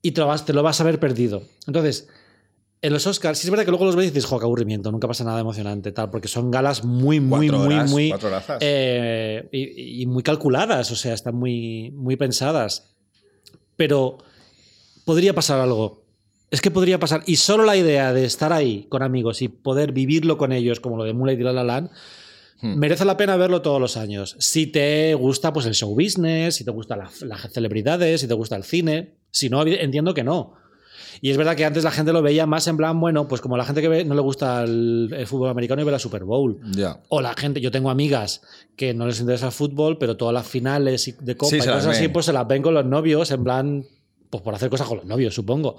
y 0.01 0.11
te 0.11 0.21
lo 0.21 0.27
vas, 0.27 0.45
te 0.45 0.53
lo 0.53 0.63
vas 0.63 0.79
a 0.81 0.83
ver 0.83 0.99
perdido. 0.99 1.43
Entonces, 1.67 2.07
en 2.81 2.93
los 2.93 3.05
Oscars, 3.07 3.37
sí 3.39 3.47
es 3.47 3.51
verdad 3.51 3.65
que 3.65 3.71
luego 3.71 3.85
los 3.85 3.95
ves 3.95 4.05
y 4.07 4.09
dices, 4.11 4.25
jo, 4.25 4.39
qué 4.39 4.45
aburrimiento, 4.45 4.91
nunca 4.91 5.07
pasa 5.07 5.23
nada 5.23 5.39
emocionante, 5.41 5.91
tal, 5.91 6.09
porque 6.09 6.27
son 6.27 6.49
galas 6.51 6.83
muy, 6.83 7.19
muy, 7.19 7.49
muy, 7.49 7.65
horas, 7.75 7.89
muy. 7.91 8.09
eh, 8.61 9.49
y, 9.51 10.01
y 10.01 10.05
muy 10.05 10.23
calculadas, 10.23 10.89
o 10.91 10.95
sea, 10.95 11.13
están 11.13 11.35
muy, 11.35 11.91
muy 11.91 12.15
pensadas. 12.15 12.95
Pero 13.75 14.17
podría 15.05 15.33
pasar 15.33 15.59
algo. 15.59 16.03
Es 16.51 16.61
que 16.61 16.71
podría 16.71 16.99
pasar. 16.99 17.21
Y 17.25 17.35
solo 17.35 17.63
la 17.63 17.77
idea 17.77 18.11
de 18.13 18.25
estar 18.25 18.51
ahí 18.53 18.87
con 18.89 19.03
amigos 19.03 19.41
y 19.41 19.49
poder 19.49 19.91
vivirlo 19.91 20.37
con 20.37 20.51
ellos, 20.51 20.79
como 20.79 20.97
lo 20.97 21.03
de 21.03 21.13
Moonlight 21.13 21.39
y 21.39 21.43
La 21.43 21.53
La 21.53 21.63
Land, 21.63 21.89
Hmm. 22.61 22.77
merece 22.77 23.05
la 23.05 23.15
pena 23.15 23.37
verlo 23.37 23.61
todos 23.61 23.79
los 23.79 23.95
años. 23.95 24.35
Si 24.39 24.67
te 24.67 25.13
gusta 25.13 25.53
pues, 25.53 25.65
el 25.65 25.73
show 25.75 25.95
business, 25.95 26.55
si 26.55 26.65
te 26.65 26.71
gustan 26.71 26.99
las 27.21 27.51
celebridades, 27.53 28.19
si 28.21 28.27
te 28.27 28.33
gusta 28.33 28.55
el 28.57 28.63
cine. 28.63 29.13
Si 29.31 29.49
no, 29.49 29.65
entiendo 29.65 30.13
que 30.13 30.23
no. 30.23 30.53
Y 31.21 31.31
es 31.31 31.37
verdad 31.37 31.55
que 31.55 31.65
antes 31.65 31.83
la 31.83 31.91
gente 31.91 32.13
lo 32.13 32.21
veía 32.21 32.45
más 32.45 32.67
en 32.67 32.77
plan, 32.77 32.99
bueno, 32.99 33.27
pues 33.27 33.41
como 33.41 33.57
la 33.57 33.65
gente 33.65 33.81
que 33.81 33.87
ve, 33.87 34.05
no 34.05 34.15
le 34.15 34.21
gusta 34.21 34.63
el, 34.63 35.13
el 35.15 35.27
fútbol 35.27 35.49
americano 35.49 35.81
y 35.81 35.85
ve 35.85 35.91
la 35.91 35.99
Super 35.99 36.23
Bowl. 36.23 36.59
Ya. 36.71 37.01
O 37.09 37.21
la 37.21 37.33
gente, 37.33 37.59
yo 37.61 37.71
tengo 37.71 37.89
amigas 37.89 38.41
que 38.75 38.93
no 38.93 39.05
les 39.05 39.19
interesa 39.19 39.47
el 39.47 39.51
fútbol, 39.51 39.97
pero 39.97 40.15
todas 40.15 40.33
las 40.33 40.47
finales 40.47 41.15
de 41.19 41.35
Copa 41.35 41.49
Sí, 41.49 41.57
y 41.57 41.59
cosas 41.59 41.85
así, 41.87 42.07
pues 42.07 42.25
se 42.25 42.33
las 42.33 42.47
ven 42.47 42.61
con 42.61 42.73
los 42.73 42.85
novios, 42.85 43.31
en 43.31 43.43
plan, 43.43 43.85
pues 44.29 44.43
por 44.43 44.53
hacer 44.53 44.69
cosas 44.69 44.87
con 44.87 44.97
los 44.97 45.05
novios, 45.05 45.33
supongo. 45.33 45.77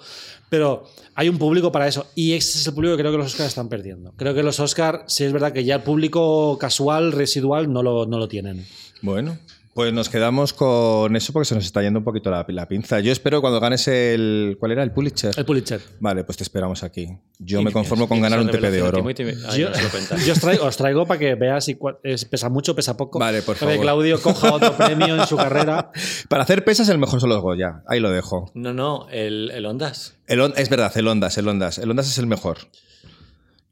Pero 0.49 0.85
hay 1.15 1.29
un 1.29 1.39
público 1.39 1.73
para 1.73 1.89
eso. 1.89 2.07
Y 2.15 2.33
ese 2.33 2.59
es 2.59 2.67
el 2.67 2.75
público 2.75 2.97
que 2.97 3.03
creo 3.03 3.13
que 3.13 3.19
los 3.19 3.29
Oscars 3.29 3.49
están 3.49 3.69
perdiendo. 3.69 4.13
Creo 4.17 4.35
que 4.35 4.43
los 4.43 4.61
Oscars, 4.61 5.05
sí 5.07 5.25
es 5.25 5.33
verdad 5.33 5.53
que 5.53 5.65
ya 5.65 5.77
el 5.77 5.83
público 5.83 6.59
casual, 6.59 7.13
residual, 7.13 7.73
no 7.73 7.83
lo, 7.83 8.07
no 8.07 8.19
lo 8.19 8.29
tienen. 8.29 8.67
Bueno, 9.03 9.39
pues 9.75 9.93
nos 9.93 10.09
quedamos 10.09 10.53
con 10.53 11.15
eso 11.17 11.33
porque 11.33 11.45
se 11.47 11.55
nos 11.55 11.65
está 11.65 11.81
yendo 11.83 12.01
un 12.01 12.05
poquito 12.05 12.31
la, 12.31 12.45
la 12.49 12.67
pinza. 12.69 13.01
Yo 13.01 13.13
espero 13.13 13.41
cuando 13.41 13.61
ganes 13.61 13.87
el. 13.89 14.57
¿Cuál 14.59 14.73
era? 14.73 14.83
El 14.83 14.93
Pulitzer. 14.93 15.33
El 15.37 15.45
Pulitzer. 15.45 15.81
Vale, 16.01 16.25
pues 16.25 16.37
te 16.39 16.43
esperamos 16.45 16.83
aquí. 16.83 17.07
Yo 17.39 17.61
Y 17.61 17.65
me 17.65 17.73
conformo 17.73 18.09
con 18.09 18.21
ganar 18.21 18.41
un 18.41 18.51
TP 18.51 18.71
de 18.71 18.83
oro. 18.83 19.09
Yo, 19.57 19.69
yo 20.27 20.33
os 20.33 20.41
traigo, 20.41 20.65
os 20.67 20.77
traigo 20.77 21.07
para 21.07 21.19
que 21.21 21.35
veas 21.35 21.65
si 21.65 21.79
es- 22.03 22.25
pesa 22.25 22.49
mucho, 22.49 22.75
pesa 22.75 22.97
poco. 22.97 23.19
Vale, 23.19 23.43
por 23.43 23.57
Para 23.57 23.73
que 23.73 23.77
favor. 23.79 23.85
Claudio 23.85 24.21
coja 24.23 24.53
otro 24.53 24.73
premio 24.77 25.15
en 25.17 25.27
su 25.27 25.37
carrera. 25.37 25.91
Para 26.29 26.43
hacer 26.43 26.65
pesas, 26.65 26.89
el 26.89 26.99
mejor 26.99 27.21
son 27.21 27.31
los 27.31 27.41
Goya. 27.41 27.83
Ahí 27.87 28.01
lo 28.01 28.11
dejo. 28.11 28.51
No, 28.55 28.75
no, 28.75 29.07
el, 29.11 29.51
el 29.53 29.65
Ondas. 29.67 30.17
El 30.27 30.41
es 30.57 30.69
verdad, 30.69 30.93
el 30.97 31.09
Ondas, 31.09 31.39
el 31.39 31.49
Ondas. 31.49 31.79
El 31.79 31.91
Ondas 31.91 32.09
es 32.09 32.19
el 32.19 32.27
mejor. 32.27 32.59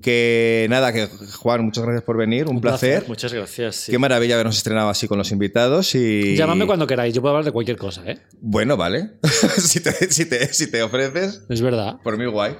Que 0.00 0.66
nada, 0.70 0.92
que 0.92 1.08
Juan, 1.08 1.64
muchas 1.64 1.82
gracias 1.82 2.04
por 2.04 2.16
venir. 2.16 2.46
Un, 2.46 2.60
placer. 2.60 3.04
Muchas 3.08 3.32
gracias. 3.32 3.74
sí. 3.76 3.92
Qué 3.92 3.98
maravilla 3.98 4.34
habernos 4.34 4.56
estrenado 4.56 4.88
así 4.90 5.08
con 5.08 5.18
los 5.18 5.32
invitados. 5.32 5.94
Y... 5.96 6.36
Llamadme 6.36 6.66
cuando 6.66 6.86
queráis, 6.86 7.14
yo 7.14 7.20
puedo 7.20 7.34
hablar 7.34 7.44
de 7.44 7.50
cualquier 7.52 7.76
cosa, 7.76 8.02
¿eh? 8.06 8.20
Bueno, 8.40 8.76
vale. 8.76 9.14
si, 9.58 9.80
te, 9.80 9.92
si, 10.12 10.26
te, 10.26 10.52
si 10.54 10.70
te 10.70 10.82
ofreces, 10.82 11.42
Es 11.48 11.60
verdad. 11.60 11.96
por 12.04 12.16
mí 12.16 12.26
guay. 12.26 12.56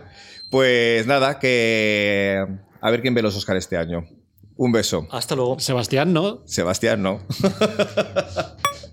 Pues 0.51 1.06
nada, 1.06 1.39
que 1.39 2.44
a 2.81 2.90
ver 2.90 3.02
quién 3.02 3.15
ve 3.15 3.23
los 3.23 3.36
Oscar 3.36 3.56
este 3.56 3.77
año. 3.77 4.05
Un 4.56 4.73
beso. 4.73 5.06
Hasta 5.12 5.36
luego. 5.36 5.60
Sebastián, 5.60 6.12
¿no? 6.12 6.43
Sebastián, 6.44 7.01
no. 7.02 7.20